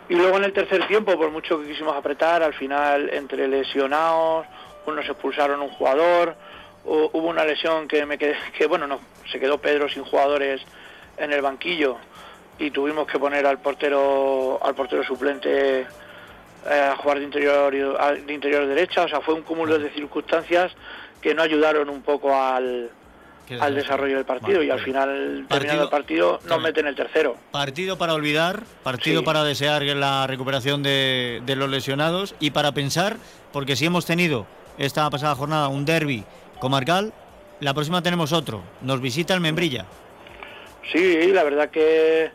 Y 0.09 0.15
luego 0.15 0.35
en 0.35 0.43
el 0.43 0.51
tercer 0.51 0.85
tiempo, 0.88 1.17
por 1.17 1.31
mucho 1.31 1.57
que 1.61 1.67
quisimos 1.67 1.95
apretar, 1.95 2.43
al 2.43 2.53
final 2.53 3.09
entre 3.13 3.47
lesionados, 3.47 4.45
unos 4.85 5.07
expulsaron 5.07 5.61
un 5.61 5.69
jugador, 5.69 6.35
hubo 6.84 7.27
una 7.30 7.45
lesión 7.45 7.88
que 7.88 8.05
me 8.05 8.17
quedé, 8.17 8.35
que 8.57 8.67
bueno, 8.67 8.85
no, 8.85 8.99
se 9.31 9.39
quedó 9.39 9.57
Pedro 9.57 9.88
sin 9.88 10.03
jugadores 10.03 10.61
en 11.17 11.31
el 11.31 11.41
banquillo 11.41 11.95
y 12.57 12.71
tuvimos 12.71 13.07
que 13.07 13.17
poner 13.17 13.45
al 13.45 13.59
portero 13.59 14.59
al 14.61 14.76
portero 14.76 15.05
suplente 15.05 15.88
a 16.65 16.95
jugar 16.98 17.19
de 17.19 17.26
interior, 17.26 17.73
de 17.73 18.34
interior 18.34 18.68
derecha, 18.68 19.03
o 19.03 19.07
sea, 19.07 19.22
fue 19.22 19.34
un 19.34 19.44
cúmulo 19.44 19.77
de 19.80 19.90
circunstancias 19.91 20.72
que 21.22 21.34
no 21.34 21.41
ayudaron 21.41 21.90
un 21.90 22.02
poco 22.02 22.36
al, 22.36 22.90
al 23.60 23.76
desarrollo 23.76 24.15
del 24.15 24.26
partido 24.26 24.64
y 24.64 24.69
al 24.69 24.80
final, 24.80 25.45
terminado 25.49 25.84
el 25.84 25.90
partido, 25.90 26.40
nos 26.48 26.61
meten 26.61 26.88
el 26.88 26.95
tercero. 26.95 27.36
Partido 27.52 27.98
para 27.98 28.14
olvidar, 28.14 28.64
partido 28.84 29.23
para 29.23 29.44
desear 29.44 29.84
la 29.84 30.27
recuperación 30.27 30.84
de, 30.84 31.41
de, 31.45 31.56
los 31.56 31.69
lesionados 31.69 32.36
y 32.40 32.52
para 32.52 32.72
pensar, 32.72 33.18
porque 33.52 33.76
si 33.76 33.86
hemos 33.86 34.06
tenido 34.06 34.45
esta 34.77 35.10
pasada 35.10 35.36
jornada 35.36 35.68
un 35.68 35.86
derby 35.86 36.23
comarcal, 36.60 37.14
la 37.60 37.73
próxima 37.73 38.02
tenemos 38.02 38.31
otro. 38.31 38.61
Nos 38.81 39.02
visita 39.02 39.34
el 39.34 39.41
Membrilla. 39.41 39.86
Sí, 40.91 41.27
la 41.27 41.44
verdad 41.44 41.69
que 41.69 42.31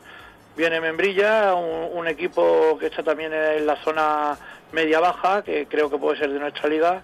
viene 0.57 0.81
Membrilla, 0.81 1.55
un, 1.55 2.07
equipo 2.07 2.77
que 2.79 2.87
está 2.87 3.03
también 3.03 3.33
en 3.33 3.67
la 3.67 3.77
zona 3.83 4.37
media-baja, 4.73 5.43
que 5.43 5.67
creo 5.67 5.89
que 5.91 5.97
puede 5.97 6.19
ser 6.19 6.31
de 6.31 6.39
nuestra 6.39 6.69
liga 6.69 7.03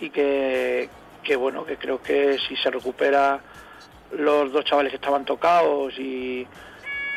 y 0.00 0.10
que, 0.10 0.88
que, 1.22 1.36
bueno, 1.36 1.64
que 1.64 1.76
creo 1.76 2.02
que 2.02 2.38
si 2.48 2.56
se 2.56 2.70
recupera 2.70 3.40
los 4.12 4.52
dos 4.52 4.64
chavales 4.64 4.90
que 4.90 4.96
estaban 4.96 5.24
tocados 5.24 5.96
y, 5.98 6.46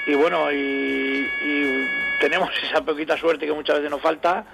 y 0.06 0.14
bueno, 0.16 0.52
y, 0.52 1.28
tenemos 2.20 2.50
esa 2.64 2.82
poquita 2.82 3.18
suerte 3.18 3.46
que 3.46 3.54
muchas 3.54 3.78
veces 3.78 3.92
nos 3.92 4.02
falta, 4.02 4.46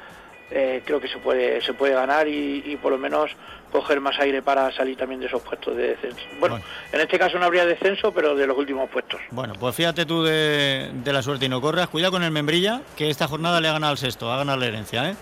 eh, 0.52 0.82
creo 0.86 1.00
que 1.00 1.08
se 1.08 1.18
puede, 1.18 1.62
se 1.62 1.74
puede 1.74 1.94
ganar 1.94 2.28
y, 2.28 2.78
por 2.82 2.92
lo 2.92 2.98
menos 2.98 3.32
coger 3.72 4.02
más 4.02 4.20
aire 4.20 4.42
para 4.42 4.72
salir 4.72 4.98
también 4.98 5.20
de 5.20 5.28
esos 5.28 5.42
puestos 5.42 5.76
de 5.76 5.90
descenso. 5.90 6.24
Bueno, 6.40 6.60
en 6.92 7.00
este 7.00 7.20
caso 7.20 7.38
no 7.38 7.46
habría 7.46 7.66
descenso, 7.66 8.12
pero 8.12 8.36
de 8.36 8.48
los 8.48 8.58
últimos 8.58 8.90
puestos. 8.90 9.20
Bueno, 9.32 9.54
pues 9.60 9.76
fíjate 9.76 10.06
tú 10.06 10.24
de, 10.24 10.92
la 11.06 11.22
suerte 11.22 11.46
y 11.46 11.50
no 11.50 11.62
corras. 11.62 11.88
Cuidado 11.90 12.12
con 12.12 12.24
el 12.24 12.32
Membrilla, 12.32 12.82
que 12.96 13.10
esta 13.10 13.28
jornada 13.28 13.62
le 13.62 13.68
ha 13.68 13.74
ganado 13.74 13.92
al 13.92 13.98
sexto, 13.98 14.32
ha 14.32 14.38
ganado 14.38 14.60
la 14.60 14.68
herencia, 14.68 15.10
¿eh? 15.10 15.16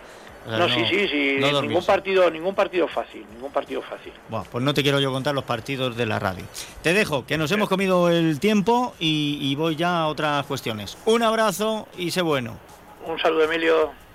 no, 0.48 0.70
sí, 0.70 0.86
sí, 0.90 1.08
sí. 1.10 1.38
ningún 1.62 1.86
partido, 1.86 2.30
ningún 2.32 2.56
partido 2.56 2.88
fácil, 2.88 3.26
ningún 3.34 3.52
partido 3.52 3.82
fácil. 3.82 4.14
Bueno, 4.30 4.46
pues 4.50 4.64
no 4.64 4.74
te 4.74 4.82
quiero 4.82 5.00
yo 5.02 5.12
contar 5.12 5.36
los 5.36 5.44
partidos 5.44 5.98
de 5.98 6.06
la 6.06 6.20
radio. 6.20 6.46
Te 6.82 6.94
dejo, 6.94 7.26
que 7.26 7.38
nos 7.38 7.52
hemos 7.52 7.68
comido 7.68 8.10
el 8.10 8.40
tiempo 8.40 8.94
y, 8.98 9.40
y 9.42 9.56
voy 9.56 9.76
ya 9.76 10.02
a 10.02 10.08
otras 10.08 10.46
cuestiones. 10.46 10.98
Un 11.06 11.24
abrazo 11.24 11.88
y 11.98 12.12
sé 12.12 12.22
bueno. 12.22 12.58
Un 13.06 13.20
saludo, 13.20 13.44
Emilio. 13.44 14.07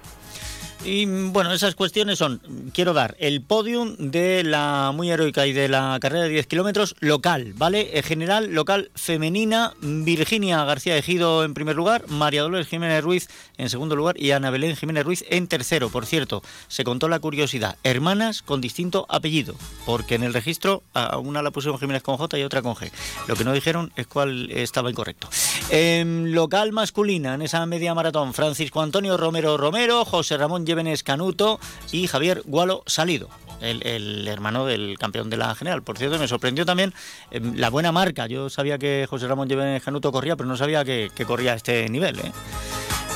Y 0.84 1.06
bueno, 1.06 1.52
esas 1.52 1.76
cuestiones 1.76 2.18
son, 2.18 2.42
quiero 2.74 2.92
dar 2.92 3.14
el 3.20 3.40
podium 3.40 3.94
de 3.98 4.42
la 4.42 4.90
muy 4.92 5.12
heroica 5.12 5.46
y 5.46 5.52
de 5.52 5.68
la 5.68 5.96
carrera 6.00 6.24
de 6.24 6.30
10 6.30 6.48
kilómetros 6.48 6.96
local, 6.98 7.52
¿vale? 7.56 7.96
En 7.96 8.02
general, 8.02 8.52
local 8.52 8.90
femenina, 8.96 9.74
Virginia 9.80 10.64
García 10.64 10.96
Ejido 10.96 11.44
en 11.44 11.54
primer 11.54 11.76
lugar, 11.76 12.08
María 12.08 12.42
Dolores 12.42 12.66
Jiménez 12.66 13.04
Ruiz 13.04 13.28
en 13.58 13.70
segundo 13.70 13.94
lugar 13.94 14.20
y 14.20 14.32
Ana 14.32 14.50
Belén 14.50 14.74
Jiménez 14.74 15.04
Ruiz 15.04 15.24
en 15.28 15.46
tercero. 15.46 15.88
Por 15.88 16.04
cierto, 16.04 16.42
se 16.66 16.82
contó 16.82 17.08
la 17.08 17.20
curiosidad, 17.20 17.76
hermanas 17.84 18.42
con 18.42 18.60
distinto 18.60 19.06
apellido, 19.08 19.54
porque 19.86 20.16
en 20.16 20.24
el 20.24 20.34
registro 20.34 20.82
a 20.94 21.16
una 21.18 21.42
la 21.42 21.52
pusieron 21.52 21.78
Jiménez 21.78 22.02
con 22.02 22.16
J 22.16 22.38
y 22.40 22.42
otra 22.42 22.60
con 22.60 22.74
G. 22.74 22.90
Lo 23.28 23.36
que 23.36 23.44
no 23.44 23.52
dijeron 23.52 23.92
es 23.94 24.08
cuál 24.08 24.50
estaba 24.50 24.90
incorrecto. 24.90 25.28
En 25.70 26.34
local 26.34 26.72
masculina, 26.72 27.34
en 27.34 27.42
esa 27.42 27.64
media 27.66 27.94
maratón, 27.94 28.34
Francisco 28.34 28.82
Antonio 28.82 29.16
Romero 29.16 29.56
Romero, 29.56 30.04
José 30.04 30.36
Ramón 30.36 30.64
Llévenes 30.72 31.02
Canuto 31.02 31.60
y 31.92 32.06
Javier 32.06 32.42
Gualo 32.46 32.82
Salido. 32.86 33.28
El, 33.60 34.26
hermano 34.26 34.66
del 34.66 34.96
campeón 34.98 35.30
de 35.30 35.36
la 35.36 35.54
general. 35.54 35.82
Por 35.82 35.98
cierto, 35.98 36.18
me 36.18 36.26
sorprendió 36.26 36.64
también 36.64 36.92
em, 37.30 37.54
la 37.56 37.70
buena 37.70 37.92
marca. 37.92 38.26
Yo 38.26 38.50
sabía 38.50 38.78
que 38.78 39.06
José 39.08 39.28
Ramón 39.28 39.48
Llévenes 39.48 39.84
Canuto 39.84 40.10
corría, 40.10 40.34
pero 40.34 40.48
no 40.48 40.56
sabía 40.56 40.84
que, 40.84 41.10
corría 41.26 41.52
a 41.52 41.56
este 41.56 41.88
nivel. 41.88 42.18
¿eh? 42.18 42.32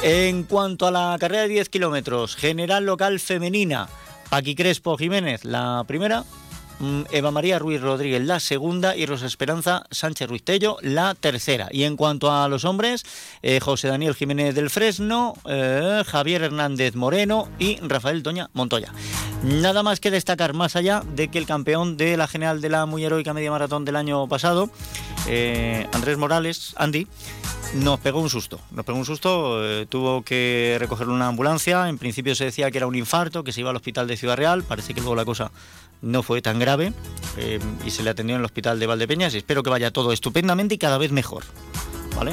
En 0.02 0.44
cuanto 0.44 0.86
a 0.86 0.90
la 0.90 1.16
carrera 1.18 1.42
de 1.42 1.48
10 1.48 1.68
kilómetros, 1.70 2.36
general 2.36 2.84
local 2.84 3.18
femenina, 3.18 3.88
Paqui 4.28 4.54
Crespo 4.54 4.96
Jiménez, 4.98 5.44
la 5.44 5.82
primera, 5.88 6.24
Eva 7.10 7.30
María 7.30 7.58
Ruiz 7.58 7.80
Rodríguez 7.80 8.24
la 8.24 8.40
segunda 8.40 8.96
y 8.96 9.06
Rosa 9.06 9.26
Esperanza 9.26 9.84
Sánchez 9.90 10.28
Ruiz 10.28 10.42
Tello 10.42 10.76
la 10.82 11.14
tercera. 11.14 11.68
Y 11.70 11.84
en 11.84 11.96
cuanto 11.96 12.30
a 12.30 12.48
los 12.48 12.64
hombres, 12.64 13.04
eh, 13.42 13.60
José 13.60 13.88
Daniel 13.88 14.14
Jiménez 14.14 14.54
del 14.54 14.70
Fresno, 14.70 15.34
eh, 15.48 16.02
Javier 16.06 16.42
Hernández 16.42 16.94
Moreno 16.94 17.48
y 17.58 17.78
Rafael 17.80 18.22
Toña 18.22 18.50
Montoya. 18.52 18.92
Nada 19.42 19.82
más 19.82 20.00
que 20.00 20.10
destacar 20.10 20.54
más 20.54 20.76
allá 20.76 21.02
de 21.14 21.28
que 21.28 21.38
el 21.38 21.46
campeón 21.46 21.96
de 21.96 22.16
la 22.16 22.26
general 22.26 22.60
de 22.60 22.68
la 22.68 22.86
muy 22.86 23.04
heroica 23.04 23.34
media 23.34 23.50
maratón 23.50 23.84
del 23.84 23.96
año 23.96 24.26
pasado, 24.28 24.70
eh, 25.28 25.86
Andrés 25.92 26.18
Morales, 26.18 26.74
Andy, 26.76 27.06
nos 27.74 28.01
pegó 28.01 28.20
un 28.20 28.30
susto. 28.30 28.60
Nos 28.70 28.84
pegó 28.84 28.98
un 28.98 29.05
susto, 29.05 29.60
tuvo 29.88 30.22
que 30.22 30.76
recoger 30.78 31.09
una 31.09 31.28
ambulancia. 31.28 31.88
En 31.88 31.98
principio 31.98 32.34
se 32.34 32.44
decía 32.44 32.70
que 32.70 32.78
era 32.78 32.86
un 32.86 32.94
infarto, 32.94 33.44
que 33.44 33.52
se 33.52 33.60
iba 33.60 33.70
al 33.70 33.76
hospital 33.76 34.06
de 34.06 34.16
Ciudad 34.16 34.36
Real. 34.36 34.62
Parece 34.62 34.94
que 34.94 35.01
luego 35.01 35.16
la 35.16 35.24
cosa 35.24 35.51
no 36.02 36.22
fue 36.22 36.43
tan 36.43 36.59
grave 36.59 36.93
eh, 37.36 37.59
y 37.84 37.90
se 37.90 38.02
le 38.02 38.10
atendió 38.10 38.36
en 38.36 38.40
el 38.40 38.44
hospital 38.44 38.78
de 38.78 38.86
Valdepeñas 38.86 39.34
y 39.34 39.38
espero 39.38 39.62
que 39.62 39.70
vaya 39.70 39.90
todo 39.90 40.12
estupendamente 40.12 40.74
y 40.74 40.78
cada 40.78 40.98
vez 40.98 41.12
mejor. 41.12 41.44
¿Vale? 42.16 42.32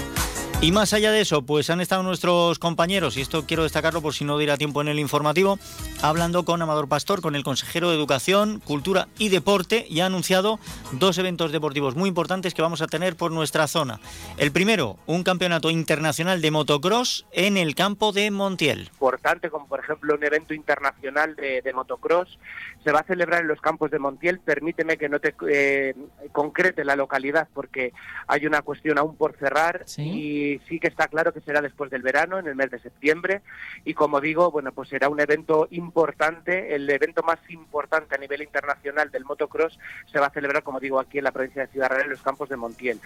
Y 0.61 0.71
más 0.71 0.93
allá 0.93 1.11
de 1.11 1.19
eso, 1.19 1.41
pues 1.41 1.69
han 1.69 1.81
estado 1.81 2.03
nuestros 2.03 2.57
compañeros, 2.57 3.17
y 3.17 3.21
esto 3.21 3.45
quiero 3.45 3.63
destacarlo 3.63 4.01
por 4.01 4.13
si 4.13 4.23
no 4.23 4.37
dirá 4.37 4.55
tiempo 4.55 4.79
en 4.79 4.87
el 4.87 4.97
informativo, 4.97 5.59
hablando 6.01 6.45
con 6.45 6.61
Amador 6.61 6.87
Pastor, 6.87 7.21
con 7.21 7.35
el 7.35 7.43
consejero 7.43 7.89
de 7.89 7.95
Educación, 7.97 8.61
Cultura 8.61 9.09
y 9.17 9.27
Deporte, 9.27 9.85
y 9.89 9.99
ha 9.99 10.05
anunciado 10.05 10.59
dos 10.93 11.17
eventos 11.17 11.51
deportivos 11.51 11.95
muy 11.95 12.07
importantes 12.07 12.53
que 12.53 12.61
vamos 12.61 12.81
a 12.81 12.87
tener 12.87 13.17
por 13.17 13.33
nuestra 13.33 13.67
zona. 13.67 13.99
El 14.37 14.53
primero, 14.53 14.97
un 15.05 15.23
campeonato 15.23 15.69
internacional 15.69 16.41
de 16.41 16.51
motocross 16.51 17.25
en 17.33 17.57
el 17.57 17.75
campo 17.75 18.13
de 18.13 18.31
Montiel. 18.31 18.89
Importante, 18.93 19.49
como 19.49 19.67
por 19.67 19.81
ejemplo 19.81 20.15
un 20.15 20.23
evento 20.23 20.53
internacional 20.53 21.35
de, 21.35 21.73
motocross, 21.73 22.39
se 22.83 22.91
va 22.91 22.99
a 22.99 23.03
celebrar 23.03 23.41
en 23.41 23.47
los 23.47 23.61
campos 23.61 23.91
de 23.91 23.99
Montiel. 23.99 24.39
Permíteme 24.39 24.97
que 24.97 25.09
no 25.09 25.19
te 25.19 25.35
eh, 25.49 25.95
concrete 26.31 26.83
la 26.83 26.95
localidad 26.95 27.47
porque 27.53 27.93
hay 28.27 28.45
una 28.45 28.61
cuestión 28.61 28.97
aún 28.97 29.15
por 29.15 29.37
cerrar 29.37 29.85
y 29.97 30.59
sí 30.67 30.79
que 30.79 30.87
está 30.87 31.07
claro 31.07 31.33
que 31.33 31.41
será 31.41 31.61
después 31.61 31.89
del 31.91 32.01
verano, 32.01 32.39
en 32.39 32.47
el 32.47 32.55
mes 32.55 32.71
de 32.71 32.79
septiembre, 32.79 33.41
y 33.85 33.93
como 33.93 34.19
digo, 34.19 34.51
bueno, 34.51 34.71
pues 34.71 34.89
será 34.89 35.09
un 35.09 35.19
evento 35.19 35.67
importante, 35.71 36.75
el 36.75 36.89
evento 36.89 37.23
más 37.23 37.39
importante 37.49 38.15
a 38.15 38.17
nivel 38.17 38.41
internacional 38.41 39.11
del 39.11 39.25
motocross 39.25 39.79
se 40.11 40.19
va 40.19 40.27
a 40.27 40.31
celebrar, 40.31 40.63
como 40.63 40.79
digo, 40.79 40.99
aquí 40.99 41.19
en 41.19 41.25
la 41.25 41.31
provincia 41.31 41.63
de 41.63 41.71
Ciudad 41.71 41.89
Real, 41.89 42.03
en 42.03 42.09
los 42.11 42.21
campos 42.21 42.49
de 42.49 42.57
Montiel. 42.57 42.99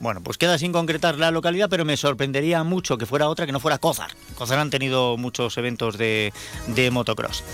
Bueno, 0.00 0.20
pues 0.22 0.38
queda 0.38 0.58
sin 0.58 0.72
concretar 0.72 1.16
la 1.16 1.30
localidad, 1.30 1.68
pero 1.70 1.84
me 1.84 1.96
sorprendería 1.96 2.62
mucho 2.64 2.98
que 2.98 3.06
fuera 3.06 3.28
otra 3.28 3.46
que 3.46 3.52
no 3.52 3.60
fuera 3.60 3.78
Cozar. 3.78 4.10
Cozar 4.36 4.58
han 4.58 4.70
tenido 4.70 5.16
muchos 5.16 5.56
eventos 5.58 5.98
de, 5.98 6.32
de 6.68 6.90
motocross. 6.90 7.44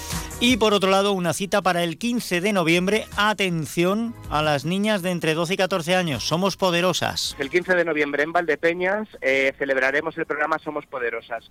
Y 0.40 0.56
por 0.56 0.74
otro 0.74 0.90
lado, 0.90 1.12
una 1.12 1.32
cita 1.32 1.62
para 1.62 1.69
el 1.76 1.98
15 1.98 2.40
de 2.40 2.52
noviembre. 2.52 3.06
Atención 3.16 4.14
a 4.30 4.42
las 4.42 4.64
niñas 4.64 5.02
de 5.02 5.10
entre 5.10 5.34
12 5.34 5.54
y 5.54 5.56
14 5.56 5.94
años. 5.94 6.24
Somos 6.24 6.56
poderosas. 6.56 7.36
El 7.38 7.50
15 7.50 7.74
de 7.74 7.84
noviembre 7.84 8.22
en 8.22 8.32
Valdepeñas. 8.32 9.08
Eh, 9.20 9.52
celebraremos 9.58 10.16
el 10.18 10.26
programa 10.26 10.58
Somos 10.58 10.86
Poderosas. 10.86 11.50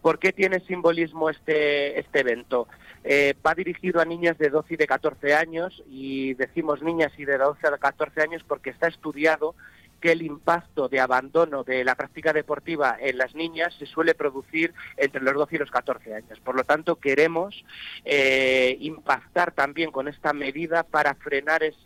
¿Por 0.00 0.18
qué 0.18 0.32
tiene 0.32 0.60
simbolismo 0.60 1.28
este, 1.30 1.98
este 2.00 2.20
evento? 2.20 2.68
Eh, 3.04 3.34
va 3.46 3.54
dirigido 3.54 4.00
a 4.00 4.04
niñas 4.04 4.38
de 4.38 4.50
12 4.50 4.74
y 4.74 4.76
de 4.76 4.86
14 4.86 5.34
años 5.34 5.82
y 5.88 6.34
decimos 6.34 6.82
niñas 6.82 7.12
y 7.18 7.24
de 7.24 7.38
12 7.38 7.66
a 7.66 7.78
14 7.78 8.22
años 8.22 8.42
porque 8.46 8.70
está 8.70 8.88
estudiado 8.88 9.54
que 10.00 10.12
el 10.12 10.22
impacto 10.22 10.88
de 10.88 11.00
abandono 11.00 11.64
de 11.64 11.84
la 11.84 11.94
práctica 11.94 12.32
deportiva 12.32 12.96
en 13.00 13.18
las 13.18 13.34
niñas 13.34 13.74
se 13.78 13.86
suele 13.86 14.14
producir 14.14 14.72
entre 14.96 15.22
los 15.22 15.34
12 15.34 15.56
y 15.56 15.58
los 15.58 15.70
14 15.70 16.14
años. 16.14 16.38
Por 16.40 16.54
lo 16.54 16.64
tanto, 16.64 16.96
queremos 16.96 17.64
eh, 18.04 18.76
impactar 18.80 19.52
también 19.52 19.90
con 19.90 20.08
esta 20.08 20.32
medida 20.32 20.82
para 20.82 21.14
frenar 21.14 21.62
ese 21.62 21.78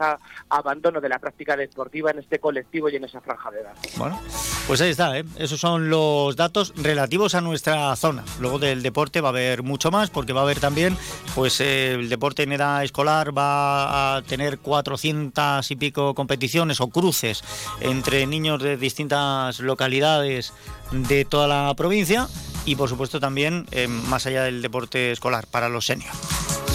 abandono 0.49 1.01
de 1.01 1.09
la 1.09 1.19
práctica 1.19 1.57
deportiva 1.57 2.11
en 2.11 2.19
este 2.19 2.39
colectivo 2.39 2.89
y 2.89 2.97
en 2.97 3.05
esa 3.05 3.21
franja 3.21 3.51
de 3.51 3.61
edad. 3.61 3.75
Bueno, 3.97 4.21
pues 4.67 4.81
ahí 4.81 4.91
está, 4.91 5.19
¿eh? 5.19 5.25
esos 5.39 5.61
son 5.61 5.91
los 5.91 6.37
datos 6.37 6.73
relativos 6.77 7.35
a 7.35 7.41
nuestra 7.41 7.95
zona. 7.97 8.25
Luego 8.41 8.59
del 8.59 8.83
deporte 8.83 9.21
va 9.21 9.29
a 9.29 9.31
haber 9.31 9.63
mucho 9.63 9.91
más, 9.91 10.11
porque 10.11 10.33
va 10.33 10.41
a 10.41 10.45
haber 10.45 10.61
también, 10.61 10.97
pues 11.35 11.61
eh, 11.61 11.95
el 11.95 12.09
deporte 12.09 12.43
en 12.43 12.53
edad 12.53 12.83
escolar 12.85 13.37
va 13.37 14.17
a 14.17 14.23
tener 14.23 14.59
400 14.59 15.71
y 15.71 15.77
pico 15.77 16.15
competiciones 16.15 16.81
o 16.81 16.89
cruces 16.89 17.43
en 17.81 18.02
entre 18.03 18.27
niños 18.27 18.61
de 18.61 18.77
distintas 18.77 19.61
localidades 19.61 20.53
de 20.91 21.25
toda 21.25 21.47
la 21.47 21.73
provincia 21.75 22.27
y 22.67 22.75
por 22.75 22.89
supuesto 22.89 23.21
también 23.21 23.65
eh, 23.71 23.87
más 23.87 24.27
allá 24.27 24.43
del 24.43 24.61
deporte 24.61 25.13
escolar 25.13 25.47
para 25.47 25.69
los 25.69 25.87
seniors. 25.87 26.19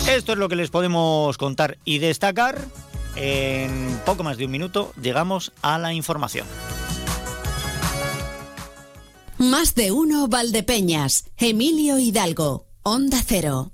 Esto 0.08 0.32
es 0.32 0.38
lo 0.38 0.48
que 0.48 0.56
les 0.56 0.70
podemos 0.70 1.38
contar 1.38 1.80
y 1.84 2.00
destacar. 2.00 2.58
En 3.18 4.00
poco 4.06 4.24
más 4.24 4.38
de 4.38 4.46
un 4.46 4.52
minuto 4.52 4.94
llegamos 5.02 5.52
a 5.62 5.78
la 5.78 5.92
información. 5.92 6.48
Más 9.38 9.76
de 9.76 9.92
uno 9.92 10.30
Valdepeñas, 10.30 11.26
Emilio 11.36 12.00
Hidalgo, 12.00 12.68
Onda 12.84 13.22
Cero. 13.22 13.74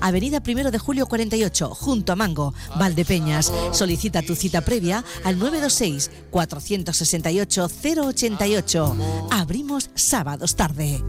Avenida 0.00 0.42
1 0.46 0.70
de 0.70 0.78
Julio 0.78 1.06
48, 1.06 1.74
junto 1.74 2.12
a 2.12 2.16
Mango, 2.16 2.54
Valdepeñas. 2.78 3.52
Solicita 3.72 4.22
tu 4.22 4.34
cita 4.34 4.62
previa 4.62 5.04
al 5.24 5.38
926 5.38 6.10
468 6.30 7.68
088. 7.68 8.96
Abrimos 9.30 9.90
sábados 9.94 10.56
tarde. 10.56 11.02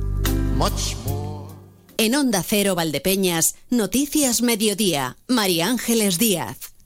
En 1.97 2.15
Onda 2.15 2.43
Cero 2.47 2.75
Valdepeñas, 2.75 3.55
Noticias 3.69 4.41
Mediodía, 4.41 5.17
María 5.27 5.67
Ángeles 5.67 6.17
Díaz. 6.17 6.78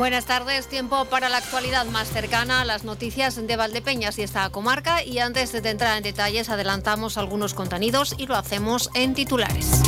Buenas 0.00 0.24
tardes, 0.24 0.66
tiempo 0.66 1.04
para 1.04 1.28
la 1.28 1.36
actualidad 1.36 1.84
más 1.84 2.08
cercana 2.08 2.62
a 2.62 2.64
las 2.64 2.84
noticias 2.84 3.36
de 3.36 3.54
Valdepeñas 3.54 4.18
y 4.18 4.22
esta 4.22 4.48
comarca. 4.48 5.04
Y 5.04 5.18
antes 5.18 5.52
de 5.52 5.68
entrar 5.68 5.94
en 5.98 6.02
detalles, 6.02 6.48
adelantamos 6.48 7.18
algunos 7.18 7.52
contenidos 7.52 8.14
y 8.16 8.24
lo 8.24 8.34
hacemos 8.34 8.88
en 8.94 9.12
titulares. 9.12 9.82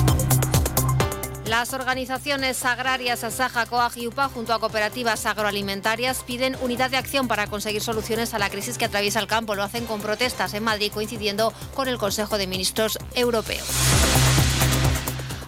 Las 1.47 1.72
organizaciones 1.72 2.62
agrarias 2.66 3.24
Asaja, 3.24 3.64
Coag 3.64 3.97
y 3.97 4.06
UPA, 4.06 4.28
junto 4.28 4.52
a 4.52 4.60
cooperativas 4.60 5.24
agroalimentarias, 5.24 6.22
piden 6.24 6.59
unidad 6.60 6.90
de 6.90 6.98
acción 6.98 7.26
para 7.26 7.47
conseguir 7.47 7.80
soluciones 7.80 8.34
a 8.34 8.39
la 8.39 8.51
crisis 8.51 8.76
que 8.76 8.84
atraviesa 8.84 9.18
el 9.18 9.26
campo. 9.26 9.55
Lo 9.55 9.62
hacen 9.62 9.86
con 9.86 10.02
protestas 10.02 10.52
en 10.52 10.62
Madrid, 10.62 10.93
coincidiendo 10.93 11.55
con 11.74 11.89
el 11.89 11.97
Consejo 11.97 12.36
de 12.36 12.47
Ministros 12.47 12.98
Europeo. 13.14 13.64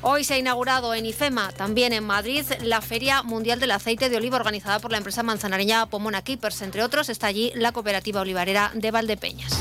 Hoy 0.06 0.22
se 0.22 0.34
ha 0.34 0.38
inaugurado 0.38 0.92
en 0.92 1.06
IFEMA, 1.06 1.52
también 1.52 1.94
en 1.94 2.04
Madrid, 2.04 2.44
la 2.60 2.82
Feria 2.82 3.22
Mundial 3.22 3.58
del 3.58 3.70
Aceite 3.70 4.10
de 4.10 4.18
Oliva 4.18 4.36
organizada 4.36 4.78
por 4.78 4.92
la 4.92 4.98
empresa 4.98 5.22
manzanareña 5.22 5.86
Pomona 5.86 6.20
Keepers. 6.20 6.60
Entre 6.60 6.82
otros, 6.82 7.08
está 7.08 7.26
allí 7.26 7.52
la 7.54 7.72
cooperativa 7.72 8.20
olivarera 8.20 8.70
de 8.74 8.90
Valdepeñas. 8.90 9.58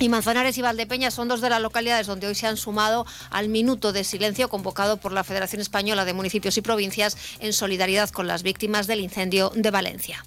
Y 0.00 0.08
Manzanares 0.08 0.56
y 0.56 0.62
Valdepeñas 0.62 1.12
son 1.12 1.28
dos 1.28 1.42
de 1.42 1.50
las 1.50 1.60
localidades 1.60 2.06
donde 2.06 2.28
hoy 2.28 2.34
se 2.34 2.46
han 2.46 2.56
sumado 2.56 3.04
al 3.30 3.50
minuto 3.50 3.92
de 3.92 4.04
silencio 4.04 4.48
convocado 4.48 4.96
por 4.96 5.12
la 5.12 5.22
Federación 5.22 5.60
Española 5.60 6.06
de 6.06 6.14
Municipios 6.14 6.56
y 6.56 6.62
Provincias 6.62 7.18
en 7.40 7.52
solidaridad 7.52 8.08
con 8.08 8.26
las 8.26 8.42
víctimas 8.42 8.86
del 8.86 9.00
incendio 9.00 9.52
de 9.54 9.70
Valencia. 9.70 10.24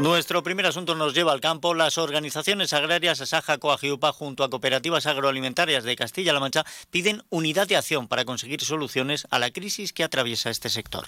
Nuestro 0.00 0.42
primer 0.42 0.64
asunto 0.64 0.94
nos 0.94 1.12
lleva 1.12 1.32
al 1.32 1.42
campo. 1.42 1.74
Las 1.74 1.98
organizaciones 1.98 2.72
agrarias 2.72 3.20
Asaja, 3.20 3.58
Coagiupa, 3.58 4.12
junto 4.12 4.44
a 4.44 4.48
cooperativas 4.48 5.04
agroalimentarias 5.04 5.84
de 5.84 5.94
Castilla-La 5.94 6.40
Mancha, 6.40 6.64
piden 6.90 7.22
unidad 7.28 7.68
de 7.68 7.76
acción 7.76 8.08
para 8.08 8.24
conseguir 8.24 8.62
soluciones 8.62 9.26
a 9.28 9.38
la 9.38 9.50
crisis 9.50 9.92
que 9.92 10.02
atraviesa 10.02 10.48
este 10.48 10.70
sector. 10.70 11.04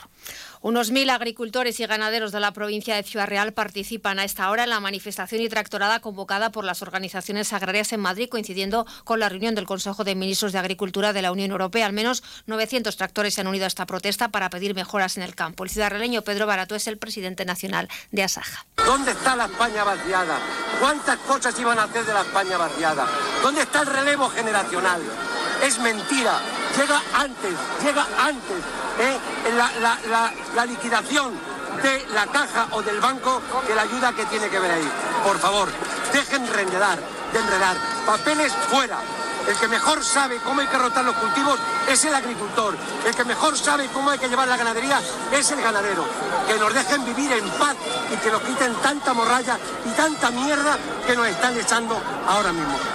Unos 0.62 0.92
mil 0.92 1.10
agricultores 1.10 1.80
y 1.80 1.86
ganaderos 1.86 2.30
de 2.30 2.38
la 2.38 2.52
provincia 2.52 2.94
de 2.94 3.02
Ciudad 3.02 3.26
Real 3.26 3.52
participan 3.52 4.20
a 4.20 4.24
esta 4.24 4.48
hora 4.48 4.62
en 4.62 4.70
la 4.70 4.78
manifestación 4.78 5.42
y 5.42 5.48
tractorada 5.48 5.98
convocada 5.98 6.52
por 6.52 6.64
las 6.64 6.82
organizaciones 6.82 7.52
agrarias 7.52 7.92
en 7.92 7.98
Madrid, 7.98 8.28
coincidiendo 8.28 8.86
con 9.02 9.18
la 9.18 9.28
reunión 9.28 9.56
del 9.56 9.66
Consejo 9.66 10.04
de 10.04 10.14
Ministros 10.14 10.52
de 10.52 10.60
Agricultura 10.60 11.12
de 11.12 11.20
la 11.20 11.32
Unión 11.32 11.50
Europea. 11.50 11.84
Al 11.86 11.92
menos 11.92 12.22
900 12.46 12.96
tractores 12.96 13.34
se 13.34 13.40
han 13.40 13.48
unido 13.48 13.64
a 13.64 13.66
esta 13.66 13.86
protesta 13.86 14.28
para 14.28 14.50
pedir 14.50 14.76
mejoras 14.76 15.16
en 15.16 15.24
el 15.24 15.34
campo. 15.34 15.64
El 15.64 15.70
ciudadreño 15.70 16.22
Pedro 16.22 16.46
Barato 16.46 16.76
es 16.76 16.86
el 16.86 16.96
presidente 16.96 17.44
nacional 17.44 17.88
de 18.12 18.22
Asaja. 18.22 18.64
¿Dónde 18.76 19.10
está 19.10 19.34
la 19.34 19.46
España 19.46 19.82
vaciada? 19.82 20.38
¿Cuántas 20.78 21.18
cosas 21.18 21.58
iban 21.58 21.80
a 21.80 21.84
hacer 21.84 22.04
de 22.04 22.14
la 22.14 22.20
España 22.20 22.56
vaciada? 22.56 23.08
¿Dónde 23.42 23.62
está 23.62 23.80
el 23.80 23.88
relevo 23.88 24.28
generacional? 24.28 25.02
Es 25.64 25.80
mentira. 25.80 26.40
Llega 26.76 27.02
antes, 27.14 27.54
llega 27.84 28.06
antes. 28.18 28.58
¿eh? 28.98 29.18
La, 29.56 30.30
la, 30.54 30.66
liquidación 30.66 31.34
de 31.82 32.06
la 32.14 32.26
caja 32.26 32.68
o 32.70 32.82
del 32.82 33.00
banco 33.00 33.42
que 33.66 33.74
la 33.74 33.82
ayuda 33.82 34.12
que 34.12 34.24
tiene 34.26 34.48
que 34.48 34.58
ver 34.58 34.70
ahí. 34.70 34.92
Por 35.24 35.38
favor, 35.38 35.68
dejen 36.12 36.44
de 36.46 36.62
enredar, 36.62 36.98
de 37.32 37.38
enredar. 37.38 37.76
Papeles 38.06 38.52
fuera. 38.70 38.98
El 39.46 39.56
que 39.56 39.66
mejor 39.66 40.04
sabe 40.04 40.38
cómo 40.38 40.60
hay 40.60 40.68
que 40.68 40.78
rotar 40.78 41.04
los 41.04 41.16
cultivos 41.16 41.58
es 41.88 42.04
el 42.04 42.14
agricultor. 42.14 42.76
El 43.04 43.14
que 43.14 43.24
mejor 43.24 43.58
sabe 43.58 43.88
cómo 43.92 44.10
hay 44.10 44.18
que 44.18 44.28
llevar 44.28 44.46
la 44.48 44.56
ganadería 44.56 45.00
es 45.32 45.50
el 45.50 45.60
ganadero. 45.60 46.04
Que 46.46 46.58
nos 46.58 46.72
dejen 46.72 47.04
vivir 47.04 47.32
en 47.32 47.48
paz 47.50 47.76
y 48.12 48.16
que 48.16 48.30
nos 48.30 48.40
quiten 48.42 48.72
tanta 48.76 49.12
morralla 49.12 49.58
y 49.84 49.90
tanta 49.90 50.30
mierda 50.30 50.78
que 51.06 51.16
nos 51.16 51.26
están 51.26 51.58
echando 51.58 52.00
ahora 52.28 52.52
mismo. 52.52 52.91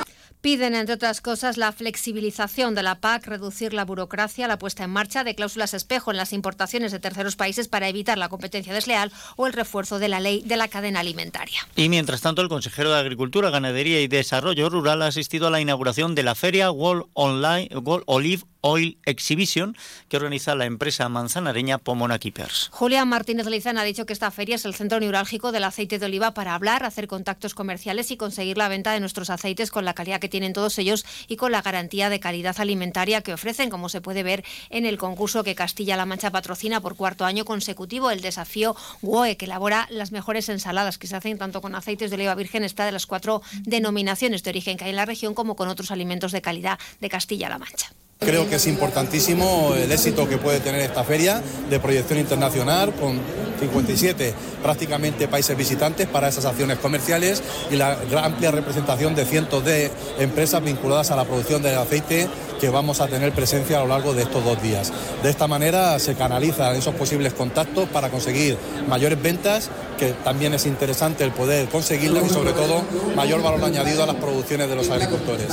Piden, 0.48 0.76
entre 0.76 0.96
otras 0.96 1.20
cosas, 1.20 1.58
la 1.58 1.74
flexibilización 1.74 2.74
de 2.74 2.82
la 2.82 3.02
PAC, 3.02 3.28
reducir 3.28 3.74
la 3.74 3.84
burocracia, 3.84 4.48
la 4.48 4.58
puesta 4.58 4.86
en 4.86 4.92
marcha 4.92 5.26
de 5.26 5.36
cláusulas 5.36 5.74
espejo 5.74 6.10
en 6.10 6.16
las 6.16 6.32
importaciones 6.32 6.94
de 6.94 7.00
terceros 7.00 7.36
países 7.36 7.68
para 7.68 7.90
evitar 7.90 8.18
la 8.18 8.30
competencia 8.30 8.74
desleal 8.74 9.12
o 9.36 9.46
el 9.46 9.52
refuerzo 9.52 10.00
de 10.00 10.08
la 10.08 10.22
ley 10.22 10.44
de 10.46 10.56
la 10.56 10.70
cadena 10.70 11.02
alimentaria. 11.02 11.68
Y 11.76 11.90
mientras 11.90 12.22
tanto, 12.22 12.42
el 12.42 12.48
consejero 12.48 12.94
de 12.94 12.98
Agricultura, 12.98 13.50
Ganadería 13.50 14.00
y 14.00 14.08
Desarrollo 14.08 14.70
Rural 14.70 15.02
ha 15.02 15.08
asistido 15.08 15.48
a 15.48 15.52
la 15.52 15.60
inauguración 15.60 16.16
de 16.16 16.24
la 16.24 16.34
feria 16.34 16.72
World, 16.72 17.08
Online, 17.12 17.68
World 17.76 18.06
Olive 18.08 18.44
Oil 18.62 18.98
Exhibition 19.06 19.76
que 20.10 20.18
organiza 20.18 20.56
la 20.56 20.66
empresa 20.66 21.10
manzanareña 21.10 21.78
Pomona 21.78 22.20
Keepers. 22.20 22.70
Julián 22.72 23.08
Martínez 23.08 23.48
Lizán 23.48 23.78
ha 23.78 23.84
dicho 23.84 24.06
que 24.06 24.14
esta 24.14 24.32
feria 24.32 24.56
es 24.56 24.66
el 24.66 24.76
centro 24.76 25.00
neurálgico 25.00 25.52
del 25.52 25.64
aceite 25.64 26.00
de 26.00 26.06
oliva 26.06 26.34
para 26.34 26.56
hablar, 26.56 26.84
hacer 26.84 27.08
contactos 27.08 27.54
comerciales 27.54 28.12
y 28.12 28.18
conseguir 28.18 28.58
la 28.58 28.68
venta 28.68 28.92
de 28.92 29.00
nuestros 29.00 29.30
aceites 29.30 29.72
con 29.72 29.86
la 29.86 29.94
calidad 29.94 30.20
que 30.20 30.30
tienen 30.30 30.54
todos 30.54 30.78
ellos 30.80 31.06
y 31.28 31.36
con 31.36 31.52
la 31.52 31.62
garantía 31.62 32.10
de 32.10 32.20
calidad 32.20 32.60
alimentaria 32.60 33.22
que 33.22 33.34
ofrecen, 33.34 33.70
como 33.70 33.90
se 33.90 34.02
puede 34.02 34.24
ver 34.24 34.44
en 34.70 34.86
el 34.86 34.98
concurso 34.98 35.44
que 35.44 35.56
Castilla-La 35.56 36.06
Mancha 36.06 36.32
patrocina 36.32 36.82
por 36.82 36.96
cuarto 36.96 37.26
año 37.26 37.46
consecutivo, 37.46 38.12
el 38.12 38.22
desafío 38.22 38.76
WOE, 39.02 39.38
que 39.38 39.46
elabora 39.46 39.88
las 39.90 40.12
mejores 40.12 40.50
ensaladas 40.50 40.98
que 40.98 41.08
se 41.08 41.16
hacen 41.16 41.38
tanto 41.38 41.62
con 41.62 41.76
aceites 41.76 42.10
de 42.10 42.16
oliva 42.16 42.36
virgen, 42.36 42.64
está 42.64 42.86
de 42.86 42.92
las 42.92 43.06
cuatro 43.06 43.42
denominaciones 43.64 44.44
de 44.44 44.50
origen 44.50 44.78
que 44.78 44.86
hay 44.86 44.90
en 44.92 44.96
la 44.96 45.06
región, 45.06 45.34
como 45.34 45.56
con 45.56 45.70
otros 45.70 45.92
alimentos 45.92 46.32
de 46.32 46.42
calidad 46.42 46.80
de 47.00 47.10
Castilla-La 47.10 47.58
Mancha. 47.58 47.92
Creo 48.20 48.50
que 48.50 48.56
es 48.56 48.68
importantísimo 48.68 49.74
el 49.76 49.92
éxito 49.92 50.28
que 50.28 50.38
puede 50.38 50.60
tener 50.60 50.82
esta 50.82 51.04
feria 51.04 51.42
de 51.70 51.80
proyección 51.80 52.20
internacional 52.20 52.94
con 52.94 53.20
57 53.60 54.34
prácticamente 54.64 55.28
países 55.28 55.56
visitantes 55.56 56.08
para 56.08 56.28
esas 56.28 56.46
acciones 56.46 56.80
comerciales 56.80 57.44
y 57.72 57.76
la 57.76 57.98
amplia 58.24 58.52
representación 58.52 59.14
de 59.16 59.26
cientos 59.26 59.64
de 59.64 59.92
empresas 60.20 60.64
vinculadas 60.64 61.12
a 61.12 61.16
la 61.16 61.26
producción 61.26 61.62
del 61.62 61.78
aceite 61.78 62.28
que 62.60 62.70
vamos 62.70 63.02
a 63.02 63.08
tener 63.08 63.32
presencia 63.34 63.78
a 63.78 63.82
lo 63.82 63.88
largo 63.88 64.14
de 64.14 64.24
estos 64.24 64.44
dos 64.44 64.62
días. 64.62 64.92
De 65.24 65.30
esta 65.30 65.48
manera 65.48 65.98
se 66.00 66.16
canalizan 66.16 66.76
esos 66.76 66.96
posibles 66.96 67.34
contactos 67.34 67.88
para 67.90 68.10
conseguir 68.10 68.58
mayores 68.88 69.22
ventas, 69.22 69.70
que 69.98 70.14
también 70.24 70.54
es 70.54 70.66
interesante 70.66 71.24
el 71.24 71.32
poder 71.32 71.70
conseguirlas 71.70 72.26
y 72.26 72.30
sobre 72.30 72.54
todo 72.54 72.84
mayor 73.16 73.42
valor 73.42 73.64
añadido 73.64 74.04
a 74.04 74.08
las 74.08 74.16
producciones 74.16 74.70
de 74.70 74.76
los 74.76 74.90
agricultores. 74.90 75.48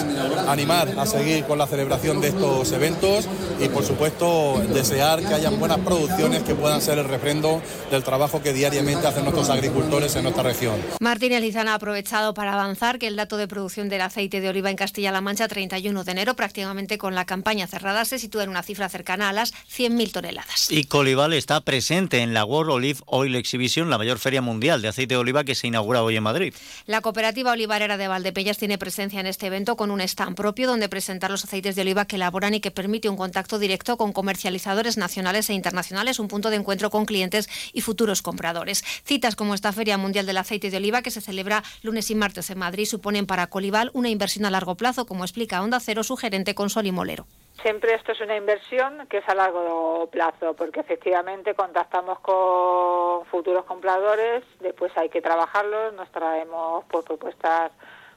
Animar 0.48 0.94
a 0.98 1.06
seguir 1.06 1.44
con 1.44 1.58
la 1.58 1.66
celebración 1.66 2.20
de 2.20 2.28
estos 2.28 2.53
eventos 2.62 3.28
y 3.60 3.68
por 3.68 3.84
supuesto 3.84 4.62
desear 4.72 5.20
que 5.20 5.34
hayan 5.34 5.58
buenas 5.58 5.78
producciones 5.78 6.42
que 6.42 6.54
puedan 6.54 6.80
ser 6.80 6.98
el 6.98 7.04
refrendo 7.04 7.60
del 7.90 8.02
trabajo 8.02 8.42
que 8.42 8.52
diariamente 8.52 9.06
hacen 9.06 9.24
nuestros 9.24 9.50
agricultores 9.50 10.14
en 10.16 10.22
nuestra 10.24 10.42
región. 10.42 10.74
Martínez 11.00 11.40
Lizana 11.40 11.72
ha 11.72 11.74
aprovechado 11.76 12.34
para 12.34 12.52
avanzar 12.54 12.98
que 12.98 13.06
el 13.06 13.16
dato 13.16 13.36
de 13.36 13.48
producción 13.48 13.88
del 13.88 14.02
aceite 14.02 14.40
de 14.40 14.48
oliva 14.48 14.70
en 14.70 14.76
Castilla-La 14.76 15.20
Mancha 15.20 15.48
31 15.48 16.04
de 16.04 16.12
enero, 16.12 16.34
prácticamente 16.34 16.98
con 16.98 17.14
la 17.14 17.24
campaña 17.24 17.66
cerrada, 17.66 18.04
se 18.04 18.18
sitúa 18.18 18.44
en 18.44 18.50
una 18.50 18.62
cifra 18.62 18.88
cercana 18.88 19.28
a 19.28 19.32
las 19.32 19.52
100.000 19.52 20.12
toneladas. 20.12 20.70
Y 20.70 20.84
Colival 20.84 21.32
está 21.32 21.60
presente 21.60 22.18
en 22.18 22.34
la 22.34 22.44
World 22.44 22.72
Olive 22.72 23.00
Oil 23.06 23.34
Exhibition, 23.36 23.90
la 23.90 23.98
mayor 23.98 24.18
feria 24.18 24.42
mundial 24.42 24.82
de 24.82 24.88
aceite 24.88 25.14
de 25.14 25.18
oliva 25.18 25.44
que 25.44 25.54
se 25.54 25.66
inaugura 25.66 26.02
hoy 26.02 26.16
en 26.16 26.22
Madrid. 26.22 26.54
La 26.86 27.00
cooperativa 27.00 27.52
olivarera 27.52 27.96
de 27.96 28.08
Valdepeñas 28.08 28.58
tiene 28.58 28.78
presencia 28.78 29.20
en 29.20 29.26
este 29.26 29.46
evento 29.46 29.76
con 29.76 29.90
un 29.90 30.00
stand 30.00 30.36
propio 30.36 30.66
donde 30.66 30.88
presentar 30.88 31.30
los 31.30 31.44
aceites 31.44 31.76
de 31.76 31.82
oliva 31.82 32.04
que 32.04 32.18
y 32.52 32.60
que 32.60 32.70
permite 32.70 33.08
un 33.08 33.16
contacto 33.16 33.58
directo 33.58 33.96
con 33.96 34.12
comercializadores 34.12 34.98
nacionales 34.98 35.48
e 35.48 35.54
internacionales, 35.54 36.18
un 36.18 36.28
punto 36.28 36.50
de 36.50 36.56
encuentro 36.56 36.90
con 36.90 37.06
clientes 37.06 37.48
y 37.72 37.80
futuros 37.80 38.20
compradores. 38.20 38.82
Citas 39.04 39.36
como 39.36 39.54
esta 39.54 39.72
Feria 39.72 39.96
Mundial 39.96 40.26
del 40.26 40.36
Aceite 40.36 40.70
de 40.70 40.76
Oliva 40.76 41.00
que 41.00 41.10
se 41.10 41.20
celebra 41.20 41.62
lunes 41.82 42.10
y 42.10 42.14
martes 42.14 42.50
en 42.50 42.58
Madrid 42.58 42.84
suponen 42.84 43.26
para 43.26 43.46
Colival 43.46 43.90
una 43.94 44.10
inversión 44.10 44.44
a 44.44 44.50
largo 44.50 44.74
plazo, 44.74 45.06
como 45.06 45.24
explica 45.24 45.62
Onda 45.62 45.80
Cero 45.80 46.02
su 46.02 46.16
gerente 46.16 46.54
Consoli 46.54 46.92
Molero. 46.92 47.26
Siempre 47.62 47.94
esto 47.94 48.12
es 48.12 48.20
una 48.20 48.36
inversión 48.36 49.06
que 49.08 49.18
es 49.18 49.28
a 49.28 49.34
largo 49.34 50.08
plazo, 50.10 50.54
porque 50.54 50.80
efectivamente 50.80 51.54
contactamos 51.54 52.18
con 52.18 53.24
futuros 53.26 53.64
compradores, 53.64 54.42
después 54.60 54.92
hay 54.96 55.08
que 55.08 55.22
trabajarlos, 55.22 55.94
nos 55.94 56.10
traemos 56.10 56.84
por 56.86 57.04
propuestas 57.04 57.70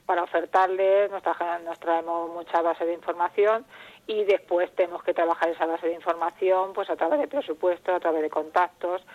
para 0.05 0.23
ofertarles, 0.23 1.11
nos 1.11 1.79
traemos 1.79 2.31
mucha 2.33 2.61
base 2.61 2.85
de 2.85 2.93
información 2.93 3.65
y 4.07 4.23
después 4.23 4.73
tenemos 4.75 5.03
que 5.03 5.13
trabajar 5.13 5.49
esa 5.49 5.65
base 5.65 5.87
de 5.87 5.93
información 5.93 6.73
pues 6.73 6.89
a 6.89 6.95
través 6.95 7.19
de 7.19 7.27
presupuestos, 7.27 7.93
a 7.93 7.99
través 7.99 8.21
de 8.21 8.29
contactos 8.29 9.05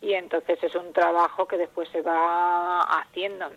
y 0.00 0.12
entonces 0.12 0.62
es 0.62 0.74
un 0.74 0.92
trabajo 0.92 1.46
que 1.46 1.56
después 1.56 1.88
se 1.88 2.02
va 2.02 2.80
haciendo. 2.82 3.50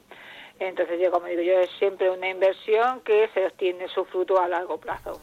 Entonces 0.58 1.00
yo 1.02 1.12
como 1.12 1.28
digo 1.28 1.42
yo 1.42 1.60
es 1.60 1.70
siempre 1.78 2.10
una 2.10 2.30
inversión 2.30 3.02
que 3.02 3.30
se 3.34 3.46
obtiene 3.46 3.90
su 3.90 4.06
fruto 4.06 4.40
a 4.40 4.48
largo 4.48 4.78
plazo. 4.78 5.20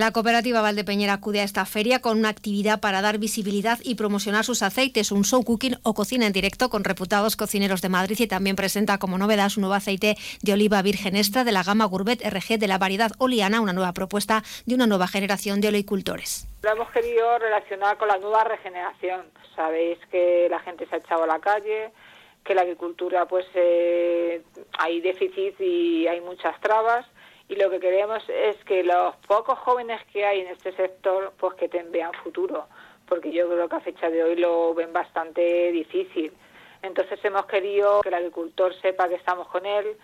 La 0.00 0.12
cooperativa 0.12 0.62
Valdepeñera 0.62 1.12
acude 1.12 1.42
a 1.42 1.44
esta 1.44 1.66
feria 1.66 2.00
con 2.00 2.18
una 2.18 2.30
actividad 2.30 2.80
para 2.80 3.02
dar 3.02 3.18
visibilidad 3.18 3.78
y 3.82 3.96
promocionar 3.96 4.46
sus 4.46 4.62
aceites, 4.62 5.12
un 5.12 5.24
show 5.24 5.44
cooking 5.44 5.76
o 5.82 5.92
cocina 5.92 6.26
en 6.26 6.32
directo 6.32 6.70
con 6.70 6.84
reputados 6.84 7.36
cocineros 7.36 7.82
de 7.82 7.90
Madrid 7.90 8.16
y 8.18 8.26
también 8.26 8.56
presenta 8.56 8.96
como 8.96 9.18
novedad 9.18 9.50
su 9.50 9.60
nuevo 9.60 9.74
aceite 9.74 10.16
de 10.40 10.52
oliva 10.54 10.80
virgen 10.80 11.16
extra 11.16 11.44
de 11.44 11.52
la 11.52 11.62
gama 11.62 11.84
Gourmet 11.84 12.18
RG 12.18 12.58
de 12.58 12.66
la 12.66 12.78
variedad 12.78 13.10
Oliana, 13.18 13.60
una 13.60 13.74
nueva 13.74 13.92
propuesta 13.92 14.42
de 14.64 14.74
una 14.74 14.86
nueva 14.86 15.06
generación 15.06 15.60
de 15.60 15.68
oleocultores. 15.68 16.48
Lo 16.62 16.70
hemos 16.70 16.90
querido 16.92 17.38
relacionar 17.38 17.98
con 17.98 18.08
la 18.08 18.16
nueva 18.16 18.44
regeneración. 18.44 19.26
Sabéis 19.54 19.98
que 20.10 20.48
la 20.48 20.60
gente 20.60 20.86
se 20.86 20.94
ha 20.94 20.98
echado 21.00 21.24
a 21.24 21.26
la 21.26 21.40
calle, 21.40 21.90
que 22.42 22.54
la 22.54 22.62
agricultura 22.62 23.26
pues 23.26 23.44
eh, 23.52 24.40
hay 24.78 25.02
déficit 25.02 25.60
y 25.60 26.06
hay 26.06 26.22
muchas 26.22 26.58
trabas 26.62 27.04
y 27.50 27.56
lo 27.56 27.68
que 27.68 27.80
queremos 27.80 28.22
es 28.28 28.56
que 28.64 28.84
los 28.84 29.16
pocos 29.26 29.58
jóvenes 29.58 30.00
que 30.12 30.24
hay 30.24 30.40
en 30.40 30.46
este 30.46 30.72
sector 30.72 31.32
pues 31.36 31.54
que 31.54 31.66
vean 31.66 32.12
futuro 32.22 32.68
porque 33.08 33.32
yo 33.32 33.48
creo 33.48 33.68
que 33.68 33.76
a 33.76 33.80
fecha 33.80 34.08
de 34.08 34.22
hoy 34.22 34.36
lo 34.36 34.72
ven 34.72 34.92
bastante 34.92 35.72
difícil 35.72 36.32
entonces 36.80 37.18
hemos 37.24 37.46
querido 37.46 38.02
que 38.02 38.08
el 38.08 38.14
agricultor 38.14 38.72
sepa 38.80 39.08
que 39.08 39.16
estamos 39.16 39.48
con 39.48 39.66
él 39.66 39.96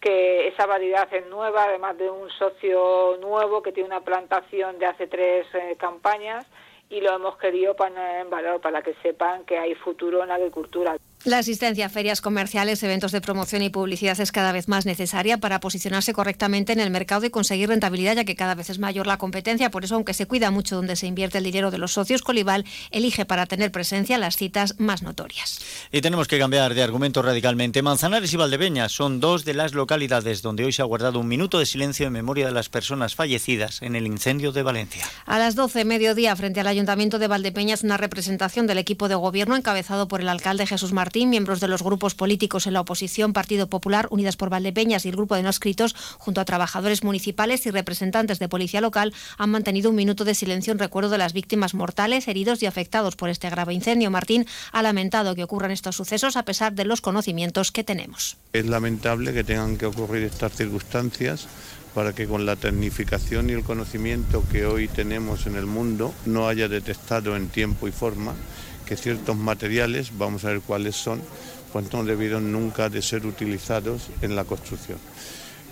que 0.00 0.48
esa 0.48 0.66
variedad 0.66 1.08
es 1.14 1.24
nueva 1.28 1.64
además 1.64 1.96
de 1.96 2.10
un 2.10 2.28
socio 2.30 3.16
nuevo 3.20 3.62
que 3.62 3.70
tiene 3.70 3.88
una 3.88 4.00
plantación 4.00 4.80
de 4.80 4.86
hace 4.86 5.06
tres 5.06 5.46
eh, 5.54 5.76
campañas 5.78 6.46
y 6.90 7.00
lo 7.00 7.14
hemos 7.14 7.36
querido 7.36 7.76
poner 7.76 8.22
en 8.22 8.30
valor 8.30 8.60
para 8.60 8.82
que 8.82 8.94
sepan 9.02 9.44
que 9.44 9.58
hay 9.58 9.74
futuro 9.74 10.22
en 10.22 10.28
la 10.28 10.36
agricultura. 10.36 10.96
La 11.24 11.38
asistencia 11.38 11.86
a 11.86 11.88
ferias 11.88 12.20
comerciales, 12.20 12.80
eventos 12.84 13.10
de 13.10 13.20
promoción 13.20 13.62
y 13.62 13.70
publicidad 13.70 14.18
es 14.20 14.30
cada 14.30 14.52
vez 14.52 14.68
más 14.68 14.86
necesaria 14.86 15.38
para 15.38 15.58
posicionarse 15.58 16.12
correctamente 16.12 16.72
en 16.72 16.78
el 16.78 16.90
mercado 16.90 17.26
y 17.26 17.30
conseguir 17.30 17.68
rentabilidad, 17.68 18.14
ya 18.14 18.24
que 18.24 18.36
cada 18.36 18.54
vez 18.54 18.70
es 18.70 18.78
mayor 18.78 19.08
la 19.08 19.18
competencia. 19.18 19.68
Por 19.68 19.84
eso, 19.84 19.96
aunque 19.96 20.14
se 20.14 20.26
cuida 20.26 20.52
mucho 20.52 20.76
donde 20.76 20.94
se 20.94 21.08
invierte 21.08 21.38
el 21.38 21.44
dinero 21.44 21.72
de 21.72 21.78
los 21.78 21.92
socios, 21.92 22.22
Colival 22.22 22.64
elige 22.92 23.24
para 23.24 23.46
tener 23.46 23.72
presencia 23.72 24.16
las 24.16 24.36
citas 24.36 24.76
más 24.78 25.02
notorias. 25.02 25.58
Y 25.90 26.02
tenemos 26.02 26.28
que 26.28 26.38
cambiar 26.38 26.72
de 26.74 26.84
argumento 26.84 27.20
radicalmente. 27.20 27.82
Manzanares 27.82 28.32
y 28.32 28.36
Valdepeñas 28.36 28.92
son 28.92 29.18
dos 29.18 29.44
de 29.44 29.54
las 29.54 29.74
localidades 29.74 30.40
donde 30.40 30.64
hoy 30.64 30.72
se 30.72 30.82
ha 30.82 30.84
guardado 30.84 31.18
un 31.18 31.26
minuto 31.26 31.58
de 31.58 31.66
silencio 31.66 32.06
en 32.06 32.12
memoria 32.12 32.46
de 32.46 32.52
las 32.52 32.68
personas 32.68 33.16
fallecidas 33.16 33.82
en 33.82 33.96
el 33.96 34.06
incendio 34.06 34.52
de 34.52 34.62
Valencia. 34.62 35.04
A 35.26 35.40
las 35.40 35.56
12, 35.56 35.84
mediodía, 35.84 36.36
frente 36.36 36.60
al 36.60 36.68
Ayuntamiento 36.68 37.18
de 37.18 37.26
Valdepeñas, 37.26 37.82
una 37.82 37.96
representación 37.96 38.68
del 38.68 38.78
equipo 38.78 39.08
de 39.08 39.16
gobierno 39.16 39.56
encabezado 39.56 40.06
por 40.06 40.20
el 40.20 40.28
alcalde 40.28 40.64
Jesús 40.64 40.92
Martín 41.08 41.30
miembros 41.30 41.60
de 41.60 41.68
los 41.68 41.82
grupos 41.82 42.14
políticos 42.14 42.66
en 42.66 42.74
la 42.74 42.82
oposición, 42.82 43.32
Partido 43.32 43.66
Popular, 43.66 44.08
Unidas 44.10 44.36
por 44.36 44.50
Valdepeñas 44.50 45.06
y 45.06 45.08
el 45.08 45.16
Grupo 45.16 45.36
de 45.36 45.42
No 45.42 45.48
Escritos, 45.48 45.96
junto 46.18 46.42
a 46.42 46.44
trabajadores 46.44 47.02
municipales 47.02 47.64
y 47.64 47.70
representantes 47.70 48.38
de 48.38 48.46
policía 48.50 48.82
local, 48.82 49.14
han 49.38 49.48
mantenido 49.48 49.88
un 49.88 49.96
minuto 49.96 50.26
de 50.26 50.34
silencio 50.34 50.70
en 50.70 50.78
recuerdo 50.78 51.08
de 51.08 51.16
las 51.16 51.32
víctimas 51.32 51.72
mortales, 51.72 52.28
heridos 52.28 52.62
y 52.62 52.66
afectados 52.66 53.16
por 53.16 53.30
este 53.30 53.48
grave 53.48 53.72
incendio. 53.72 54.10
Martín 54.10 54.44
ha 54.70 54.82
lamentado 54.82 55.34
que 55.34 55.44
ocurran 55.44 55.70
estos 55.70 55.96
sucesos 55.96 56.36
a 56.36 56.44
pesar 56.44 56.74
de 56.74 56.84
los 56.84 57.00
conocimientos 57.00 57.72
que 57.72 57.84
tenemos. 57.84 58.36
Es 58.52 58.66
lamentable 58.66 59.32
que 59.32 59.44
tengan 59.44 59.78
que 59.78 59.86
ocurrir 59.86 60.24
estas 60.24 60.52
circunstancias 60.52 61.48
para 61.94 62.12
que 62.12 62.26
con 62.26 62.44
la 62.44 62.56
tecnificación 62.56 63.48
y 63.48 63.54
el 63.54 63.64
conocimiento 63.64 64.44
que 64.52 64.66
hoy 64.66 64.88
tenemos 64.88 65.46
en 65.46 65.56
el 65.56 65.64
mundo 65.64 66.12
no 66.26 66.48
haya 66.48 66.68
detectado 66.68 67.34
en 67.34 67.48
tiempo 67.48 67.88
y 67.88 67.92
forma 67.92 68.34
que 68.88 68.96
ciertos 68.96 69.36
materiales, 69.36 70.16
vamos 70.16 70.46
a 70.46 70.48
ver 70.48 70.62
cuáles 70.62 70.96
son, 70.96 71.20
pues 71.74 71.92
no 71.92 72.04
debieron 72.04 72.50
nunca 72.50 72.88
de 72.88 73.02
ser 73.02 73.26
utilizados 73.26 74.08
en 74.22 74.34
la 74.34 74.44
construcción. 74.44 74.98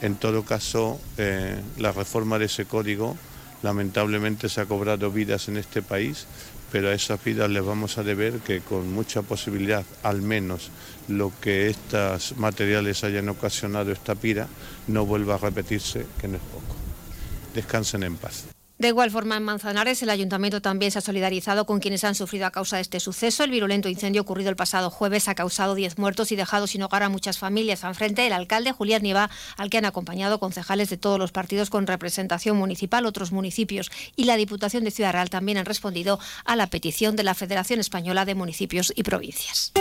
En 0.03 0.17
todo 0.17 0.45
caso, 0.45 1.01
eh, 1.17 1.59
la 1.79 1.93
reforma 1.93 2.39
de 2.39 2.45
ese 2.45 2.67
código 2.67 3.17
lamentablemente 3.63 4.51
se 4.51 4.61
ha 4.61 4.67
cobrado 4.67 5.11
vidas 5.11 5.49
en 5.49 5.57
este 5.57 5.81
país, 5.81 6.27
pero 6.71 6.91
a 6.91 6.93
esas 6.93 7.25
vidas 7.25 7.49
les 7.49 7.65
vamos 7.65 7.97
a 7.97 8.03
deber 8.03 8.35
que 8.41 8.61
con 8.61 8.93
mucha 8.93 9.23
posibilidad, 9.23 9.85
al 10.03 10.21
menos 10.21 10.71
lo 11.09 11.33
que 11.41 11.71
estos 11.71 12.37
materiales 12.37 13.03
hayan 13.03 13.31
ocasionado 13.31 13.93
esta 13.93 14.15
pira, 14.15 14.47
no 14.89 15.07
vuelva 15.07 15.37
a 15.37 15.39
repetirse, 15.39 16.05
que 16.21 16.29
no 16.29 16.37
es 16.37 16.43
poco. 16.43 16.77
Descansen 17.55 18.03
en 18.03 18.17
paz. 18.17 18.56
De 18.79 18.89
igual 18.89 19.11
forma, 19.11 19.39
en 19.39 19.43
Manzanares, 19.43 20.03
el 20.03 20.11
ayuntamiento 20.11 20.61
también 20.61 20.93
se 20.93 20.99
ha 20.99 21.01
solidarizado 21.01 21.65
con 21.65 21.81
quienes 21.81 22.05
han 22.05 22.15
sufrido 22.15 22.45
a 22.45 22.51
causa 22.51 22.77
de 22.77 22.83
este 22.83 23.01
suceso. 23.01 23.43
El 23.43 23.51
virulento 23.51 23.89
incendio 23.89 24.21
ocurrido 24.21 24.51
el 24.51 24.57
pasado 24.57 24.91
jueves 24.91 25.29
ha 25.29 25.35
causado 25.35 25.75
10 25.75 25.97
muertos 25.97 26.31
y 26.31 26.37
dejado 26.37 26.67
sin 26.67 26.83
hogar 26.83 27.03
a 27.03 27.09
muchas 27.09 27.39
familias. 27.39 27.85
Enfrente, 27.85 28.27
el 28.27 28.35
alcalde 28.35 28.73
Julián 28.73 29.03
Niva, 29.03 29.31
al 29.57 29.71
que 29.71 29.79
han 29.79 29.87
acompañado 29.87 30.39
concejales 30.41 30.91
de 30.91 30.99
todos 30.99 31.19
los 31.19 31.33
partidos 31.33 31.71
con 31.71 31.87
representación 31.87 32.59
municipal, 32.59 33.07
otros 33.07 33.33
municipios 33.33 33.91
y 34.15 34.25
la 34.25 34.37
Diputación 34.37 34.85
de 34.85 34.91
Ciudad 34.91 35.13
Real 35.13 35.31
también 35.31 35.57
han 35.57 35.65
respondido 35.65 36.21
a 36.45 36.55
la 36.55 36.67
petición 36.67 37.17
de 37.17 37.23
la 37.23 37.35
Federación 37.35 37.81
Española 37.81 38.27
de 38.27 38.35
Municipios 38.35 38.93
y 38.95 39.05
Provincias. 39.05 39.73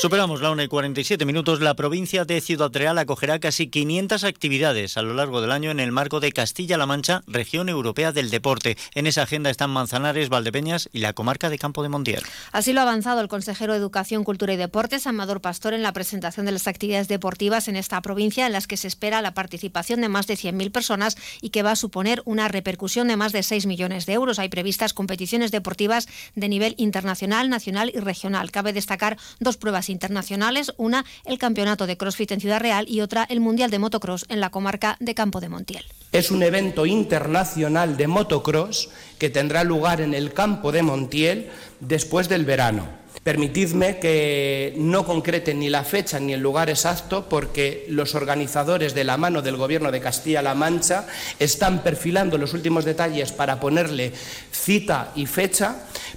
Superamos 0.00 0.40
la 0.40 0.50
1 0.50 0.62
y 0.62 0.68
47 0.68 1.26
minutos. 1.26 1.60
La 1.60 1.74
provincia 1.74 2.24
de 2.24 2.40
Ciudad 2.40 2.70
Real 2.72 2.96
acogerá 2.96 3.38
casi 3.38 3.68
500 3.68 4.24
actividades 4.24 4.96
a 4.96 5.02
lo 5.02 5.12
largo 5.12 5.42
del 5.42 5.52
año 5.52 5.70
en 5.70 5.78
el 5.78 5.92
marco 5.92 6.20
de 6.20 6.32
Castilla-La 6.32 6.86
Mancha, 6.86 7.20
región 7.26 7.68
europea 7.68 8.10
del 8.10 8.30
deporte. 8.30 8.78
En 8.94 9.06
esa 9.06 9.24
agenda 9.24 9.50
están 9.50 9.68
Manzanares, 9.68 10.30
Valdepeñas 10.30 10.88
y 10.94 11.00
la 11.00 11.12
comarca 11.12 11.50
de 11.50 11.58
Campo 11.58 11.82
de 11.82 11.90
Montiel. 11.90 12.22
Así 12.50 12.72
lo 12.72 12.80
ha 12.80 12.84
avanzado 12.84 13.20
el 13.20 13.28
consejero 13.28 13.74
de 13.74 13.78
Educación, 13.78 14.24
Cultura 14.24 14.54
y 14.54 14.56
Deportes, 14.56 15.06
Amador 15.06 15.42
Pastor, 15.42 15.74
en 15.74 15.82
la 15.82 15.92
presentación 15.92 16.46
de 16.46 16.52
las 16.52 16.66
actividades 16.66 17.08
deportivas 17.08 17.68
en 17.68 17.76
esta 17.76 18.00
provincia, 18.00 18.46
en 18.46 18.54
las 18.54 18.66
que 18.66 18.78
se 18.78 18.88
espera 18.88 19.20
la 19.20 19.34
participación 19.34 20.00
de 20.00 20.08
más 20.08 20.26
de 20.26 20.36
100.000 20.36 20.72
personas 20.72 21.18
y 21.42 21.50
que 21.50 21.62
va 21.62 21.72
a 21.72 21.76
suponer 21.76 22.22
una 22.24 22.48
repercusión 22.48 23.08
de 23.08 23.18
más 23.18 23.32
de 23.32 23.42
6 23.42 23.66
millones 23.66 24.06
de 24.06 24.14
euros. 24.14 24.38
Hay 24.38 24.48
previstas 24.48 24.94
competiciones 24.94 25.50
deportivas 25.50 26.08
de 26.34 26.48
nivel 26.48 26.74
internacional, 26.78 27.50
nacional 27.50 27.92
y 27.94 28.00
regional. 28.00 28.50
Cabe 28.50 28.72
destacar 28.72 29.18
dos 29.40 29.58
pruebas 29.58 29.89
internacionales, 29.90 30.72
una 30.76 31.04
el 31.24 31.38
Campeonato 31.38 31.86
de 31.86 31.96
CrossFit 31.96 32.32
en 32.32 32.40
Ciudad 32.40 32.60
Real 32.60 32.86
y 32.88 33.00
otra 33.00 33.24
el 33.28 33.40
Mundial 33.40 33.70
de 33.70 33.78
Motocross 33.78 34.24
en 34.28 34.40
la 34.40 34.50
comarca 34.50 34.96
de 35.00 35.14
Campo 35.14 35.40
de 35.40 35.48
Montiel. 35.48 35.84
Es 36.12 36.30
un 36.30 36.42
evento 36.42 36.86
internacional 36.86 37.96
de 37.96 38.08
motocross 38.08 38.90
que 39.18 39.30
tendrá 39.30 39.62
lugar 39.62 40.00
en 40.00 40.12
el 40.12 40.32
Campo 40.32 40.72
de 40.72 40.82
Montiel 40.82 41.50
después 41.78 42.28
del 42.28 42.44
verano. 42.44 43.00
Permitidme 43.22 43.98
que 43.98 44.74
no 44.78 45.04
concrete 45.04 45.54
ni 45.54 45.68
la 45.68 45.84
fecha 45.84 46.18
ni 46.18 46.32
el 46.32 46.40
lugar 46.40 46.70
exacto 46.70 47.28
porque 47.28 47.84
los 47.88 48.14
organizadores 48.14 48.94
de 48.94 49.04
la 49.04 49.18
mano 49.18 49.42
del 49.42 49.56
Gobierno 49.56 49.92
de 49.92 50.00
Castilla-La 50.00 50.54
Mancha 50.54 51.06
están 51.38 51.82
perfilando 51.82 52.38
los 52.38 52.54
últimos 52.54 52.84
detalles 52.84 53.30
para 53.30 53.60
ponerle 53.60 54.12
cita 54.50 55.12
y 55.14 55.26
fecha, 55.26 55.76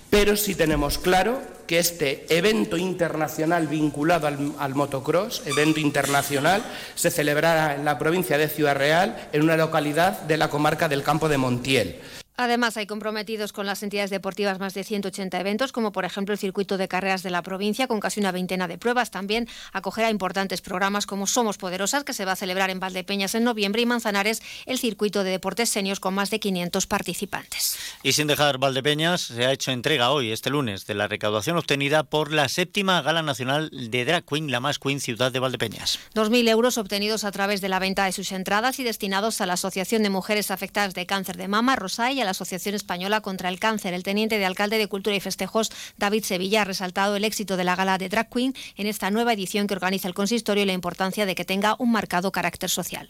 pero 0.10 0.38
sí 0.38 0.56
tenemos 0.56 0.98
claro 0.98 1.53
que 1.68 1.80
este 1.80 2.26
evento 2.30 2.78
internacional 2.78 3.68
vinculado 3.68 4.28
al, 4.28 4.76
motocross, 4.76 5.44
evento 5.46 5.80
internacional, 5.80 6.64
se 6.96 7.12
celebrará 7.12 7.76
en 7.76 7.86
la 7.86 7.98
provincia 7.98 8.38
de 8.38 8.50
Ciudad 8.50 8.76
Real, 8.76 9.30
en 9.32 9.44
una 9.44 9.58
localidad 9.58 10.22
de 10.22 10.38
la 10.38 10.50
comarca 10.50 10.90
del 10.90 11.04
Campo 11.04 11.30
de 11.30 11.38
Montiel. 11.38 12.00
Además, 12.36 12.78
hay 12.78 12.88
comprometidos 12.88 13.54
con 13.54 13.66
las 13.66 13.84
entidades 13.84 14.10
deportivas 14.10 14.60
más 14.60 14.74
de 14.74 14.84
180 14.84 15.40
eventos, 15.40 15.72
como 15.72 15.92
por 15.92 16.04
ejemplo 16.04 16.34
el 16.34 16.40
circuito 16.40 16.78
de 16.78 16.88
carreras 16.88 17.22
de 17.22 17.30
la 17.30 17.44
provincia, 17.44 17.88
con 17.88 18.00
casi 18.00 18.20
una 18.20 18.32
veintena 18.32 18.68
de 18.68 18.78
pruebas. 18.78 19.12
También 19.12 19.48
acogerá 19.72 20.10
importantes 20.10 20.62
programas 20.62 21.06
como 21.06 21.28
Somos 21.28 21.58
Poderosas, 21.58 22.04
que 22.04 22.14
se 22.14 22.26
va 22.26 22.32
a 22.32 22.36
celebrar 22.36 22.72
en 22.72 22.80
Valdepeñas 22.80 23.36
en 23.36 23.44
noviembre, 23.44 23.84
y 23.84 23.86
Manzanares, 23.86 24.42
el 24.66 24.80
circuito 24.80 25.24
de 25.24 25.32
deportes 25.32 25.70
senios 25.70 26.00
con 26.00 26.16
más 26.16 26.32
de 26.32 26.40
500 26.40 26.88
participantes. 26.88 27.78
Y 28.02 28.14
sin 28.14 28.28
dejar 28.28 28.58
Valdepeñas, 28.58 29.22
se 29.22 29.46
ha 29.46 29.52
hecho 29.52 29.72
entrega 29.72 30.12
hoy, 30.12 30.32
este 30.32 30.50
lunes, 30.50 30.88
de 30.88 30.96
la 30.96 31.08
recaudación 31.08 31.58
obtenida 31.58 32.04
por 32.04 32.32
la 32.32 32.50
séptima 32.50 33.02
Gala 33.02 33.22
Nacional 33.22 33.70
de 33.72 34.06
Drag 34.06 34.26
Queen, 34.26 34.52
la 34.52 34.60
más 34.60 34.80
Queen 34.80 35.00
Ciudad 35.00 35.32
de 35.32 35.40
Valdepeñas. 35.40 36.00
2.000 36.16 36.50
euros 36.50 36.78
obtenidos 36.78 37.24
a 37.24 37.32
través 37.32 37.62
de 37.62 37.70
la 37.70 37.80
venta 37.80 38.06
de 38.06 38.12
sus 38.12 38.32
entradas 38.32 38.80
y 38.80 38.84
destinados 38.84 39.40
a 39.42 39.46
la 39.46 39.54
Asociación 39.54 40.02
de 40.02 40.10
Mujeres 40.10 40.50
Afectadas 40.52 40.94
de 40.96 41.06
Cáncer 41.06 41.38
de 41.38 41.48
Mama, 41.48 41.76
La 42.24 42.32
Asociación 42.32 42.76
Española 42.76 43.22
contra 43.22 43.50
el 43.50 43.60
Cáncer. 43.60 43.94
El 43.94 44.04
teniente 44.04 44.38
de 44.38 44.46
alcalde 44.46 44.78
de 44.78 44.88
Cultura 44.88 45.16
y 45.16 45.20
Festejos, 45.20 45.72
David 45.98 46.24
Sevilla, 46.24 46.62
ha 46.62 46.66
resaltado 46.66 47.16
el 47.16 47.24
éxito 47.24 47.58
de 47.58 47.64
la 47.64 47.76
gala 47.76 47.98
de 47.98 48.10
Drag 48.10 48.30
Queen 48.30 48.54
en 48.78 48.88
esta 48.88 49.12
nueva 49.12 49.34
edición 49.34 49.68
que 49.68 49.74
organiza 49.74 50.08
el 50.08 50.14
consistorio 50.14 50.64
y 50.64 50.68
la 50.68 50.74
importancia 50.74 51.26
de 51.26 51.36
que 51.36 51.46
tenga 51.46 51.76
un 51.80 51.92
marcado 51.92 52.32
carácter 52.32 52.70
social. 52.70 53.10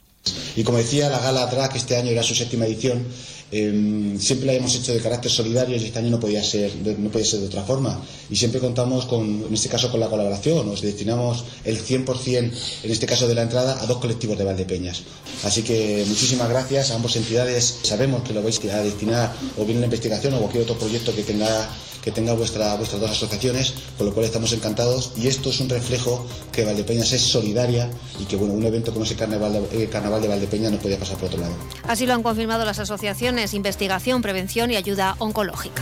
Y 0.56 0.64
como 0.64 0.78
decía, 0.78 1.10
la 1.10 1.20
gala 1.20 1.48
Drag 1.48 1.76
este 1.76 1.96
año 1.96 2.12
era 2.12 2.24
su 2.24 2.36
séptima 2.36 2.66
edición. 2.66 3.04
Eh, 3.52 4.16
siempre 4.20 4.48
la 4.48 4.54
hemos 4.54 4.74
hecho 4.74 4.94
de 4.94 5.00
carácter 5.00 5.32
solidario 5.32 5.76
y 5.78 5.86
este 5.86 6.00
año 6.00 6.10
no 6.10 6.20
podía 6.20 6.44
ser 6.44 6.72
no 6.98 7.10
podía 7.10 7.26
ser 7.26 7.42
de 7.42 7.48
otra 7.48 7.64
forma. 7.64 8.02
Y 8.30 8.36
siempre 8.36 8.60
contamos 8.60 9.06
con, 9.06 9.46
en 9.48 9.54
este 9.54 9.70
caso, 9.70 9.92
con 9.92 10.00
la 10.00 10.10
colaboración. 10.10 10.66
Nos 10.66 10.82
destinamos 10.82 11.44
el 11.64 11.84
100% 11.84 12.52
en 12.84 12.92
este 12.92 13.06
caso 13.06 13.28
de 13.28 13.36
la 13.36 13.44
entrada 13.44 13.82
a 13.82 13.86
dos 13.86 13.98
colectivos 13.98 14.38
de 14.38 14.44
Valdepeñas. 14.44 15.04
Así 15.44 15.62
que 15.62 16.04
muchísimas 16.08 16.50
gracias 16.50 16.92
a 16.92 16.96
ambas 16.96 17.16
entidades. 17.16 17.80
Sabemos 17.84 18.24
que 18.24 18.34
lo 18.34 18.42
vais 18.42 18.60
a 18.66 18.84
destinar 18.84 19.34
o 19.58 19.66
bien 19.66 19.80
la 19.82 19.86
investigación 19.86 20.34
o 20.36 20.40
cualquier 20.40 20.64
otro 20.64 20.78
proyecto 20.78 21.14
que 21.14 21.24
tenga 21.24 21.70
que 22.04 22.12
tenga 22.12 22.34
vuestra, 22.34 22.76
vuestras 22.76 23.00
dos 23.00 23.12
asociaciones, 23.12 23.74
con 23.98 24.08
lo 24.08 24.14
cual 24.14 24.26
estamos 24.26 24.52
encantados 24.52 25.14
y 25.16 25.28
esto 25.28 25.50
es 25.50 25.60
un 25.62 25.70
reflejo 25.70 26.28
que 26.52 26.66
Valdepeñas 26.66 27.14
es 27.14 27.22
solidaria 27.22 27.90
y 28.20 28.26
que 28.26 28.36
bueno, 28.36 28.54
un 28.54 28.64
evento 28.66 28.92
como 28.92 29.06
ese 29.06 29.16
carnaval 29.16 29.54
de, 29.54 29.84
eh, 29.84 29.90
carnaval 29.90 30.22
de 30.22 30.28
Valdepeñas 30.28 30.72
no 30.72 30.80
podía 30.80 31.00
pasar 31.00 31.18
por 31.18 31.30
otro 31.30 31.40
lado. 31.40 31.56
Así 31.84 32.06
lo 32.06 32.14
han 32.14 32.22
confirmado 32.22 32.66
las 32.66 32.80
asociaciones 32.80 33.54
Investigación, 33.54 34.22
Prevención 34.22 34.70
y 34.72 34.76
Ayuda 34.76 35.16
Oncológica. 35.20 35.82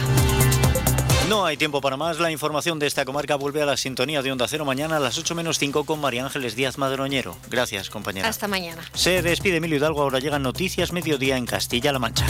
No 1.27 1.45
hay 1.45 1.55
tiempo 1.55 1.79
para 1.79 1.95
más. 1.95 2.19
La 2.19 2.29
información 2.29 2.77
de 2.77 2.87
esta 2.87 3.05
comarca 3.05 3.35
vuelve 3.35 3.61
a 3.61 3.65
la 3.65 3.77
sintonía 3.77 4.21
de 4.21 4.31
Onda 4.31 4.47
Cero 4.49 4.65
mañana 4.65 4.97
a 4.97 4.99
las 4.99 5.17
8 5.17 5.33
menos 5.33 5.57
5 5.59 5.85
con 5.85 6.01
María 6.01 6.25
Ángeles 6.25 6.57
Díaz 6.57 6.77
Madroñero. 6.77 7.37
Gracias, 7.49 7.89
compañera. 7.89 8.27
Hasta 8.27 8.49
mañana. 8.49 8.81
Se 8.93 9.21
despide 9.21 9.55
Emilio 9.55 9.77
Hidalgo. 9.77 10.01
Ahora 10.01 10.19
llegan 10.19 10.43
noticias 10.43 10.91
mediodía 10.91 11.37
en 11.37 11.45
Castilla-La 11.45 11.99
Mancha. 11.99 12.25